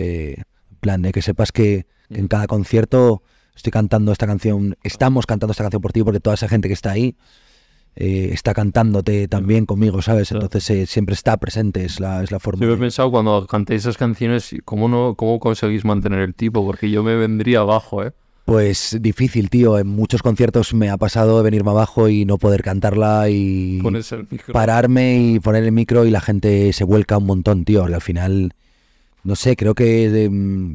Plan, 0.77 1.03
de 1.03 1.13
que 1.13 1.23
sepas 1.23 1.53
que, 1.53 1.87
que 2.09 2.19
en 2.19 2.29
cada 2.29 2.47
concierto 2.47 3.23
estoy 3.55 3.71
cantando 3.73 4.13
esta 4.13 4.27
canción, 4.27 4.77
estamos 4.83 5.27
cantando 5.27 5.53
esta 5.53 5.65
canción 5.65 5.83
por 5.83 5.93
ti 5.93 6.03
porque 6.03 6.21
toda 6.21 6.35
esa 6.35 6.49
gente 6.49 6.69
que 6.69 6.75
está 6.75 6.91
ahí 6.93 7.17
eh, 7.99 8.31
está 8.33 8.53
cantándote 8.53 9.27
también 9.29 9.65
conmigo, 9.65 10.03
¿sabes? 10.03 10.31
Entonces 10.31 10.69
eh, 10.71 10.87
siempre 10.87 11.15
está 11.15 11.39
presente, 11.39 11.85
es 11.85 11.99
la, 11.99 12.23
es 12.23 12.31
la 12.31 12.39
forma. 12.39 12.59
Siempre 12.59 12.75
he 12.75 12.77
de- 12.77 12.85
pensado 12.85 13.11
cuando 13.11 13.47
cantéis 13.47 13.83
esas 13.83 13.97
canciones, 13.97 14.55
¿cómo, 14.67 14.89
no, 14.89 15.15
¿cómo 15.15 15.41
conseguís 15.41 15.85
mantener 15.87 16.21
el 16.21 16.35
tipo? 16.35 16.65
Porque 16.65 16.91
yo 16.91 17.03
me 17.03 17.15
vendría 17.17 17.61
abajo, 17.61 18.05
¿eh? 18.05 18.13
Pues 18.45 18.97
difícil, 19.01 19.51
tío. 19.51 19.77
En 19.79 19.89
muchos 19.89 20.23
conciertos 20.23 20.73
me 20.75 20.89
ha 20.91 20.97
pasado 20.99 21.39
de 21.39 21.43
venirme 21.43 21.71
abajo 21.71 22.09
y 22.09 22.25
no 22.27 22.39
poder 22.39 22.63
cantarla 22.63 23.29
y 23.29 23.81
Pones 23.83 24.13
el 24.13 24.27
micro. 24.31 24.53
pararme 24.53 25.19
y 25.19 25.41
poner 25.41 25.65
el 25.65 25.73
micro 25.73 26.05
y 26.05 26.11
la 26.11 26.21
gente 26.21 26.73
se 26.73 26.85
vuelca 26.85 27.19
un 27.19 27.27
montón, 27.27 27.65
tío. 27.65 27.83
Al 27.85 28.01
final, 28.01 28.53
no 29.27 29.37
sé, 29.37 29.57
creo 29.57 29.75
que 29.75 30.29
mm, 30.31 30.75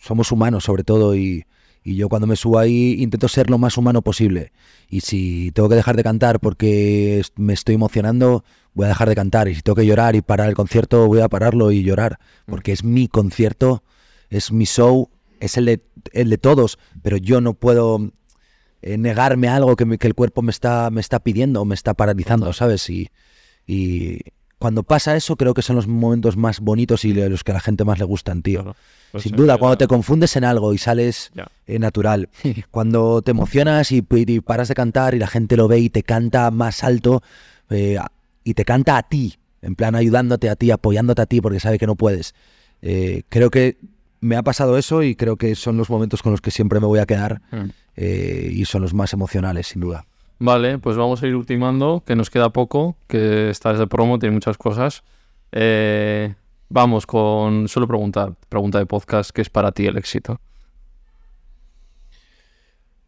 somos 0.00 0.32
humanos 0.32 0.64
sobre 0.64 0.84
todo 0.84 1.14
y, 1.16 1.44
y 1.82 1.96
yo 1.96 2.08
cuando 2.08 2.26
me 2.26 2.36
subo 2.36 2.58
ahí 2.58 2.96
intento 3.00 3.28
ser 3.28 3.50
lo 3.50 3.58
más 3.58 3.76
humano 3.78 4.02
posible. 4.02 4.52
Y 4.88 5.00
si 5.00 5.50
tengo 5.52 5.68
que 5.68 5.76
dejar 5.76 5.96
de 5.96 6.02
cantar 6.04 6.40
porque 6.40 7.22
me 7.36 7.52
estoy 7.52 7.74
emocionando, 7.76 8.44
voy 8.74 8.86
a 8.86 8.88
dejar 8.88 9.08
de 9.08 9.14
cantar. 9.14 9.48
Y 9.48 9.54
si 9.54 9.62
tengo 9.62 9.76
que 9.76 9.86
llorar 9.86 10.16
y 10.16 10.22
parar 10.22 10.48
el 10.48 10.54
concierto, 10.54 11.06
voy 11.06 11.20
a 11.20 11.28
pararlo 11.28 11.72
y 11.72 11.82
llorar. 11.82 12.18
Porque 12.46 12.72
es 12.72 12.84
mi 12.84 13.08
concierto, 13.08 13.82
es 14.30 14.52
mi 14.52 14.64
show, 14.66 15.10
es 15.40 15.56
el 15.56 15.66
de, 15.66 15.80
el 16.12 16.30
de 16.30 16.38
todos, 16.38 16.78
pero 17.02 17.16
yo 17.16 17.40
no 17.40 17.54
puedo 17.54 18.12
eh, 18.82 18.98
negarme 18.98 19.48
a 19.48 19.56
algo 19.56 19.76
que, 19.76 19.84
me- 19.84 19.98
que 19.98 20.06
el 20.06 20.14
cuerpo 20.14 20.42
me 20.42 20.50
está, 20.50 20.90
me 20.90 21.00
está 21.00 21.20
pidiendo, 21.20 21.64
me 21.64 21.74
está 21.74 21.94
paralizando, 21.94 22.52
¿sabes? 22.52 22.88
Y, 22.90 23.10
y 23.66 24.20
cuando 24.64 24.82
pasa 24.82 25.14
eso, 25.14 25.36
creo 25.36 25.52
que 25.52 25.60
son 25.60 25.76
los 25.76 25.86
momentos 25.86 26.38
más 26.38 26.60
bonitos 26.60 27.04
y 27.04 27.12
los 27.12 27.44
que 27.44 27.50
a 27.52 27.54
la 27.54 27.60
gente 27.60 27.84
más 27.84 27.98
le 27.98 28.06
gustan, 28.06 28.40
tío. 28.42 28.62
Claro. 28.62 28.76
Pues 29.12 29.22
Sin 29.24 29.32
sí, 29.32 29.36
duda, 29.36 29.54
ya- 29.54 29.58
cuando 29.58 29.76
te 29.76 29.86
confundes 29.86 30.34
en 30.36 30.44
algo 30.44 30.72
y 30.72 30.78
sales 30.78 31.30
eh, 31.66 31.78
natural, 31.78 32.30
cuando 32.70 33.20
te 33.20 33.32
emocionas 33.32 33.92
y, 33.92 34.02
y 34.10 34.40
paras 34.40 34.68
de 34.68 34.74
cantar 34.74 35.14
y 35.14 35.18
la 35.18 35.26
gente 35.26 35.58
lo 35.58 35.68
ve 35.68 35.80
y 35.80 35.90
te 35.90 36.02
canta 36.02 36.50
más 36.50 36.82
alto 36.82 37.22
eh, 37.68 37.98
y 38.42 38.54
te 38.54 38.64
canta 38.64 38.96
a 38.96 39.02
ti, 39.02 39.34
en 39.60 39.74
plan 39.76 39.94
ayudándote 39.94 40.48
a 40.48 40.56
ti, 40.56 40.70
apoyándote 40.70 41.20
a 41.20 41.26
ti 41.26 41.42
porque 41.42 41.60
sabe 41.60 41.78
que 41.78 41.86
no 41.86 41.94
puedes. 41.94 42.34
Eh, 42.80 43.22
creo 43.28 43.50
que 43.50 43.76
me 44.20 44.36
ha 44.36 44.42
pasado 44.42 44.78
eso 44.78 45.02
y 45.02 45.14
creo 45.14 45.36
que 45.36 45.54
son 45.56 45.76
los 45.76 45.90
momentos 45.90 46.22
con 46.22 46.32
los 46.32 46.40
que 46.40 46.50
siempre 46.50 46.80
me 46.80 46.86
voy 46.86 47.00
a 47.00 47.06
quedar 47.06 47.42
Mm. 47.52 47.68
eh, 47.96 48.48
y 48.52 48.64
son 48.64 48.80
los 48.82 48.94
más 48.94 49.12
emocionales, 49.12 49.66
sin 49.68 49.80
duda. 49.82 50.06
Vale, 50.38 50.78
pues 50.78 50.96
vamos 50.96 51.22
a 51.22 51.26
ir 51.26 51.36
ultimando, 51.36 52.02
que 52.04 52.16
nos 52.16 52.28
queda 52.28 52.50
poco, 52.50 52.96
que 53.06 53.50
estás 53.50 53.78
de 53.78 53.86
promo, 53.86 54.18
tiene 54.18 54.34
muchas 54.34 54.58
cosas. 54.58 55.04
Eh, 55.52 56.34
vamos 56.68 57.06
con, 57.06 57.68
solo 57.68 57.86
preguntar, 57.86 58.34
pregunta 58.48 58.78
de 58.78 58.86
podcast, 58.86 59.30
¿qué 59.30 59.42
es 59.42 59.50
para 59.50 59.72
ti 59.72 59.86
el 59.86 59.96
éxito? 59.96 60.40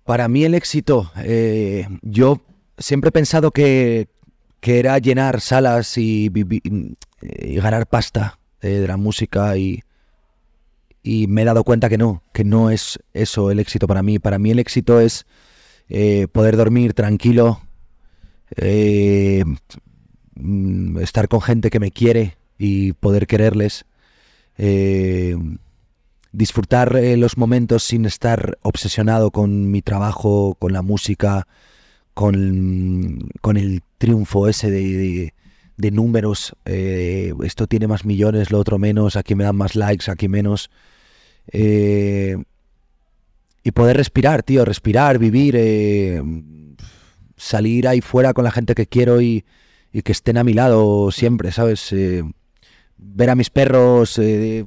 Para 0.05 0.29
mí 0.29 0.45
el 0.45 0.55
éxito, 0.55 1.11
eh, 1.17 1.89
yo 2.03 2.41
siempre 2.79 3.09
he 3.09 3.13
pensado 3.13 3.51
que, 3.51 4.09
que 4.61 4.79
era 4.79 4.99
llenar 4.99 5.41
salas 5.41 5.99
y, 5.99 6.31
y 7.21 7.57
ganar 7.57 7.89
pasta 7.89 8.39
eh, 8.61 8.69
de 8.69 8.87
la 8.87 8.97
música 8.97 9.57
y, 9.57 9.83
y 11.03 11.27
me 11.27 11.43
he 11.43 11.45
dado 11.45 11.65
cuenta 11.65 11.89
que 11.89 11.99
no, 11.99 12.23
que 12.33 12.45
no 12.45 12.71
es 12.71 13.01
eso 13.15 13.51
el 13.51 13.59
éxito 13.59 13.89
para 13.89 14.03
mí. 14.03 14.19
Para 14.21 14.39
mí 14.39 14.53
el 14.53 14.61
éxito 14.61 15.01
es 15.01 15.27
eh, 15.89 16.27
poder 16.33 16.57
dormir 16.57 16.95
tranquilo, 16.95 17.61
eh, 18.57 19.45
mm, 20.35 20.99
estar 20.99 21.29
con 21.29 21.41
gente 21.41 21.71
que 21.71 21.81
me 21.81 21.91
quiere 21.91 22.37
y 22.59 22.93
poder 22.95 23.27
quererles. 23.27 23.85
eh, 24.59 25.37
disfrutar 26.33 26.95
los 27.17 27.37
momentos 27.39 27.83
sin 27.85 28.05
estar 28.05 28.59
obsesionado 28.63 29.31
con 29.31 29.71
mi 29.71 29.83
trabajo, 29.83 30.55
con 30.59 30.73
la 30.73 30.83
música, 30.83 31.47
con, 32.15 33.31
con 33.41 33.57
el 33.57 33.83
triunfo 33.99 34.49
ese 34.49 34.71
de, 34.71 35.33
de- 35.79 35.91
números. 35.93 36.55
esto 36.67 37.67
tiene 37.69 37.87
más 37.89 38.05
millones, 38.05 38.51
lo 38.51 38.59
otro 38.59 38.79
menos, 38.79 39.17
aquí 39.17 39.35
me 39.35 39.45
dan 39.45 39.57
más 39.57 39.77
likes, 39.77 40.11
aquí 40.11 40.29
menos. 40.29 40.71
Y 43.67 43.73
poder 43.73 43.97
respirar, 43.97 44.45
tío, 44.45 44.65
respirar, 44.65 45.19
vivir, 45.19 45.57
eh, 45.59 46.23
salir 47.37 47.89
ahí 47.89 48.01
fuera 48.01 48.33
con 48.33 48.45
la 48.45 48.53
gente 48.53 48.77
que 48.77 48.87
quiero 48.87 49.21
y, 49.21 49.45
y 49.93 50.03
que 50.03 50.13
estén 50.13 50.39
a 50.39 50.45
mi 50.45 50.53
lado 50.55 51.11
siempre, 51.11 51.51
¿sabes? 51.51 51.93
Eh, 51.93 52.23
ver 52.97 53.29
a 53.31 53.35
mis 53.35 53.51
perros, 53.51 54.19
eh, 54.21 54.65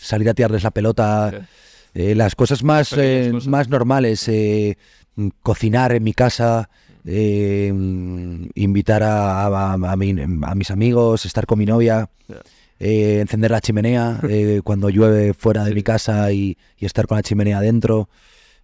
salir 0.00 0.28
a 0.28 0.34
tirarles 0.34 0.62
la 0.64 0.70
pelota, 0.70 1.30
las 1.94 2.34
cosas 2.34 2.62
más, 2.62 2.90
cosas. 3.30 3.46
más 3.46 3.68
normales, 3.70 4.30
cocinar 5.42 5.92
en 5.92 6.02
mi 6.04 6.12
casa, 6.12 6.68
invitar 8.54 9.02
a, 9.02 9.46
a- 9.46 9.72
a 9.72 9.96
mi- 9.96 10.20
a 10.42 10.54
mis 10.54 10.70
amigos, 10.70 11.24
estar 11.24 11.46
con 11.46 11.58
mi 11.58 11.66
novia. 11.66 12.08
Eh, 12.80 13.18
encender 13.20 13.50
la 13.50 13.60
chimenea 13.60 14.20
eh, 14.28 14.60
cuando 14.64 14.88
llueve 14.90 15.34
fuera 15.34 15.64
de 15.64 15.74
mi 15.74 15.82
casa 15.82 16.32
y, 16.32 16.56
y 16.78 16.86
estar 16.86 17.06
con 17.06 17.16
la 17.16 17.22
chimenea 17.22 17.60
dentro. 17.60 18.08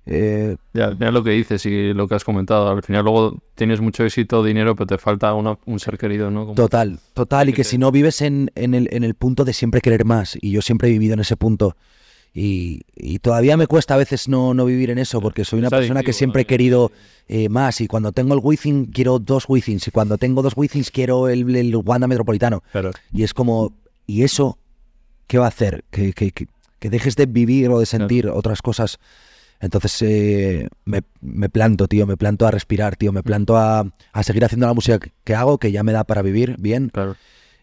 Eh, 0.06 0.56
Ya, 0.72 0.86
al 0.86 0.96
final 0.96 1.14
lo 1.14 1.22
que 1.22 1.30
dices 1.30 1.64
y 1.66 1.92
lo 1.92 2.08
que 2.08 2.14
has 2.14 2.24
comentado, 2.24 2.68
al 2.70 2.82
final 2.82 3.04
luego 3.04 3.38
tienes 3.54 3.80
mucho 3.80 4.04
éxito, 4.04 4.42
dinero, 4.42 4.74
pero 4.74 4.86
te 4.86 4.98
falta 4.98 5.34
una- 5.34 5.58
un 5.66 5.78
ser 5.78 5.98
querido, 5.98 6.30
¿no? 6.30 6.40
Como- 6.42 6.54
Total, 6.54 6.98
total. 7.14 7.50
Y 7.50 7.52
que 7.52 7.64
si 7.64 7.76
no 7.78 7.92
vives 7.92 8.22
en, 8.22 8.50
en 8.54 8.74
el, 8.74 8.88
en 8.92 9.04
el 9.04 9.14
punto 9.14 9.44
de 9.44 9.52
siempre 9.52 9.80
querer 9.80 10.04
más, 10.04 10.38
y 10.40 10.50
yo 10.52 10.62
siempre 10.62 10.88
he 10.88 10.92
vivido 10.92 11.14
en 11.14 11.20
ese 11.20 11.36
punto, 11.36 11.76
y, 12.32 12.82
y 12.96 13.18
todavía 13.18 13.56
me 13.56 13.66
cuesta 13.66 13.94
a 13.94 13.98
veces 13.98 14.28
no, 14.28 14.54
no 14.54 14.64
vivir 14.64 14.90
en 14.90 14.98
eso, 14.98 15.20
porque 15.20 15.44
soy 15.44 15.58
una 15.58 15.68
Es 15.68 15.72
persona 15.72 16.02
que 16.02 16.12
siempre 16.12 16.42
he 16.42 16.46
querido 16.46 16.92
eh, 17.28 17.48
más, 17.48 17.80
y 17.80 17.86
cuando 17.86 18.12
tengo 18.12 18.34
el 18.34 18.40
Wizzing 18.42 18.86
quiero 18.86 19.18
dos 19.18 19.44
Wizzings, 19.48 19.86
y 19.88 19.90
cuando 19.90 20.16
tengo 20.16 20.40
dos 20.42 20.54
Wizzings 20.56 20.90
quiero 20.90 21.28
el, 21.28 21.54
el 21.54 21.76
Wanda 21.76 22.06
Metropolitano. 22.06 22.62
Claro. 22.72 22.92
Y 23.12 23.22
es 23.24 23.34
como, 23.34 23.74
¿y 24.10 24.22
eso 24.24 24.58
qué 25.26 25.38
va 25.38 25.46
a 25.46 25.48
hacer? 25.48 25.84
Que, 25.90 26.12
que- 26.12 26.32
que- 26.32 26.46
que 26.78 26.90
dejes 26.90 27.14
de 27.16 27.26
vivir 27.26 27.68
o 27.70 27.78
de 27.78 27.86
sentir 27.86 28.28
otras 28.28 28.62
cosas. 28.62 28.98
Entonces 29.60 30.00
eh, 30.00 30.68
me, 30.86 31.02
me 31.20 31.50
planto, 31.50 31.86
tío, 31.86 32.06
me 32.06 32.16
planto 32.16 32.46
a 32.46 32.50
respirar, 32.50 32.96
tío, 32.96 33.12
me 33.12 33.22
planto 33.22 33.56
a, 33.58 33.84
a 34.12 34.22
seguir 34.22 34.44
haciendo 34.44 34.66
la 34.66 34.72
música 34.72 34.98
que- 34.98 35.34
hago, 35.34 35.58
que 35.58 35.70
ya 35.72 35.82
me 35.82 35.92
da 35.92 36.04
para 36.04 36.22
vivir 36.22 36.56
bien, 36.58 36.88
Claro. 36.88 37.16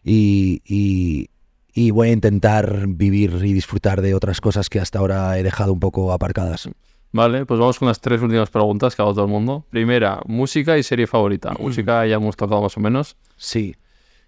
y, 0.03 0.61
y- 0.65 1.29
y 1.73 1.91
voy 1.91 2.09
a 2.09 2.11
intentar 2.11 2.85
vivir 2.87 3.31
y 3.43 3.53
disfrutar 3.53 4.01
de 4.01 4.13
otras 4.15 4.41
cosas 4.41 4.69
que 4.69 4.79
hasta 4.79 4.99
ahora 4.99 5.37
he 5.37 5.43
dejado 5.43 5.73
un 5.73 5.79
poco 5.79 6.11
aparcadas. 6.11 6.69
Vale, 7.11 7.45
pues 7.45 7.59
vamos 7.59 7.79
con 7.79 7.87
las 7.87 7.99
tres 8.01 8.21
últimas 8.21 8.49
preguntas 8.49 8.95
que 8.95 9.01
hago 9.01 9.13
todo 9.13 9.25
el 9.25 9.31
mundo. 9.31 9.65
Primera, 9.69 10.19
música 10.27 10.77
y 10.77 10.83
serie 10.83 11.07
favorita. 11.07 11.53
Música 11.59 12.05
ya 12.05 12.15
hemos 12.15 12.35
tocado 12.35 12.61
más 12.61 12.75
o 12.77 12.79
menos. 12.79 13.15
Sí. 13.37 13.75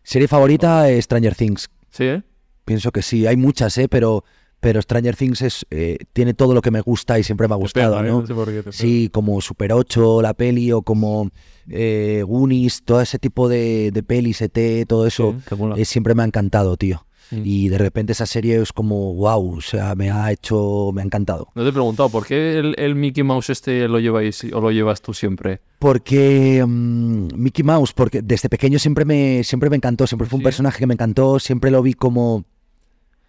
Serie 0.04 0.28
favorita, 0.28 0.86
Stranger 1.02 1.36
Things. 1.36 1.70
¿Sí, 1.92 2.04
eh? 2.06 2.24
Pienso 2.66 2.92
que 2.92 3.02
sí, 3.02 3.26
hay 3.26 3.38
muchas, 3.38 3.78
¿eh? 3.78 3.88
pero, 3.90 4.24
pero 4.60 4.82
Stranger 4.82 5.16
Things 5.16 5.42
es, 5.42 5.66
eh, 5.72 5.98
tiene 6.14 6.34
todo 6.34 6.54
lo 6.54 6.62
que 6.62 6.72
me 6.72 6.82
gusta 6.82 7.18
y 7.18 7.24
siempre 7.24 7.48
me 7.48 7.54
ha 7.54 7.58
gustado, 7.58 8.00
¿eh? 8.04 8.08
¿no? 8.08 8.26
Sé 8.26 8.34
qué. 8.64 8.72
Sí, 8.72 9.10
como 9.12 9.42
Super 9.42 9.74
8, 9.74 10.22
la 10.22 10.34
peli, 10.34 10.72
o 10.72 10.82
como 10.82 11.30
eh, 11.70 12.24
Goonies, 12.26 12.84
todo 12.84 13.02
ese 13.02 13.18
tipo 13.20 13.50
de, 13.50 13.92
de 13.92 14.04
pelis, 14.04 14.42
ET, 14.42 14.88
todo 14.88 15.08
eso, 15.08 15.36
Sí, 15.48 15.56
eh, 15.78 15.86
siempre 15.86 16.14
me 16.16 16.24
ha 16.24 16.26
encantado, 16.26 16.78
tío. 16.78 17.06
Mm. 17.32 17.42
Y 17.46 17.70
de 17.70 17.78
repente 17.78 18.14
esa 18.14 18.26
serie 18.26 18.60
es 18.62 18.74
como, 18.74 19.14
wow, 19.14 19.58
o 19.58 19.62
sea, 19.62 19.94
me 19.96 20.10
ha 20.10 20.32
hecho, 20.32 20.92
me 20.94 21.02
ha 21.02 21.06
encantado. 21.06 21.50
No 21.54 21.64
te 21.64 21.70
he 21.70 21.72
preguntado, 21.74 22.10
¿por 22.10 22.26
qué 22.26 22.58
el, 22.58 22.74
el 22.78 22.96
Mickey 22.96 23.24
Mouse 23.24 23.52
este 23.52 23.88
lo 23.88 24.00
lleváis 24.00 24.44
o 24.52 24.60
lo 24.62 24.72
llevas 24.72 25.02
tú 25.02 25.14
siempre? 25.14 25.62
Porque 25.78 26.64
mm, 26.68 27.28
Mickey 27.36 27.64
Mouse, 27.64 27.94
porque 27.94 28.22
desde 28.24 28.50
pequeño 28.50 28.80
siempre 28.80 29.06
me, 29.06 29.44
siempre 29.44 29.70
me 29.70 29.76
encantó, 29.76 30.08
siempre 30.08 30.28
fue 30.28 30.38
un 30.38 30.42
Sí. 30.42 30.46
personaje 30.46 30.80
que 30.80 30.88
me 30.88 30.96
encantó, 30.96 31.40
siempre 31.40 31.70
lo 31.72 31.82
vi 31.84 31.94
como, 31.94 32.46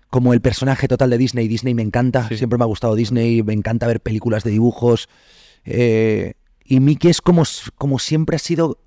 como 0.09 0.33
el 0.33 0.41
personaje 0.41 0.89
total 0.89 1.11
de 1.11 1.19
Disney. 1.19 1.47
Disney 1.47 1.75
me 1.75 1.83
encanta, 1.83 2.27
Sí. 2.29 2.37
siempre 2.39 2.59
me 2.59 2.65
ha 2.65 2.69
gustado 2.69 2.95
Disney, 2.95 3.43
me 3.43 3.53
encanta 3.53 3.87
ver 3.87 4.01
películas 4.01 4.45
de 4.45 4.51
dibujos. 4.51 5.09
eh, 5.65 6.35
y 6.65 6.81
Mickey 6.81 7.11
es 7.11 7.21
como, 7.21 7.43
como 7.77 7.99
siempre 7.99 8.37
ha 8.37 8.39
sido 8.39 8.79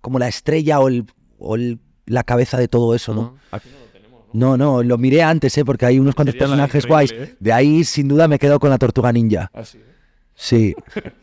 como 0.00 0.18
la 0.18 0.26
estrella 0.26 0.80
o, 0.80 0.88
el, 0.88 1.04
o 1.38 1.54
el- 1.54 1.78
la 2.06 2.24
cabeza 2.24 2.56
de 2.58 2.66
todo 2.68 2.94
eso, 2.94 3.14
¿no? 3.14 3.36
¿No? 4.32 4.56
No, 4.56 4.82
lo 4.82 4.98
miré 4.98 5.22
antes, 5.22 5.56
¿eh? 5.58 5.64
porque 5.64 5.86
hay 5.86 5.98
unos 5.98 6.14
cuantos 6.14 6.34
Sería 6.34 6.46
personajes 6.46 6.86
guays. 6.86 7.12
¿eh? 7.12 7.36
De 7.40 7.52
ahí, 7.52 7.84
sin 7.84 8.08
duda, 8.08 8.28
me 8.28 8.38
quedo 8.38 8.58
con 8.58 8.70
la 8.70 8.78
tortuga 8.78 9.12
ninja. 9.12 9.50
Así. 9.52 9.78
Sí. 10.34 10.74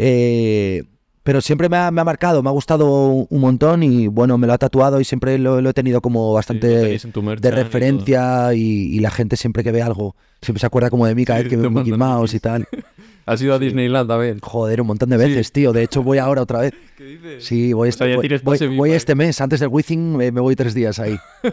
Eh, 0.00 0.84
pero 1.24 1.40
siempre 1.40 1.68
me 1.68 1.76
ha, 1.76 1.90
me 1.90 2.00
ha 2.00 2.04
marcado, 2.04 2.40
me 2.40 2.48
ha 2.48 2.52
gustado 2.52 2.86
un 3.28 3.40
montón 3.40 3.82
y 3.82 4.06
bueno, 4.06 4.38
me 4.38 4.46
lo 4.46 4.52
ha 4.52 4.58
tatuado 4.58 5.00
y 5.00 5.04
siempre 5.04 5.36
lo, 5.38 5.60
lo 5.60 5.70
he 5.70 5.74
tenido 5.74 6.00
como 6.00 6.32
bastante 6.32 6.68
de 6.68 6.98
todo. 7.00 7.50
referencia 7.50 8.54
y, 8.54 8.94
y 8.96 9.00
la 9.00 9.10
gente 9.10 9.36
siempre 9.36 9.64
que 9.64 9.72
ve 9.72 9.82
algo, 9.82 10.14
siempre 10.40 10.60
se 10.60 10.66
acuerda 10.66 10.88
como 10.88 11.04
de 11.04 11.16
mí 11.16 11.24
cada 11.24 11.40
vez 11.40 11.48
que 11.48 11.56
te 11.56 11.62
ve 11.62 11.68
Mickey 11.68 11.94
Mouse 11.94 12.32
y 12.34 12.38
tal. 12.38 12.68
Has 13.28 13.42
ido 13.42 13.54
a 13.54 13.58
Disneyland 13.58 14.08
también. 14.08 14.38
Joder, 14.40 14.80
un 14.80 14.86
montón 14.86 15.10
de 15.10 15.16
veces, 15.18 15.52
tío. 15.52 15.72
De 15.72 15.82
hecho, 15.82 16.02
voy 16.02 16.18
ahora 16.18 16.42
otra 16.42 16.60
vez. 16.60 16.72
¿Qué 16.96 17.04
dices? 17.04 17.44
Sí, 17.44 17.72
voy, 17.74 17.90
O 17.90 17.92
sea, 17.92 18.06
este, 18.06 18.40
ya 18.70 18.76
voy, 18.76 18.92
este 18.92 19.14
mes, 19.14 19.40
antes 19.40 19.60
del 19.60 19.68
Wizzing 19.68 20.16
me, 20.16 20.32
me 20.32 20.40
voy 20.40 20.56
tres 20.56 20.74
días 20.74 20.98
ahí. 20.98 21.16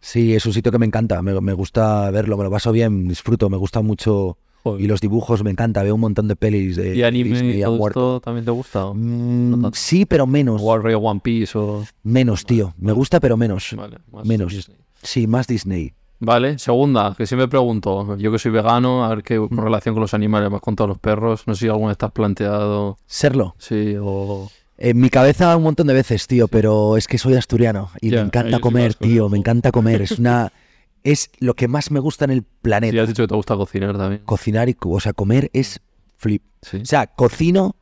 Sí, 0.00 0.34
es 0.34 0.46
un 0.46 0.52
sitio 0.52 0.70
que 0.70 0.78
me 0.78 0.86
encanta, 0.86 1.20
me, 1.22 1.38
me 1.40 1.52
gusta 1.52 2.10
verlo, 2.12 2.36
me 2.38 2.44
lo 2.44 2.50
paso 2.50 2.70
bien, 2.72 3.08
disfruto, 3.08 3.50
me 3.50 3.56
gusta 3.56 3.82
mucho. 3.82 4.38
Joder. 4.62 4.80
Y 4.80 4.86
los 4.86 5.00
dibujos 5.00 5.42
me 5.44 5.50
encanta, 5.50 5.82
veo 5.82 5.96
un 5.96 6.00
montón 6.00 6.28
de 6.28 6.36
pelis 6.36 6.76
de 6.76 6.96
¿Y 6.96 7.02
anime 7.02 7.30
Disney 7.30 7.58
y 7.58 7.62
a 7.62 7.66
todo 7.66 7.88
esto 7.88 8.20
también 8.20 8.44
te 8.44 8.50
gusta? 8.52 8.86
¿o? 8.86 8.94
Mm, 8.94 9.60
No 9.60 9.70
sí, 9.74 10.06
pero 10.06 10.26
menos. 10.26 10.62
Warrior 10.62 11.00
One 11.04 11.20
Piece 11.22 11.58
o... 11.58 11.84
Menos, 12.04 12.46
tío. 12.46 12.74
Me 12.78 12.92
gusta, 12.92 13.20
pero 13.20 13.36
menos. 13.36 13.74
Vale, 13.76 13.98
más 14.10 14.24
Menos. 14.26 14.52
Disney. 14.52 14.78
Sí, 15.02 15.26
más 15.26 15.46
Disney. 15.46 15.92
Vale, 16.20 16.58
segunda, 16.58 17.14
que 17.16 17.26
siempre 17.26 17.46
pregunto, 17.46 18.16
yo 18.16 18.32
que 18.32 18.38
soy 18.40 18.50
vegano, 18.50 19.04
a 19.04 19.08
ver 19.10 19.22
qué 19.22 19.38
con 19.38 19.56
relación 19.58 19.94
con 19.94 20.00
los 20.02 20.14
animales, 20.14 20.50
más 20.50 20.60
con 20.60 20.74
todos 20.74 20.88
los 20.88 20.98
perros, 20.98 21.46
no 21.46 21.54
sé 21.54 21.60
si 21.60 21.68
alguna 21.68 21.88
vez 21.88 21.98
te 21.98 22.06
has 22.06 22.12
planteado, 22.12 22.98
Serlo. 23.06 23.54
sí, 23.58 23.94
o... 24.00 24.50
En 24.80 25.00
mi 25.00 25.10
cabeza 25.10 25.56
un 25.56 25.64
montón 25.64 25.88
de 25.88 25.94
veces, 25.94 26.26
tío, 26.28 26.46
pero 26.48 26.96
es 26.96 27.08
que 27.08 27.18
soy 27.18 27.34
asturiano 27.34 27.90
y 28.00 28.10
Ya, 28.10 28.20
me 28.20 28.26
encanta 28.26 28.60
comer, 28.60 28.94
tío, 28.94 29.28
me 29.28 29.36
encanta 29.38 29.72
comer. 29.72 30.02
Es 30.02 30.12
una. 30.18 30.52
Es 31.04 31.30
lo 31.38 31.54
que 31.54 31.68
más 31.68 31.90
me 31.92 32.00
gusta 32.00 32.24
en 32.26 32.32
el 32.32 32.40
Sí, 32.40 32.46
planeta. 32.60 33.00
has 33.02 33.08
dicho 33.08 33.22
que 33.22 33.28
te 33.28 33.34
gusta 33.34 33.56
cocinar 33.56 33.96
también. 33.96 34.20
Cocinar 34.24 34.68
y. 34.68 34.76
O 34.80 35.00
sea, 35.00 35.12
comer 35.12 35.48
es 35.52 35.80
flip. 36.16 36.42
Sí. 36.60 36.78
O 36.78 36.84
sea, 36.84 37.06
cocino 37.06 37.76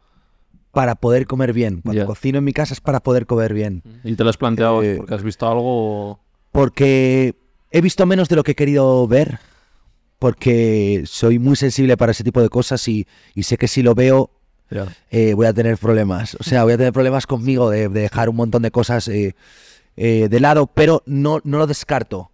para 0.70 0.94
poder 0.94 1.26
comer 1.26 1.52
bien. 1.54 1.80
Cuando 1.80 2.02
Ya. 2.02 2.06
cocino 2.06 2.38
en 2.38 2.44
mi 2.44 2.52
casa 2.52 2.74
es 2.74 2.80
para 2.82 3.00
poder 3.00 3.26
comer 3.26 3.52
bien. 3.54 3.82
¿Y 4.04 4.14
te 4.14 4.22
lo 4.22 4.30
has 4.30 4.36
planteado 4.36 4.82
Eh, 4.82 4.96
porque 4.98 5.14
has 5.14 5.22
visto 5.22 5.48
algo. 5.50 6.20
Porque 6.52 7.34
he 7.70 7.80
visto 7.80 8.06
menos 8.06 8.28
de 8.28 8.36
lo 8.36 8.42
que 8.44 8.52
he 8.52 8.54
querido 8.56 9.06
ver. 9.08 9.38
Porque 10.18 11.02
soy 11.06 11.38
muy 11.38 11.56
sensible 11.56 11.96
para 11.98 12.12
ese 12.12 12.24
tipo 12.24 12.40
de 12.40 12.48
cosas 12.48 12.88
y, 12.88 13.06
y 13.34 13.42
sé 13.42 13.58
que 13.58 13.68
si 13.68 13.82
lo 13.82 13.94
veo 13.94 14.30
eh, 15.10 15.34
voy 15.34 15.46
a 15.46 15.52
tener 15.52 15.76
problemas. 15.76 16.34
O 16.40 16.42
sea, 16.42 16.64
voy 16.64 16.72
a 16.72 16.78
tener 16.78 16.92
problemas 16.92 17.26
conmigo 17.26 17.68
de, 17.68 17.88
de 17.90 18.00
dejar 18.00 18.30
un 18.30 18.36
montón 18.36 18.62
de 18.62 18.70
cosas 18.70 19.06
eh, 19.08 19.36
eh, 19.96 20.28
de 20.30 20.40
lado, 20.40 20.68
pero 20.68 21.02
no, 21.04 21.40
no 21.44 21.58
lo 21.58 21.66
descarto. 21.66 22.30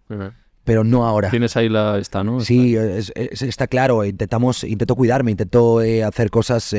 Pero 0.63 0.85
no 0.85 1.05
ahora. 1.05 1.29
Tienes 1.29 1.57
ahí 1.57 1.67
la 1.67 1.97
esta, 1.99 2.23
¿no? 2.23 2.39
Sí, 2.39 2.77
es- 2.77 3.11
es- 3.15 3.41
está 3.41 3.67
claro. 3.67 4.05
Intentamos, 4.05 4.63
intento 4.63 4.95
cuidarme, 4.95 5.31
intento 5.31 5.79
hacer 6.07 6.29
cosas. 6.29 6.73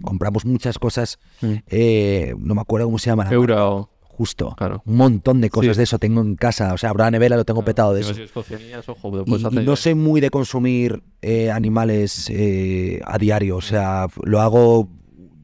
compramos 0.00 0.44
muchas 0.44 0.78
cosas. 0.78 1.18
Mm. 1.40 1.52
eh, 1.66 2.34
no 2.38 2.54
me 2.54 2.60
acuerdo 2.60 2.86
cómo 2.86 3.00
se 3.00 3.10
llama. 3.10 3.24
la 3.24 3.32
Eura 3.32 3.66
o... 3.68 3.90
Justo. 4.18 4.52
Claro. 4.56 4.82
Un 4.84 4.96
montón 4.96 5.40
de 5.40 5.48
cosas 5.48 5.76
Sí. 5.76 5.78
de 5.78 5.84
eso 5.84 6.00
tengo 6.00 6.20
en 6.22 6.34
casa. 6.34 6.74
O 6.74 6.76
sea, 6.76 6.92
la 6.92 7.08
nevera 7.08 7.36
lo 7.36 7.44
tengo 7.44 7.62
petado 7.64 7.94
de 7.94 8.00
eso. 8.00 8.14
Si 8.14 8.22
es 8.22 8.32
cocinías, 8.32 8.88
ojo, 8.88 9.22
te 9.22 9.30
Y, 9.30 9.64
no 9.64 9.76
soy 9.76 9.94
muy 9.94 10.20
de 10.20 10.28
consumir 10.28 11.04
eh, 11.22 11.52
animales 11.52 12.28
eh, 12.28 13.00
a 13.04 13.16
diario. 13.16 13.58
O 13.58 13.60
sea, 13.60 14.08
lo 14.24 14.40
hago 14.40 14.88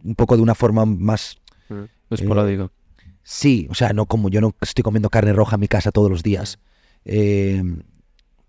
un 0.03 0.15
poco 0.17 0.35
de 0.35 0.43
una 0.43 0.57
forma 0.57 0.85
más. 0.87 1.39
Mm, 1.69 1.85
Esporádico. 2.11 2.73
Sí, 3.23 3.69
o 3.71 3.77
sea, 3.77 3.93
no 3.93 4.07
como 4.07 4.29
yo 4.29 4.41
no 4.41 4.57
estoy 4.61 4.83
comiendo 4.83 5.09
carne 5.09 5.33
roja 5.33 5.55
en 5.55 5.61
mi 5.61 5.69
casa 5.69 5.93
todos 5.93 6.11
los 6.11 6.25
días. 6.25 6.59
Eh, 7.05 7.63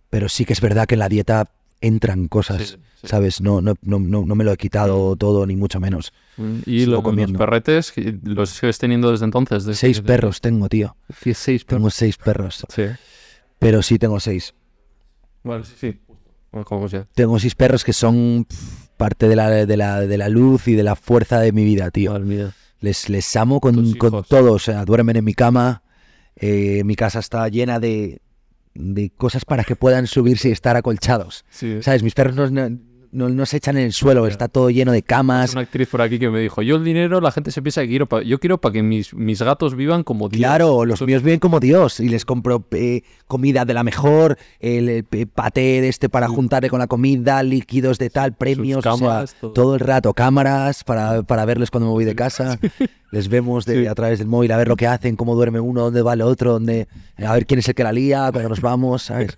pero 0.09 0.27
sí 0.27 0.43
que 0.43 0.53
es 0.53 0.61
verdad 0.61 0.87
que 0.87 0.95
en 0.95 0.99
la 0.99 1.09
dieta 1.09 1.51
entran 1.81 2.27
cosas, 2.27 2.61
Sí, 2.69 2.75
sí. 3.01 3.07
¿sabes? 3.07 3.41
No, 3.41 3.61
no, 3.61 3.75
no, 3.81 3.99
no, 3.99 4.25
no 4.25 4.35
me 4.35 4.43
lo 4.43 4.51
he 4.51 4.57
quitado 4.57 5.15
todo, 5.15 5.45
ni 5.45 5.55
mucho 5.55 5.79
menos. 5.79 6.13
Mm, 6.37 6.59
Y 6.65 6.85
lo- 6.85 7.01
los 7.01 7.31
perretes, 7.33 7.91
que 7.91 8.17
¿los 8.23 8.49
sigues 8.49 8.77
teniendo 8.79 9.11
desde 9.11 9.25
entonces? 9.25 9.65
Desde- 9.65 9.79
Seis 9.79 9.97
desde- 9.97 10.07
perros 10.07 10.41
tengo, 10.41 10.67
tío. 10.69 10.95
Sí, 11.21 11.33
Seis 11.33 11.63
perros. 11.65 11.77
Tengo 11.79 11.89
seis 11.91 12.17
perros. 12.17 12.65
Sí. 12.69 12.83
Pero 13.59 13.81
sí 13.83 13.97
tengo 13.99 14.19
seis. 14.19 14.53
Vale, 15.43 15.63
sí, 15.63 15.73
sí. 15.79 15.99
Bueno, 16.51 16.65
como 16.65 16.87
sea. 16.89 17.07
Tengo 17.13 17.37
seis 17.39 17.53
perros 17.55 17.83
que 17.83 17.93
son 17.93 18.47
parte 18.97 19.27
de 19.27 19.35
la, 19.35 19.49
de, 19.49 19.77
la, 19.77 19.99
de 20.01 20.17
la 20.17 20.29
luz 20.29 20.67
y 20.67 20.73
de 20.75 20.83
la 20.83 20.95
fuerza 20.95 21.39
de 21.39 21.51
mi 21.51 21.63
vida, 21.65 21.91
tío. 21.91 22.13
Madre. 22.13 22.49
Les, 22.79 23.09
les 23.09 23.35
amo 23.35 23.59
con, 23.59 23.93
con 23.95 24.23
todo. 24.23 24.53
O 24.53 24.59
sea, 24.59 24.85
duermen 24.85 25.17
en 25.17 25.25
mi 25.25 25.33
cama. 25.33 25.81
eh, 26.37 26.83
mi 26.83 26.95
casa 26.95 27.19
está 27.19 27.47
llena 27.49 27.79
de, 27.79 28.21
de 28.75 29.09
cosas 29.09 29.45
para 29.45 29.63
que 29.63 29.75
puedan 29.75 30.07
subirse 30.07 30.49
y 30.49 30.51
estar 30.51 30.75
acolchados. 30.75 31.45
Sí. 31.49 31.81
¿Sabes? 31.81 32.03
Mis 32.03 32.13
perros 32.13 32.51
no, 32.51 32.69
no- 33.15 33.29
no, 33.29 33.45
se 33.45 33.57
echan 33.57 33.77
en 33.77 33.85
el 33.85 33.93
suelo, 33.93 34.27
está 34.27 34.47
todo 34.47 34.69
lleno 34.69 34.91
de 34.91 35.01
camas. 35.01 35.53
una 35.53 35.61
actriz 35.61 35.87
por 35.89 36.01
aquí 36.01 36.19
que 36.19 36.29
me 36.29 36.39
dijo, 36.39 36.61
yo 36.61 36.75
el 36.75 36.83
dinero, 36.83 37.21
la 37.21 37.31
gente 37.31 37.49
se 37.51 37.61
piensa 37.61 37.81
que 37.81 37.87
quiero, 37.87 38.05
pa- 38.07 38.21
yo 38.21 38.39
quiero 38.39 38.59
para 38.59 38.73
que 38.73 38.83
mis, 38.83 39.13
mis 39.13 39.41
gatos 39.41 39.75
vivan 39.75 40.03
como 40.03 40.29
Dios". 40.29 40.39
Claro, 40.39 40.85
los 40.85 40.99
Eso- 40.99 41.05
míos 41.07 41.23
viven 41.23 41.39
como 41.39 41.59
Dios 41.59 41.99
y 41.99 42.09
les 42.09 42.25
compro 42.25 42.65
eh, 42.71 43.01
comida 43.27 43.65
de 43.65 43.73
la 43.73 43.83
mejor, 43.83 44.37
el, 44.59 45.03
p- 45.05 45.25
paté 45.27 45.81
de 45.81 45.87
este 45.89 46.09
para 46.09 46.27
juntarle 46.27 46.69
con 46.69 46.79
la 46.79 46.87
comida, 46.87 47.41
líquidos 47.41 47.97
de 47.97 48.09
tal, 48.09 48.33
premios, 48.35 48.79
o 48.79 48.81
sea, 48.81 48.91
cámaras, 48.91 49.35
todo. 49.39 49.53
todo. 49.53 49.73
el 49.75 49.79
rato, 49.79 50.13
cámaras 50.13 50.83
para, 50.83 51.23
para 51.23 51.45
verles 51.45 51.71
cuando 51.71 51.87
me 51.87 51.93
voy 51.93 52.05
de 52.05 52.15
casa. 52.15 52.59
Les 53.11 53.29
vemos 53.29 53.65
de, 53.65 53.81
Sí. 53.83 53.87
a 53.87 53.95
través 53.95 54.19
del 54.19 54.27
móvil 54.27 54.51
a 54.51 54.57
ver 54.57 54.67
lo 54.67 54.75
que 54.75 54.87
hacen, 54.87 55.15
cómo 55.15 55.35
duerme 55.35 55.59
uno, 55.61 55.81
dónde 55.83 56.01
va 56.01 56.13
el 56.13 56.21
otro, 56.21 56.51
dónde, 56.53 56.87
a 57.17 57.31
ver 57.33 57.45
quién 57.45 57.59
es 57.59 57.67
el 57.69 57.75
que 57.75 57.83
la 57.83 57.93
lía, 57.93 58.29
cuando 58.33 58.49
nos 58.49 58.59
vamos, 58.59 59.03
¿sabes? 59.03 59.37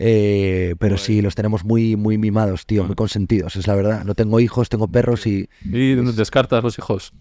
Eh, 0.00 0.76
pero 0.78 0.96
sí, 0.96 1.20
los 1.22 1.34
tenemos 1.34 1.64
muy, 1.64 1.96
muy 1.96 2.18
mimados, 2.18 2.66
tío, 2.66 2.84
muy 2.84 2.94
consentidos, 2.94 3.56
es 3.56 3.66
la 3.66 3.74
verdad. 3.74 4.04
No 4.04 4.14
tengo 4.14 4.38
hijos, 4.40 4.68
tengo 4.68 4.86
perros 4.88 5.26
y 5.26 5.48
Y 5.64 5.94
descartas 5.96 6.62
los 6.62 6.78
hijos. 6.78 7.12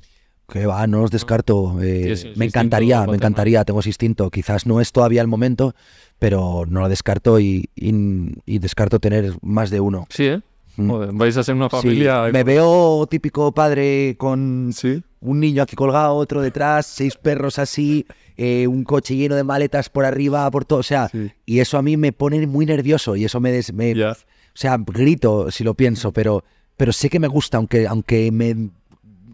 que 0.47 0.65
va, 0.65 0.85
no 0.87 1.01
los 1.01 1.11
descarto. 1.11 1.77
eh, 1.81 2.33
me 2.35 2.45
encantaría, 2.45 3.05
me 3.07 3.15
encantaría, 3.15 3.65
tengo 3.65 3.79
ese 3.79 3.89
instinto. 3.89 4.29
Quizás 4.29 4.65
no 4.67 4.79
es 4.79 4.91
todavía 4.91 5.21
el 5.21 5.27
momento, 5.27 5.73
pero 6.19 6.65
no 6.67 6.81
lo 6.81 6.89
descarto 6.89 7.39
y, 7.39 7.69
y- 7.75 8.33
y 8.45 8.59
descarto 8.59 8.99
tener 8.99 9.33
más 9.41 9.69
de 9.71 9.79
uno. 9.79 10.05
Sí, 10.09 10.25
¿eh? 10.25 10.41
Mm. 10.77 10.89
Joder, 10.91 11.09
vais 11.13 11.35
a 11.35 11.43
ser 11.43 11.55
una 11.55 11.69
Sí, 11.71 11.75
familia... 11.77 12.29
me 12.31 12.43
veo 12.43 13.07
típico 13.09 13.51
padre 13.51 14.15
con 14.19 14.69
Sí. 14.73 15.01
un 15.19 15.39
niño 15.39 15.63
aquí 15.63 15.75
colgado, 15.75 16.13
otro 16.13 16.41
detrás, 16.43 16.85
seis 16.85 17.15
perros 17.17 17.57
así, 17.57 18.05
eh, 18.37 18.67
un 18.67 18.83
coche 18.83 19.15
lleno 19.15 19.35
de 19.35 19.43
maletas 19.43 19.89
por 19.89 20.05
arriba, 20.05 20.49
por 20.51 20.63
todo. 20.65 20.79
O 20.79 20.83
sea, 20.83 21.09
Sí. 21.09 21.31
y 21.45 21.59
eso 21.59 21.77
a 21.77 21.81
mí 21.81 21.97
me 21.97 22.13
pone 22.13 22.45
muy 22.47 22.65
nervioso 22.65 23.15
y 23.15 23.25
eso 23.25 23.39
me, 23.39 23.51
des- 23.51 23.73
me- 23.73 23.93
o 24.05 24.15
sea, 24.53 24.77
grito 24.77 25.49
si 25.51 25.63
lo 25.63 25.73
pienso, 25.73 26.11
pero, 26.11 26.43
pero 26.77 26.91
sé 26.93 27.09
que 27.09 27.19
me 27.19 27.27
gusta, 27.27 27.57
aunque, 27.57 27.87
aunque 27.87 28.31
me 28.31 28.69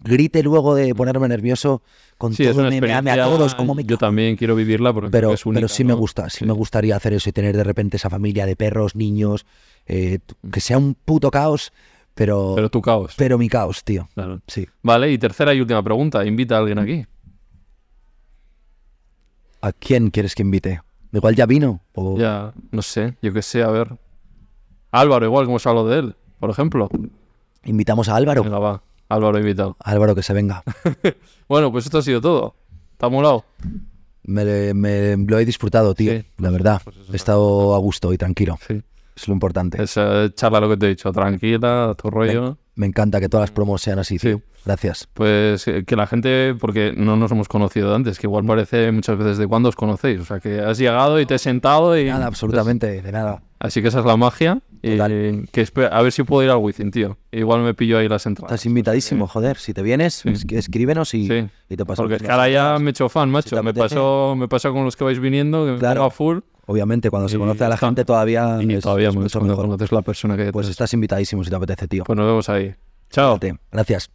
grite 0.04 0.43
luego 0.43 0.76
de 0.76 0.93
ponerme 0.95 1.28
nervioso 1.30 1.82
con 2.18 2.34
Sí, 2.34 2.43
todo, 2.45 2.70
me, 2.70 2.80
me 2.82 2.93
ame 2.93 3.12
a 3.12 3.24
todos, 3.26 3.56
como 3.56 3.74
me 3.76 3.84
Yo 3.86 3.97
también 3.97 4.36
quiero 4.36 4.56
vivirla 4.56 4.93
porque 4.93 5.10
pero, 5.10 5.34
es 5.34 5.45
única, 5.45 5.60
pero 5.60 5.68
sí 5.70 5.84
me 5.84 5.93
gusta, 5.93 6.30
sí, 6.30 6.39
Sí. 6.39 6.45
me 6.45 6.54
gustaría 6.54 6.95
hacer 6.95 7.14
eso 7.14 7.30
y 7.30 7.34
tener 7.34 7.56
de 7.56 7.64
repente 7.64 7.97
esa 7.97 8.10
familia 8.10 8.45
de 8.45 8.56
perros, 8.56 8.95
niños, 8.95 9.45
eh, 9.88 10.20
que 10.51 10.60
sea 10.62 10.78
un 10.78 10.93
puto 10.95 11.32
caos, 11.32 11.72
pero, 12.16 12.54
Pero 12.56 12.70
tu 12.70 12.82
caos. 12.82 13.14
pero 13.18 13.38
mi 13.38 13.49
caos, 13.49 13.84
tío. 13.84 14.08
Claro. 14.14 14.39
Sí. 14.47 14.68
Vale, 14.84 15.12
y 15.12 15.18
tercera 15.18 15.54
y 15.54 15.60
última 15.62 15.82
pregunta. 15.84 16.24
Invita 16.26 16.56
a 16.56 16.60
alguien 16.60 16.80
aquí. 16.80 17.06
¿A 19.64 19.72
quién 19.72 20.09
quieres 20.09 20.36
que 20.36 20.41
invite? 20.41 20.82
Igual 21.14 21.36
ya 21.36 21.45
vino. 21.45 21.80
O... 21.93 22.18
Ya, 22.18 22.51
no 22.72 22.82
sé, 22.82 23.16
yo 23.22 23.32
qué 23.32 23.41
sé, 23.41 23.64
a 23.64 23.70
ver. 23.70 23.97
Álvaro, 24.91 25.26
igual, 25.26 25.45
como 25.45 25.57
se 25.57 25.70
habló 25.70 25.88
de 25.88 25.99
él, 25.99 26.16
por 26.39 26.49
ejemplo. 26.49 26.89
Invitamos 27.64 28.09
a 28.09 28.16
Álvaro. 28.18 28.43
Venga, 28.43 28.59
va. 28.59 28.84
Álvaro 29.07 29.39
invitado. 29.39 29.78
Álvaro, 29.80 30.16
que 30.16 30.24
se 30.24 30.34
venga. 30.34 30.64
Bueno, 31.47 31.72
pues 31.72 31.86
esto 31.86 31.99
ha 31.99 32.01
sido 32.01 32.20
todo. 32.20 32.55
¿Te 32.97 33.05
ha 33.05 33.09
molado? 33.09 33.45
Me, 34.24 34.74
me- 34.74 35.16
lo 35.18 35.38
he 35.39 35.45
disfrutado, 35.45 35.93
tío. 35.93 36.11
Sí. 36.14 36.26
La 36.39 36.49
verdad. 36.49 36.82
Pues 36.84 36.95
he 37.11 37.16
estado 37.16 37.76
a 37.76 37.78
gusto 37.80 38.11
y 38.14 38.18
tranquilo. 38.18 38.57
Sí. 38.68 38.82
Es 39.16 39.28
lo 39.28 39.34
importante. 39.34 39.82
Esa 39.82 40.34
charla 40.34 40.59
lo 40.59 40.70
que 40.70 40.78
te 40.78 40.86
he 40.88 40.89
dicho, 40.89 41.11
tranquila, 41.11 41.95
tu 42.01 42.09
rollo. 42.09 42.57
Me 42.76 42.88
encanta 42.88 43.20
que 43.20 43.30
todas 43.30 43.44
las 43.44 43.52
promos 43.52 43.82
sean 43.82 44.00
así, 44.00 44.18
Sí. 44.18 44.28
tío. 44.30 44.42
Gracias. 44.66 45.08
Pues 45.14 45.68
eh, 45.68 45.84
que 45.86 45.96
la 45.98 46.08
gente, 46.08 46.56
porque 46.60 46.94
no 46.96 47.18
nos 47.18 47.32
hemos 47.32 47.48
conocido 47.50 47.94
antes, 47.94 48.18
que 48.18 48.28
igual 48.28 48.46
parece 48.46 48.92
muchas 48.94 49.18
veces 49.18 49.38
de 49.38 49.46
cuándo 49.46 49.68
os 49.70 49.76
conocéis. 49.76 50.22
O 50.22 50.26
sea, 50.26 50.40
que 50.40 50.62
has 50.62 50.78
llegado 50.78 51.20
y 51.20 51.26
te 51.26 51.34
has 51.36 51.42
sentado 51.42 51.98
y... 51.98 52.06
Nada, 52.06 52.26
absolutamente, 52.28 53.02
de 53.02 53.12
nada. 53.12 53.44
Así 53.60 53.82
que 53.82 53.90
esa 53.90 54.00
es 54.00 54.06
la 54.06 54.16
magia. 54.18 54.60
Y 54.82 54.92
Total. 54.98 55.48
que 55.52 55.66
a 55.92 56.02
ver 56.02 56.12
si 56.12 56.24
puedo 56.24 56.44
ir 56.44 56.50
al 56.50 56.58
Wizzing, 56.58 56.92
tío. 56.92 57.18
Igual 57.32 57.62
me 57.62 57.74
pillo 57.74 57.98
ahí 57.98 58.08
las 58.10 58.26
entradas. 58.26 58.52
Estás 58.54 58.66
invitadísimo, 58.66 59.28
joder. 59.28 59.58
Si 59.58 59.74
te 59.74 59.82
vienes, 59.82 60.14
Sí. 60.16 60.30
es- 60.30 60.46
escríbenos 60.50 61.14
y, 61.14 61.26
y 61.70 61.76
te 61.78 61.86
pasamos 61.86 61.98
Porque 62.10 62.16
es 62.16 62.22
que 62.24 62.32
ahora 62.32 62.50
ya 62.50 62.80
me 62.80 62.88
he 62.88 62.92
hecho 62.92 63.08
fan, 63.10 63.30
macho. 63.30 63.56
te 63.56 63.62
me, 63.62 63.74
pasó, 63.74 64.34
me 64.38 64.48
pasó 64.48 64.72
con 64.74 64.84
los 64.86 64.96
que 64.96 65.04
vais 65.04 65.20
viniendo, 65.20 65.66
que 65.66 65.72
me 65.74 65.78
Claro. 65.80 66.06
a 66.06 66.10
full. 66.10 66.40
Obviamente, 66.66 67.09
cuando 67.09 67.28
se 67.30 67.38
conoce 67.38 67.64
a 67.66 67.70
la 67.70 67.78
gente 67.78 68.05
todavía 68.05 68.59
Y 68.61 68.74
es, 68.74 68.84
todavía 68.84 69.09
es 69.09 69.16
mucho 69.16 69.39
cuando 69.39 69.53
mejor. 69.53 69.66
conoces 69.66 69.91
la 69.91 70.01
persona 70.01 70.38
que 70.38 70.51
pues, 70.51 70.70
estás 70.70 70.93
invitadísimo 70.93 71.43
si 71.43 71.49
te 71.49 71.55
apetece, 71.55 71.88
tío. 71.88 72.03
pues 72.05 72.16
nos 72.18 72.26
vemos 72.26 72.49
ahí. 72.49 72.74
Chao. 73.09 73.39
Gracias. 73.72 74.09